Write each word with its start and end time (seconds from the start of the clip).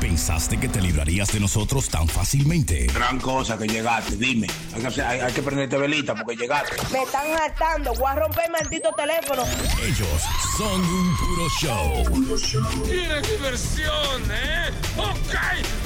¿Pensaste 0.00 0.58
que 0.58 0.68
te 0.68 0.80
librarías 0.80 1.32
de 1.32 1.40
nosotros 1.40 1.88
tan 1.88 2.08
fácilmente? 2.08 2.86
Gran 2.92 3.18
cosa 3.20 3.56
que 3.56 3.66
llegaste, 3.66 4.16
dime. 4.16 4.46
Hay 4.74 4.80
que, 4.82 4.86
hacer- 4.88 5.04
hay- 5.04 5.20
hay 5.20 5.32
que 5.32 5.42
prenderte 5.42 5.76
velita 5.78 6.14
porque 6.14 6.36
llegaste. 6.36 6.76
Me 6.92 7.02
están 7.02 7.26
hartando. 7.32 7.94
Voy 7.94 8.10
a 8.10 8.14
romper 8.16 8.44
el 8.46 8.52
maldito 8.52 8.90
teléfono. 8.96 9.44
Ellos 9.82 10.22
son 10.58 10.80
un 10.84 11.16
puro 11.16 11.48
show. 11.60 12.84
¿Quieres 12.84 13.30
diversión, 13.30 14.22
eh? 14.32 14.70
¡Ok! 14.96 15.34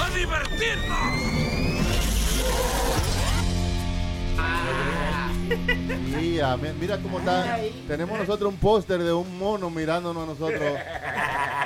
¡A 0.00 0.10
divertirnos! 0.16 1.45
Mira, 6.18 6.56
mi- 6.56 6.72
mira 6.80 6.98
cómo 6.98 7.18
está. 7.18 7.58
Tenemos 7.86 8.18
nosotros 8.18 8.52
un 8.52 8.58
póster 8.58 9.02
de 9.02 9.12
un 9.12 9.38
mono 9.38 9.70
mirándonos 9.70 10.22
a 10.24 10.26
nosotros 10.26 10.62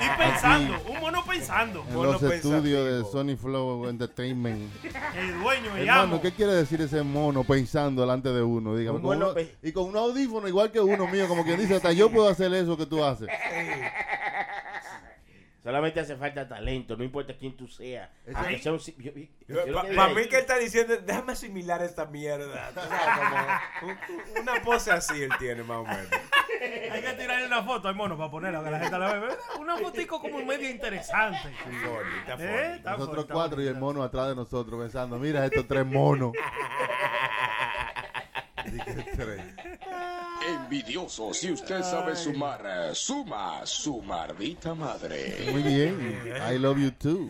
Y 0.02 0.18
pensando, 0.18 0.74
un 0.88 1.00
mono 1.00 1.24
pensando. 1.24 1.84
en 1.88 1.94
los 2.02 2.22
estudios 2.22 2.84
de 3.04 3.10
Sony 3.10 3.36
Flow 3.36 3.88
Entertainment. 3.88 4.70
El 4.84 5.40
dueño, 5.40 5.76
el 5.76 5.88
Hermano. 5.88 6.20
¿qué 6.20 6.32
quiere 6.32 6.52
decir 6.52 6.80
ese 6.80 7.02
mono 7.02 7.44
pensando 7.44 8.00
delante 8.02 8.30
de 8.30 8.42
uno? 8.42 8.76
Dígame, 8.76 8.96
Un 8.96 9.02
con 9.02 9.18
mono 9.18 9.32
uno- 9.32 9.40
y 9.62 9.72
con 9.72 9.84
un 9.84 9.96
audífono 9.96 10.48
igual 10.48 10.70
que 10.70 10.80
uno 10.80 11.06
mío, 11.06 11.26
como 11.28 11.44
quien 11.44 11.58
dice, 11.58 11.76
hasta 11.76 11.92
yo 11.92 12.10
puedo 12.10 12.28
hacer 12.28 12.52
eso 12.54 12.76
que 12.76 12.86
tú 12.86 13.04
haces. 13.04 13.28
Solamente 15.62 16.00
hace 16.00 16.16
falta 16.16 16.48
talento, 16.48 16.96
no 16.96 17.04
importa 17.04 17.34
quién 17.36 17.54
tú 17.54 17.68
seas. 17.68 18.08
Para 18.34 18.48
mí 20.14 20.24
que 20.26 20.36
él 20.36 20.40
está 20.40 20.56
diciendo, 20.56 20.96
déjame 20.96 21.32
asimilar 21.32 21.82
esta 21.82 22.06
mierda. 22.06 22.70
Como 23.80 23.92
un- 23.92 23.98
una 24.42 24.62
pose 24.62 24.90
así 24.90 25.22
él 25.22 25.30
tiene 25.38 25.62
más 25.62 25.78
o 25.78 25.84
menos. 25.84 26.08
Hay 26.92 27.02
que 27.02 27.12
tirarle 27.12 27.46
una 27.46 27.62
foto 27.62 27.88
al 27.88 27.94
mono 27.94 28.16
para 28.16 28.30
ponerla, 28.30 28.64
que 28.64 28.70
la 28.70 28.78
gente 28.80 28.98
la 28.98 29.12
ve. 29.12 29.20
¿verdad? 29.20 29.38
Una 29.58 29.76
fotico 29.76 30.20
como 30.20 30.42
medio 30.44 30.70
interesante. 30.70 31.38
Bonita 31.66 32.36
¿Eh? 32.38 32.74
Está 32.76 32.92
Nosotros 32.92 33.16
bonita, 33.16 33.34
cuatro 33.34 33.62
y 33.62 33.66
el 33.66 33.76
mono 33.76 34.02
atrás 34.02 34.28
de 34.28 34.36
nosotros 34.36 34.80
pensando, 34.80 35.18
mira 35.18 35.44
estos 35.44 35.68
tres 35.68 35.84
monos. 35.84 36.32
Envidioso, 40.48 41.34
si 41.34 41.52
usted 41.52 41.82
sabe 41.82 42.16
sumar, 42.16 42.62
eh, 42.64 42.94
suma 42.94 43.60
su 43.66 44.00
mardita 44.02 44.74
madre. 44.74 45.48
Muy 45.52 45.62
bien. 45.62 46.18
I 46.52 46.58
love 46.58 46.78
you 46.78 46.90
too. 46.92 47.28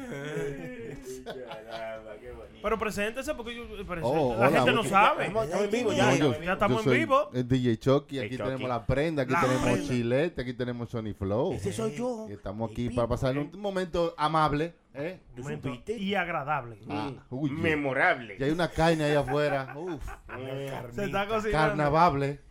Pero 2.63 2.79
preséntese 2.79 3.35
porque 3.35 3.57
yo, 3.57 3.65
presente- 3.87 4.01
Oh, 4.03 4.35
la 4.39 4.49
hola, 4.49 4.59
gente 4.59 4.73
no 4.73 4.85
sabe. 4.85 5.27
Estamos 5.29 5.51
en 5.65 5.71
vivo 5.71 5.91
No, 5.93 5.97
ya. 5.97 6.15
yo- 6.17 6.43
ya 6.43 6.53
estamos 6.53 6.87
en 6.87 6.93
vivo. 6.93 7.31
El 7.33 7.49
DJ 7.49 7.79
Chucky, 7.79 8.19
aquí 8.19 8.37
Chucky. 8.37 8.43
tenemos 8.51 8.69
la 8.69 8.87
prenda, 8.87 9.23
aquí 9.23 9.33
La 9.33 9.41
tenemos 9.41 9.63
prenda. 9.63 9.89
Chilete, 9.89 10.43
aquí 10.43 10.53
tenemos 10.53 10.91
Sony 10.91 11.15
Flow. 11.19 11.55
Ese 11.55 11.73
soy 11.73 11.95
yo. 11.97 12.27
Y 12.29 12.33
estamos 12.35 12.71
aquí 12.71 12.91
para 12.91 13.09
pasar 13.09 13.39
un 13.39 13.51
momento 13.59 14.15
amable. 14.19 14.75
¿Eh? 14.95 15.21
¿Tú 15.35 15.43
Momento 15.43 15.71
y 15.87 16.15
agradable. 16.15 16.79
Ah, 16.89 17.11
uy, 17.31 17.51
Memorable. 17.51 18.37
y 18.39 18.43
hay 18.43 18.51
una 18.51 18.69
carne 18.69 19.05
ahí 19.05 19.15
afuera. 19.15 19.73
Uf, 19.77 20.03
Se 20.93 21.05
está 21.05 21.27
cocinando. 21.27 21.69
carnavable. 21.69 22.41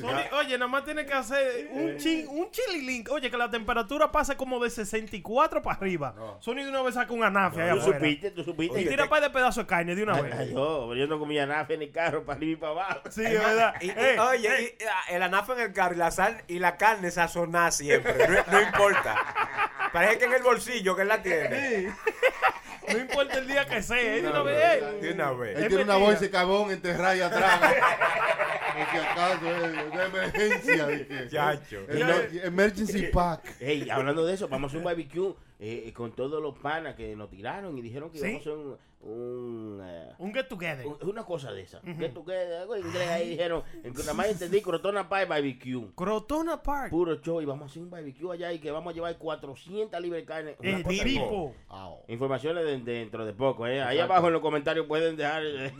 Sony, 0.00 0.36
oye, 0.38 0.58
nada 0.58 0.66
más 0.70 0.84
tiene 0.84 1.04
que 1.06 1.12
hacer 1.12 1.68
un 1.72 1.96
chin, 1.96 2.26
un 2.28 2.50
chililink. 2.50 3.10
Oye, 3.10 3.30
que 3.30 3.36
la 3.36 3.50
temperatura 3.50 4.10
pase 4.10 4.36
como 4.36 4.58
de 4.62 4.70
64 4.70 5.62
para 5.62 5.76
arriba. 5.76 6.14
Sony 6.40 6.56
de 6.56 6.68
una 6.70 6.82
vez 6.82 6.94
saca 6.94 7.12
un 7.12 7.22
anafe 7.24 7.56
¿Tú 7.70 7.78
afuera. 7.78 7.98
supiste? 7.98 8.30
¿Tú 8.30 8.44
supiste? 8.44 8.80
Y 8.80 8.86
tira 8.86 9.08
par 9.08 9.22
de 9.22 9.30
pedazos 9.30 9.64
de 9.64 9.66
carne 9.66 9.94
de 9.94 10.02
una 10.02 10.14
Ay, 10.16 10.22
vez. 10.22 10.50
yo, 10.50 10.86
pero 10.88 10.94
yo 10.96 11.06
no 11.06 11.18
comía 11.18 11.46
nafe 11.46 11.76
ni 11.76 11.90
carro 11.90 12.24
para 12.24 12.36
arriba 12.36 12.52
y 12.52 12.56
para 12.56 12.72
abajo. 12.72 13.00
Sí, 13.10 13.24
es 13.24 13.32
verdad. 13.38 13.74
Y- 13.80 13.86
y- 13.86 13.90
Eh, 13.96 14.18
oye, 14.20 14.48
eh, 14.64 14.76
y, 14.80 14.84
ah, 14.84 15.02
el 15.10 15.22
anafe 15.22 15.52
en 15.52 15.60
el 15.60 15.72
carro 15.72 15.94
y 15.94 15.98
la 15.98 16.10
sal 16.10 16.42
y 16.48 16.58
la 16.58 16.76
carne 16.76 17.10
sazonada 17.10 17.70
siempre. 17.70 18.26
No, 18.28 18.52
no 18.52 18.60
importa. 18.62 19.16
Parece 19.92 20.18
que 20.18 20.24
en 20.26 20.32
el 20.34 20.42
bolsillo 20.42 20.94
que 20.96 21.02
él 21.02 21.08
la 21.08 21.22
tiene. 21.22 21.92
No 22.92 22.98
importa 22.98 23.38
el 23.38 23.46
día 23.46 23.66
que 23.66 23.82
sea, 23.82 24.00
eh, 24.16 24.22
de 24.22 24.28
una 24.28 24.42
vez. 24.42 24.82
eh. 24.82 24.98
De 25.00 25.12
una 25.12 25.30
vez. 25.32 25.58
Él 25.58 25.68
tiene 25.68 25.84
una 25.84 25.96
bolsa 25.96 26.20
de 26.20 26.30
carbón 26.30 26.70
enterrada 26.70 27.10
ahí 27.10 27.20
atrás. 27.20 27.60
Por 27.60 28.86
si 28.90 28.96
acaso 28.96 29.50
es 29.66 29.72
de 29.92 30.04
emergencia. 30.04 31.28
Chacho. 31.30 31.86
Emer- 31.88 32.44
Emergency 32.44 33.02
pack. 33.08 33.42
Hey, 33.60 33.88
hablando 33.90 34.24
de 34.24 34.34
eso, 34.34 34.48
vamos 34.48 34.68
a 34.68 34.70
hacer 34.70 34.78
un 34.78 34.84
barbecue 34.84 35.34
eh, 35.58 35.84
eh, 35.86 35.92
con 35.92 36.12
todos 36.12 36.40
los 36.42 36.56
panas 36.58 36.94
que 36.94 37.14
nos 37.16 37.28
tiraron 37.30 37.76
y 37.76 37.82
dijeron 37.82 38.10
que 38.10 38.18
¿Sí? 38.18 38.24
íbamos 38.26 38.46
a 38.46 38.50
hacer 38.50 38.52
un, 38.52 38.78
un, 39.02 39.80
eh, 39.82 40.12
Un 40.18 40.32
get 40.34 40.46
together. 40.48 40.86
un- 40.86 40.98
una 41.08 41.24
cosa 41.24 41.52
de 41.52 41.62
esa. 41.62 41.80
Que 41.80 42.10
tú 42.10 42.24
que 42.24 42.34
algo 42.34 42.76
en 42.76 42.86
inglés 42.86 43.08
ahí 43.08 43.30
dijeron, 43.30 43.62
en 43.82 43.94
que 43.94 44.00
nada 44.00 44.12
más 44.14 44.28
entendí 44.28 44.60
Crotona 44.60 45.08
Pie 45.08 45.24
Barbecue. 45.24 45.86
Crotona 45.94 46.62
Park. 46.62 46.90
Puro 46.90 47.16
show 47.20 47.40
y 47.40 47.46
vamos 47.46 47.62
a 47.68 47.70
hacer 47.70 47.82
un 47.82 47.90
barbecue 47.90 48.32
allá 48.34 48.52
y 48.52 48.58
que 48.58 48.70
vamos 48.70 48.92
a 48.92 48.94
llevar 48.94 49.16
400 49.16 49.98
libras 50.00 50.20
de 50.22 50.26
carne. 50.26 50.56
Una 50.58 50.70
El 50.70 50.84
tipo. 50.84 51.54
Ah, 51.70 51.90
Informaciones 52.08 52.64
de- 52.64 52.78
dentro 52.78 53.24
de 53.24 53.32
poco, 53.32 53.66
¿eh? 53.66 53.82
Ahí 53.82 53.98
abajo 53.98 54.26
en 54.26 54.34
los 54.34 54.42
comentarios 54.42 54.86
pueden 54.86 55.16
dejar. 55.16 55.42
eh, 55.44 55.72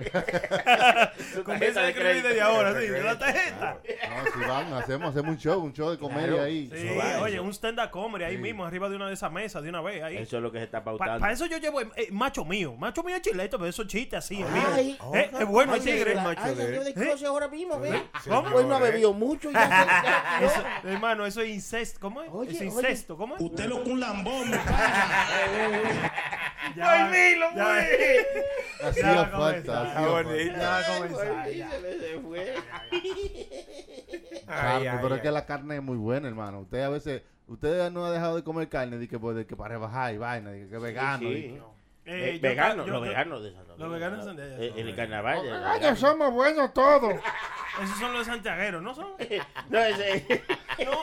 su 1.35 1.45
Comienza 1.45 1.45
tarjeta 1.45 1.81
a 1.81 1.83
de 1.85 1.89
escribir 1.91 1.95
crédito. 2.11 2.29
desde 2.29 2.41
ahora, 2.41 2.81
sí, 2.81 2.87
de 2.87 3.03
la 3.03 3.19
tarjeta. 3.19 3.81
No, 3.83 4.31
si 4.43 4.49
van, 4.49 4.73
hacemos, 4.73 5.11
hacemos 5.11 5.31
un 5.33 5.39
show, 5.39 5.61
un 5.63 5.73
show 5.73 5.91
de 5.91 5.99
comedia 5.99 6.27
Claro. 6.29 6.43
ahí. 6.45 6.71
Sí, 6.73 6.89
oye, 7.23 7.35
eso. 7.35 7.43
un 7.43 7.51
stand-up 7.53 7.91
comedy 7.91 8.25
ahí 8.25 8.39
mismo, 8.39 8.65
arriba 8.65 8.89
de 8.89 8.97
una 8.97 9.07
de 9.09 9.15
esas 9.15 9.31
mesas, 9.31 9.63
de 9.63 9.69
una 9.69 9.81
vez, 9.83 10.03
ahí. 10.03 10.17
Eso 10.17 10.37
es 10.39 10.43
lo 10.43 10.51
que 10.51 10.59
se 10.59 10.65
está 10.65 10.83
Para 10.83 10.97
pautando. 10.97 11.27
eso 11.27 11.47
yo 11.47 11.59
llevo 11.59 11.81
eh, 11.83 12.09
macho 12.13 12.45
mío. 12.45 12.75
Macho 12.77 13.03
mío 13.03 13.10
es 13.17 13.23
chileto, 13.23 13.59
pero 13.59 13.69
esos 13.71 13.87
chistes 13.87 14.19
así, 14.19 14.41
es 14.43 14.47
Ay, 14.51 14.99
mío. 15.01 15.15
Eh, 15.15 15.31
es 15.41 15.47
bueno 15.47 15.75
el 15.75 15.83
tigre. 15.83 16.19
ay, 16.19 16.37
ay, 16.39 16.55
de 16.55 16.95
closet 16.95 17.27
ahora 17.27 17.49
mismo, 17.49 17.79
ve. 17.81 18.03
¿Cómo? 18.29 18.55
Hoy 18.57 18.65
no 18.65 18.77
ha 18.77 18.81
bebido 18.81 19.13
mucho 19.13 19.51
y 19.51 19.55
ya, 19.55 19.69
ya- 19.69 20.03
ya- 20.41 20.47
Eso, 20.47 20.63
hermano, 20.89 21.27
eso 21.27 21.41
es 21.41 21.51
incesto. 21.51 21.99
¿Cómo 22.01 22.23
es? 22.23 22.31
Oye, 22.33 22.51
es 22.53 22.57
oye. 22.57 22.67
incesto, 22.67 23.17
¿cómo 23.17 23.37
es? 23.37 23.43
Usted 23.43 23.67
lo 23.67 23.83
con 23.85 23.99
lambón, 24.01 24.51
Ya, 26.77 27.07
Hacía 28.83 29.27
falta. 29.27 29.31
comenzar. 29.37 29.87
hacía 29.87 30.09
falta. 30.09 31.45
se 31.47 31.99
se 32.01 32.21
fue. 32.21 32.55
Carne, 34.47 34.99
pero 35.03 35.15
es 35.17 35.23
que 35.23 35.31
la 35.31 35.47
carne 35.47 35.77
es 35.77 35.83
muy 35.83 35.97
buena, 35.97 36.29
hermano. 36.29 36.61
Usted 36.61 36.83
a 36.83 36.89
veces, 36.91 37.23
usted 37.47 37.91
no 37.91 38.05
ha 38.07 38.11
dejado 38.13 38.37
de 38.37 38.45
comer 38.45 38.69
carne 38.69 38.99
de 38.99 39.09
que, 39.09 39.19
pues, 39.19 39.37
de 39.37 39.47
que 39.47 39.57
para 39.57 39.71
rebajar 39.71 40.15
y 40.15 40.19
vaina, 40.19 40.51
de 40.51 40.69
que 40.69 40.77
es 40.77 40.83
vegano. 40.83 41.29
Sí. 41.29 41.59
Eh, 42.07 42.35
Eh, 42.37 42.39
veganos, 42.41 42.87
yo- 42.87 42.93
los 42.95 43.03
yo- 43.03 43.09
veganos 43.09 43.43
de 43.43 43.51
no, 43.53 43.77
los 43.77 43.91
veganos 43.93 44.37
de 44.37 44.67
Eh, 44.67 44.73
En 44.75 44.79
el 44.79 44.87
de- 44.87 44.95
carnaval. 44.97 45.39
Ah, 45.65 45.79
que 45.81 45.95
somos 45.97 46.33
buenos 46.33 46.73
todos. 46.73 47.15
Esos 47.83 47.99
son 47.99 48.13
los 48.13 48.27
santiagueros, 48.27 48.83
¿no 48.83 48.95
son? 48.95 49.09
No, 49.69 49.79
ese. 49.79 50.43
No. 50.85 51.03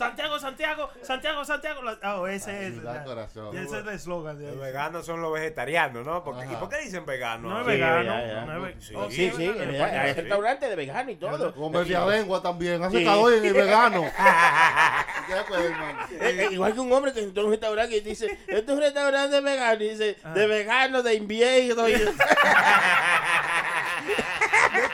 Santiago, 0.00 0.38
Santiago, 0.38 0.88
Santiago, 1.02 1.44
Santiago. 1.44 1.80
Ah, 2.02 2.22
ese 2.30 2.68
es. 2.68 2.74
corazón. 3.04 3.54
Ese 3.56 3.78
es 3.78 3.82
el 3.84 3.88
eslogan. 3.90 4.40
Los 4.42 4.58
veganos 4.58 5.04
son 5.04 5.20
los 5.20 5.30
vegetarianos, 5.32 6.06
¿no? 6.06 6.24
Porque, 6.24 6.46
¿Y 6.50 6.56
por 6.56 6.70
qué 6.70 6.78
dicen 6.78 7.04
veganos? 7.04 7.50
No 7.52 7.60
es 7.60 7.66
Sí, 7.66 7.70
vegano. 7.72 8.02
ya, 8.04 8.26
ya. 8.26 8.44
no 8.46 8.56
es 8.56 8.62
ve- 8.76 8.80
Sí. 8.82 8.94
Oh, 8.96 9.10
Sí, 9.10 9.24
es 9.26 9.36
sí, 9.36 9.48
vegano, 9.48 9.84
hay- 9.84 10.14
sí. 10.14 10.20
restaurantes 10.22 10.70
de 10.70 10.76
veganos 10.76 11.12
y 11.12 11.16
todo. 11.16 11.54
Comer 11.54 11.84
de 11.86 12.06
lengua 12.16 12.40
también. 12.40 12.82
Hace 12.82 12.98
Sí. 12.98 13.04
calor 13.04 13.34
en 13.34 13.44
el 13.44 13.52
vegano. 13.52 14.10
Igual 16.50 16.74
que 16.74 16.80
un 16.80 16.92
hombre 16.92 17.12
que 17.12 17.20
entró 17.20 17.42
a 17.42 17.46
un 17.46 17.50
restaurante 17.52 17.96
y 17.96 18.00
dice, 18.00 18.26
este 18.46 18.58
es 18.58 18.68
un 18.68 18.80
restaurante 18.80 19.40
vegano, 19.40 19.82
y 19.84 19.88
dice, 19.90 20.16
de 20.34 20.46
vegano, 20.46 21.02
de 21.02 21.14
invierno. 21.14 21.84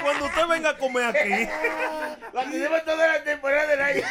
Cuando 0.03 0.25
usted 0.27 0.47
venga 0.49 0.71
a 0.71 0.77
comer 0.79 1.05
aquí. 1.05 1.49
Cuando 2.33 2.57
lleva 2.57 2.85
toda 2.85 3.07
la 3.09 3.25
temporada 3.25 3.67
del 3.67 3.81
año. 3.83 4.03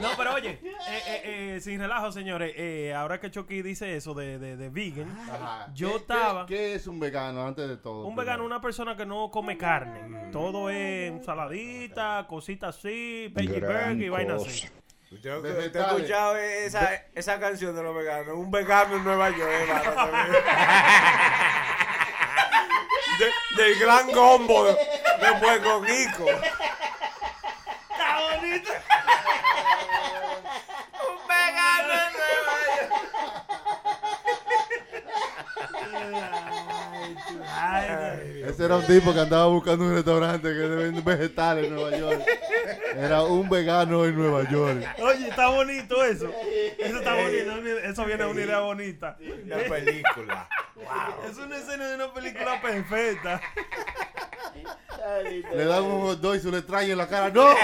No, 0.00 0.10
pero 0.16 0.34
oye, 0.34 0.50
eh, 0.62 0.72
eh, 0.88 1.22
eh, 1.56 1.60
sin 1.60 1.80
relajo, 1.80 2.12
señores. 2.12 2.52
eh, 2.56 2.94
ahora 2.94 3.18
que 3.20 3.30
Chucky 3.30 3.62
dice 3.62 3.96
eso 3.96 4.14
de, 4.14 4.38
de, 4.38 4.56
de 4.56 4.68
vegan, 4.68 5.08
Ajá. 5.30 5.68
yo 5.74 5.90
¿Qué- 5.90 5.96
estaba. 5.96 6.46
¿qué, 6.46 6.54
qué 6.54 6.74
es 6.74 6.86
un 6.86 7.00
vegano 7.00 7.46
antes 7.46 7.68
de 7.68 7.76
todo? 7.76 8.06
Un 8.06 8.14
primero? 8.14 8.22
vegano, 8.26 8.44
una 8.44 8.60
persona 8.60 8.96
que 8.96 9.06
no 9.06 9.30
come 9.30 9.56
carne. 9.56 10.30
Todo 10.32 10.70
es 10.70 11.10
ensaladita, 11.12 12.26
cositas 12.28 12.76
así, 12.76 13.28
veggie 13.34 13.60
burger 13.60 13.92
y 14.00 14.08
vaina 14.08 14.36
así. 14.36 14.68
Yo 15.22 15.40
te 15.40 15.48
he 15.48 15.66
escuchado 15.66 16.36
esa, 16.36 16.92
esa 17.14 17.38
canción 17.38 17.74
de 17.76 17.82
los 17.82 17.94
veganos. 17.96 18.34
Un 18.36 18.50
vegano 18.50 18.96
en 18.96 19.04
Nueva 19.04 19.30
York. 19.30 19.40
De- 23.18 23.32
del 23.56 23.78
gran 23.78 24.10
gombo 24.12 24.64
de, 24.64 24.72
de 24.74 25.34
Puerto 25.40 25.80
Rico. 25.80 26.24
Está 27.90 28.20
bonito. 28.20 28.72
Un 31.08 31.18
vegano 31.28 31.92
en 31.94 32.12
Nueva 32.12 32.54
York. 35.96 36.52
Ay, 37.48 38.42
Ese 38.46 38.64
era 38.64 38.76
un 38.76 38.86
tipo 38.86 39.12
que 39.12 39.20
andaba 39.20 39.46
buscando 39.46 39.84
un 39.84 39.94
restaurante 39.94 40.48
que 40.48 40.66
vende 40.68 41.00
vegetales 41.00 41.66
en 41.66 41.74
Nueva 41.74 41.96
York. 41.96 42.22
Era 42.96 43.22
un 43.22 43.48
vegano 43.48 44.04
en 44.04 44.16
Nueva 44.16 44.48
York. 44.50 44.84
Oye, 44.98 45.28
está 45.28 45.48
bonito 45.48 46.04
eso. 46.04 46.30
Eso 46.78 46.98
está 46.98 47.14
bonito. 47.14 47.56
Eso 47.84 48.04
viene 48.04 48.24
de 48.24 48.30
una 48.30 48.42
idea 48.42 48.60
bonita. 48.60 49.16
Una 49.44 49.56
película. 49.56 50.48
Es 51.28 51.38
una 51.38 51.56
escena 51.56 51.88
de 51.88 51.94
una 51.96 52.12
película 52.12 52.60
perfecta. 52.60 53.40
Le 55.54 55.64
dan 55.64 55.84
un 55.84 56.00
hot 56.02 56.20
dog 56.20 56.34
y 56.36 56.40
se 56.40 56.50
le 56.50 56.62
trae 56.62 56.90
en 56.90 56.98
la 56.98 57.08
cara. 57.08 57.30
¡No! 57.30 57.54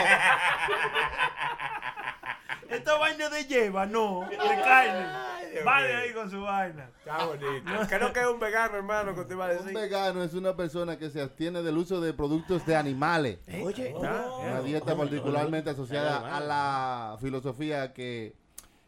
esta 2.69 2.95
vaina 2.97 3.29
de 3.29 3.45
lleva, 3.45 3.87
no, 3.87 4.27
de 4.29 4.37
carne. 4.37 5.32
Vale 5.65 5.95
ahí 5.95 6.13
con 6.13 6.31
su 6.31 6.41
vaina. 6.43 6.89
Está 6.99 7.25
bonito. 7.27 7.47
¿Qué 7.89 7.95
es 7.97 8.01
lo 8.01 8.13
que 8.13 8.21
es 8.21 8.27
un 8.27 8.41
vegano, 8.41 8.77
hermano, 8.77 9.15
que 9.15 9.25
te 9.25 9.35
iba 9.35 9.47
a 9.47 9.51
Un 9.53 9.59
decir? 9.59 9.75
vegano 9.75 10.23
es 10.23 10.35
una 10.35 10.57
persona 10.57 10.99
que 10.99 11.11
se 11.11 11.21
abstiene 11.21 11.63
del 11.63 11.77
uso 11.77 12.01
de 12.01 12.13
productos 12.13 12.65
de 12.67 12.77
animales. 12.77 13.39
Oye, 13.63 13.95
Una 13.95 14.61
dieta 14.63 14.97
particularmente 14.97 15.71
asociada 15.71 16.37
a 16.37 16.41
la 16.41 17.17
filosofía 17.21 17.93
que 17.93 18.35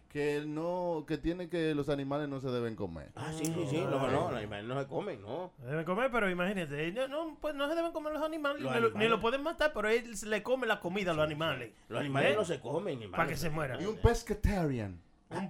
que 0.08 0.44
no 0.46 1.04
que 1.08 1.18
tiene 1.18 1.48
que 1.48 1.74
los 1.74 1.88
animales 1.88 2.28
no 2.28 2.40
se 2.40 2.46
deben 2.48 2.76
comer. 2.76 3.10
Ah, 3.16 3.32
sí, 3.36 3.46
sí, 3.46 3.66
sí. 3.68 3.80
No, 3.80 3.98
no, 4.08 4.30
los 4.30 4.34
animales 4.38 4.64
no 4.64 4.80
se 4.80 4.86
comen, 4.86 5.20
no. 5.20 5.50
Deben 5.58 5.84
comer, 5.84 6.08
pero 6.12 6.30
imagínate, 6.30 6.92
no, 6.92 7.08
no, 7.08 7.36
pues 7.40 7.52
no 7.56 7.68
se 7.68 7.74
deben 7.74 7.90
comer 7.90 8.12
los 8.12 8.22
animales, 8.22 8.62
Los 8.62 8.72
ni, 8.72 8.78
lo- 8.80 8.86
animales. 8.86 9.08
ni 9.08 9.10
lo 9.10 9.20
pueden 9.20 9.42
matar, 9.42 9.72
pero 9.74 9.88
él 9.88 10.16
se 10.16 10.26
le 10.26 10.40
come 10.44 10.68
la 10.68 10.78
comida 10.78 11.10
a 11.10 11.14
los 11.14 11.24
animales. 11.24 11.72
Los 11.88 11.98
animales 11.98 12.30
¿Eh? 12.32 12.36
no 12.36 12.44
se 12.44 12.60
comen. 12.60 13.10
Para 13.10 13.26
que 13.26 13.36
se 13.36 13.50
mueran. 13.50 13.82
Y 13.82 13.86
un 13.86 13.96
pescatarian. 13.96 15.00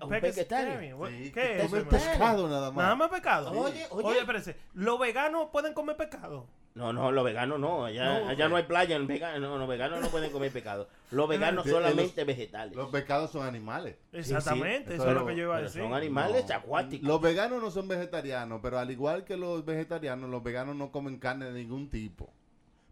Un 0.02 0.08
vegetariano. 0.08 1.06
Sí, 1.08 1.22
¿Qué 1.24 1.32
que 1.32 1.56
es 1.60 1.66
come 1.66 1.78
eso, 1.80 1.88
pescado 1.88 2.48
nada 2.48 2.70
más. 2.70 2.76
Nada 2.84 2.94
más 2.94 3.08
pecado. 3.10 3.50
Oye, 3.52 3.86
oye. 3.90 4.06
Oye, 4.06 4.18
espérese, 4.20 4.56
¿los 4.74 4.98
veganos 4.98 5.48
pueden 5.52 5.74
comer 5.74 5.96
pescado? 5.96 6.46
No, 6.74 6.92
no, 6.92 7.12
los 7.12 7.24
veganos 7.24 7.60
no. 7.60 7.84
Allá 7.84 8.04
No, 8.20 8.28
allá 8.28 8.48
no 8.48 8.56
hay 8.56 8.64
playa. 8.64 8.98
Los 8.98 9.06
veganos 9.06 9.40
no, 9.40 9.58
los 9.58 9.68
veganos 9.68 10.00
no 10.00 10.08
pueden 10.08 10.32
comer 10.32 10.50
pescado. 10.50 10.88
Los 11.12 11.28
veganos 11.28 11.64
solamente 11.68 12.20
los- 12.22 12.26
vegetales. 12.26 12.74
Los 12.76 12.90
pecados 12.90 13.30
son 13.30 13.46
animales. 13.46 13.96
Exactamente, 14.12 14.88
sí, 14.90 14.94
eso 14.96 15.08
es 15.08 15.14
lo 15.14 15.24
que 15.24 15.36
yo 15.36 15.42
iba 15.44 15.56
a 15.56 15.62
decir. 15.62 15.82
son 15.82 15.94
animales 15.94 16.44
No. 16.48 16.54
acuáticos. 16.56 17.06
Los 17.06 17.20
veganos 17.20 17.62
no 17.62 17.70
son 17.70 17.86
vegetarianos, 17.86 18.58
pero 18.62 18.78
al 18.80 18.90
igual 18.90 19.24
que 19.24 19.36
los 19.36 19.64
vegetarianos, 19.64 20.28
los 20.28 20.42
veganos 20.42 20.74
no 20.74 20.90
comen 20.90 21.18
carne 21.18 21.46
de 21.46 21.52
ningún 21.52 21.88
tipo. 21.90 22.28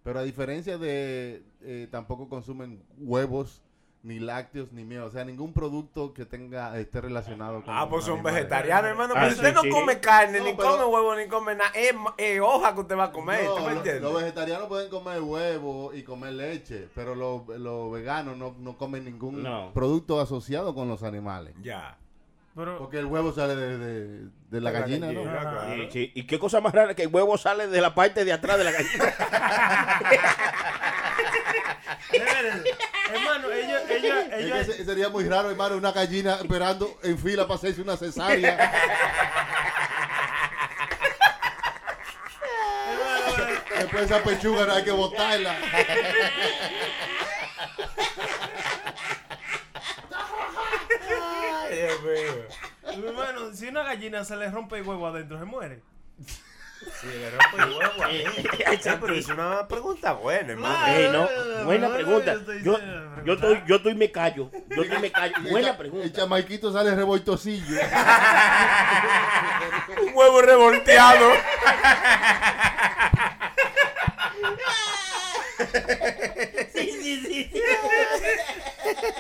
Pero 0.05 0.19
a 0.21 0.23
diferencia 0.23 0.79
de, 0.79 1.43
eh, 1.63 1.89
tampoco 1.91 2.29
consumen 2.29 2.83
huevos, 2.99 3.63
ni 4.03 4.19
lácteos, 4.19 4.73
ni 4.73 4.85
miel. 4.85 5.03
O 5.03 5.11
sea, 5.11 5.25
ningún 5.25 5.53
producto 5.53 6.13
que 6.13 6.27
tenga 6.27 6.77
esté 6.79 7.01
relacionado 7.01 7.63
con 7.63 7.75
Ah, 7.75 7.89
pues 7.89 8.05
son 8.05 8.23
vegetarianos, 8.23 8.91
hermano. 8.91 9.15
Ah, 9.17 9.21
Pero 9.21 9.31
sí, 9.33 9.37
usted 9.39 9.55
no 9.55 9.63
sí. 9.63 9.71
come 9.71 10.01
carne, 10.01 10.39
No, 10.39 10.45
ni 10.45 10.53
pero- 10.55 10.71
come 10.71 10.85
huevo, 10.85 11.15
ni 11.17 11.27
come 11.29 11.55
nada. 11.55 11.71
Es, 11.75 11.95
es 12.19 12.41
hoja 12.41 12.75
que 12.75 12.81
usted 12.81 12.97
va 12.99 13.05
a 13.05 13.13
comer. 13.13 13.45
No, 13.45 13.55
¿Tú 13.55 13.63
me 13.63 13.71
lo- 13.71 13.77
entiendes? 13.77 14.03
los 14.03 14.15
vegetarianos 14.15 14.67
pueden 14.69 14.91
comer 14.91 15.21
huevo 15.21 15.95
y 15.95 16.03
comer 16.03 16.33
leche, 16.33 16.89
pero 16.95 17.15
los, 17.15 17.47
los 17.59 17.93
veganos 17.93 18.37
no, 18.37 18.55
no 18.59 18.77
comen 18.77 19.05
ningún 19.05 19.43
No. 19.43 19.71
producto 19.73 20.21
asociado 20.21 20.75
con 20.75 20.89
los 20.89 21.03
animales. 21.03 21.55
Ya. 21.63 21.97
Pero, 22.55 22.77
Porque 22.79 22.99
el 22.99 23.07
huevo 23.07 23.33
sale 23.33 23.57
de, 23.57 23.79
de- 23.79 24.29
de 24.51 24.61
la 24.61 24.71
gallina. 24.71 25.11
¿no? 25.11 25.23
Claro. 25.23 25.63
Sí. 25.91 26.13
¿Y 26.15 26.27
qué 26.27 26.39
cosa 26.39 26.61
más 26.61 26.75
rara 26.75 26.95
que 26.95 27.03
el 27.05 27.09
huevo 27.09 27.39
sale 27.39 27.67
de 27.67 27.81
la 27.81 27.95
parte 27.95 28.27
de 28.27 28.33
atrás 28.33 28.59
de 28.59 28.65
la 28.65 28.73
gallina? 28.73 29.05
hermano, 33.15 33.51
ellos, 33.51 33.81
ellos, 33.89 34.17
Es 34.19 34.29
que 34.29 34.41
ellos, 34.45 34.67
se- 34.67 34.85
sería 34.85 35.09
muy 35.09 35.27
raro, 35.29 35.49
hermano, 35.51 35.77
una 35.79 35.93
gallina 35.93 36.35
esperando 36.37 36.99
en 37.03 37.17
fila 37.19 37.45
para 37.47 37.55
hacerse 37.57 37.81
una 37.81 37.97
cesárea. 37.97 38.71
Después 43.79 44.03
esa 44.05 44.23
pechuga 44.23 44.67
no 44.67 44.75
hay 44.75 44.85
que 44.85 44.91
botarla. 44.93 45.57
Ay, 51.11 51.53
Dios 51.75 52.03
mío. 52.03 52.47
hermano, 53.09 53.53
si 53.55 53.69
una 53.69 53.83
gallina 53.85 54.25
se 54.25 54.37
le 54.37 54.51
rompe 54.51 54.79
el 54.79 54.83
huevo 54.87 55.07
adentro, 55.07 55.39
se 55.39 55.45
muere. 55.45 55.81
Sí, 57.01 57.07
le 57.07 57.31
rompo 57.31 57.57
el 57.59 57.71
huevo 57.79 58.03
a 58.05 58.09
mí. 58.09 58.25
Ay, 58.67 58.79
Sí, 58.83 58.91
pero 59.01 59.15
es 59.15 59.29
una 59.29 59.69
pregunta 59.69 60.13
buena, 60.15 60.53
hermano. 60.53 61.29
No, 61.59 61.65
buena 61.65 61.89
pregunta. 61.95 62.33
yo 62.35 62.41
estoy 62.41 62.63
Yo, 63.25 63.35
estoy, 63.35 63.63
yo 63.67 63.77
estoy 63.77 63.95
me 63.95 64.11
callo. 64.11 64.51
Yo 64.69 64.83
estoy 64.83 64.99
me 64.99 65.13
callo. 65.13 65.35
Buena 65.49 65.69
cha- 65.69 65.73
El 65.73 65.77
pregunta. 65.79 66.13
chamaquito 66.13 66.73
sale 66.73 66.95
revoltosillo. 66.95 67.81
Un 70.03 70.11
huevo 70.15 70.43
revolteado. 70.43 71.31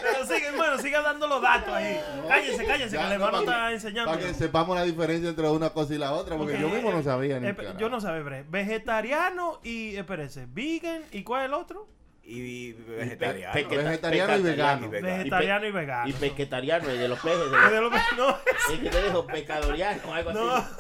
Pero 0.02 0.26
sigue, 0.26 0.46
hermano, 0.46 0.78
siga 0.78 1.02
dando 1.02 1.26
los 1.26 1.42
datos 1.42 1.74
ahí. 1.74 2.00
Cállense, 2.28 2.64
cállense, 2.64 2.96
que 2.96 3.02
el 3.02 3.12
hermano 3.12 3.40
está 3.40 3.72
enseñando. 3.72 4.10
Para 4.12 4.26
que 4.26 4.34
sepamos 4.34 4.76
la 4.76 4.84
diferencia 4.84 5.30
entre 5.30 5.48
una 5.48 5.70
cosa 5.70 5.94
y 5.94 5.98
la 5.98 6.12
otra, 6.12 6.36
porque 6.36 6.58
yo 6.58 6.68
mismo 6.68 6.92
no 6.92 7.02
sabía 7.02 7.38
ni 7.40 7.48
eh. 7.48 7.56
Yo 7.78 7.88
no 7.88 8.00
sabía, 8.00 8.22
bre. 8.22 8.44
Vegetariano 8.48 9.60
y, 9.62 9.96
espérese, 9.96 10.46
vegan, 10.48 11.02
¿y 11.12 11.22
cuál 11.22 11.42
es 11.42 11.46
el 11.48 11.54
otro? 11.54 11.88
Y 12.24 12.72
vegetariano. 12.72 13.52
Vegetariano 13.52 14.36
y 14.36 14.42
vegano. 14.42 14.88
Vegetariano 14.90 15.66
y 15.66 15.70
vegano. 15.72 16.08
Y 16.08 16.12
pesquetariano, 16.12 16.94
y 16.94 16.98
de 16.98 17.08
los 17.08 17.18
peces. 17.18 17.50
De 17.70 17.80
los, 17.80 17.92
lo- 17.92 18.16
no, 18.16 18.38
es 18.72 18.80
que 18.80 18.90
te 18.90 19.02
dijo 19.02 19.26
pescadoriano, 19.26 20.14
algo 20.14 20.32
no, 20.32 20.50
así. 20.52 20.74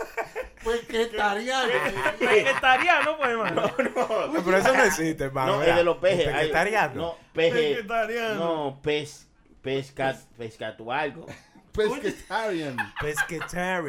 Vegetariano. 0.88 1.72
vegetariano, 2.20 3.16
pues, 3.18 3.30
hermano. 3.30 3.72
Pero 4.44 4.56
eso 4.56 4.72
no 4.74 4.84
existe, 4.84 5.24
hermano. 5.24 5.56
No, 5.56 5.62
es 5.62 5.76
de 5.76 5.84
los 5.84 6.02
hay- 6.02 6.16
Vegetariano. 6.16 6.94
No, 6.94 7.16
peje. 7.32 7.84
No, 8.34 8.80
pez. 8.82 9.28
Pesca, 9.62 10.16
pesca 10.36 10.76
tu 10.76 10.90
algo. 10.90 11.26
Pescatarian. 11.72 12.76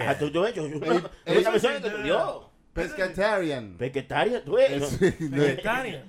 Ah, 0.07 0.15
tú, 0.17 0.31
tú, 0.31 0.47
yo, 0.47 0.67
yo, 0.67 1.09
ey, 1.25 1.37
esa 1.39 1.51
persona 1.51 1.81
que 1.81 1.87
estudió. 1.87 2.49
Pescatarian. 2.73 3.75
Pesquetaria, 3.77 4.43
tú 4.43 4.57
eres. 4.57 4.79
No, 5.19 5.43
es- 5.43 5.63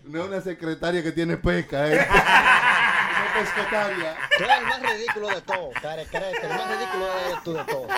no 0.04 0.24
una 0.24 0.40
secretaria 0.40 1.02
que 1.02 1.12
tiene 1.12 1.36
pesca, 1.38 1.86
es 1.88 2.06
una 2.08 3.34
pescataria. 3.40 4.16
Tú 4.36 4.44
eres 4.44 4.58
el 4.58 4.64
más 4.66 4.82
ridículo 4.82 5.28
de 5.28 5.40
todo, 5.42 5.70
care, 5.82 6.04
crete, 6.06 6.40
el 6.42 6.48
más 6.48 6.70
ridículo 6.76 7.06
eres 7.26 7.42
tú 7.42 7.52
de 7.54 7.64
todo. 7.64 7.88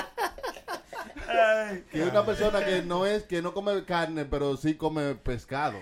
Ay, 1.39 1.85
Que 1.91 2.03
es 2.03 2.09
una 2.11 2.25
persona 2.25 2.65
que 2.65 2.83
no 2.83 3.07
es, 3.07 3.25
que 3.25 3.43
no 3.43 3.53
come 3.55 3.85
carne, 3.85 4.25
pero 4.25 4.57
sí 4.57 4.75
come 4.75 5.15
pescado. 5.15 5.79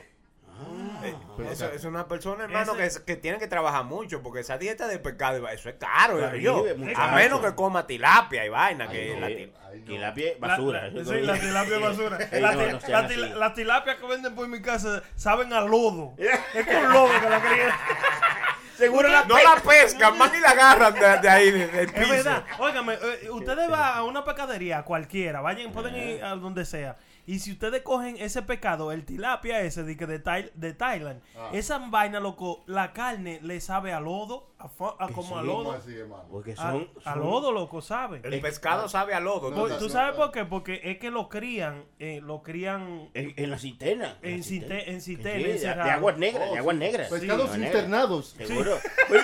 Eso 1.50 1.66
es 1.72 1.84
una 1.84 2.06
persona, 2.06 2.44
hermano, 2.44 2.72
Ese- 2.72 2.78
que, 2.80 2.86
es- 2.86 2.98
que 3.00 3.16
tiene 3.16 3.38
que 3.38 3.48
trabajar 3.48 3.84
mucho 3.84 4.22
porque 4.22 4.40
esa 4.40 4.56
dieta 4.56 4.86
de 4.86 4.98
pescado, 4.98 5.46
eso 5.48 5.68
es 5.68 5.74
caro, 5.78 6.18
Claro, 6.18 6.36
yo. 6.36 6.62
vive 6.62 6.74
mucho. 6.76 7.00
A 7.00 7.08
menos 7.08 7.40
que 7.40 7.54
coma 7.54 7.86
tilapia 7.86 8.46
y 8.46 8.48
vaina. 8.48 8.86
Ay, 8.88 8.96
que 8.96 9.14
no. 9.14 9.20
la 9.20 9.26
Sí. 9.26 9.34
til- 9.34 9.52
Y 9.94 9.98
la 9.98 10.14
pie, 10.14 10.38
la- 10.40 10.46
basura. 10.46 10.88
la- 10.88 11.04
sí, 11.04 11.20
la 11.22 11.34
tilapia 11.34 11.74
es 11.76 11.82
basura. 11.82 12.18
La 12.18 12.52
no, 12.52 12.62
la 12.88 13.54
til- 13.54 13.96
que 13.98 14.06
venden 14.06 14.34
por 14.36 14.46
mi 14.46 14.62
casa 14.62 15.02
saben 15.16 15.52
a 15.52 15.60
lodo. 15.62 16.14
Es 16.16 16.64
con 16.66 16.92
lodo 16.92 17.08
que 17.20 17.28
la 17.28 17.40
crían. 17.40 17.70
Seguro 18.76 19.08
la 19.08 19.24
No 19.24 19.36
la 19.36 19.56
pescan, 19.62 20.18
man, 20.18 20.30
y 20.36 20.40
la 20.40 20.50
agarran 20.50 20.94
de, 20.94 21.18
de 21.20 21.28
ahí, 21.28 21.50
de- 21.50 21.66
del 21.68 21.86
Es 21.88 21.92
piso. 21.92 22.10
verdad. 22.10 22.44
Óigame, 22.58 22.94
eh, 22.94 23.30
ustedes 23.30 23.68
van 23.70 23.96
a 23.98 24.02
una 24.04 24.24
pescadería 24.24 24.82
cualquiera, 24.82 25.40
vayan, 25.40 25.72
pueden 25.72 25.94
ir 25.96 26.24
a 26.24 26.30
donde 26.36 26.64
sea. 26.64 26.96
Y 27.26 27.38
si 27.38 27.52
ustedes 27.52 27.82
cogen 27.82 28.16
ese 28.18 28.42
pescado, 28.42 28.92
el 28.92 29.04
tilapia 29.04 29.60
ese 29.62 29.82
de, 29.82 29.96
que 29.96 30.06
de, 30.06 30.22
Thai- 30.22 30.50
de 30.54 30.74
Thailand, 30.74 31.22
Ah. 31.36 31.50
esa 31.54 31.78
vaina, 31.78 32.20
loco, 32.20 32.62
la 32.66 32.92
carne 32.92 33.40
le 33.42 33.60
sabe 33.62 33.92
a 33.94 34.00
lodo, 34.00 34.52
a, 34.58 34.64
a 34.66 34.68
como 34.68 34.98
a 34.98 35.08
sí, 35.08 35.14
¿Cómo 35.14 35.42
lodo. 35.42 35.72
así? 35.72 35.94
Porque 36.30 36.52
A, 36.52 36.56
son. 36.56 36.88
a 37.04 37.16
lodo, 37.16 37.50
loco, 37.52 37.80
sabe. 37.80 38.20
El 38.24 38.40
pescado 38.40 38.88
sabe 38.88 39.14
a 39.14 39.20
lodo. 39.20 39.50
No, 39.50 39.66
¿Tú 39.78 39.84
no, 39.84 39.88
sabes 39.88 40.12
no. 40.18 40.24
por 40.24 40.32
qué? 40.32 40.44
Porque 40.44 40.80
es 40.84 40.98
que 40.98 41.10
lo 41.10 41.28
crían, 41.28 41.84
eh, 41.98 42.20
lo 42.22 42.42
crían 42.42 43.08
En, 43.14 43.32
en 43.36 43.50
la 43.50 43.58
cisterna. 43.58 44.18
En 44.22 44.38
la 44.38 44.44
cinte- 44.44 44.90
en 44.90 45.00
Sí, 45.00 45.16
cisterna, 45.16 45.84
de, 45.84 45.90
aguas 45.90 46.18
negras, 46.18 46.50
de 46.52 46.58
aguas 46.58 46.76
negras. 46.76 47.08
Pescados 47.08 47.56
internados. 47.56 48.34
Seguro. 48.36 48.76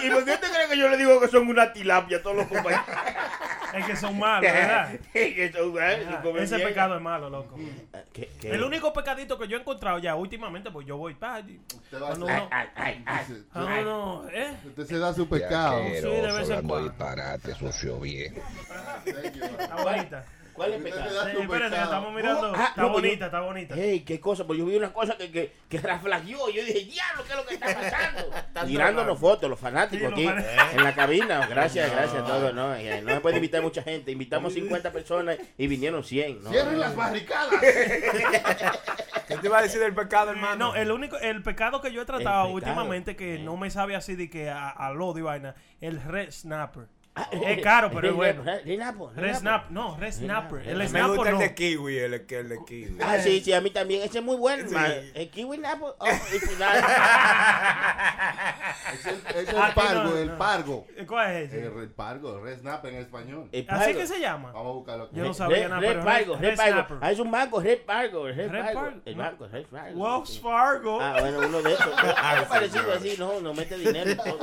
¿Y 0.02 0.10
por 0.10 0.24
qué 0.24 0.36
te 0.38 0.46
crees 0.48 0.68
que 0.70 0.78
yo 0.78 0.88
le 0.88 0.96
digo 0.96 1.20
que 1.20 1.28
son 1.28 1.46
una 1.48 1.72
tilapia 1.72 2.22
todos 2.22 2.36
los 2.36 2.46
compañeros? 2.46 2.84
es 3.74 3.84
que 3.86 3.96
son 3.96 4.18
malos, 4.18 4.50
¿verdad? 4.50 4.90
que 5.12 5.52
son. 5.54 5.74
Ah, 5.80 6.20
comen 6.22 6.42
ese 6.44 6.58
pecado 6.58 6.96
es 6.96 7.02
malo, 7.02 7.30
loco. 7.30 7.56
¿Qué- 8.12 8.30
qué? 8.40 8.50
El 8.52 8.62
único 8.62 8.92
pecadito 8.92 9.36
que 9.38 9.48
yo 9.48 9.56
he 9.56 9.60
encontrado 9.60 9.98
ya 9.98 10.14
últimamente, 10.14 10.70
pues 10.70 10.86
yo 10.86 10.96
voy 10.96 11.14
pa, 11.14 11.40
y- 11.40 11.60
Usted 11.74 12.00
va 12.00 12.06
a 12.06 12.08
cuando 12.10 12.26
hacer- 12.28 12.40
uno, 12.42 12.48
Ay, 12.52 12.68
ay, 12.76 13.02
ay. 13.06 13.22
Usted- 13.22 13.44
cuando 13.52 13.80
uno, 14.20 14.30
¿eh? 14.30 14.56
Usted 14.66 14.86
se 14.86 14.98
da 14.98 15.12
su 15.12 15.28
pescado. 15.28 15.82
Sí, 15.84 15.90
de 16.02 16.32
vez 16.32 16.50
en 16.50 16.66
cuando. 16.68 16.88
disparate, 16.88 17.54
socio 17.56 17.98
viejo. 17.98 18.36
Está 19.04 19.82
bonita. 19.82 20.24
¿Cuál 20.52 20.74
es 20.74 20.82
pecado? 20.82 21.24
Sí, 21.24 21.36
espérate, 21.40 21.76
que 21.76 21.82
estamos 21.82 22.12
mirando. 22.14 22.52
Ah, 22.54 22.66
está 22.70 22.80
no, 22.82 22.86
yo- 22.88 22.92
bonita, 22.92 23.24
está 23.26 23.40
bonita. 23.40 23.74
Hey, 23.78 24.00
qué 24.06 24.20
cosa, 24.20 24.46
pues 24.46 24.58
yo 24.58 24.66
vi 24.66 24.76
una 24.76 24.92
cosa 24.92 25.16
que, 25.16 25.30
que, 25.30 25.52
que 25.68 25.78
raflagueó. 25.78 26.48
Yo 26.50 26.64
dije, 26.64 26.80
diablo, 26.84 27.24
¿qué 27.24 27.30
es 27.30 27.36
lo 27.36 27.46
que 27.46 27.54
está 27.54 27.66
pasando? 27.66 28.30
Tirándonos 28.66 29.18
fotos, 29.18 29.48
los 29.48 29.58
fanáticos 29.58 30.08
Sí, 30.08 30.12
aquí 30.12 30.24
los 30.24 30.34
fan- 30.44 30.70
en 30.78 30.84
la 30.84 30.94
cabina. 30.94 31.46
Gracias, 31.46 31.90
gracias 31.90 32.22
a 32.22 32.26
todos. 32.26 32.52
No, 32.54 32.74
Eh, 32.74 33.00
no 33.02 33.10
se 33.14 33.20
puede 33.20 33.36
invitar 33.36 33.62
mucha 33.62 33.82
gente. 33.82 34.10
Invitamos 34.12 34.52
50 34.54 34.92
personas 34.92 35.38
y 35.56 35.66
vinieron 35.66 36.04
100. 36.04 36.42
¿no? 36.44 36.50
Cierren 36.50 36.78
las 36.80 36.94
barricadas. 36.96 37.54
¿Qué 39.28 39.36
te 39.36 39.46
iba 39.46 39.58
a 39.58 39.62
decir 39.62 39.80
del 39.80 39.94
pecado, 39.94 40.30
hermano? 40.30 40.56
No, 40.70 40.74
el 40.74 40.90
único, 40.90 41.16
el 41.18 41.42
pecado 41.42 41.80
que 41.80 41.92
yo 41.92 42.02
he 42.02 42.04
tratado 42.04 42.48
últimamente 42.48 43.16
que 43.16 43.38
no 43.38 43.56
me 43.56 43.70
sabe 43.70 43.94
así 43.96 44.16
de 44.16 44.28
que 44.28 44.50
a, 44.50 44.68
a 44.70 44.92
lodo 44.92 45.18
y 45.18 45.22
vaina, 45.22 45.54
el 45.80 46.02
red 46.02 46.30
snapper. 46.30 46.86
Es 47.32 47.62
caro, 47.62 47.90
pero 47.92 48.08
es 48.10 48.14
bueno. 48.14 48.42
Red 48.44 49.34
Snap, 49.34 49.70
no, 49.70 49.96
Red 49.96 50.12
Snapper. 50.12 50.66
El 50.66 50.78
Me 50.78 50.88
Snapper 50.88 51.16
gusta 51.16 51.30
el 51.30 51.38
de 51.38 51.54
kiwi, 51.54 51.98
el, 51.98 52.10
de 52.12 52.58
kiwi. 52.66 52.98
Ah, 53.02 53.18
sí, 53.18 53.40
sí, 53.40 53.52
a 53.52 53.60
mí 53.60 53.70
también. 53.70 54.02
Ese 54.02 54.18
es 54.18 54.24
muy 54.24 54.36
bueno. 54.36 54.68
El 55.14 55.28
kiwi 55.30 55.58
napo. 55.58 55.96
Oh. 55.98 56.06
Es 58.90 59.06
el, 59.06 59.14
es 59.36 59.48
el 59.48 59.58
Aquí 59.58 59.72
pargo, 59.74 60.02
no, 60.02 60.16
el 60.16 60.30
pargo. 60.32 60.86
¿Cuál 61.06 61.36
es 61.36 61.52
El, 61.52 61.58
ese? 61.60 61.78
el 61.78 61.90
pargo, 61.90 62.36
el 62.36 62.42
red 62.42 62.58
snap 62.58 62.84
en 62.86 62.96
español. 62.96 63.48
¿Así 63.68 63.94
que 63.94 64.06
se 64.06 64.18
llama? 64.20 64.50
Vamos 64.52 64.70
a 64.70 64.74
buscarlo 64.74 65.04
aquí. 65.04 65.16
Yo 65.16 65.24
no 65.24 65.34
sabía 65.34 65.56
Red, 65.56 65.68
nada, 65.68 65.80
Red 65.80 66.04
Pargo, 66.04 66.34
Red 66.36 66.48
Red 66.48 66.56
Pargo. 66.56 66.72
Snapper. 66.74 66.98
Ah, 67.00 67.12
es 67.12 67.18
un 67.18 67.30
banco, 67.30 67.60
Red 67.60 67.78
Pargo, 67.82 68.26
Red 68.26 68.50
Red 68.50 68.74
Pargo. 68.74 69.00
El 69.04 69.14
banco, 69.14 69.48
Red 69.48 69.66
Pargo. 69.66 70.00
Wells 70.00 70.40
Fargo. 70.40 71.00
Ah, 71.00 71.16
bueno, 71.20 71.38
uno 71.46 71.62
de 71.62 71.72
esos. 71.72 71.92
Algo 72.16 72.48
parecido 72.48 72.92
así, 72.92 73.14
no, 73.18 73.40
no 73.40 73.54
mete 73.54 73.78
dinero. 73.78 74.10
y 74.10 74.16
todo. 74.16 74.38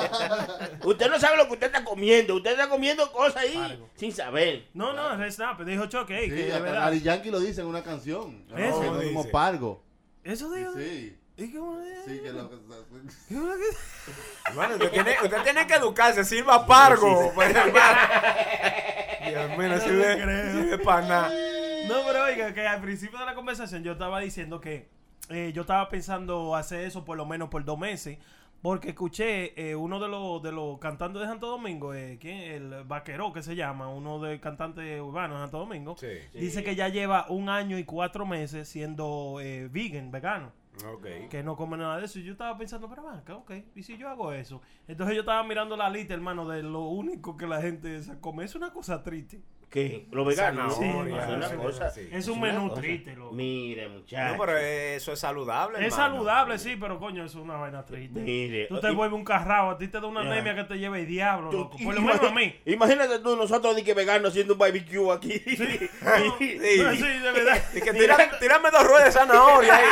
usted 0.86 1.10
no 1.10 1.20
sabe 1.20 1.38
lo 1.38 1.48
que 1.48 1.54
usted 1.54 1.68
está 1.68 1.84
comiendo. 1.84 2.36
Usted 2.36 2.57
está 2.58 2.70
comiendo 2.70 3.12
cosas 3.12 3.38
ahí 3.44 3.54
Fargo. 3.54 3.90
sin 3.96 4.12
saber. 4.12 4.68
No, 4.74 4.94
no, 4.94 5.16
Red 5.18 5.32
Snapper. 5.32 5.66
Dijo 5.66 5.86
Choque, 5.88 6.22
Sí, 6.24 6.30
que 6.30 6.36
de 6.46 6.60
verdad. 6.60 6.84
Ari 6.88 7.02
Yankee 7.02 7.32
lo 7.32 7.40
dice 7.40 7.62
en 7.62 7.68
una 7.68 7.84
canción. 7.84 8.44
¿Eso? 8.56 8.84
No, 8.84 8.98
Dice. 9.00 9.14
como 9.14 9.30
pargo. 9.30 9.84
Eso 10.24 10.52
dijo. 10.52 10.74
Sí, 10.74 11.18
¿Y 11.40 11.52
cómo 11.54 11.80
sí, 12.08 12.20
que 12.20 12.34
lo 12.34 12.50
que... 12.50 12.56
¿Cómo 12.58 13.54
que- 13.54 14.54
Bueno, 14.56 14.74
usted 14.76 14.90
tiene, 14.92 15.16
usted 15.24 15.44
tiene 15.44 15.68
que 15.68 15.74
educarse, 15.76 16.24
sirva 16.26 16.66
pargo. 16.66 17.32
pues, 17.36 17.56
hermano. 17.56 18.00
Dios 19.30 19.50
mío, 19.58 19.68
no 19.70 19.76
No 19.76 19.82
sirve, 19.82 20.22
creo. 20.24 20.52
sirve 20.54 20.78
para 20.80 21.02
nada. 21.08 21.30
No, 21.88 21.96
pero 22.06 22.24
oiga, 22.24 22.54
que 22.54 22.66
al 22.68 22.82
principio 22.82 23.20
de 23.20 23.26
la 23.26 23.36
conversación 23.36 23.84
yo 23.84 23.92
estaba 23.94 24.20
diciendo 24.20 24.60
que 24.60 24.90
eh, 25.30 25.52
yo 25.54 25.62
estaba 25.62 25.88
pensando 25.90 26.56
hacer 26.56 26.82
eso 26.82 27.06
por 27.06 27.18
lo 27.18 27.26
menos 27.26 27.50
por 27.50 27.64
dos 27.64 27.78
meses. 27.78 28.18
Porque 28.62 28.90
escuché 28.90 29.70
eh, 29.70 29.76
uno 29.76 30.00
de 30.00 30.08
los, 30.08 30.42
de 30.42 30.52
los 30.52 30.80
cantantes 30.80 31.22
de 31.22 31.28
Santo 31.28 31.48
Domingo, 31.48 31.94
eh, 31.94 32.18
¿quién? 32.20 32.38
el 32.40 32.84
Vaquero 32.86 33.32
que 33.32 33.42
se 33.44 33.56
llama, 33.56 33.88
uno 33.90 34.20
de 34.20 34.40
cantantes 34.40 35.00
urbanos 35.00 35.38
de 35.38 35.44
Santo 35.44 35.60
Domingo, 35.60 35.96
Sí. 35.98 36.08
dice 36.34 36.64
que 36.64 36.76
ya 36.76 36.90
lleva 36.90 37.28
un 37.30 37.50
año 37.50 37.78
y 37.78 37.84
cuatro 37.84 38.26
meses 38.26 38.68
siendo 38.68 39.40
eh, 39.42 39.68
vegan, 39.72 40.12
vegano. 40.12 40.52
Ok. 40.94 41.08
que 41.32 41.42
no 41.42 41.56
come 41.56 41.76
nada 41.76 41.98
de 41.98 42.06
eso. 42.06 42.20
Y 42.20 42.24
yo 42.24 42.34
estaba 42.34 42.56
pensando, 42.56 42.88
pero 42.88 43.04
va, 43.04 43.24
ok, 43.36 43.52
¿y 43.76 43.82
si 43.82 43.98
yo 43.98 44.10
hago 44.10 44.32
eso? 44.32 44.62
Entonces 44.88 45.16
yo 45.16 45.22
estaba 45.22 45.44
mirando 45.44 45.76
la 45.76 45.90
lista, 45.90 46.14
hermano, 46.14 46.48
de 46.48 46.62
lo 46.62 46.82
único 46.82 47.36
que 47.36 47.48
la 47.48 47.60
gente 47.62 48.00
se 48.04 48.20
come. 48.20 48.44
Es 48.46 48.54
una 48.54 48.72
cosa 48.72 49.02
triste. 49.02 49.42
¿Qué? 49.70 50.08
Lo 50.12 50.24
vegano. 50.24 50.70
Zanahoria, 50.70 51.24
es 51.24 51.30
una 51.30 51.50
sí, 51.50 51.56
cosa. 51.58 51.90
sí. 51.90 52.10
Es 52.10 52.28
un 52.30 52.40
menú 52.40 52.74
triste, 52.74 53.14
loco. 53.16 53.34
Mire, 53.34 53.90
muchacho. 53.90 54.32
No, 54.38 54.40
pero 54.46 54.58
eso 54.58 55.12
es 55.12 55.20
saludable. 55.20 55.80
Es 55.86 55.94
hermano. 55.94 56.14
saludable, 56.16 56.58
sí, 56.58 56.78
pero 56.80 56.98
coño, 57.00 57.26
eso 57.26 57.40
es 57.40 57.44
una 57.44 57.58
vaina 57.58 57.84
triste. 57.86 58.18
Mire. 58.22 58.68
Tú 58.68 58.80
te 58.80 58.90
y- 58.92 58.96
vuelves 58.96 59.18
un 59.20 59.26
carrao, 59.26 59.72
a 59.72 59.78
ti 59.78 59.90
te 59.90 60.00
da 60.00 60.08
una 60.08 60.22
anemia 60.22 60.56
que 60.56 60.64
te 60.64 60.80
lleva 60.80 60.98
el 60.98 61.06
diablo, 61.06 61.50
tú- 61.50 61.58
loco. 61.58 61.78
Por 61.84 61.96
lo 61.96 62.02
menos 62.02 62.22
a 62.24 62.32
mí. 62.32 62.56
Imagínate 62.66 63.20
tú, 63.20 63.36
nosotros 63.36 63.76
di 63.76 63.84
que 63.84 63.94
veganos 63.94 64.30
haciendo 64.32 64.54
un 64.54 64.60
barbecue 64.60 65.12
aquí. 65.14 65.42
No, 66.02 66.38
Sí. 66.38 66.58
sí, 66.60 67.20
de 67.20 67.32
verdad. 67.34 67.62
Y 67.76 67.82
que 67.82 67.92
tírame, 67.94 68.30
tírame 68.40 68.72
dos 68.72 68.84
ruedas 68.88 69.06
de 69.06 69.12
zanahoria 69.12 69.76
ahí. 69.76 69.86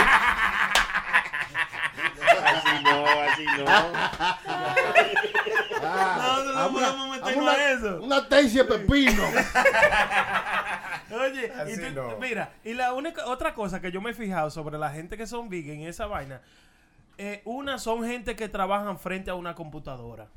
así 2.45 2.83
no, 2.83 3.05
así 3.05 3.45
no. 3.57 3.65
Ah, 5.97 6.39
No, 6.43 6.43
no, 6.43 6.51
una- 6.51 6.87
podemos 6.87 7.05
a 7.05 7.11
meternos 7.19 7.43
una- 7.43 7.51
a 7.51 7.71
eso. 7.71 7.99
Una 8.03 8.29
tesis 8.29 8.53
de 8.55 8.63
pepino. 8.65 9.23
Oye, 11.11 11.47
y 11.55 11.59
Así 11.59 11.81
tú- 11.81 11.91
no. 11.95 12.17
mira, 12.17 12.51
y 12.63 12.73
la 12.73 12.93
única 12.93 13.25
otra 13.27 13.53
cosa 13.53 13.79
que 13.81 13.91
yo 13.91 14.01
me 14.01 14.11
he 14.11 14.13
fijado 14.13 14.49
sobre 14.49 14.77
la 14.77 14.89
gente 14.89 15.17
que 15.17 15.27
son 15.27 15.49
vegan 15.49 15.79
y 15.79 15.87
esa 15.87 16.07
vaina, 16.07 16.41
eh, 17.17 17.41
una 17.45 17.77
son 17.77 18.03
gente 18.05 18.35
que 18.35 18.49
trabajan 18.49 18.97
frente 18.99 19.29
a 19.31 19.35
una 19.35 19.55
computadora. 19.55 20.27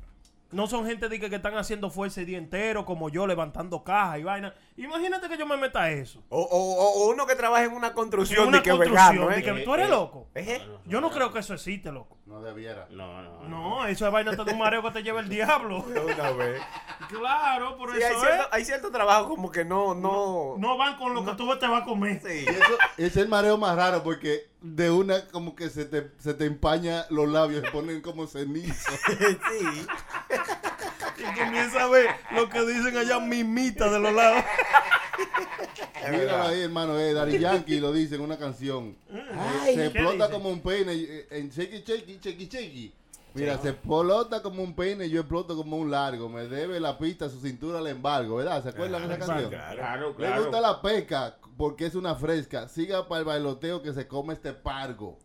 No 0.51 0.67
son 0.67 0.85
gente 0.85 1.09
de 1.09 1.19
que, 1.19 1.29
que 1.29 1.35
están 1.35 1.55
haciendo 1.57 1.89
fuerza 1.89 2.21
el 2.21 2.25
día 2.27 2.37
entero, 2.37 2.85
como 2.85 3.09
yo, 3.09 3.27
levantando 3.27 3.83
cajas 3.83 4.19
y 4.19 4.23
vaina. 4.23 4.53
Imagínate 4.79 5.27
que 5.27 5.37
yo 5.37 5.45
me 5.45 5.57
meta 5.57 5.81
a 5.83 5.91
eso. 5.91 6.23
O, 6.29 6.39
o- 6.41 7.03
o 7.05 7.09
uno 7.11 7.25
que 7.27 7.35
trabaja 7.35 7.65
en 7.65 7.73
una 7.73 7.93
construcción 7.93 8.47
una 8.47 8.57
de 8.57 8.63
que 8.63 8.69
construcción, 8.69 9.09
vegano, 9.11 9.27
de 9.29 9.39
¿eh? 9.39 9.43
que- 9.43 9.63
¿Tú 9.65 9.73
eres 9.73 9.89
loco? 9.89 10.27
¿Eh? 10.35 10.61
Yo 10.85 11.01
no 11.01 11.11
creo 11.11 11.31
que 11.33 11.39
eso 11.39 11.53
existe, 11.53 11.91
loco. 11.91 12.17
No 12.25 12.41
debiera. 12.41 12.87
No, 12.91 13.21
no. 13.21 13.43
No, 13.49 13.85
eso 13.87 14.05
es 14.05 14.11
vaina 14.13 14.31
de 14.31 14.41
un 14.53 14.57
mareo 14.59 14.81
que 14.83 14.91
te 14.91 15.03
lleva 15.03 15.19
el 15.19 15.27
diablo. 15.29 15.81
De 15.83 15.99
Una 15.99 16.31
vez. 16.31 16.61
Claro, 17.09 17.75
por 17.77 17.89
Sí, 17.95 18.01
hay, 18.01 18.11
eso 18.11 18.21
cierto, 18.21 18.43
es. 18.43 18.47
hay 18.51 18.65
cierto 18.65 18.91
trabajo 18.91 19.29
como 19.29 19.51
que 19.51 19.65
no, 19.65 19.93
no. 19.95 20.55
No 20.57 20.77
van 20.77 20.95
con 20.97 21.13
lo 21.13 21.25
que 21.25 21.33
tú 21.33 21.57
te 21.57 21.67
vas 21.67 21.81
a 21.81 21.85
comer. 21.85 22.21
Sí. 22.25 22.45
Y 22.45 22.49
eso 22.49 22.77
es 22.97 23.17
el 23.17 23.27
mareo 23.27 23.57
más 23.57 23.75
raro 23.75 24.01
porque 24.03 24.49
de 24.61 24.91
una 24.91 25.25
como 25.29 25.55
que 25.55 25.69
se 25.69 25.85
te, 25.85 26.11
se 26.19 26.33
te 26.33 26.45
empaña 26.45 27.05
los 27.09 27.27
labios, 27.27 27.63
se 27.65 27.71
ponen 27.71 28.01
como 28.01 28.27
cenizo. 28.27 28.91
sí. 29.07 29.87
Y 31.19 31.39
comienza 31.39 31.83
a 31.83 31.87
ver 31.87 32.07
lo 32.31 32.49
que 32.49 32.61
dicen 32.65 32.97
allá 32.97 33.19
mimita 33.19 33.89
de 33.91 33.99
los 33.99 34.13
lados. 34.13 34.43
Míralo 36.11 36.43
ahí, 36.47 36.61
hermano, 36.61 36.97
eh, 36.97 37.13
Daddy 37.13 37.39
Yankee 37.39 37.79
lo 37.79 37.91
dice 37.91 38.15
en 38.15 38.21
una 38.21 38.37
canción. 38.37 38.95
Ay, 39.11 39.75
se 39.75 39.81
¿qué 39.81 39.85
explota 39.87 40.27
dice? 40.27 40.31
como 40.31 40.49
un 40.49 40.61
peine 40.61 41.25
en 41.29 41.49
Shakey 41.49 41.83
Shakey 41.85 42.19
Shakey 42.21 42.47
Shakey. 42.47 42.93
Mira, 43.33 43.57
se 43.59 43.69
explota 43.69 44.41
como 44.41 44.63
un 44.63 44.73
peine 44.73 45.05
y 45.05 45.11
yo 45.11 45.21
exploto 45.21 45.55
como 45.55 45.77
un 45.77 45.91
largo. 45.91 46.29
Me 46.29 46.47
debe 46.47 46.79
la 46.79 46.97
pista, 46.97 47.29
su 47.29 47.39
cintura 47.39 47.79
le 47.79 47.91
embargo, 47.91 48.37
¿verdad? 48.37 48.63
¿Se 48.63 48.69
acuerdan 48.69 49.07
de 49.07 49.15
esa 49.15 49.25
canción? 49.25 49.49
Claro, 49.49 50.15
Le 50.17 50.39
gusta 50.39 50.59
la 50.61 50.81
pesca 50.81 51.37
porque 51.55 51.85
es 51.85 51.95
una 51.95 52.15
fresca. 52.15 52.67
Siga 52.67 53.07
para 53.07 53.19
el 53.19 53.25
bailoteo 53.25 53.83
que 53.83 53.93
se 53.93 54.07
come 54.07 54.33
este 54.33 54.53
pargo. 54.53 55.19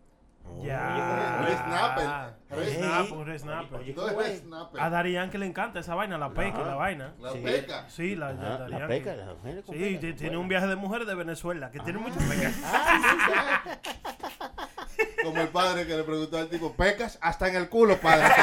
Ya. 0.63 1.47
Snapper. 1.65 2.35
Snapper, 2.71 3.39
snapper. 3.39 3.81
Oye, 3.81 3.95
snapper. 4.39 4.81
A 4.81 4.91
Dari 4.91 5.13
Yankee 5.13 5.39
le 5.39 5.47
encanta 5.47 5.81
esa 5.81 5.95
vaina, 5.95 6.17
la 6.19 6.31
peca, 6.31 6.63
la 6.63 6.75
vaina. 6.75 7.13
La 7.21 7.33
Sí. 7.33 7.39
pesca. 7.39 7.85
Sí, 7.89 8.15
la, 8.17 8.33
la, 8.33 8.55
Ah, 8.55 8.59
Daddy 8.59 8.73
la 8.73 8.87
peca, 8.87 9.15
Sí, 9.15 9.19
peca, 9.43 9.63
tiene 9.73 10.13
peca. 10.15 10.39
un 10.39 10.49
viaje 10.49 10.67
de 10.67 10.77
mujeres 10.77 11.07
de 11.07 11.15
Venezuela 11.15 11.71
que 11.71 11.81
tiene 11.81 11.99
muchas 11.99 12.23
pecas. 12.23 12.55
Como 15.25 15.41
el 15.41 15.49
padre 15.49 15.87
que 15.87 15.97
le 15.97 16.05
preguntó 16.05 16.39
al 16.39 16.49
tipo, 16.49 16.73
pecas 16.75 17.19
hasta 17.21 17.49
en 17.49 17.57
el 17.57 17.69
culo, 17.69 17.97
padre. 17.99 18.27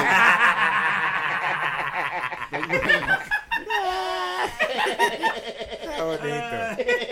Qué 2.51 2.57
bonito. 6.01 7.10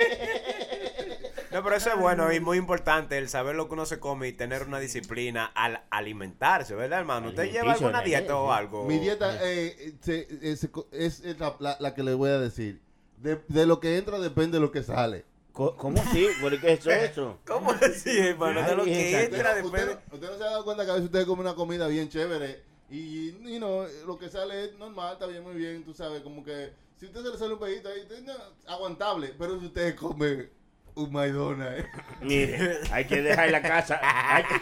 No, 1.59 1.63
pero 1.65 1.75
eso 1.75 1.89
es 1.89 1.99
bueno 1.99 2.31
y 2.31 2.39
muy 2.39 2.57
importante 2.57 3.17
el 3.17 3.27
saber 3.27 3.55
lo 3.55 3.67
que 3.67 3.73
uno 3.73 3.85
se 3.85 3.99
come 3.99 4.29
y 4.29 4.33
tener 4.33 4.63
una 4.63 4.79
disciplina 4.79 5.45
al 5.53 5.81
alimentarse, 5.89 6.73
¿verdad, 6.73 6.99
hermano? 6.99 7.27
¿Usted 7.29 7.51
lleva 7.51 7.73
alguna 7.73 8.01
dieta 8.01 8.35
o 8.37 8.51
algo? 8.51 8.85
Mi 8.85 8.97
dieta 8.97 9.37
eh, 9.43 9.93
eh, 10.07 10.57
es, 10.91 11.19
es 11.19 11.39
la, 11.39 11.55
la- 11.59 11.77
la 11.79 11.93
que 11.93 12.03
le 12.03 12.13
voy 12.13 12.29
a 12.29 12.39
decir. 12.39 12.79
De, 13.17 13.41
de 13.49 13.65
lo 13.65 13.81
que 13.81 13.97
entra 13.97 14.19
depende 14.19 14.57
de 14.57 14.61
lo 14.61 14.71
que 14.71 14.83
sale. 14.83 15.25
¿Cómo 15.51 15.99
así? 16.01 16.25
¿Por 16.39 16.57
qué 16.61 16.71
eso 16.73 16.89
es 16.91 17.11
eso? 17.11 17.37
¿Cómo 17.45 17.71
así, 17.71 18.17
hermano? 18.17 18.61
De 18.61 18.75
lo 18.77 18.85
que 18.85 19.23
entra 19.25 19.39
Usted, 19.51 19.61
después 19.61 19.85
de... 19.85 19.91
usted- 19.95 20.13
usted 20.13 20.29
no 20.31 20.37
se 20.37 20.43
ha 20.43 20.49
dado 20.51 20.63
cuenta 20.63 20.85
que 20.85 20.91
a 20.91 20.93
veces 20.93 21.07
usted 21.07 21.25
come 21.27 21.41
una 21.41 21.55
comida 21.55 21.87
bien 21.87 22.07
chévere 22.07 22.63
y, 22.89 23.29
y 23.55 23.59
no, 23.59 23.83
lo 24.07 24.17
que 24.17 24.29
sale 24.29 24.63
es 24.65 24.77
normal, 24.77 25.13
está 25.13 25.25
bien, 25.27 25.43
muy 25.43 25.55
bien, 25.55 25.83
tú 25.83 25.93
sabes, 25.93 26.21
como 26.21 26.43
que 26.45 26.71
si 26.97 27.07
usted 27.07 27.21
se 27.21 27.29
le 27.31 27.37
sale 27.37 27.53
un 27.53 27.59
pedito 27.59 27.89
ahí, 27.89 28.07
no, 28.25 28.33
aguantable, 28.73 29.33
pero 29.37 29.59
si 29.59 29.65
usted 29.65 29.95
come 29.95 30.47
un 30.95 31.11
maidona, 31.11 31.77
eh. 31.77 31.85
Mire, 32.21 32.79
hay 32.91 33.05
que 33.05 33.21
dejar 33.21 33.49
la 33.51 33.61
casa. 33.61 33.99
Hay 34.01 34.43
que, 34.43 34.55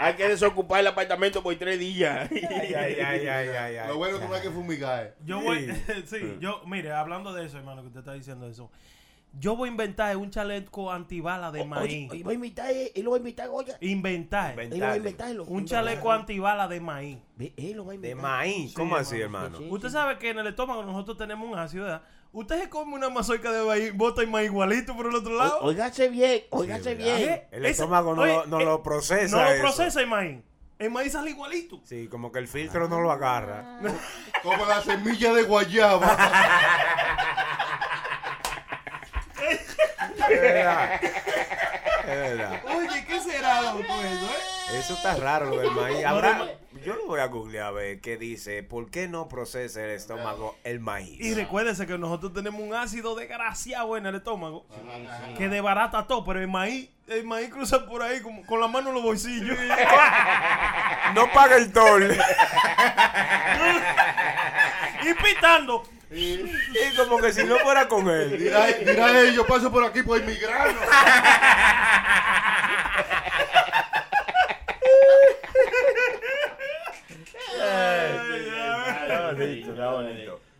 hay 0.00 0.14
que 0.14 0.28
desocupar 0.28 0.80
el 0.80 0.86
apartamento 0.88 1.42
por 1.42 1.54
tres 1.56 1.78
días. 1.78 2.28
Ay, 2.30 2.74
ay, 2.74 2.74
ay, 2.74 3.26
ay, 3.26 3.48
ay, 3.48 3.76
ay. 3.76 3.88
lo 3.88 3.96
bueno 3.96 4.16
es 4.16 4.22
que 4.22 4.28
no 4.28 4.34
hay 4.34 4.42
que 4.42 4.50
fumigar. 4.50 5.04
eh. 5.04 5.14
Yo 5.24 5.40
voy, 5.40 5.66
sí, 6.06 6.36
yo, 6.40 6.62
mire, 6.66 6.92
hablando 6.92 7.32
de 7.32 7.46
eso, 7.46 7.58
hermano, 7.58 7.82
que 7.82 7.88
usted 7.88 8.00
está 8.00 8.12
diciendo 8.12 8.46
eso. 8.48 8.70
Yo 9.38 9.54
voy 9.54 9.68
a 9.68 9.72
inventar 9.72 10.16
un 10.16 10.30
chaleco 10.30 10.90
antibala 10.90 11.50
de 11.52 11.60
Oye, 11.60 11.68
maíz. 11.68 12.10
oye, 12.10 12.22
voy 12.22 12.32
a 12.32 12.34
invitar, 12.36 12.70
eh, 12.70 12.90
él 12.94 13.04
lo 13.04 13.10
va 13.10 13.16
a 13.16 13.18
invitar, 13.18 13.48
Goya. 13.48 13.76
Inventar. 13.82 14.58
A 14.58 14.96
inventarlo. 14.96 15.44
Un 15.44 15.66
chaleco 15.66 16.10
antibala 16.10 16.66
de 16.68 16.80
maíz. 16.80 17.18
Ve, 17.36 17.52
Él 17.56 17.76
lo 17.76 17.84
va 17.84 17.92
a 17.92 17.96
De 17.98 18.08
inventar. 18.10 18.22
maíz, 18.22 18.70
Sí, 18.70 18.74
¿cómo 18.74 18.96
así, 18.96 19.20
hermano. 19.20 19.58
Usted 19.68 19.90
sabe 19.90 20.16
que 20.18 20.30
en 20.30 20.38
el 20.38 20.46
estómago 20.46 20.82
nosotros 20.84 21.18
tenemos 21.18 21.46
un 21.50 21.58
ácido, 21.58 21.84
¿verdad? 21.84 22.02
Usted 22.36 22.60
se 22.64 22.68
come 22.68 22.94
una 22.94 23.08
mazorca 23.08 23.50
de 23.50 23.64
maíz, 23.64 23.94
bota 23.94 24.20
el 24.20 24.28
maíz 24.28 24.50
igualito 24.50 24.94
por 24.94 25.06
el 25.06 25.14
otro 25.14 25.32
lado. 25.38 25.58
O- 25.60 25.68
Óigase 25.68 26.08
bien, 26.10 26.42
óigase 26.50 26.94
¿verdad? 26.94 27.16
bien. 27.16 27.42
El 27.50 27.62
Ese- 27.64 27.70
estómago 27.70 28.14
no, 28.14 28.20
oye, 28.22 28.32
lo, 28.34 28.44
no 28.46 28.60
eh, 28.60 28.64
lo 28.66 28.82
procesa 28.82 29.36
No 29.38 29.42
lo 29.42 29.50
eso. 29.52 29.62
procesa 29.62 30.00
el 30.02 30.06
maíz. 30.06 30.42
El 30.78 30.90
maíz 30.90 31.12
sale 31.12 31.30
igualito. 31.30 31.80
Sí, 31.84 32.08
como 32.08 32.30
que 32.30 32.38
el 32.38 32.46
filtro 32.46 32.90
no 32.90 33.00
lo 33.00 33.10
agarra. 33.10 33.80
Como 34.42 34.66
la 34.66 34.82
semilla 34.82 35.32
de 35.32 35.44
guayaba. 35.44 36.14
Es 40.28 40.28
verdad. 40.28 41.00
Es 41.02 42.06
verdad. 42.06 42.62
Oye, 42.76 43.04
¿qué 43.06 43.20
será 43.20 43.62
loco 43.62 43.78
eso, 43.80 43.94
eh? 43.94 44.55
Eso 44.74 44.94
está 44.94 45.14
raro 45.16 45.46
lo 45.46 45.58
del 45.60 45.70
maíz. 45.70 46.04
No, 46.74 46.80
yo 46.84 46.94
lo 46.96 47.06
voy 47.06 47.20
a 47.20 47.26
googlear 47.26 47.66
a 47.66 47.70
ver 47.70 48.00
qué 48.00 48.16
dice. 48.16 48.62
¿Por 48.62 48.90
qué 48.90 49.06
no 49.08 49.28
procesa 49.28 49.82
el 49.84 49.90
estómago 49.90 50.56
el 50.64 50.80
maíz? 50.80 51.20
Y 51.20 51.34
recuérdese 51.34 51.86
que 51.86 51.96
nosotros 51.98 52.32
tenemos 52.34 52.60
un 52.60 52.74
ácido 52.74 53.14
desgraciado 53.14 53.96
en 53.96 54.06
el 54.06 54.16
estómago 54.16 54.66
que 55.38 55.48
desbarata 55.48 56.06
todo, 56.06 56.24
pero 56.24 56.40
el 56.40 56.48
maíz, 56.48 56.90
el 57.06 57.24
maíz 57.24 57.50
cruza 57.50 57.86
por 57.86 58.02
ahí 58.02 58.20
con, 58.20 58.42
con 58.42 58.60
la 58.60 58.66
mano 58.68 58.88
en 58.88 58.94
los 58.96 59.04
bolsillos. 59.04 59.56
No 61.14 61.30
paga 61.32 61.56
el 61.56 61.72
toll. 61.72 62.12
y 65.04 65.14
pitando. 65.22 65.84
Y 66.10 66.96
como 66.96 67.18
que 67.18 67.32
si 67.32 67.44
no 67.44 67.56
fuera 67.58 67.88
con 67.88 68.08
él. 68.08 68.36
Dirá, 68.38 68.66
dirá 68.66 69.20
él, 69.20 69.34
yo 69.34 69.46
paso 69.46 69.70
por 69.72 69.84
aquí 69.84 70.02
por 70.02 70.18
inmigrano. 70.20 70.78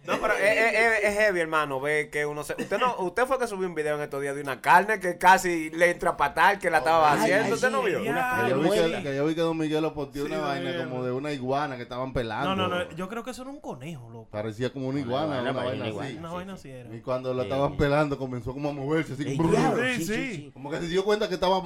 No, 0.04 0.20
pero 0.20 0.34
es, 0.34 0.40
es- 0.42 0.74
es- 0.74 1.04
es 1.04 1.15
heavy, 1.26 1.40
hermano. 1.40 1.80
Ve 1.80 2.08
que 2.10 2.24
uno 2.26 2.42
se. 2.44 2.54
Usted 2.58 2.78
no, 2.78 2.96
usted 3.00 3.26
fue 3.26 3.38
que 3.38 3.46
subió 3.46 3.66
un 3.68 3.74
video 3.74 3.96
en 3.96 4.02
estos 4.02 4.20
días 4.22 4.34
de 4.34 4.42
una 4.42 4.60
carne 4.60 4.98
que 5.00 5.18
casi 5.18 5.70
le 5.70 5.90
entra 5.90 6.10
a 6.10 6.16
patar 6.16 6.58
que 6.58 6.70
la 6.70 6.78
estaba 6.78 7.12
Ay, 7.12 7.18
haciendo. 7.20 7.44
ay, 7.46 7.52
¿Usted 7.52 7.70
no 7.70 7.82
vio? 7.82 7.98
Que 8.02 8.06
yo, 8.50 8.60
vi 8.60 8.70
que, 8.70 9.02
que 9.02 9.16
yo 9.16 9.26
vi 9.26 9.34
que 9.34 9.40
Don 9.40 9.58
Miguel 9.58 9.82
lo 9.82 9.94
posteó 9.94 10.24
una 10.26 10.38
vaina 10.38 10.76
como 10.84 11.04
de 11.04 11.12
una 11.12 11.32
iguana 11.32 11.76
que 11.76 11.82
estaban 11.82 12.12
pelando. 12.12 12.54
No, 12.56 12.68
no, 12.68 12.84
no. 12.84 12.90
Yo 12.92 13.08
creo 13.08 13.24
que 13.24 13.30
eso 13.30 13.42
era 13.42 13.50
un 13.50 13.60
conejo, 13.60 14.08
loco. 14.10 14.30
Parecía 14.30 14.70
como 14.72 14.88
una 14.88 15.00
iguana, 15.00 15.40
una 15.42 15.52
vaina 15.52 15.90
una 15.90 16.04
así. 16.04 16.16
Una 16.16 16.28
sí, 16.28 16.34
vaina 16.34 16.56
sí. 16.56 16.68
así 16.70 16.78
era. 16.78 16.94
Y 16.94 17.00
cuando 17.00 17.34
la 17.34 17.42
estaban 17.44 17.76
pelando 17.76 18.16
comenzó 18.18 18.52
como 18.52 18.70
a 18.70 18.72
moverse 18.72 19.14
así. 19.14 19.22
El 19.24 19.36
brrr. 19.36 19.50
diablo, 19.50 19.82
Sí, 19.86 19.94
sí, 19.96 20.04
sí, 20.04 20.14
sí. 20.14 20.34
sí. 20.36 20.50
Como 20.52 20.70
que 20.70 20.78
se 20.78 20.88
dio 20.88 21.04
cuenta 21.04 21.28
que 21.28 21.34
estaba... 21.34 21.62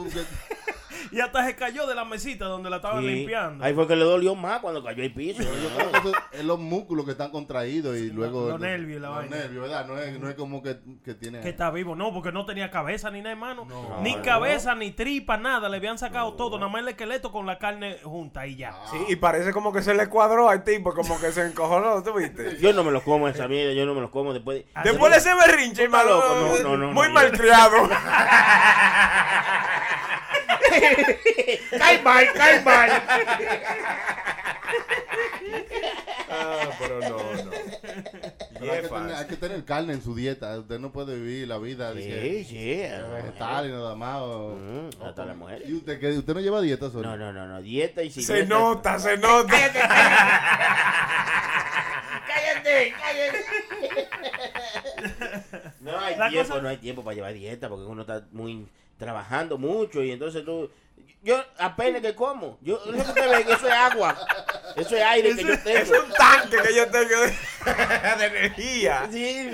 Y 1.13 1.21
hasta 1.21 1.45
se 1.45 1.57
cayó 1.57 1.87
de 1.87 1.95
la 1.95 2.05
mesita 2.05 2.45
donde 2.47 2.71
la 2.71 2.77
estaban 2.77 3.01
Sí. 3.03 3.09
limpiando. 3.09 3.65
Ahí 3.65 3.75
fue 3.75 3.87
que 3.89 3.97
le 3.97 4.05
dolió 4.05 4.35
más 4.35 4.61
cuando 4.61 4.83
cayó 4.83 5.03
el 5.03 5.13
piso. 5.13 5.43
yo 5.43 5.49
creo 5.77 5.91
que 5.93 5.99
eso 6.09 6.13
es 6.33 6.45
los 6.45 6.59
músculos 6.59 7.05
que 7.05 7.13
están 7.13 7.31
contraídos 7.31 7.97
y 7.97 8.11
luego... 8.11 8.49
los 8.51 8.61
nervios 8.61 9.01
la 9.01 9.09
los 9.09 9.17
vaina. 9.19 9.37
nervios, 9.37 9.63
¿verdad? 9.63 9.87
No 9.87 9.99
es, 9.99 10.19
no 10.21 10.29
es 10.29 10.35
como 10.37 10.63
que, 10.63 10.79
que 11.05 11.15
tiene... 11.15 11.41
Que 11.41 11.49
está 11.51 11.71
vivo. 11.71 11.95
No, 11.97 12.13
porque 12.13 12.33
no 12.33 12.47
tenía 12.47 12.71
cabeza 12.71 13.11
ni 13.11 13.19
nada, 13.21 13.33
hermano. 13.33 13.65
No. 13.69 14.01
ni 14.03 14.15
No. 14.17 14.23
cabeza, 14.23 14.75
ni 14.75 14.91
tripa, 14.93 15.37
nada. 15.37 15.69
Le 15.69 15.77
habían 15.79 15.99
sacado 15.99 16.35
todo. 16.35 16.59
Nada 16.59 16.71
más 16.71 16.83
el 16.83 16.89
esqueleto 16.89 17.33
con 17.33 17.47
la 17.47 17.59
carne 17.59 17.99
junta 18.05 18.47
y 18.47 18.57
ya. 18.57 18.75
Sí, 18.91 18.99
y 19.09 19.17
parece 19.17 19.53
como 19.53 19.73
que 19.73 19.83
se 19.83 19.95
le 19.95 20.09
cuadró 20.09 20.49
al 20.49 20.63
tipo, 20.65 20.95
como 20.95 21.21
que 21.21 21.33
se 21.33 21.47
encojonó, 21.47 22.03
¿tú 22.03 22.13
viste? 22.15 22.57
Yo 22.61 22.73
no 22.73 22.85
me 22.85 22.91
lo 22.91 23.03
como 23.03 23.29
esa 23.29 23.49
mierda, 23.49 23.73
yo 23.73 23.87
no 23.87 23.95
me 23.95 24.01
lo 24.01 24.11
como 24.11 24.33
después 24.33 24.59
de... 24.59 24.67
Ah, 24.75 24.83
Después 24.85 25.13
de 25.13 25.19
ese 25.19 25.35
berrinche, 25.35 25.89
loco? 25.89 26.05
No, 26.05 26.59
no, 26.63 26.77
no, 26.77 26.93
muy 26.93 27.09
no, 27.09 27.15
malcriado. 27.15 27.89
¡Cae 31.79 32.03
mal, 32.03 32.27
cae 32.35 32.61
mal! 32.63 32.91
ah, 36.31 36.71
pero 36.79 37.01
no, 37.01 37.09
no. 37.45 37.51
Pero 38.61 38.73
hay, 38.73 38.83
que 38.83 38.89
tener, 38.89 39.15
hay 39.15 39.27
que 39.27 39.37
tener 39.37 39.65
carne 39.65 39.93
en 39.95 40.03
su 40.03 40.15
dieta. 40.15 40.59
Usted 40.59 40.79
no 40.79 40.93
puede 40.93 41.15
vivir 41.17 41.49
la 41.49 41.59
vida 41.59 41.93
de 41.95 42.03
Sí, 42.03 42.09
que 42.09 42.45
sí. 42.49 43.13
vegetales 43.15 43.73
nada 43.73 43.95
más. 43.95 44.19
o- 44.21 44.57
Mm, 44.61 44.91
hasta 45.03 45.25
la 45.25 45.35
mujer. 45.35 45.63
¿Y 45.67 45.75
usted, 45.75 45.99
qué? 45.99 46.11
¿Usted 46.11 46.35
no 46.35 46.41
lleva 46.41 46.61
dieta, 46.61 46.91
Sony? 46.91 47.03
No, 47.03 47.17
no, 47.17 47.33
no, 47.33 47.47
no, 47.47 47.61
dieta 47.63 48.03
y 48.03 48.11
sin 48.11 48.23
Se 48.23 48.35
dieta- 48.35 48.49
nota, 48.49 48.99
se 48.99 49.17
nota. 49.17 49.57
¡Cállate, 52.27 52.95
cállate! 53.01 53.45
No 55.81 55.99
hay 55.99 56.17
La 56.17 56.29
tiempo, 56.29 56.49
cosa- 56.51 56.63
no 56.63 56.69
hay 56.69 56.77
tiempo 56.77 57.03
para 57.03 57.15
llevar 57.15 57.33
dieta 57.33 57.69
porque 57.69 57.87
uno 57.87 58.03
está 58.03 58.23
muy 58.33 58.69
trabajando 59.01 59.59
mucho 59.59 60.05
y 60.05 60.13
entonces 60.13 60.45
tú 60.45 60.71
yo 61.23 61.43
apenas 61.59 62.01
que 62.01 62.15
como, 62.15 62.57
yo 62.63 62.83
que 62.83 62.91
usted 62.97 63.31
ve 63.31 63.53
eso 63.53 63.67
es 63.69 63.75
agua. 63.75 64.17
Eso 64.75 64.97
es 64.97 65.03
aire 65.03 65.37
que 65.37 65.43
yo 65.45 65.53
Es 65.53 65.63
tengo. 65.65 66.03
un 66.05 66.13
tanque 66.13 66.57
que 66.67 66.75
yo 66.75 66.87
tengo 66.91 67.21
de, 67.21 67.27
de 68.19 68.25
energía. 68.27 69.07
Sí, 69.11 69.51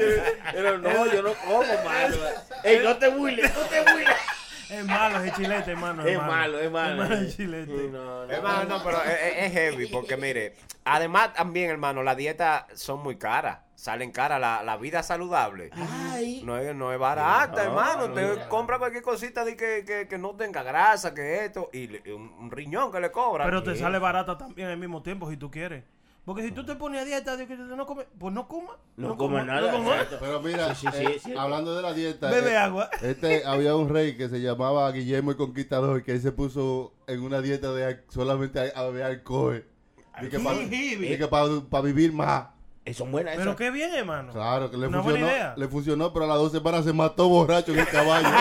pero 0.53 0.79
no, 0.79 1.13
yo 1.13 1.23
no 1.23 1.35
como, 1.35 1.63
mano. 1.85 2.17
Ey, 2.63 2.81
no 2.85 2.97
te 2.99 3.09
burles, 3.09 3.53
no 3.53 3.61
te. 3.63 3.85
Es 4.71 4.85
malo 4.85 5.19
ese 5.23 5.33
chilete, 5.37 5.71
hermano. 5.73 6.05
Es 6.05 6.19
malo, 6.19 6.59
es 6.59 6.71
malo. 6.71 7.03
Es 7.05 7.09
malo 7.09 7.15
el 7.23 7.37
chilete. 7.37 7.73
No, 7.91 8.27
no. 8.27 8.33
Hermano, 8.33 8.65
no, 8.79 8.85
pero 8.85 9.03
es, 9.03 9.11
es- 9.11 9.45
es 9.47 9.53
heavy 9.53 9.87
porque 9.87 10.17
mire, 10.17 10.55
además 10.85 11.33
también, 11.35 11.71
hermano, 11.71 12.03
las 12.03 12.17
dietas 12.17 12.65
son 12.75 13.03
muy 13.03 13.17
caras. 13.17 13.59
Salen 13.77 14.11
caras, 14.11 14.41
la, 14.41 14.63
la 14.63 14.77
vida 14.79 15.03
saludable. 15.03 15.71
Ay. 15.75 16.41
No 16.45 16.57
es, 16.57 16.75
no 16.75 16.93
es 16.95 16.99
barata, 16.99 17.65
No, 17.65 17.69
hermano. 17.71 18.09
no, 18.09 18.15
Te 18.15 18.49
compra 18.49 18.79
cualquier 18.79 19.03
cosita 19.03 19.45
de 19.45 19.55
que, 19.55 19.85
que, 19.87 20.09
que 20.09 20.17
no 20.19 20.31
tenga 20.35 20.63
grasa, 20.63 21.13
que 21.13 21.45
esto, 21.45 21.69
y 21.75 21.89
le- 21.89 22.15
un, 22.15 22.33
un 22.39 22.51
riñón 22.51 22.91
que 22.91 23.01
le 23.01 23.11
cobra. 23.13 23.45
Pero 23.45 23.63
te 23.63 23.77
sale 23.77 23.99
barata 23.99 24.39
también 24.39 24.69
al 24.69 24.79
mismo 24.79 25.03
tiempo 25.03 25.29
si 25.31 25.37
tú 25.37 25.51
quieres. 25.51 25.85
Porque 26.27 26.43
si 26.43 26.51
tú 26.51 26.67
te 26.67 26.75
pones 26.75 27.01
a 27.01 27.05
dieta 27.05 27.37
de 27.37 27.47
que 27.47 27.57
no 27.57 27.87
comes, 27.87 28.05
pues 28.19 28.35
no 28.35 28.49
comas. 28.49 28.75
No 28.97 29.17
como 29.17 29.41
nada. 29.41 29.71
No 29.71 29.93
exacto. 29.93 30.17
Pero 30.19 30.41
mira, 30.41 30.75
Sí, 30.75 30.89
sí, 30.91 30.99
sí, 30.99 31.05
eh, 31.05 31.21
es 31.25 31.39
hablando 31.39 31.77
de 31.77 31.83
la 31.83 31.95
dieta, 31.95 32.29
Bebe 32.29 32.51
eh, 32.51 32.57
agua. 32.57 32.91
este 33.01 33.45
había 33.47 33.77
un 33.77 33.89
rey 33.89 34.17
que 34.17 34.29
se 34.29 34.41
llamaba 34.41 34.91
Guillermo 34.91 35.31
el 35.31 35.37
Conquistador 35.37 36.03
que 36.03 36.11
él 36.11 36.21
se 36.21 36.33
puso 36.33 36.93
en 37.07 37.23
una 37.23 37.41
dieta 37.41 37.73
de 37.73 38.03
solamente 38.09 38.73
a, 38.75 38.83
beber 38.83 39.05
alcohol. 39.05 39.65
Y 40.21 40.29
que 40.29 41.29
para 41.29 41.83
vivir 41.85 42.13
más. 42.13 42.49
Eh, 42.85 42.93
Son 42.93 43.13
buenas 43.13 43.37
Pero 43.37 43.55
qué 43.55 43.71
bien, 43.71 43.95
hermano. 43.95 44.33
Claro, 44.33 44.69
que 44.69 44.79
le 44.79 44.89
Una 44.89 45.03
buena 45.03 45.21
funcionó, 45.21 45.33
idea. 45.33 45.55
le 45.57 45.69
funcionó, 45.69 46.13
pero 46.13 46.25
a 46.25 46.29
las 46.29 46.39
dos 46.39 46.51
semanas 46.51 46.85
se 46.85 46.93
mató 46.93 47.29
borracho 47.29 47.73
en 47.73 47.79
el 47.79 47.89
caballo. 47.89 48.29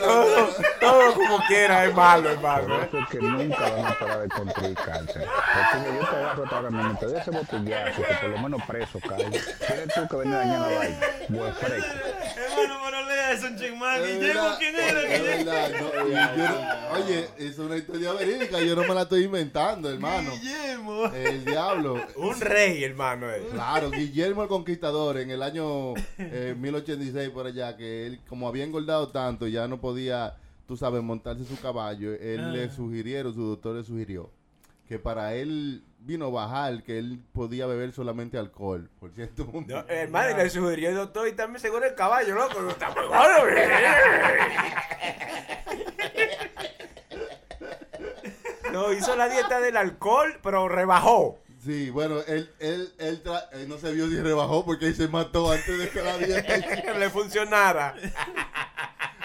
todo, 0.00 0.48
todo 0.80 1.12
como 1.32 1.46
quiera 1.46 1.84
es 1.86 1.94
malo, 1.94 2.30
hermano. 2.30 2.66
Por 2.68 2.84
eso 2.84 2.98
es 2.98 3.08
que 3.08 3.18
nunca 3.18 3.70
van 3.70 3.86
a 3.86 3.98
parar 3.98 4.20
de 4.22 4.28
construir 4.28 4.74
cárcel. 4.74 5.24
Porque 5.72 5.98
yo 5.98 6.08
te 6.08 6.16
agarro 6.16 6.44
ahora 6.50 6.70
mismo, 6.70 6.98
te 6.98 7.06
doy 7.06 7.20
ese 7.20 7.30
botellazo, 7.30 8.02
que 8.02 8.14
por 8.20 8.30
lo 8.30 8.38
menos 8.38 8.62
preso 8.66 9.00
cae. 9.00 9.30
¿Quieres 9.30 9.94
tú 9.94 10.08
que 10.08 10.16
venga 10.16 10.36
a 10.36 10.38
dañar 10.38 10.60
la 10.60 10.78
vaina? 10.78 11.00
Buen 11.28 11.54
fresco. 11.54 11.90
Hermano, 12.36 12.80
pero 12.84 13.06
lea 13.06 13.32
eso, 13.32 13.46
chingman. 13.56 14.00
Es 14.02 14.20
Guillermo, 14.20 14.48
¿quién 14.58 14.74
era? 14.76 15.26
es 15.26 17.02
oye, 17.02 17.28
es 17.38 17.58
una 17.58 17.76
historia 17.76 18.12
verídica, 18.12 18.60
yo 18.60 18.76
no 18.76 18.82
me 18.82 18.94
la 18.94 19.02
estoy 19.02 19.24
inventando, 19.24 19.90
hermano. 19.90 20.32
Guillermo. 20.32 21.06
El 21.06 21.44
diablo. 21.44 22.00
Un 22.16 22.40
rey, 22.40 22.84
hermano. 22.84 23.30
él. 23.30 23.42
Claro, 23.52 23.90
Guillermo 23.90 24.42
el 24.42 24.48
Conquistador 24.48 25.18
en 25.18 25.30
el 25.30 25.42
año 25.42 25.94
eh, 26.18 26.54
1086 26.58 27.30
por 27.30 27.46
allá, 27.46 27.76
que 27.76 28.06
él 28.06 28.20
como 28.28 28.48
había 28.48 28.64
engordado 28.64 29.08
tanto, 29.08 29.46
ya 29.46 29.66
no 29.68 29.80
podía, 29.80 30.36
tú 30.66 30.76
sabes, 30.76 31.02
montarse 31.02 31.44
su 31.44 31.58
caballo, 31.60 32.12
él 32.14 32.52
le 32.52 32.64
Ah. 32.64 32.70
sugirieron, 32.70 33.34
su 33.34 33.42
doctor 33.42 33.76
le 33.76 33.84
sugirió, 33.84 34.30
que 34.88 34.98
para 34.98 35.34
él 35.34 35.82
vino 36.00 36.26
a 36.26 36.30
bajar, 36.30 36.82
que 36.82 36.98
él 36.98 37.20
podía 37.32 37.66
beber 37.66 37.92
solamente 37.92 38.36
alcohol, 38.38 38.90
por 38.98 39.12
cierto. 39.12 39.46
No, 39.66 39.84
hermano, 39.88 40.36
le 40.36 40.50
sugirió 40.50 40.88
el 40.90 40.96
doctor 40.96 41.28
y 41.28 41.32
también 41.32 41.60
seguro 41.60 41.84
el 41.86 41.94
caballo, 41.94 42.34
loco. 42.34 42.68
Está 42.68 42.90
muy 42.90 43.06
bueno. 43.06 43.22
No, 48.72 48.92
hizo 48.92 49.14
la 49.16 49.28
dieta 49.28 49.60
del 49.60 49.76
alcohol, 49.76 50.38
pero 50.42 50.68
rebajó. 50.68 51.38
Sí, 51.62 51.90
bueno, 51.90 52.16
él, 52.26 52.50
él, 52.58 52.92
él, 52.98 53.22
tra- 53.22 53.46
él 53.52 53.68
no 53.68 53.78
se 53.78 53.92
vio 53.92 54.08
si 54.08 54.16
rebajó 54.20 54.64
porque 54.64 54.86
él 54.86 54.96
se 54.96 55.06
mató 55.08 55.52
antes 55.52 55.78
de 55.78 55.90
que 55.90 56.02
la 56.02 56.18
dieta 56.18 56.94
le 56.98 57.10
funcionara. 57.10 57.94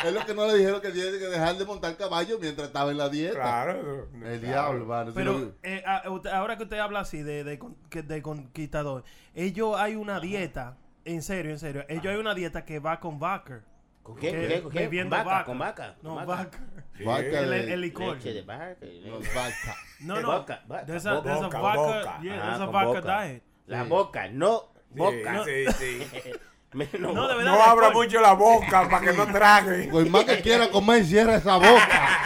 Es 0.05 0.13
lo 0.13 0.25
que 0.25 0.33
no 0.33 0.45
le 0.47 0.55
dijeron 0.57 0.79
que 0.81 0.91
tiene 0.91 1.11
que 1.17 1.25
dejar 1.27 1.55
de 1.57 1.65
montar 1.65 1.95
caballo 1.97 2.37
mientras 2.39 2.67
estaba 2.67 2.91
en 2.91 2.97
la 2.97 3.09
dieta. 3.09 3.35
Claro. 3.35 4.07
El 4.23 4.41
diablo, 4.41 4.85
mano. 4.85 5.09
eso 5.11 5.19
lo- 5.23 5.33
Pero 5.37 5.55
eh, 5.63 5.83
a- 5.85 6.09
usted- 6.09 6.29
ahora 6.29 6.57
que 6.57 6.63
usted 6.63 6.77
habla 6.79 6.99
así 7.01 7.23
de, 7.23 7.43
de, 7.43 8.21
conquistador, 8.21 9.03
ellos 9.33 9.75
hay 9.77 9.95
una 9.95 10.19
dieta, 10.19 10.77
en 11.05 11.21
serio, 11.23 11.51
en 11.51 11.59
serio, 11.59 11.83
ellos 11.89 12.05
hay 12.07 12.17
una 12.17 12.33
dieta 12.35 12.63
que 12.65 12.79
va 12.79 12.99
con 12.99 13.19
vaca. 13.19 13.63
¿Con 14.03 14.15
qué? 14.15 14.31
Que 14.31 14.37
¿Con 14.37 14.47
qué? 14.47 14.61
¿Con 14.63 14.71
qué? 14.71 14.79
bebiendo 14.79 15.15
¿Con 15.15 15.25
vaca? 15.25 15.35
vaca. 15.37 15.45
¿Con 15.45 15.59
vaca? 15.59 15.95
No, 16.01 16.15
¿Con 16.15 16.25
vaca. 16.27 16.59
Vaca 17.05 17.39
El, 17.41 17.81
licor. 17.81 18.15
Leche 18.15 18.33
de 18.33 18.41
vaca. 18.43 18.77
No, 19.05 19.19
vaca. 19.19 19.75
No, 19.99 20.15
de 20.15 20.21
no. 20.21 20.31
boca, 20.39 20.63
vaca. 20.67 20.85
There's 20.85 21.05
a, 21.05 21.21
there's 21.21 21.41
a 21.41 21.47
boca. 21.47 22.19
yeah, 22.21 22.33
Ajá, 22.35 22.43
there's 22.47 22.61
a 22.61 22.65
con 22.65 22.71
vodka 22.73 22.99
boca. 23.01 23.21
diet. 23.25 23.43
La 23.65 23.83
Sí. 23.83 23.89
boca, 23.89 24.27
no 24.29 24.71
boca. 24.91 25.43
Sí, 25.45 25.65
sí, 25.73 26.03
sí. 26.23 26.31
Menos 26.73 27.13
No, 27.13 27.27
de 27.27 27.35
verdad. 27.35 27.51
No 27.51 27.63
abra 27.63 27.87
alcohol. 27.87 28.05
mucho 28.05 28.21
la 28.21 28.33
boca 28.33 28.89
para 28.89 29.05
que 29.05 29.13
no 29.13 29.27
trague. 29.31 29.87
Por 29.91 30.09
más 30.09 30.25
que 30.25 30.41
quiera 30.41 30.69
comer, 30.69 31.05
cierra 31.05 31.35
esa 31.35 31.57
boca. 31.57 31.87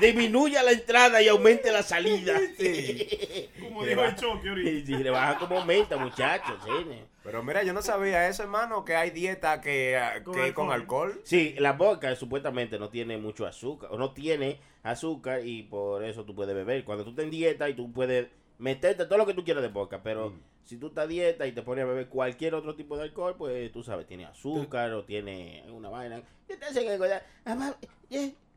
Disminuya 0.00 0.62
la 0.64 0.72
entrada 0.72 1.22
y 1.22 1.28
aumente 1.28 1.70
la 1.70 1.82
salida. 1.84 2.34
Como 3.60 3.84
dijo 3.84 4.04
el 4.04 4.16
choque 4.16 4.48
ahorita. 4.48 4.70
Y 4.70 4.86
si 4.86 4.94
le 5.02 5.10
baja 5.10 5.38
como 5.38 5.58
aumenta, 5.58 5.96
muchachos. 5.96 6.56
Sí, 6.64 6.70
Pero 7.22 7.42
mira, 7.44 7.62
yo 7.62 7.72
no 7.72 7.80
sabía 7.80 8.28
eso, 8.28 8.42
hermano, 8.42 8.84
que 8.84 8.96
hay 8.96 9.10
dieta 9.10 9.60
que, 9.60 9.98
Con 10.24 10.34
que 10.34 10.52
con 10.52 10.70
alcohol. 10.72 11.08
alcohol. 11.10 11.20
Sí, 11.24 11.54
la 11.58 11.72
boca 11.72 12.14
supuestamente 12.16 12.78
no 12.78 12.88
tiene 12.90 13.16
mucho 13.18 13.46
azúcar, 13.46 13.88
o 13.92 13.96
no 13.98 14.12
tiene 14.12 14.58
azúcar 14.82 15.46
y 15.46 15.62
por 15.62 16.04
eso 16.04 16.24
tú 16.24 16.34
puedes 16.34 16.54
beber. 16.54 16.84
Cuando 16.84 17.04
tú 17.04 17.10
estás 17.10 17.24
en 17.24 17.30
dieta 17.30 17.68
y 17.68 17.74
tú 17.74 17.90
puedes 17.92 18.26
meterte 18.58 19.06
todo 19.06 19.18
lo 19.18 19.26
que 19.26 19.34
tú 19.34 19.44
quieras 19.44 19.62
de 19.62 19.68
boca, 19.68 20.02
pero 20.02 20.34
si 20.64 20.76
tú 20.78 20.88
estás 20.88 21.08
dieta 21.08 21.46
y 21.46 21.52
te 21.52 21.62
pones 21.62 21.84
a 21.84 21.88
beber 21.88 22.08
cualquier 22.08 22.54
otro 22.54 22.74
tipo 22.74 22.96
de 22.96 23.04
alcohol, 23.04 23.34
pues 23.36 23.70
tú 23.72 23.82
sabes, 23.82 24.06
tiene 24.06 24.24
azúcar 24.24 24.92
o 24.92 25.04
tiene 25.04 25.62
alguna 25.64 25.90
vaina. 25.90 26.22
Y 26.48 26.56
te 26.56 26.94
engordar. 26.94 27.24
Ah, 27.44 27.74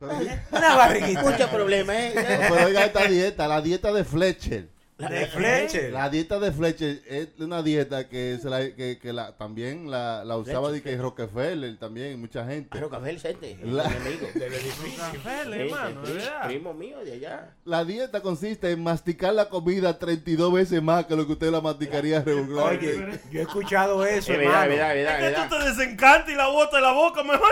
Una 0.00 0.76
barriguita. 0.76 1.22
Muchos 1.22 1.50
problemas, 1.50 1.96
¿eh? 1.96 2.12
pero 2.48 2.66
oiga 2.66 2.84
esta 2.84 3.06
dieta, 3.06 3.48
la 3.48 3.60
dieta 3.60 3.92
de 3.92 4.04
Fletcher. 4.04 4.68
De 4.98 5.26
Fletcher. 5.26 5.92
La 5.92 6.08
dieta 6.10 6.40
de 6.40 6.50
Fletcher 6.50 7.02
es 7.06 7.28
una 7.38 7.62
dieta 7.62 8.08
que, 8.08 8.36
se 8.42 8.50
la, 8.50 8.58
que, 8.74 8.98
que 9.00 9.12
la, 9.12 9.36
también 9.36 9.88
la, 9.90 10.24
la 10.24 10.36
usaba 10.36 10.72
de 10.72 10.82
que 10.82 10.96
Rockefeller 10.96 11.78
también, 11.78 12.18
mucha 12.20 12.44
gente. 12.44 12.68
Pero 12.72 12.90
Café 12.90 13.16
gente, 13.16 13.56
La- 13.62 13.84
mi 13.88 13.94
amigo. 13.96 14.26
Rockefeller, 14.34 15.68
Sí, 15.68 15.74
hermano, 15.74 16.00
sí. 16.04 16.12
Primo 16.46 16.74
mío 16.74 16.98
de 17.04 17.12
allá. 17.12 17.50
La 17.64 17.84
dieta 17.84 18.20
consiste 18.22 18.72
en 18.72 18.82
masticar 18.82 19.32
la 19.34 19.48
comida 19.48 19.96
32 19.98 20.52
veces 20.52 20.82
más 20.82 21.06
que 21.06 21.14
lo 21.14 21.26
que 21.26 21.32
usted 21.34 21.50
la 21.52 21.60
masticaría 21.60 22.20
regularmente. 22.22 22.94
Oye, 22.96 23.20
yo 23.30 23.38
he 23.40 23.42
escuchado 23.42 24.04
eso, 24.04 24.32
Es 24.32 24.38
hermano. 24.40 24.68
verdad, 24.68 24.94
verdad, 24.94 25.28
Es 25.30 25.36
que 25.38 25.42
tú 25.48 25.58
te 25.58 25.64
desencantas 25.68 26.28
y 26.30 26.34
la 26.34 26.48
bota 26.48 26.76
de 26.76 26.82
la 26.82 26.92
boca 26.92 27.22
mejor. 27.22 27.48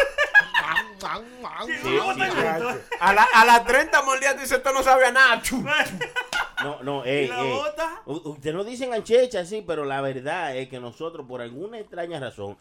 Sí, 1.66 1.72
Sí, 1.82 1.96
la 1.96 2.14
la. 2.58 2.76
A, 3.00 3.12
la, 3.14 3.22
a 3.34 3.44
las 3.44 3.64
30 3.66 4.02
mordidas 4.02 4.40
dice, 4.40 4.56
esto 4.56 4.72
no 4.72 4.82
sabe 4.82 5.06
a 5.06 5.12
nada. 5.12 5.40
No, 6.62 6.82
no, 6.82 7.04
eh, 7.04 7.24
¿Y 7.26 7.28
la 7.28 7.44
eh, 7.44 7.50
bota? 7.52 8.02
u- 8.06 8.30
Usted 8.30 8.52
no 8.54 8.64
dicen 8.64 8.92
anchecha, 8.94 9.44
sí, 9.44 9.62
pero 9.66 9.84
la 9.84 10.00
verdad 10.00 10.56
es 10.56 10.68
que 10.68 10.80
nosotros, 10.80 11.26
por 11.26 11.40
alguna 11.42 11.78
extraña 11.78 12.18
razón, 12.20 12.56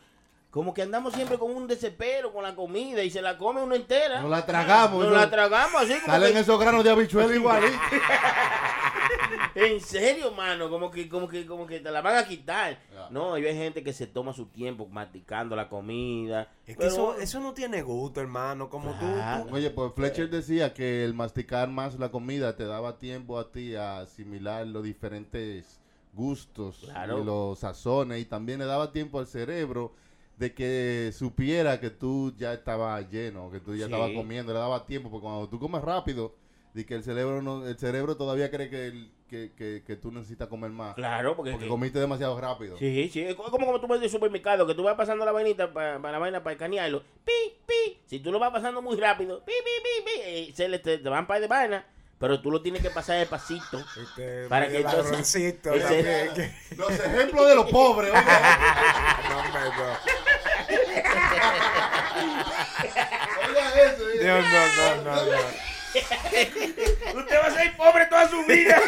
como 0.51 0.73
que 0.73 0.81
andamos 0.83 1.13
siempre 1.13 1.37
con 1.37 1.51
un 1.53 1.67
desespero 1.67 2.31
con 2.31 2.43
la 2.43 2.55
comida 2.55 3.03
y 3.03 3.09
se 3.11 3.21
la 3.21 3.37
come 3.37 3.61
uno 3.61 3.75
entera. 3.75 4.21
Nos 4.21 4.29
la 4.29 4.45
tragamos. 4.45 4.99
Nos 5.03 5.07
eso- 5.11 5.15
la 5.21 5.29
tragamos 5.29 5.81
así 5.81 5.93
como 5.99 6.13
Salen 6.13 6.33
que- 6.33 6.39
esos 6.39 6.59
granos 6.59 6.83
de 6.83 6.89
habichuela 6.91 7.33
igual. 7.35 7.63
En 9.55 9.79
serio, 9.79 10.31
mano, 10.31 10.69
como 10.69 10.91
que, 10.91 11.07
como 11.07 11.27
que, 11.27 11.45
como 11.45 11.65
que 11.65 11.79
te 11.79 11.89
la 11.89 12.01
van 12.01 12.17
a 12.17 12.27
quitar. 12.27 12.77
No, 13.09 13.33
hay 13.35 13.43
gente 13.55 13.83
que 13.83 13.93
se 13.93 14.05
toma 14.05 14.33
su 14.33 14.47
tiempo 14.47 14.85
masticando 14.87 15.55
la 15.55 15.69
comida. 15.69 16.51
Es 16.67 16.75
que 16.75 16.83
pero- 16.83 16.91
eso, 16.91 17.15
eso 17.17 17.39
no 17.39 17.53
tiene 17.53 17.81
gusto, 17.81 18.19
hermano. 18.19 18.69
Como 18.69 18.91
tú, 18.99 19.05
Ah, 19.05 19.43
tú- 19.47 19.55
Oye, 19.55 19.69
pues 19.69 19.93
Fletcher 19.95 20.29
decía 20.29 20.73
que 20.73 21.03
el 21.05 21.13
masticar 21.13 21.69
más 21.69 21.97
la 21.97 22.09
comida 22.11 22.55
te 22.55 22.65
daba 22.65 22.97
tiempo 22.99 23.39
a 23.39 23.51
ti 23.51 23.75
a 23.75 23.99
asimilar 23.99 24.67
los 24.67 24.83
diferentes 24.83 25.79
gustos 26.13 26.79
Claro. 26.85 27.21
y 27.21 27.25
los 27.25 27.59
sazones 27.59 28.21
y 28.21 28.25
también 28.25 28.59
le 28.59 28.65
daba 28.65 28.91
tiempo 28.91 29.19
al 29.19 29.27
cerebro 29.27 29.93
de 30.37 30.53
que 30.53 31.11
supiera 31.13 31.79
que 31.79 31.89
tú 31.89 32.33
ya 32.37 32.53
estabas 32.53 33.09
lleno, 33.09 33.49
que 33.51 33.59
tú 33.59 33.71
ya 33.73 33.85
Sí. 33.85 33.91
estabas 33.91 34.11
comiendo, 34.11 34.51
le 34.53 34.59
daba 34.59 34.85
tiempo 34.85 35.09
porque 35.09 35.23
cuando 35.23 35.47
tú 35.49 35.59
comes 35.59 35.81
rápido 35.81 36.33
de 36.73 36.85
que 36.85 36.95
el 36.95 37.03
cerebro 37.03 37.41
no, 37.41 37.65
el 37.65 37.77
cerebro 37.77 38.17
todavía 38.17 38.51
cree 38.51 38.69
que, 38.69 38.87
el- 38.87 39.11
que, 39.29 39.51
que, 39.57 39.83
que 39.85 39.95
tú 39.95 40.11
necesitas 40.11 40.47
comer 40.47 40.69
más 40.71 40.95
Claro, 40.95 41.35
porque, 41.35 41.51
porque 41.51 41.65
que- 41.65 41.69
comiste 41.69 41.99
demasiado 41.99 42.39
rápido. 42.39 42.77
Sí, 42.77 43.09
sí, 43.11 43.21
es 43.21 43.35
como 43.35 43.49
como 43.49 43.79
tú 43.79 43.87
vas 43.87 43.99
del 43.99 44.09
supermercado, 44.09 44.65
que 44.67 44.75
tú 44.75 44.83
vas 44.83 44.95
pasando 44.95 45.25
la 45.25 45.31
vainita 45.31 45.71
para 45.73 45.97
la 45.99 46.19
vaina 46.19 46.43
para 46.43 46.53
escanearlo. 46.53 47.03
Pi, 47.25 47.33
pi. 47.65 47.99
Si 48.05 48.19
tú 48.19 48.31
lo 48.31 48.39
vas 48.39 48.51
pasando 48.51 48.81
muy 48.81 48.95
rápido, 48.97 49.43
pi, 49.43 49.51
pi, 49.63 49.71
pi, 49.83 50.03
pi, 50.05 50.21
eh, 50.23 50.51
se 50.55 50.67
le 50.67 50.79
te, 50.79 50.97
te 50.99 51.09
van 51.09 51.25
para 51.27 51.39
de 51.39 51.47
vaina, 51.47 51.85
pero 52.19 52.39
tú 52.41 52.51
lo 52.51 52.61
tienes 52.61 52.81
que 52.81 52.89
pasar 52.91 53.17
despacito. 53.19 53.83
Este, 54.01 54.47
Para 54.47 54.67
que 54.67 54.77
entonces- 54.77 55.35
ese- 55.35 56.55
Los 56.77 56.91
ejemplos 56.91 57.47
de 57.47 57.55
los 57.55 57.69
pobres. 57.71 58.11
No, 64.21 64.41
no, 64.41 64.41
no, 64.41 65.03
no, 65.03 65.25
no. 65.25 65.64
Usted 67.15 67.35
va 67.37 67.47
a 67.47 67.51
ser 67.51 67.77
pobre 67.77 68.05
toda 68.07 68.29
su 68.29 68.43
vida. 68.45 68.81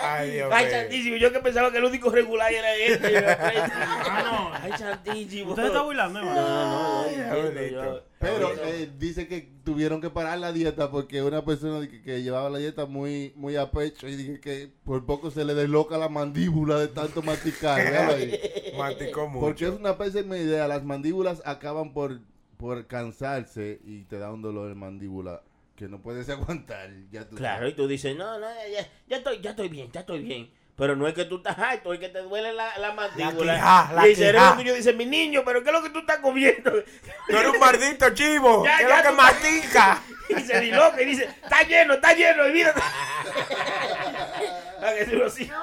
Ay, 0.00 0.30
Dios 0.32 0.50
Ay, 0.52 0.70
santísimo, 0.70 1.16
yo 1.16 1.32
que 1.32 1.38
pensaba 1.40 1.70
que 1.70 1.78
el 1.78 1.84
único 1.84 2.10
regular 2.10 2.52
era 2.52 2.74
este. 2.74 3.18
Ah, 3.18 4.22
no. 4.24 4.54
Ay, 4.54 4.72
santísimo. 4.78 5.50
Usted 5.50 5.66
está 5.66 5.82
burlando, 5.82 6.18
hermano. 6.18 6.40
No, 6.40 7.02
no, 7.02 7.04
Ay, 7.04 7.70
yo- 7.72 8.02
Pero 8.18 8.52
eh, 8.64 8.90
dice 8.98 9.26
que 9.26 9.48
tuvieron 9.64 10.00
que 10.00 10.10
parar 10.10 10.38
la 10.38 10.52
dieta 10.52 10.90
porque 10.90 11.22
una 11.22 11.44
persona 11.44 11.88
que, 11.88 12.02
que 12.02 12.22
llevaba 12.22 12.50
la 12.50 12.58
dieta 12.58 12.86
muy 12.86 13.32
muy 13.36 13.56
a 13.56 13.70
pecho 13.70 14.08
y 14.08 14.16
dije 14.16 14.40
que 14.40 14.70
por 14.84 15.04
poco 15.06 15.30
se 15.30 15.44
le 15.44 15.54
desloca 15.54 15.98
la 15.98 16.08
mandíbula 16.08 16.78
de 16.78 16.88
tanto 16.88 17.22
masticar. 17.22 17.80
Masticó 18.78 19.28
mucho. 19.28 19.40
Porque 19.40 19.64
es 19.66 19.70
una 19.72 19.96
pésima 19.96 20.36
idea. 20.36 20.66
Las 20.68 20.82
mandíbulas 20.84 21.42
acaban 21.44 21.92
por, 21.92 22.20
por 22.62 22.86
cansarse 22.86 23.80
y 23.84 24.04
te 24.04 24.18
da 24.18 24.32
un 24.32 24.40
dolor 24.40 24.68
de 24.68 24.76
mandíbula 24.76 25.42
que 25.74 25.88
no 25.88 26.00
puedes 26.00 26.28
aguantar. 26.30 26.90
Ya 27.10 27.28
tú 27.28 27.34
Claro, 27.34 27.62
sabes. 27.62 27.72
y 27.72 27.76
tú 27.76 27.88
dices, 27.88 28.16
no, 28.16 28.38
no, 28.38 28.46
ya, 28.72 28.88
ya 29.08 29.16
estoy, 29.16 29.40
ya 29.40 29.50
estoy 29.50 29.68
bien, 29.68 29.90
ya 29.92 30.00
estoy 30.00 30.22
bien. 30.22 30.48
Pero 30.82 30.96
no 30.96 31.06
es 31.06 31.14
que 31.14 31.26
tú 31.26 31.36
estás 31.36 31.56
alto, 31.60 31.94
es 31.94 32.00
que 32.00 32.08
te 32.08 32.18
duele 32.22 32.52
la, 32.52 32.76
la 32.76 32.92
mandíbula. 32.92 33.54
quijá, 33.54 33.92
la 33.94 34.08
y 34.08 34.10
el 34.10 34.16
cerebro 34.16 34.74
dice, 34.74 34.92
mi 34.92 35.06
niño, 35.06 35.42
pero 35.44 35.62
¿qué 35.62 35.68
es 35.68 35.72
lo 35.72 35.80
que 35.80 35.90
tú 35.90 36.00
estás 36.00 36.18
comiendo? 36.18 36.72
Tú 36.72 37.36
eres 37.36 37.52
un 37.52 37.60
maldito 37.60 38.10
chivo. 38.10 38.64
Ya, 38.72 38.78
¿Qué 38.78 38.82
es 38.82 38.88
ya, 38.88 38.96
lo 38.96 39.02
que 39.04 39.10
mastica? 39.14 40.02
y 40.28 40.40
se 40.40 40.60
diloca 40.60 41.00
y 41.00 41.04
dice, 41.04 41.28
está 41.40 41.62
lleno, 41.62 41.94
está 41.94 42.12
lleno, 42.14 42.48
y 42.48 42.52
mira. 42.52 42.74
A 44.82 44.92
que 44.92 45.04
tú 45.04 45.18
lo 45.18 45.30
sigas, 45.30 45.56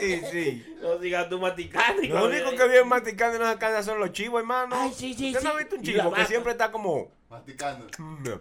Sí, 0.00 0.22
sí. 0.30 0.76
lo 0.80 0.98
sigas 0.98 1.28
tú 1.28 1.38
masticando. 1.38 2.02
Lo 2.02 2.24
único 2.24 2.52
que 2.52 2.66
vienen 2.66 2.88
masticando 2.88 3.36
en 3.36 3.42
esa 3.42 3.58
casa 3.58 3.82
son 3.82 4.00
los 4.00 4.10
chivos, 4.12 4.40
hermano. 4.40 4.74
Ay, 4.74 4.90
sí, 4.96 5.12
sí, 5.12 5.36
¿Usted 5.36 5.44
no 5.44 5.50
sí. 5.50 5.54
ha 5.54 5.58
visto 5.58 5.76
un 5.76 5.82
la 5.82 5.86
chivo 5.86 6.14
que 6.14 6.24
siempre 6.24 6.52
está 6.52 6.72
como... 6.72 7.12
Masticando. 7.28 7.86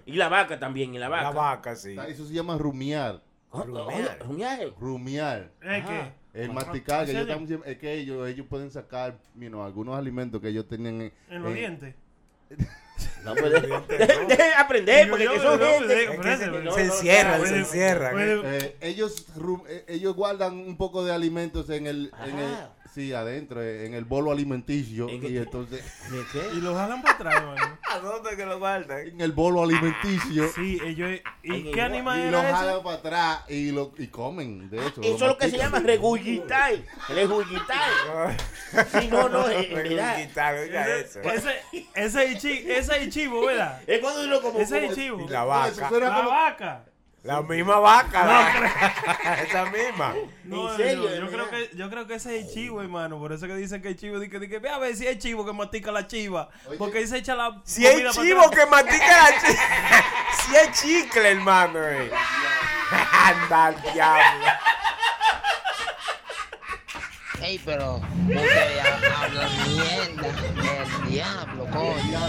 Y 0.06 0.14
la 0.14 0.30
vaca 0.30 0.58
también, 0.58 0.96
y 0.96 0.98
la 0.98 1.10
vaca. 1.10 1.24
La 1.24 1.32
vaca, 1.32 1.76
sí. 1.76 1.98
Eso 2.08 2.26
se 2.26 2.34
llama 2.34 2.58
rumiar. 2.58 3.20
Oh, 3.52 3.64
Rumiar. 3.64 4.20
rumiar. 4.26 4.74
Rumiar. 4.80 5.52
¿Es 5.62 5.84
Ah. 5.84 6.14
qué? 6.34 6.42
El 6.44 6.54
masticar, 6.54 7.06
que 7.08 7.20
están 7.20 7.48
siempre- 7.48 7.72
es 7.72 7.78
que 7.80 7.94
ellos, 7.96 8.28
ellos 8.28 8.46
pueden 8.48 8.70
sacar 8.72 9.18
you 9.36 9.48
know, 9.48 9.64
algunos 9.64 9.98
alimentos 9.98 10.40
que 10.40 10.50
ellos 10.50 10.68
tienen 10.68 11.02
en, 11.02 11.14
En 11.30 11.42
los 11.42 11.52
en- 11.52 11.58
dientes. 11.58 11.96
No, 13.24 13.34
pues, 13.34 13.52
de- 13.88 13.98
de- 13.98 14.26
deje 14.28 14.54
aprender, 14.58 15.10
porque 15.10 15.24
Yo- 15.26 15.32
que 15.32 15.38
yo- 15.38 15.44
son 15.44 15.60
yo- 15.60 15.66
gente. 15.66 16.06
yo- 16.06 16.12
Es 16.12 16.18
que 16.20 16.24
se, 16.24 16.34
ese- 16.34 16.44
se 16.46 16.52
no, 16.52 16.60
no, 16.62 16.78
encierran, 16.78 17.40
no, 17.42 17.48
se 17.48 17.58
encierran. 17.58 18.16
Eh, 18.18 18.76
ellos 18.82 19.26
eh, 19.70 19.86
ellos 19.88 20.16
guardan 20.16 20.54
un 20.58 20.76
poco 20.78 21.04
de 21.06 21.14
alimentos 21.14 21.70
en 21.70 21.88
el, 21.88 22.12
en 22.26 22.40
el 22.40 22.54
Ah. 22.54 22.70
Sí 22.94 23.14
adentro 23.14 23.62
eh, 23.62 23.86
en 23.86 23.94
el 23.94 24.06
bolo 24.06 24.32
alimenticio 24.32 25.08
¿En 25.10 25.18
y 25.18 25.20
qué? 25.20 25.38
entonces 25.38 25.84
¿De 26.10 26.24
qué? 26.32 26.50
Y 26.58 26.62
los 26.62 26.76
jalan 26.76 27.02
para 27.02 27.16
atrás, 27.16 27.36
hermano. 27.36 27.78
¿A 27.90 28.00
dónde 28.00 28.36
que 28.36 28.46
lo 28.46 28.60
guardan? 28.60 29.00
en 29.08 29.22
el 29.22 29.32
bolo 29.32 29.64
alimenticio 29.64 30.48
Sí, 30.54 30.80
ellos. 30.84 31.20
¿Y 31.44 31.64
qué 31.64 31.72
qué 31.72 31.82
animal 31.82 32.20
y 32.28 32.32
lo 32.32 32.42
jalan 32.42 32.84
para 32.84 32.98
atrás 32.98 33.40
y 33.50 33.72
lo 33.72 33.94
y 33.98 34.08
comen 34.08 34.70
de 34.70 34.78
eso 34.86 35.02
Eso 35.02 35.14
es 35.16 35.22
lo 35.22 35.38
que 35.38 35.50
se 35.50 35.58
llama 35.58 35.80
regurgitar. 35.80 36.74
Regurgitar. 37.10 37.80
Sí, 39.00 39.08
no, 39.10 39.28
no, 39.30 39.46
mira. 39.84 40.16
Quitar, 40.16 40.54
oiga 40.56 40.88
eso. 40.98 41.22
Ese, 41.22 41.56
ese 41.96 42.24
es 42.32 42.40
chi- 42.42 42.64
ese 42.72 43.04
es 43.04 43.10
chivo, 43.14 43.44
¿verdad? 43.46 43.82
Es 43.88 44.00
cuando 44.00 44.24
uno 44.24 44.42
como. 44.42 44.60
Ese 44.60 44.78
es 44.78 44.84
como- 44.84 44.96
chivo. 44.96 45.26
Y 45.26 45.28
la 45.28 45.44
vaca. 45.44 45.90
La 45.92 46.10
vaca. 46.28 46.86
La 47.24 47.42
misma 47.42 47.80
vaca. 47.80 48.26
la- 48.26 49.34
Esa 49.44 49.66
misma. 49.66 50.14
No, 50.46 50.72
¿En 50.72 50.78
serio? 50.78 51.04
yo, 51.04 51.16
yo 51.16 51.26
¿De 51.26 51.32
creo 51.32 51.50
que 51.50 51.70
yo 51.76 51.90
creo 51.90 52.08
que 52.08 52.16
ese 52.16 52.38
es 52.40 52.46
el 52.48 52.54
chivo, 52.54 52.82
hermano. 52.82 53.20
Por 53.20 53.34
eso 53.34 53.46
que 53.46 53.56
dicen 53.56 53.82
que 53.82 53.90
el 53.90 53.98
chivo, 53.98 54.20
dice 54.20 54.32
que, 54.32 54.40
dice, 54.40 54.60
ve 54.60 54.70
a 54.70 54.78
ver 54.78 54.96
si 54.96 55.06
es 55.06 55.18
chivo 55.20 55.46
que 55.46 55.52
mastica 55.52 55.92
la 55.92 56.08
chiva. 56.08 56.50
Oye. 56.68 56.78
Porque 56.78 57.06
se 57.08 57.18
echa 57.18 57.36
la 57.36 57.62
Si 57.66 57.86
es 57.86 58.00
para 58.00 58.12
chivo 58.12 58.50
que 58.50 58.66
mastica 58.66 59.06
la 59.24 59.40
chicle. 59.42 59.58
si 60.48 60.56
es 60.56 60.82
chicle, 60.82 61.30
hermano. 61.32 61.80
eh. 61.86 62.10
Anda 63.26 63.72
diablo. 63.94 64.48
Ey, 67.42 67.60
pero 67.64 67.96
hablan 69.16 69.50
mierda 69.70 70.32
del 70.32 71.10
diablo, 71.10 71.66
coño. 71.66 72.20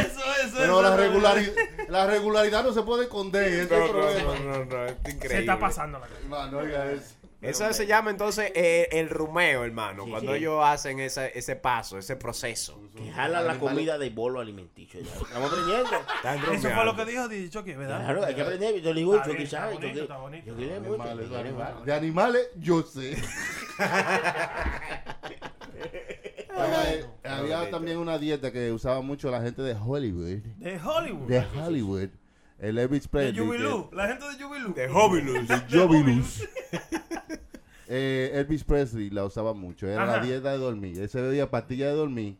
Eso, 0.00 0.20
eso, 0.44 0.56
pero 0.56 0.64
eso, 0.64 0.82
la 0.82 0.96
regularidad 0.96 1.52
la 1.88 2.06
regularidad 2.06 2.64
no 2.64 2.72
se 2.72 2.82
puede 2.82 3.04
esconder 3.04 3.70
No, 3.70 3.76
el 3.76 3.92
no, 3.92 3.98
no, 3.98 4.58
no, 4.58 4.64
no, 4.64 4.84
es 4.86 4.92
increíble. 4.92 5.28
Se 5.28 5.38
está 5.40 5.58
pasando 5.58 5.98
la 5.98 6.06
cosa. 6.06 6.20
Hermano, 6.20 6.58
oiga 6.58 6.90
eso. 6.90 7.14
Eso 7.42 7.72
se 7.72 7.86
llama 7.86 8.10
entonces 8.10 8.52
eh, 8.54 8.88
el 8.92 9.08
rumeo, 9.10 9.64
hermano. 9.64 10.04
Sí, 10.04 10.10
cuando 10.10 10.32
sí. 10.32 10.38
ellos 10.38 10.60
hacen 10.64 11.00
ese, 11.00 11.36
ese 11.36 11.56
paso, 11.56 11.98
ese 11.98 12.14
proceso. 12.16 12.80
Que 12.96 13.10
jala 13.10 13.42
la 13.42 13.58
comida 13.58 13.98
del 13.98 14.10
bolo 14.14 14.40
alimenticio. 14.40 15.00
ya. 15.00 15.12
Estamos 15.12 15.50
aprendiendo. 15.50 15.90
Están 16.16 16.54
Eso 16.54 16.70
fue 16.70 16.84
lo 16.84 16.96
que 16.96 17.04
dijo 17.04 17.28
Dicho 17.28 17.64
que, 17.64 17.76
¿verdad? 17.76 18.04
Claro, 18.04 18.24
hay 18.24 18.34
que 18.34 18.42
aprender. 18.42 18.80
Yo 18.80 18.92
le 18.94 19.00
digo, 19.00 19.14
Está 19.16 19.26
yo 19.26 19.32
bien, 19.32 19.38
que 19.38 19.44
está 19.44 19.58
sabe. 19.60 19.74
bonito, 19.74 19.88
Yo 19.88 19.94
que- 19.94 20.00
está 20.02 20.16
bonito. 20.18 20.46
yo 20.46 20.56
que 20.56 20.80
mucho. 20.80 21.02
Animales, 21.02 21.28
yo 21.28 21.34
que 21.34 21.40
animales. 21.40 21.74
mucho. 21.74 21.84
de 21.86 21.92
animales 21.94 22.48
yo 22.56 22.82
sé 22.82 23.22
había 27.24 27.70
también 27.70 27.98
una 27.98 28.18
dieta 28.18 28.52
que 28.52 28.70
usaba 28.72 29.00
mucho 29.00 29.30
la 29.30 29.40
gente 29.40 29.62
de 29.62 29.74
Hollywood 29.74 30.42
De 30.58 30.78
Hollywood. 30.80 31.28
de 31.28 31.38
Hollywood 31.58 32.08
el 32.62 32.78
Elvis 32.78 33.02
De 33.02 33.08
Presley 33.10 33.34
que- 33.34 33.40
Jubilú. 33.40 33.90
La 33.92 34.06
gente 34.08 34.24
de 34.26 34.42
Jubilú. 34.42 34.74
De 34.74 34.88
Hobilus. 34.88 35.48
de 35.48 35.78
Jovilus. 35.78 36.48
Eh, 37.94 38.30
Elvis 38.36 38.64
Presley 38.64 39.10
la 39.10 39.24
usaba 39.26 39.52
mucho. 39.52 39.86
Era 39.86 40.04
Ajá. 40.04 40.16
la 40.18 40.24
dieta 40.24 40.52
de 40.52 40.56
dormir. 40.58 40.98
Él 40.98 41.10
se 41.10 41.20
bebía 41.20 41.50
pastillas 41.50 41.90
de 41.90 41.96
dormir. 41.96 42.36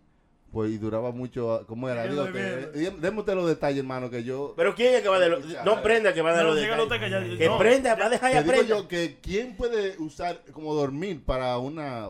Pues 0.51 0.71
y 0.71 0.79
duraba 0.79 1.11
mucho. 1.13 1.65
¿Cómo 1.67 1.89
era? 1.91 2.07
Digo, 2.07 2.25
que, 2.27 2.31
bebiendo. 2.33 2.79
eh, 2.79 2.95
deme 3.01 3.19
usted 3.21 3.35
los 3.35 3.47
detalles, 3.47 3.81
hermano, 3.81 4.09
que 4.09 4.23
yo. 4.25 4.55
Pero 4.57 4.75
¿quién 4.75 4.95
es 4.95 5.03
que 5.03 5.09
va 5.09 5.19
de 5.19 5.29
los.? 5.29 5.45
No 5.65 5.83
prenda 5.83 6.15
que 6.15 6.23
va 6.23 6.31
a 6.31 6.35
dar 6.35 6.45
No, 6.45 6.51
los 6.55 6.59
usted 6.63 6.71
detalles. 6.75 7.01
que 7.01 7.31
ya- 7.33 7.39
Que 7.39 7.47
no. 7.49 7.59
prenda, 7.59 7.95
va 7.97 8.07
a 8.07 8.09
dejar 8.11 8.31
Te 8.31 8.35
ya 8.37 8.43
digo 8.43 8.55
prenda. 8.55 8.77
yo 8.79 8.89
que 8.89 9.19
quién 9.23 9.57
puede 9.57 9.97
usar 9.99 10.41
como 10.53 10.73
dormir 10.75 11.23
para 11.25 11.59
una. 11.59 12.09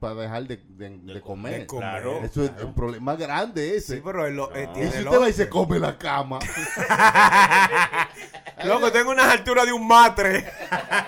Para 0.00 0.14
dejar 0.14 0.44
de, 0.44 0.58
de- 0.68 0.90
de 0.90 1.20
comer. 1.20 1.60
de 1.60 1.66
comer. 1.66 1.88
Claro. 1.90 2.20
Eso 2.24 2.44
es 2.44 2.52
un 2.62 2.72
problema 2.72 3.16
grande 3.16 3.76
ese. 3.76 3.96
Sí, 3.96 4.02
pero 4.04 4.30
lo- 4.30 4.54
eh, 4.54 4.68
y 4.70 4.74
tiene 4.74 4.90
si 4.92 4.98
el 4.98 5.08
usted 5.08 5.20
va 5.20 5.28
y 5.28 5.32
se 5.32 5.48
come 5.48 5.78
la 5.80 5.98
cama. 5.98 6.38
Loco, 8.64 8.90
tengo 8.92 9.10
unas 9.10 9.26
alturas 9.32 9.66
de 9.66 9.72
un 9.72 9.86
matre. 9.86 10.44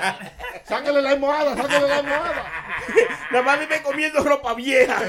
Sácale 0.65 1.03
la 1.03 1.11
almohada, 1.11 1.57
sácale 1.57 1.89
la 1.89 1.97
almohada. 1.99 2.45
Nada 3.31 3.45
más 3.45 3.61
vive 3.61 3.83
comiendo 3.83 4.23
ropa 4.23 4.55
vieja. 4.55 5.01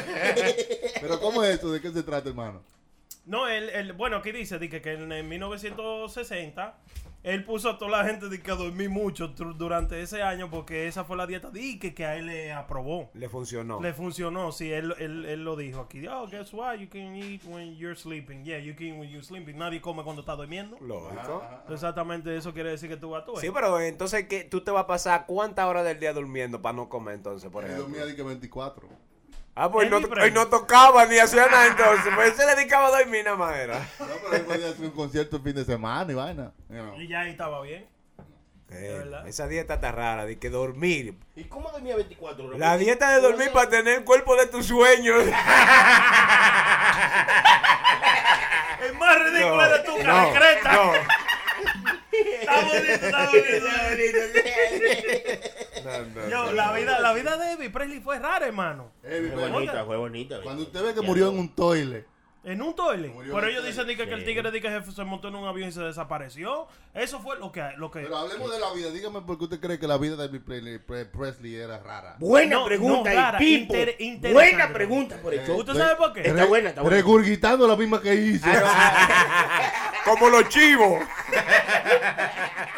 Pero 1.00 1.20
¿cómo 1.20 1.44
es 1.44 1.56
esto? 1.56 1.72
¿De 1.72 1.82
qué 1.82 1.92
se 1.92 2.04
trata, 2.04 2.30
hermano? 2.30 2.64
No, 3.26 3.48
él, 3.48 3.70
él- 3.70 3.94
bueno, 3.94 4.18
aquí 4.18 4.32
dice 4.32 4.58
di 4.60 4.70
que, 4.70 4.82
que 4.82 4.94
en, 4.94 5.12
en 5.12 5.28
1960 5.28 6.76
él 7.24 7.44
puso 7.44 7.70
a 7.70 7.78
toda 7.78 7.92
la 7.92 8.06
gente 8.06 8.30
de 8.30 8.42
que 8.42 8.52
a 8.52 8.56
dormir 8.56 8.90
mucho 8.90 9.28
durante 9.28 10.02
ese 10.02 10.24
año 10.24 10.50
porque 10.50 10.88
esa 10.88 11.04
fue 11.04 11.18
la 11.18 11.28
dieta 11.28 11.50
de 11.52 11.78
que, 11.80 11.94
que 11.94 12.06
a 12.06 12.16
él 12.16 12.26
le 12.28 12.52
aprobó. 12.52 13.10
Le 13.14 13.30
funcionó. 13.30 13.80
Le 13.82 13.94
funcionó, 13.94 14.52
sí, 14.52 14.72
él, 14.72 14.94
él, 14.98 15.26
él 15.26 15.44
lo 15.44 15.56
dijo 15.56 15.82
aquí. 15.82 16.06
Oh, 16.08 16.28
guess 16.28 16.54
what? 16.54 16.76
You 16.76 16.90
can 16.90 17.16
eat 17.16 17.42
when 17.46 17.76
you're 17.76 17.96
sleeping. 17.96 18.44
Yeah, 18.44 18.60
you 18.60 18.74
can 18.76 18.88
eat 18.88 19.00
when 19.00 19.10
you're 19.10 19.24
sleeping. 19.24 19.58
Nadie 19.58 19.82
come 19.82 20.04
cuando 20.04 20.22
está 20.22 20.36
durmiendo. 20.36 20.78
Lógico. 20.82 21.44
Exactamente 21.70 22.36
eso 22.36 22.54
quiere 22.54 22.72
decir 22.72 22.90
que 22.90 22.98
tú 22.98 23.12
vas 23.12 23.24
a. 23.28 23.40
Sí, 23.40 23.50
pero 23.54 23.80
entonces 23.80 24.28
¿qué, 24.28 24.44
tú 24.44 24.62
te 24.62 24.72
vas 24.72 24.84
a 24.84 24.88
pasar 24.88 25.26
cuántas 25.28 25.66
horas 25.66 25.86
del 25.86 26.00
día 26.00 26.14
durmiendo 26.14 26.62
para 26.62 26.74
no 26.74 26.90
comer 26.90 27.16
entonces, 27.16 27.50
por 27.50 27.64
Yo 27.64 27.68
ejemplo. 27.68 27.88
dormía 27.88 28.06
de 28.06 28.16
que 28.16 28.24
24. 28.24 28.88
Ah, 29.54 29.70
pues 29.70 29.90
no, 29.90 29.98
hoy 29.98 30.32
no 30.32 30.48
tocaba 30.48 31.06
ni 31.06 31.18
hacía 31.20 31.48
nada 31.48 31.68
entonces. 31.72 32.12
Pues 32.16 32.30
él 32.30 32.36
se 32.36 32.46
dedicaba 32.56 32.88
a 32.88 32.92
dormir 33.00 33.26
nada 33.26 33.36
más 33.38 33.56
era. 33.56 33.80
No, 34.00 34.06
pero 34.24 34.36
él 34.36 34.42
podía 34.44 34.70
hacer 34.70 34.86
un 34.86 34.92
concierto 34.92 35.38
el 35.38 35.44
fin 35.44 35.56
de 35.56 35.66
semana 35.66 36.12
y 36.12 36.16
vaina. 36.16 36.52
you 36.70 36.76
know. 36.78 37.00
Y 37.00 37.08
ya 37.08 37.22
ahí 37.22 37.32
estaba 37.32 37.62
bien. 37.62 37.88
Eh, 38.74 38.96
verdad. 39.00 39.28
esa 39.28 39.48
dieta 39.50 39.74
está 39.74 39.92
rara, 39.92 40.26
de 40.26 40.40
que 40.40 40.50
dormir. 40.50 41.16
¿Y 41.36 41.44
cómo 41.44 41.70
dormía 41.72 41.98
24 41.98 42.46
horas? 42.48 42.58
La 42.60 42.78
dieta 42.78 43.12
de 43.14 43.20
dormir 43.20 43.52
para 43.52 43.70
tener 43.70 43.98
el 44.00 44.04
cuerpo 44.06 44.38
de 44.38 44.48
tus 44.48 44.68
sueños. 44.68 45.26
Es 48.82 48.94
más 48.96 49.20
ridículo 49.20 49.58
No, 49.58 49.70
de 49.70 49.80
tu 49.80 49.98
no, 49.98 50.04
caracreta. 50.04 50.74
no. 50.74 50.94
Está 52.12 52.62
bonito, 52.62 52.92
está 52.92 53.30
bonito. 53.90 54.18
No, 55.84 56.22
no, 56.22 56.30
Yo, 56.30 56.46
no. 56.46 56.52
la 56.54 56.72
vida, 56.74 57.00
la 57.00 57.14
vida 57.14 57.38
de 57.38 57.54
Elvis 57.54 57.70
Presley 57.70 58.00
fue 58.00 58.20
rara, 58.20 58.46
hermano. 58.48 58.92
Elvis 59.04 59.32
Fue 59.32 59.42
Presley. 59.42 59.52
bonita, 59.52 59.86
fue 59.86 59.98
bonita. 59.98 60.42
Cuando 60.44 60.64
usted 60.64 60.84
ve 60.84 60.94
que 60.94 61.02
murió 61.02 61.30
en 61.30 61.40
un 61.40 61.56
toile. 61.56 62.06
En 62.44 62.60
un 62.60 62.76
toilet. 62.76 63.14
Murió 63.14 63.36
Pero 63.36 63.46
ellos 63.50 63.64
dicen 63.64 63.86
di 63.86 63.96
que, 63.96 64.08
que 64.08 64.16
el 64.16 64.26
tigre 64.26 64.52
que 64.52 64.82
se, 64.92 65.04
montó 65.04 65.28
en 65.28 65.36
un 65.36 65.48
avión 65.48 65.70
y 65.70 65.72
se 65.72 65.82
desapareció. 65.82 66.66
Eso 66.92 67.20
fue 67.20 67.38
lo 67.38 67.52
que... 67.52 67.62
Lo 67.78 67.92
que 67.92 68.00
Pero 68.00 68.18
hablemos 68.18 68.52
de 68.52 68.60
la 68.60 68.74
vida. 68.74 68.90
Dígame 68.90 69.22
por 69.22 69.38
qué 69.38 69.44
usted 69.44 69.60
cree 69.60 69.78
que 69.78 69.86
la 69.88 70.00
vida 70.00 70.16
de 70.16 70.26
Elvis 70.26 70.42
Presley, 70.42 70.80
Pre- 70.80 71.06
Presley 71.06 71.54
era 71.54 71.78
rara. 71.78 72.16
Buena 72.18 72.56
No, 72.56 72.66
pregunta, 72.66 73.14
no, 73.14 73.16
rara, 73.16 73.38
y 73.44 73.60
Pipo. 73.60 73.76
inter-. 74.00 74.34
Buena 74.34 74.74
pregunta 74.74 75.18
por 75.22 75.36
el 75.36 75.46
show. 75.46 75.60
¿Usted 75.60 75.76
sabe 75.76 75.96
por 75.98 76.14
qué? 76.14 76.22
Está 76.22 76.46
buena, 76.46 76.70
está 76.70 76.82
buena. 76.82 76.98
Regurgitando 76.98 77.68
la 77.68 77.76
misma 77.76 78.02
que 78.02 78.16
hizo. 78.16 78.48
Como 80.06 80.30
los 80.30 80.50
chivos. 80.50 81.02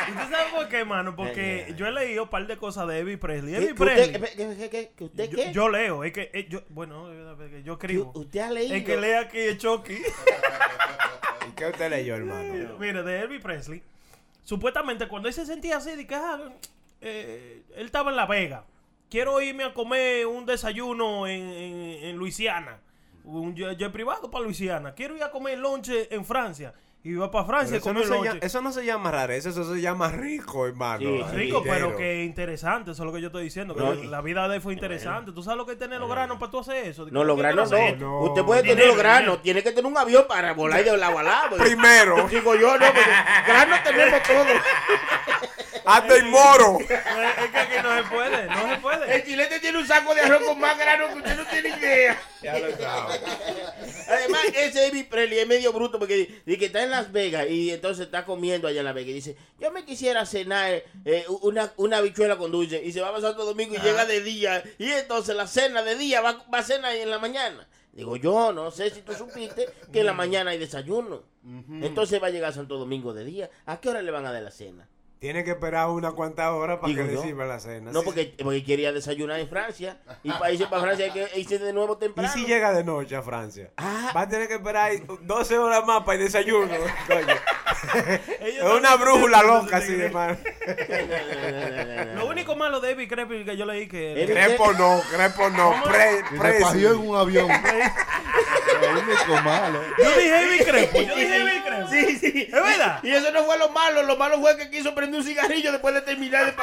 ¿Usted 0.09 0.29
sabe 0.29 0.51
por 0.51 0.67
qué, 0.67 0.83
mano? 0.85 1.15
Porque 1.15 1.73
yo 1.77 1.87
he 1.87 1.91
leído 1.91 2.23
un 2.23 2.29
par 2.29 2.45
de 2.47 2.57
cosas 2.57 2.87
de 2.87 2.99
Elvis 2.99 3.17
Presley. 3.17 3.53
¿Qué- 3.53 3.57
Elvis 3.59 3.73
que 3.75 3.83
usted, 3.83 4.19
Presley... 4.19 4.35
que- 4.35 4.55
que- 4.57 4.69
que- 4.69 4.91
que 4.95 5.03
usted 5.05 5.29
Yo, 5.29 5.35
qué? 5.37 5.51
yo 5.53 5.69
leo, 5.69 6.03
es 6.03 6.11
que 6.11 6.29
eh, 6.33 6.47
yo, 6.49 6.61
bueno, 6.69 7.07
yo 7.63 7.73
escribo. 7.73 8.11
Que 8.13 8.19
usted 8.19 8.39
ha 8.41 8.51
leído. 8.51 8.75
El 8.75 8.83
que 8.83 8.97
lea 8.97 9.21
aquí 9.21 9.39
es 9.39 9.57
Chucky. 9.57 9.93
¿Y 11.47 11.51
qué 11.55 11.67
usted 11.67 11.89
leyó, 11.89 12.15
hermano? 12.15 12.75
Mire, 12.79 13.03
de 13.03 13.19
Elvis 13.21 13.41
Presley. 13.41 13.81
Supuestamente 14.43 15.07
cuando 15.07 15.27
él 15.29 15.33
se 15.33 15.45
sentía 15.45 15.77
así, 15.77 15.95
de 15.95 16.05
que 16.05 16.15
ah, 16.15 16.39
eh, 17.01 17.61
él 17.75 17.85
estaba 17.85 18.09
en 18.11 18.17
La 18.17 18.25
Vega. 18.25 18.65
Quiero 19.09 19.39
irme 19.41 19.63
a 19.63 19.73
comer 19.73 20.25
un 20.25 20.45
desayuno 20.45 21.27
en, 21.27 21.41
en, 21.49 22.03
en 22.05 22.15
Luisiana. 22.17 22.79
Un 23.23 23.55
jet 23.55 23.91
privado 23.91 24.29
para 24.29 24.43
Luisiana. 24.43 24.93
Quiero 24.95 25.15
ir 25.15 25.23
a 25.23 25.31
comer 25.31 25.57
lonche 25.59 26.13
en 26.13 26.25
Francia. 26.25 26.73
Y 27.05 27.09
iba 27.09 27.29
para 27.29 27.43
Francia 27.43 27.75
eso, 27.77 27.91
no 27.93 28.01
se 28.01 28.23
llama, 28.23 28.39
eso 28.41 28.61
no 28.61 28.71
se 28.71 28.85
llama 28.85 29.11
rareza, 29.11 29.49
eso 29.49 29.65
se 29.73 29.81
llama 29.81 30.07
rico, 30.09 30.65
hermano. 30.65 30.99
Sí, 30.99 31.23
Rico, 31.33 31.59
Dinero. 31.59 31.63
pero 31.89 31.97
que 31.97 32.23
interesante, 32.23 32.91
eso 32.91 33.03
es 33.03 33.05
lo 33.05 33.11
que 33.13 33.19
yo 33.19 33.27
estoy 33.27 33.43
diciendo. 33.43 33.75
Que 33.75 33.81
No, 33.81 33.93
la 33.93 34.21
vida 34.21 34.47
de 34.47 34.55
él 34.55 34.61
fue 34.61 34.71
interesante. 34.71 35.33
¿Tú 35.33 35.43
sabes 35.43 35.57
lo 35.57 35.65
que 35.65 35.73
es 35.73 35.77
tener 35.77 35.99
los 35.99 36.09
granos 36.09 36.37
para 36.39 36.49
tú 36.49 36.59
hacer 36.59 36.87
eso? 36.87 37.05
No, 37.11 37.25
los 37.25 37.35
¿Quién 37.35 37.49
te 37.49 37.53
granos 37.55 37.71
no. 37.71 37.95
no. 37.97 38.21
Usted 38.21 38.43
puede 38.43 38.63
tener 38.63 38.87
los 38.87 38.97
granos. 38.97 39.41
Tiene 39.41 39.61
que 39.61 39.71
tener 39.71 39.91
un 39.91 39.97
avión 39.97 40.23
para 40.29 40.53
volar 40.53 40.81
de 40.81 40.95
lado 40.97 41.19
a 41.19 41.23
lado. 41.23 41.57
Primero. 41.57 42.25
Digo 42.29 42.55
yo, 42.55 42.77
no, 42.77 42.85
porque 42.85 43.11
granos 43.47 43.83
tenemos 43.83 44.23
todos. 44.23 44.47
Hasta 45.85 46.15
el 46.15 46.25
moro. 46.25 46.79
Es 46.79 46.87
que 46.87 46.95
aquí 46.95 47.75
no 47.83 47.97
se 47.97 48.03
puede, 48.09 48.45
no 48.47 48.69
se 48.69 48.81
puede. 48.81 49.15
El 49.15 49.23
chilete 49.23 49.59
tiene 49.59 49.77
un 49.77 49.87
saco 49.87 50.13
de 50.15 50.21
arroz 50.21 50.43
con 50.43 50.59
más 50.59 50.77
granos 50.77 51.11
que 51.11 51.17
usted 51.17 51.37
no 51.37 51.45
tiene 51.45 51.69
idea. 51.69 52.21
Ya 52.41 52.59
lo 52.59 52.75
sabe. 52.77 53.19
Además, 54.07 54.41
ese 54.55 54.87
Elvis 54.87 55.05
Presley 55.05 55.39
es 55.39 55.47
medio 55.47 55.73
bruto 55.73 55.99
porque 55.99 56.41
dice 56.45 56.59
que 56.59 56.65
está 56.65 56.83
en 56.83 56.91
Las 56.91 57.11
Vegas 57.11 57.47
y 57.49 57.71
entonces 57.71 58.05
está 58.05 58.25
comiendo 58.25 58.67
allá 58.67 58.79
en 58.79 58.85
Las 58.85 58.95
Vegas 58.95 59.09
y 59.09 59.13
dice, 59.13 59.37
yo 59.59 59.71
me 59.71 59.85
quisiera 59.85 60.25
cenar 60.25 60.83
eh, 61.05 61.25
una, 61.41 61.71
una 61.77 61.97
habichuela 61.97 62.37
con 62.37 62.51
dulce 62.51 62.81
y 62.83 62.91
se 62.91 63.01
va 63.01 63.15
a 63.15 63.21
Santo 63.21 63.45
Domingo 63.45 63.75
y 63.75 63.79
llega 63.79 64.05
de 64.05 64.21
día 64.21 64.63
y 64.77 64.91
entonces 64.91 65.35
la 65.35 65.47
cena 65.47 65.83
de 65.83 65.95
día 65.95 66.21
va, 66.21 66.45
va 66.53 66.59
a 66.59 66.63
cenar 66.63 66.95
en 66.95 67.09
la 67.09 67.19
mañana. 67.19 67.67
Digo, 67.93 68.15
yo 68.15 68.51
no 68.53 68.71
sé 68.71 68.89
si 68.89 69.01
tú 69.01 69.13
supiste 69.13 69.67
que 69.91 69.99
en 69.99 70.07
la 70.07 70.13
mañana 70.13 70.51
hay 70.51 70.57
desayuno. 70.57 71.23
Entonces 71.81 72.21
va 72.21 72.27
a 72.27 72.31
llegar 72.31 72.53
Santo 72.53 72.77
Domingo 72.77 73.13
de 73.13 73.23
día. 73.23 73.49
¿A 73.65 73.79
qué 73.79 73.89
hora 73.89 74.01
le 74.01 74.11
van 74.11 74.25
a 74.25 74.31
dar 74.31 74.41
la 74.41 74.49
cena? 74.49 74.87
Tiene 75.23 75.45
que 75.45 75.51
esperar 75.51 75.87
una 75.87 76.11
cuantas 76.11 76.49
horas 76.51 76.79
para 76.79 76.89
Digo 76.91 77.05
que 77.05 77.13
le 77.13 77.21
sirva 77.21 77.45
la 77.45 77.57
cena. 77.57 77.93
No, 77.93 78.01
Sí. 78.01 78.05
porque, 78.07 78.33
porque 78.43 78.61
quería 78.61 78.91
desayunar 78.91 79.39
en 79.39 79.47
Francia 79.47 79.97
y 80.21 80.29
para 80.29 80.51
irse 80.51 80.67
para 80.67 80.81
Francia 80.81 81.05
hay 81.05 81.11
que 81.11 81.39
irse 81.39 81.59
de 81.59 81.71
nuevo 81.71 81.93
¿Y 81.93 81.99
temprano. 81.99 82.33
si 82.33 82.45
llega 82.45 82.73
de 82.73 82.83
noche 82.83 83.15
a 83.15 83.21
Francia? 83.21 83.71
Ah. 83.77 84.11
Va 84.13 84.23
a 84.23 84.27
tener 84.27 84.49
que 84.49 84.55
esperar 84.55 84.91
12 85.21 85.57
horas 85.57 85.85
más 85.85 86.03
para 86.03 86.17
el 86.17 86.25
desayuno. 86.25 86.67
coño. 87.07 87.35
es 88.41 88.63
una 88.63 88.97
brújula 88.97 89.43
loca 89.43 89.77
así 89.77 89.93
de 89.93 90.09
mal. 90.09 90.37
Lo 92.17 92.27
único 92.27 92.57
malo 92.57 92.81
de 92.81 92.91
Elvis 92.91 93.07
Presley 93.07 93.45
que 93.45 93.55
yo 93.55 93.65
leí 93.65 93.87
que... 93.87 94.25
Crepo 94.27 94.73
no, 94.73 95.01
crepo 95.09 95.49
no. 95.51 95.73
Pre, 96.37 96.65
se 96.65 96.85
en 96.85 96.97
un 96.97 97.15
avión. 97.15 97.47
Lo 98.81 98.99
único 98.99 99.41
malo. 99.43 99.81
Yo 99.97 100.09
dije 100.17 100.39
Elvis 100.39 100.65
Crespo, 100.65 101.01
yo 101.01 101.15
dije 101.15 101.35
Elvis 101.35 101.61
Crespo. 101.63 101.89
Sí, 101.89 102.17
sí. 102.17 102.47
¿Es 102.47 102.51
verdad? 102.51 102.99
Y 103.03 103.11
eso 103.11 103.31
no 103.31 103.43
fue 103.43 103.57
lo 103.57 103.69
malo, 103.69 104.03
lo 104.03 104.17
malo 104.17 104.39
fue 104.39 104.57
que 104.57 104.69
quiso 104.69 104.93
prender 104.95 105.19
un 105.19 105.25
cigarrillo 105.25 105.71
después 105.71 105.93
de 105.93 106.01
terminar 106.01 106.45
de. 106.45 106.53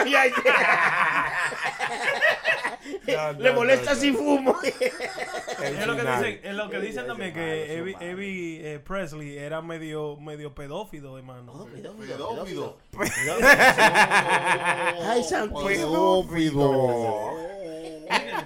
No, 3.07 3.33
no, 3.33 3.39
Le 3.41 3.53
molesta 3.53 3.91
no, 3.91 3.95
no. 3.95 4.01
si 4.01 4.13
fumo. 4.13 4.57
Es 4.63 5.87
lo 5.87 5.97
que 5.97 6.03
dicen, 6.03 6.41
es 6.43 6.55
lo 6.55 6.71
que 6.71 6.79
dicen 6.81 7.07
también 7.07 7.33
que 7.35 7.83
malo. 7.85 8.11
Elvis, 8.11 8.61
eh, 8.63 8.81
Presley 8.85 9.37
era 9.37 9.61
medio 9.63 10.17
medio 10.17 10.55
pedófilo, 10.55 11.19
hermano. 11.19 11.67
Pedófilo. 11.67 12.79
Ay, 15.07 15.23
santo. 15.25 15.65
Pedófilo. 15.67 17.37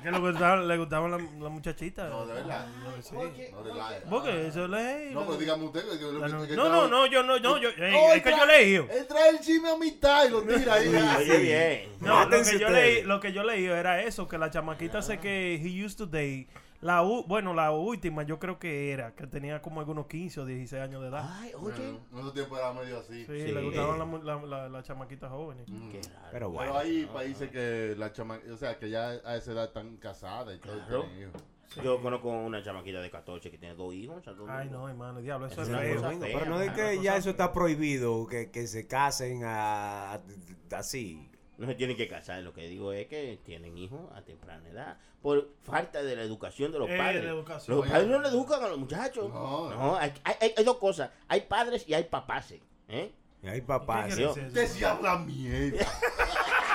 que 0.02 0.10
le 0.10 0.18
gustaban, 0.18 0.68
le 0.68 0.76
gustaban 0.76 1.10
las 1.10 1.22
la 1.40 1.48
muchachitas. 1.48 2.10
No, 2.10 2.26
de 2.26 2.34
verdad. 2.34 2.66
Sí. 3.02 3.16
No 3.54 3.62
relaje. 3.62 4.00
Porque 4.10 4.46
eso 4.48 4.66
le 4.68 5.10
No, 5.12 5.20
pero 5.26 5.36
dígame 5.38 5.64
usted. 5.64 5.82
que- 5.82 5.98
que- 5.98 6.04
no, 6.04 6.46
que- 6.46 6.56
no, 6.56 6.68
no, 6.68 6.88
no, 6.88 7.06
yo 7.06 7.22
no, 7.22 7.38
no, 7.38 7.58
yo, 7.58 7.68
ey, 7.70 7.94
Oh, 7.96 8.12
es 8.12 8.22
que 8.22 8.30
yo 8.30 8.46
leí. 8.46 8.74
Él 8.74 9.06
trae 9.08 9.30
el 9.30 9.40
chisme 9.40 9.70
a 9.70 9.76
mitad 9.76 10.26
y 10.26 10.30
lo 10.30 10.42
tira 10.42 10.74
ahí. 10.74 10.88
Oye, 11.18 11.38
bien. 11.38 11.92
No, 12.00 12.24
lo 12.28 12.42
que 12.42 12.58
yo 12.58 12.68
leí, 12.68 13.02
lo 13.02 13.20
que 13.20 13.32
yo 13.32 13.42
leí 13.44 13.64
era 13.66 14.02
eso, 14.02 14.26
que 14.28 14.38
la 14.38 14.50
chamaquita 14.50 15.02
sé 15.02 15.18
que 15.18 15.54
he 15.54 15.84
used 15.84 15.96
to 15.96 16.06
date. 16.06 16.48
La 16.80 17.02
u- 17.02 17.24
bueno, 17.26 17.54
la 17.54 17.70
última 17.70 18.24
yo 18.24 18.38
creo 18.38 18.58
que 18.58 18.92
era, 18.92 19.14
que 19.14 19.26
tenía 19.26 19.62
como 19.62 19.80
algunos 19.80 20.06
15 20.06 20.40
o 20.40 20.44
16 20.44 20.82
años 20.82 21.00
de 21.00 21.08
edad. 21.08 21.26
Ay, 21.40 21.52
oye. 21.58 21.74
En 22.12 22.18
esos 22.18 22.34
tiempos 22.34 22.58
era 22.58 22.74
medio 22.74 22.98
así. 22.98 23.24
Sí, 23.24 23.32
le 23.32 23.62
gustaban 23.62 23.98
las 23.98 24.22
la, 24.22 24.36
la, 24.46 24.68
las 24.68 24.84
chamaquitas 24.84 25.30
jóvenes. 25.30 25.64
Qué 25.90 26.00
raro. 26.12 26.28
Pero 26.30 26.50
bueno. 26.50 26.72
Pero 26.74 26.84
hay 26.84 27.06
países 27.06 27.50
que 27.50 27.94
la 27.96 28.12
chama, 28.12 28.38
o 28.52 28.56
sea, 28.58 28.78
que 28.78 28.90
ya 28.90 29.12
a 29.24 29.36
esa 29.36 29.52
edad 29.52 29.64
están 29.64 29.96
casadas 29.96 30.56
y 30.56 30.58
todo. 30.58 30.74
Claro. 30.86 31.06
Yo 31.82 32.00
conozco 32.00 32.28
una 32.28 32.62
chamaquita 32.62 33.00
de 33.00 33.10
14 33.10 33.50
que 33.50 33.58
tiene 33.58 33.74
dos 33.74 33.92
hijos. 33.94 34.22
Ay, 34.48 34.68
no, 34.70 34.88
hermano, 34.88 35.20
diablo, 35.20 35.46
eso 35.46 35.62
Es 35.62 35.68
es 35.68 35.76
feo. 35.76 36.00
fea, 36.20 36.38
pero 36.38 36.46
no 36.46 36.60
es 36.60 36.70
que 36.72 37.02
ya 37.02 37.16
eso 37.16 37.30
está 37.30 37.52
prohibido, 37.52 38.26
que, 38.26 38.50
que 38.50 38.66
se 38.66 38.86
casen 38.86 39.42
a, 39.44 40.14
a- 40.14 40.20
así. 40.72 41.28
No 41.58 41.66
se 41.66 41.74
tienen 41.74 41.96
que 41.96 42.08
casar, 42.08 42.42
lo 42.42 42.52
que 42.52 42.66
digo 42.68 42.92
es 42.92 43.06
que 43.06 43.38
tienen 43.44 43.78
hijos 43.78 44.00
a 44.14 44.22
temprana 44.22 44.68
edad. 44.68 44.98
Por 45.22 45.48
falta 45.62 46.02
de 46.02 46.16
la 46.16 46.22
educación 46.22 46.70
de 46.72 46.78
los 46.80 46.90
Eh, 46.90 46.96
padres. 46.98 47.24
la 47.24 47.30
educación. 47.30 47.76
Los 47.78 47.88
padres 47.88 48.08
no 48.08 48.20
le 48.20 48.28
educan 48.28 48.62
a 48.62 48.68
los 48.68 48.78
muchachos. 48.78 49.32
No. 49.32 49.70
No, 49.70 49.96
hay, 49.96 50.12
hay- 50.24 50.52
hay 50.56 50.64
dos 50.64 50.78
cosas. 50.78 51.10
Hay 51.28 51.42
padres 51.42 51.84
y 51.88 51.94
hay 51.94 52.04
papaces. 52.04 52.60
¿eh? 52.88 53.12
Y 53.42 53.46
hay 53.48 53.60
papás. 53.60 54.14
¿Qué 54.16 54.66
sí 54.66 54.84
habla 54.84 55.16
mierda. 55.18 55.86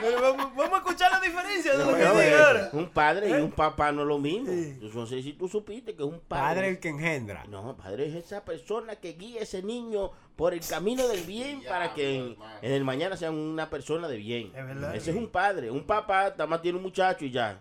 Pero 0.00 0.20
vamos, 0.22 0.56
vamos 0.56 0.74
a 0.74 0.76
escuchar 0.78 1.10
la 1.10 1.20
diferencia 1.20 1.76
de 1.76 1.84
lo 1.84 1.94
que 1.94 2.02
eh, 2.02 2.34
ahora. 2.34 2.70
un 2.72 2.88
padre 2.88 3.30
y 3.30 3.32
un 3.32 3.50
papá 3.50 3.92
no 3.92 4.02
es 4.02 4.08
lo 4.08 4.18
mismo. 4.18 4.50
Yo 4.80 4.88
no 4.94 5.06
sé 5.06 5.22
si 5.22 5.32
tú 5.34 5.48
supiste 5.48 5.94
que 5.94 6.02
un 6.02 6.20
padre. 6.20 6.42
Padre 6.44 6.68
el 6.68 6.80
que 6.80 6.88
engendra. 6.88 7.44
No, 7.48 7.76
padre 7.76 8.06
es 8.06 8.14
esa 8.14 8.44
persona 8.44 8.96
que 8.96 9.12
guía 9.14 9.40
a 9.40 9.42
ese 9.44 9.62
niño 9.62 10.10
por 10.36 10.54
el 10.54 10.60
camino 10.60 11.06
del 11.08 11.22
bien 11.24 11.62
para 11.68 11.92
que 11.94 12.16
en, 12.16 12.36
en 12.62 12.72
el 12.72 12.84
mañana 12.84 13.16
sea 13.16 13.30
una 13.30 13.68
persona 13.68 14.08
de 14.08 14.16
bien. 14.16 14.46
Es 14.56 14.66
verdad. 14.66 14.94
Ese 14.94 15.10
es 15.10 15.16
un 15.16 15.28
padre. 15.28 15.70
Un 15.70 15.84
papá 15.84 16.30
nada 16.30 16.46
más 16.46 16.62
tiene 16.62 16.78
un 16.78 16.82
muchacho 16.84 17.24
y 17.24 17.30
ya. 17.30 17.60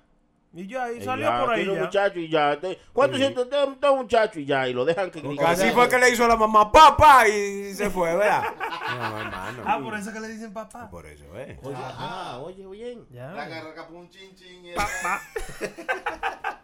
Y 0.51 0.67
ya, 0.67 0.91
y 0.91 0.99
salió 1.03 1.25
ya, 1.27 1.39
por 1.41 1.49
ahí 1.51 1.57
tiene 1.57 1.71
un 1.73 1.77
ya. 1.77 1.83
muchacho 1.85 2.19
y 2.19 2.27
ya. 2.29 2.53
Entonces, 2.53 2.79
¿Cuánto? 2.91 3.17
Tengo 3.17 3.45
tengo 3.77 3.93
un 3.93 3.99
muchacho 4.01 4.39
y 4.39 4.45
ya. 4.45 4.67
Y 4.67 4.73
lo 4.73 4.83
dejan 4.83 5.11
que 5.11 5.21
Así 5.45 5.69
fue 5.71 5.87
que 5.87 5.99
le 5.99 6.09
hizo 6.09 6.25
a 6.25 6.27
la 6.27 6.35
mamá, 6.35 6.71
papá, 6.71 7.27
y 7.27 7.71
se 7.73 7.89
fue, 7.89 8.15
¿verdad? 8.15 8.43
No, 8.89 9.19
hermano. 9.19 9.63
Ah, 9.67 9.79
por 9.79 9.93
eso 9.95 10.11
que 10.11 10.19
le 10.19 10.27
dicen 10.29 10.51
papá. 10.51 10.89
Por 10.89 11.05
eso, 11.05 11.23
¿eh? 11.35 11.59
Oye, 11.61 11.75
ah, 11.77 12.39
oye, 12.41 12.65
bien. 12.67 13.05
Ya. 13.11 13.31
La 13.33 13.43
agarra 13.43 13.87
por 13.87 13.97
un 13.97 14.09
chin 14.09 14.35
chin. 14.35 14.65
y- 14.65 14.73
Papá. 14.73 15.21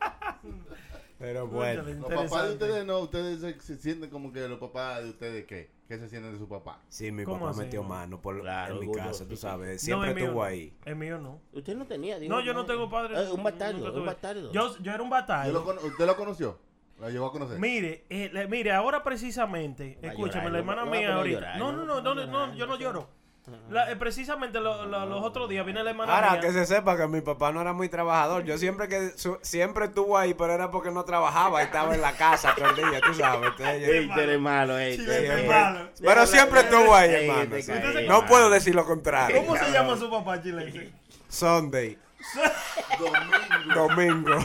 Pero 1.17 1.47
bueno. 1.47 1.83
Los 1.83 2.05
papás 2.29 2.47
de 2.47 2.53
ustedes 2.53 2.85
no, 2.85 2.99
ustedes 2.99 3.39
se, 3.39 3.59
se 3.61 3.77
sienten 3.77 4.09
como 4.09 4.31
que 4.33 4.47
los 4.47 4.59
papás 4.59 5.03
de 5.03 5.09
ustedes, 5.11 5.45
¿qué? 5.45 5.69
¿Qué 5.87 5.99
se 5.99 6.09
sienten 6.09 6.33
de 6.33 6.39
su 6.39 6.47
papá? 6.49 6.81
Sí, 6.89 7.11
mi 7.11 7.23
¿Cómo 7.23 7.39
papá 7.39 7.51
así? 7.51 7.59
metió 7.61 7.83
mano 7.83 8.19
por, 8.19 8.41
Claro, 8.41 8.81
en 8.81 8.89
mi 8.89 8.95
casa, 8.95 9.25
tú 9.27 9.35
sabes. 9.37 9.81
Siempre 9.81 10.11
estuvo 10.11 10.43
ahí. 10.43 10.73
El 10.83 10.95
mío 10.95 11.17
no. 11.19 11.39
Usted 11.53 11.75
no 11.77 11.85
tenía. 11.85 12.17
digo, 12.19 12.33
No, 12.33 12.41
yo 12.41 12.53
no 12.53 12.65
tengo 12.65 12.89
padre. 12.89 13.15
Eh, 13.21 13.31
un 13.31 13.43
bastardo, 13.43 13.93
un 13.93 14.05
bastardo. 14.05 14.51
Yo, 14.51 14.77
yo 14.79 14.91
era 14.91 15.03
un 15.03 15.09
bastardo. 15.09 15.63
¿Usted 15.85 16.05
lo 16.05 16.17
conoció? 16.17 16.59
¿La 16.99 17.09
llegó 17.09 17.25
a 17.27 17.31
conocer? 17.31 17.59
Mire, 17.59 18.05
eh, 18.09 18.29
le- 18.31 18.47
mire, 18.47 18.71
ahora 18.71 19.03
precisamente, 19.03 19.99
escúchame, 20.01 20.49
la 20.49 20.59
hermana 20.59 20.85
mía 20.85 21.13
ahorita. 21.15 21.57
no, 21.57 21.71
no 21.71 21.85
no, 21.85 22.01
no, 22.01 22.25
no, 22.25 22.55
yo 22.55 22.65
no 22.67 22.77
lloro. 22.77 23.09
La- 23.69 23.91
eh, 23.91 23.95
precisamente 23.95 24.59
lo- 24.59 24.85
lo- 24.85 25.05
los 25.05 25.23
otros 25.23 25.47
días 25.49 25.63
viene 25.65 25.83
la 25.83 25.91
hermana 25.91 26.15
Ahora, 26.15 26.31
mía. 26.33 26.41
que 26.41 26.51
se 26.51 26.65
sepa 26.65 26.97
que 26.97 27.07
mi 27.07 27.21
papá 27.21 27.51
no 27.51 27.61
era 27.61 27.73
muy 27.73 27.89
trabajador. 27.89 28.43
Yo 28.43 28.57
siempre 28.57 28.87
que 28.87 29.11
su- 29.17 29.37
siempre 29.43 29.85
estuvo 29.85 30.17
ahí, 30.17 30.33
pero 30.33 30.53
era 30.53 30.71
porque 30.71 30.89
no 30.91 31.03
trabajaba 31.05 31.61
y 31.61 31.65
estaba 31.65 31.93
en 31.93 32.01
la 32.01 32.13
casa 32.13 32.55
todo 32.55 32.69
el 32.69 32.75
día, 32.75 33.01
tú 33.01 33.13
sabes. 33.13 33.51
Entonces, 33.51 33.81
yo- 33.87 33.93
Ey, 33.93 34.07
tú 34.11 34.19
eres 34.19 34.39
malo, 34.39 34.77
ey. 34.79 34.97
Sí, 34.97 35.05
eres 35.07 35.47
malo. 35.47 35.89
pero 36.01 36.25
siempre 36.25 36.61
estuvo 36.61 36.95
ahí, 36.95 37.11
hermano. 37.13 37.55
No 38.07 38.25
puedo 38.25 38.49
decir 38.49 38.73
lo 38.73 38.85
contrario. 38.85 39.37
¿Cómo 39.37 39.55
se 39.55 39.71
llama 39.71 39.95
su 39.97 40.09
papá 40.09 40.41
chileno? 40.41 40.81
Sunday. 41.29 41.97
Domingo. 42.99 43.75
Domingo. 43.75 44.39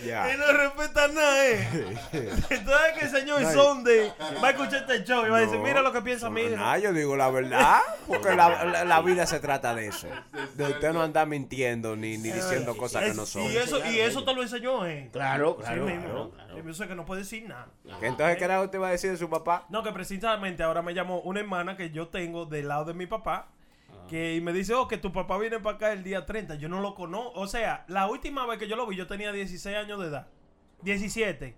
Y 0.00 0.36
no 0.38 0.52
respeta 0.52 1.08
nada, 1.08 1.46
eh. 1.46 1.68
Entonces 2.50 2.92
que 2.98 3.04
el 3.04 3.10
señor 3.10 3.44
Sunday 3.52 4.12
va 4.42 4.48
a 4.48 4.50
escuchar 4.50 4.80
este 4.88 5.04
show 5.04 5.26
y 5.26 5.30
va 5.30 5.38
a 5.38 5.40
decir, 5.40 5.56
No. 5.58 5.64
mira 5.64 5.82
lo 5.82 5.92
que 5.92 6.02
piensa 6.02 6.30
mi 6.30 6.42
hijo. 6.42 6.56
Ah, 6.58 6.78
yo 6.78 6.92
digo 6.92 7.16
la 7.16 7.30
verdad, 7.30 7.80
porque 8.06 8.34
la, 8.34 8.64
la- 8.64 8.84
la 8.84 9.00
vida 9.02 9.26
se 9.26 9.40
trata 9.40 9.74
de 9.74 9.88
eso. 9.88 10.06
De 10.54 10.64
usted 10.64 10.92
no 10.92 11.02
andar 11.02 11.26
mintiendo 11.26 11.96
ni, 11.96 12.16
ni 12.18 12.30
diciendo 12.30 12.76
cosas 12.76 13.04
que 13.04 13.14
no 13.14 13.26
son. 13.26 13.42
y 13.44 13.56
eso, 13.56 13.84
y 13.90 13.98
eso 14.00 14.24
te 14.24 14.34
lo 14.34 14.42
enseñó, 14.42 14.86
eh. 14.86 15.08
Claro, 15.12 15.56
Sí, 15.58 15.64
claro, 15.64 15.84
mismo. 15.86 16.00
claro, 16.02 16.30
claro. 16.30 16.64
Yo 16.64 16.74
sé 16.74 16.88
que 16.88 16.94
no 16.94 17.04
puede 17.04 17.22
decir 17.22 17.48
nada. 17.48 17.68
¿Qué 18.00 18.06
entonces 18.06 18.36
qué 18.36 18.44
era 18.44 18.60
usted 18.62 18.78
iba 18.78 18.88
a 18.88 18.92
decir 18.92 19.10
de 19.10 19.16
su 19.16 19.28
papá? 19.28 19.66
No, 19.68 19.82
que 19.82 19.92
precisamente 19.92 20.62
ahora 20.62 20.82
me 20.82 20.94
llamó 20.94 21.20
una 21.20 21.40
hermana 21.40 21.76
que 21.76 21.90
yo 21.90 22.08
tengo 22.08 22.46
del 22.46 22.68
lado 22.68 22.84
de 22.84 22.94
mi 22.94 23.06
papá. 23.06 23.48
Que 24.08 24.34
y 24.36 24.40
me 24.40 24.52
dice, 24.52 24.74
oh, 24.74 24.88
que 24.88 24.98
tu 24.98 25.12
papá 25.12 25.38
viene 25.38 25.60
para 25.60 25.76
acá 25.76 25.92
el 25.92 26.02
día 26.02 26.26
30. 26.26 26.56
Yo 26.56 26.68
no 26.68 26.80
lo 26.80 26.94
conozco. 26.94 27.38
O 27.38 27.46
sea, 27.46 27.84
la 27.88 28.08
última 28.08 28.46
vez 28.46 28.58
que 28.58 28.66
yo 28.68 28.76
lo 28.76 28.86
vi, 28.86 28.96
yo 28.96 29.06
tenía 29.06 29.30
16 29.32 29.76
años 29.76 30.00
de 30.00 30.06
edad. 30.06 30.26
17. 30.82 31.56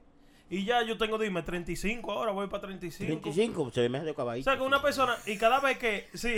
Y 0.51 0.65
ya 0.65 0.83
yo 0.83 0.99
tengo, 0.99 1.17
dime, 1.17 1.43
35 1.43 2.11
ahora, 2.11 2.33
voy 2.33 2.49
para 2.49 2.63
35. 2.63 3.09
25, 3.23 3.71
se 3.71 3.83
ve 3.83 3.89
mejor 3.89 4.05
de 4.07 4.11
O 4.11 4.17
caballito. 4.17 4.51
sea, 4.51 4.59
que 4.59 4.65
una 4.65 4.83
persona, 4.83 5.17
y 5.27 5.39
cada 5.39 5.61
vez 5.61 5.79
que, 5.79 6.09
sí, 6.15 6.35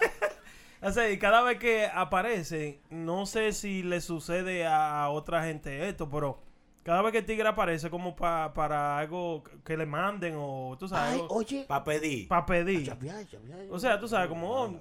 o 0.82 0.92
sea, 0.92 1.10
y 1.10 1.18
cada 1.18 1.40
vez 1.42 1.58
que 1.58 1.86
aparece, 1.86 2.80
no 2.90 3.24
sé 3.24 3.52
si 3.52 3.82
le 3.82 4.02
sucede 4.02 4.66
a 4.66 5.08
otra 5.08 5.44
gente 5.44 5.88
esto, 5.88 6.10
pero 6.10 6.42
cada 6.82 7.02
vez 7.02 7.12
que 7.12 7.18
el 7.18 7.24
tigre 7.24 7.46
aparece 7.48 7.88
como 7.90 8.14
pa- 8.16 8.52
para 8.52 8.98
algo 8.98 9.42
que 9.64 9.76
le 9.76 9.86
manden 9.86 10.34
o, 10.36 10.76
tú 10.78 10.88
sabes, 10.88 11.14
Ay, 11.14 11.20
algo 11.20 11.34
oye. 11.34 11.64
Para 11.68 11.84
pedir. 11.84 12.28
para 12.28 12.46
pedir. 12.46 12.92
O 13.70 13.78
sea, 13.78 13.98
tú 14.00 14.08
sabes, 14.08 14.28
como, 14.28 14.50
oh, 14.50 14.74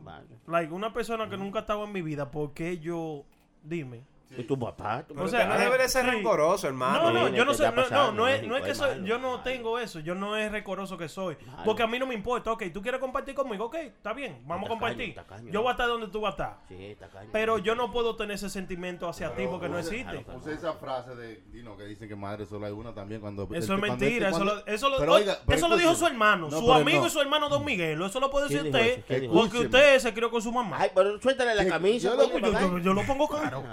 like, 0.48 0.74
una 0.74 0.92
persona 0.94 1.30
que 1.30 1.38
nunca 1.38 1.60
ha 1.60 1.62
estado 1.62 1.84
en 1.86 1.92
mi 1.92 2.02
vida, 2.02 2.30
¿por 2.32 2.54
qué 2.54 2.80
yo, 2.80 3.24
dime? 3.64 4.02
Y 4.38 4.44
tu 4.44 4.58
papá, 4.58 5.04
tu 5.06 5.20
O 5.22 5.28
sea, 5.28 5.46
no 5.46 5.58
debe 5.58 5.78
de 5.78 5.90
ser 5.90 6.06
sí. 6.06 6.12
rencoroso, 6.12 6.68
hermano. 6.68 7.12
No, 7.12 7.30
no, 7.30 7.36
yo 7.36 7.44
no 7.44 7.52
¿qué 7.52 7.58
sé, 7.58 7.72
no, 7.72 7.90
no, 7.90 8.12
no 8.14 8.28
es, 8.28 8.44
no 8.48 8.56
es 8.56 8.64
que 8.64 8.74
soy, 8.76 8.90
malo. 8.92 9.06
yo 9.06 9.20
no 9.20 9.40
tengo 9.42 9.78
eso, 9.80 10.00
yo 10.00 10.16
no 10.16 10.38
es 10.38 10.52
recoroso 10.52 10.98
que 10.98 11.10
soy, 11.10 11.36
Malo. 11.46 11.64
porque 11.66 11.84
a 11.84 11.88
mí 11.88 12.00
no 12.00 12.08
me 12.08 12.14
importa, 12.16 12.52
ok, 12.52 12.64
tú 12.74 12.82
quieres 12.82 13.02
compartir 13.02 13.36
conmigo, 13.36 13.66
ok, 13.66 13.76
está 13.76 14.14
bien, 14.14 14.42
vamos 14.46 14.68
a 14.68 14.70
compartir, 14.70 15.14
tacaño. 15.16 15.52
yo 15.52 15.62
voy 15.62 15.70
a 15.70 15.72
estar 15.72 15.88
donde 15.88 16.08
tú 16.08 16.22
vas 16.22 16.30
a 16.30 16.32
estar, 16.32 16.58
Sí, 16.70 16.96
tacaño. 17.00 17.30
pero 17.34 17.58
yo 17.58 17.76
no 17.76 17.92
puedo 17.92 18.16
tener 18.16 18.36
ese 18.36 18.50
sentimiento 18.50 19.10
hacia 19.10 19.36
ti 19.36 19.44
porque 19.50 19.68
no 19.68 19.78
existe. 19.80 20.20
Puse 20.20 20.54
esa 20.54 20.74
frase 20.74 21.14
de 21.16 21.42
Dino 21.52 21.76
que 21.76 21.84
dicen 21.84 22.08
que 22.08 22.16
madre 22.16 22.46
solo 22.46 22.66
hay 22.66 22.72
una 22.72 22.94
también 22.94 23.20
cuando 23.20 23.44
Eso 23.44 23.54
este- 23.56 23.74
es 23.74 23.80
mentira, 23.82 24.30
eso 24.30 24.38
cuando- 24.38 24.56
lo, 24.56 24.66
eso 24.68 24.90
lo, 24.90 24.98
Pero 24.98 25.14
oye, 25.14 25.24
oiga, 25.24 25.38
pero 25.46 25.58
eso 25.58 25.68
lo 25.68 25.78
dijo 25.78 25.94
su 25.96 26.08
hermano, 26.08 26.48
No, 26.50 26.60
su 26.60 26.74
amigo 26.74 27.02
no. 27.02 27.08
y 27.08 27.10
su 27.10 27.20
hermano 27.20 27.50
Don 27.50 27.66
Miguel, 27.66 28.02
eso 28.02 28.20
lo 28.20 28.30
puede 28.32 28.48
decir 28.48 28.62
¿Quién 28.72 28.74
dijo 29.22 29.34
usted, 29.34 29.34
porque 29.34 29.60
usted 29.60 30.00
se 30.00 30.14
crió 30.14 30.32
con 30.32 30.42
su 30.42 30.52
mamá. 30.52 30.78
Ay, 30.80 30.92
pero 30.96 31.20
suéltale 31.22 31.54
la 31.56 31.66
camisa. 31.68 32.16
yo 32.82 32.94
lo- 32.94 33.02
pongo 33.02 33.28
caro. 33.28 33.64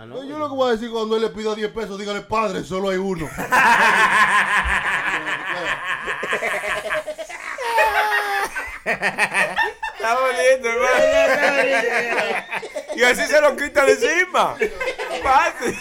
Yo 0.49 0.53
que 0.55 0.57
voy 0.57 0.69
a 0.71 0.73
decir 0.73 0.91
cuando 0.91 1.15
él 1.15 1.21
le 1.21 1.29
pida 1.29 1.55
10 1.55 1.71
pesos, 1.73 1.99
dígale, 1.99 2.23
padre, 2.23 2.65
solo 2.65 2.89
hay 2.89 2.97
uno. 2.97 3.29
Está 8.85 10.15
bonito, 10.15 10.69
hermano. 10.69 12.45
y 12.97 13.03
así 13.03 13.23
se 13.27 13.41
lo 13.41 13.57
quita 13.57 13.85
de 13.85 13.93
encima. 13.93 14.57
Fácil. 15.23 15.79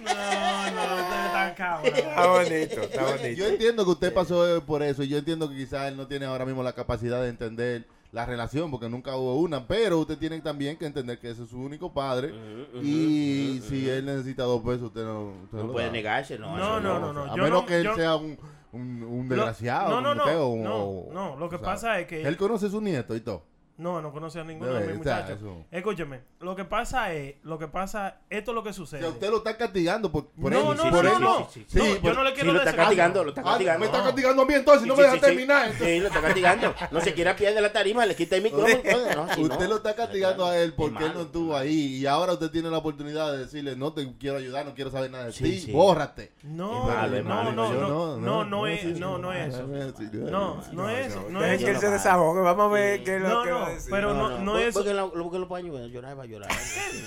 No, 0.00 0.70
no, 0.70 0.82
usted 0.96 1.26
está 1.26 1.54
cabrón. 1.56 1.94
Está 1.94 2.26
bonito, 2.26 2.80
está 2.82 3.00
Yo 3.00 3.16
bonito. 3.18 3.46
entiendo 3.46 3.84
que 3.84 3.90
usted 3.90 4.12
pasó 4.14 4.64
por 4.66 4.82
eso 4.82 5.02
y 5.02 5.08
yo 5.08 5.18
entiendo 5.18 5.48
que 5.48 5.56
quizás 5.56 5.88
él 5.88 5.96
no 5.96 6.06
tiene 6.08 6.26
ahora 6.26 6.44
mismo 6.44 6.62
la 6.62 6.72
capacidad 6.72 7.22
de 7.22 7.28
entender 7.28 7.84
la 8.14 8.24
relación 8.24 8.70
porque 8.70 8.88
nunca 8.88 9.16
hubo 9.16 9.34
una, 9.40 9.66
pero 9.66 9.98
usted 9.98 10.16
tiene 10.16 10.40
también 10.40 10.76
que 10.76 10.86
entender 10.86 11.18
que 11.18 11.30
ese 11.30 11.42
es 11.42 11.50
su 11.50 11.58
único 11.58 11.92
padre 11.92 12.32
y 12.80 13.60
si 13.68 13.88
él 13.90 14.06
necesita 14.06 14.44
dos 14.44 14.62
pesos, 14.62 14.82
usted 14.82 15.04
no, 15.04 15.32
usted 15.44 15.58
No 15.58 15.64
lo 15.66 15.72
puede 15.72 15.86
da. 15.86 15.92
negarse, 15.92 16.38
no. 16.38 16.56
No, 16.56 16.80
no, 16.80 17.00
no, 17.00 17.12
no. 17.12 17.24
A 17.24 17.36
yo 17.36 17.42
menos 17.42 17.62
no- 17.62 17.66
que 17.66 17.76
él 17.78 17.84
yo- 17.84 17.94
sea 17.96 18.14
un, 18.16 18.38
un, 18.72 19.02
un 19.02 19.28
desgraciado. 19.28 20.00
no, 20.00 20.14
no, 20.14 20.22
como 20.22 20.56
no, 20.64 20.76
o- 20.84 21.12
no, 21.12 21.36
lo 21.36 21.48
que 21.48 21.56
o 21.56 21.58
sea, 21.58 21.66
pasa 21.66 21.98
es 22.00 22.06
que- 22.06 22.22
Él 22.22 22.36
conoce 22.36 22.66
a 22.66 22.70
su 22.70 22.80
nieto 22.80 23.16
y 23.16 23.20
todo. 23.20 23.42
No, 23.76 24.00
no 24.00 24.12
conoce 24.12 24.38
a 24.38 24.44
ninguno 24.44 24.72
De 24.72 24.82
de 24.82 24.86
mis 24.86 24.98
muchachos. 24.98 25.38
Escúcheme, 25.70 26.20
lo 26.38 26.54
que 26.54 26.64
pasa 26.64 27.12
es, 27.12 27.34
lo 27.42 27.58
que 27.58 27.66
pasa, 27.66 28.18
esto 28.30 28.52
es 28.52 28.54
lo 28.54 28.62
que 28.62 28.72
sucede. 28.72 29.00
sea, 29.00 29.08
usted 29.10 29.30
lo 29.30 29.38
está 29.38 29.56
castigando 29.56 30.12
por, 30.12 30.28
por 30.28 30.52
No, 30.52 30.70
él. 30.72 30.76
no, 30.76 30.90
por 30.90 31.04
no, 31.04 31.12
él. 31.16 31.20
no. 31.20 31.48
Sí, 31.52 31.66
No, 31.74 31.84
sí, 31.84 31.90
yo 31.94 32.00
por- 32.00 32.14
no 32.14 32.22
le 32.22 32.30
Sí, 32.30 32.34
quiero 32.36 32.52
lo 32.52 32.58
está 32.60 32.70
decir- 32.70 32.76
castigando, 32.84 33.24
lo 33.24 33.28
está 33.30 33.40
Ah, 33.40 33.44
castigando. 33.44 33.80
me 33.80 33.86
está 33.86 34.02
castigando 34.04 34.42
a 34.42 34.46
mí 34.46 34.54
entonces, 34.54 34.86
no 34.86 34.94
Sí, 34.94 35.00
me 35.00 35.06
sí, 35.08 35.12
deja 35.12 35.26
sí, 35.26 35.32
sí. 35.32 35.36
terminar. 35.36 35.72
Sí, 35.76 35.98
lo 36.00 36.06
está 36.06 36.20
castigando. 36.20 36.74
No 36.92 37.00
se 37.00 37.14
quiera 37.14 37.34
pierde 37.34 37.60
la 37.60 37.72
tarima, 37.72 38.06
le 38.06 38.14
quita 38.14 38.36
el 38.36 38.42
micrófono. 38.44 38.80
No, 39.16 39.22
así 39.24 39.42
no. 39.42 39.52
usted 39.52 39.68
lo 39.68 39.76
está 39.76 39.94
castigando 39.96 40.46
a 40.46 40.56
él 40.56 40.72
porque 40.74 41.04
él 41.06 41.12
no 41.12 41.22
estuvo 41.22 41.56
es 41.56 41.62
ahí 41.62 41.96
y 41.96 42.06
ahora 42.06 42.34
usted 42.34 42.50
tiene 42.52 42.70
la 42.70 42.78
oportunidad 42.78 43.32
de 43.32 43.38
decirle 43.38 43.74
no 43.74 43.92
te 43.92 44.08
quiero 44.18 44.36
ayudar, 44.38 44.66
no 44.66 44.74
quiero 44.74 44.92
saber 44.92 45.10
nada 45.10 45.24
de 45.24 45.32
Sí, 45.32 45.42
ti, 45.42 45.58
sí. 45.60 45.72
bórrate. 45.72 46.30
No, 46.44 46.86
no, 46.88 47.24
malo. 47.24 47.52
no, 47.52 47.72
no, 47.74 48.16
no, 48.18 48.44
no 48.44 48.66
es, 48.68 48.82
sí, 48.82 48.94
no, 49.00 49.18
no 49.18 49.32
es 49.32 49.52
eso. 49.52 49.66
sí, 49.98 50.08
No, 50.12 50.62
no 50.72 50.88
es 50.90 51.08
eso, 51.08 51.26
no 51.28 51.44
es 51.44 51.58
que 51.58 51.70
él 51.70 51.76
eso. 51.76 51.80
se 51.80 51.90
desahogue. 51.90 52.40
Vamos 52.40 52.66
a 52.70 52.74
ver 52.74 53.02
qué 53.02 53.16
es 53.16 53.22
lo 53.22 53.42
que 53.42 53.50
va 53.50 53.63
a 53.63 53.63
no, 53.64 53.74
decir. 53.74 53.90
pero 53.90 54.14
no, 54.14 54.38
no 54.38 54.58
es 54.58 54.68
eso. 54.68 54.80
Porque 54.80 54.94
lo, 54.94 55.12
porque 55.12 55.38
lo 55.38 55.48
pueden 55.48 55.66
ayudar, 55.66 55.88
llorar, 55.88 56.18
va 56.18 56.22
a 56.22 56.26
llorar. 56.26 56.50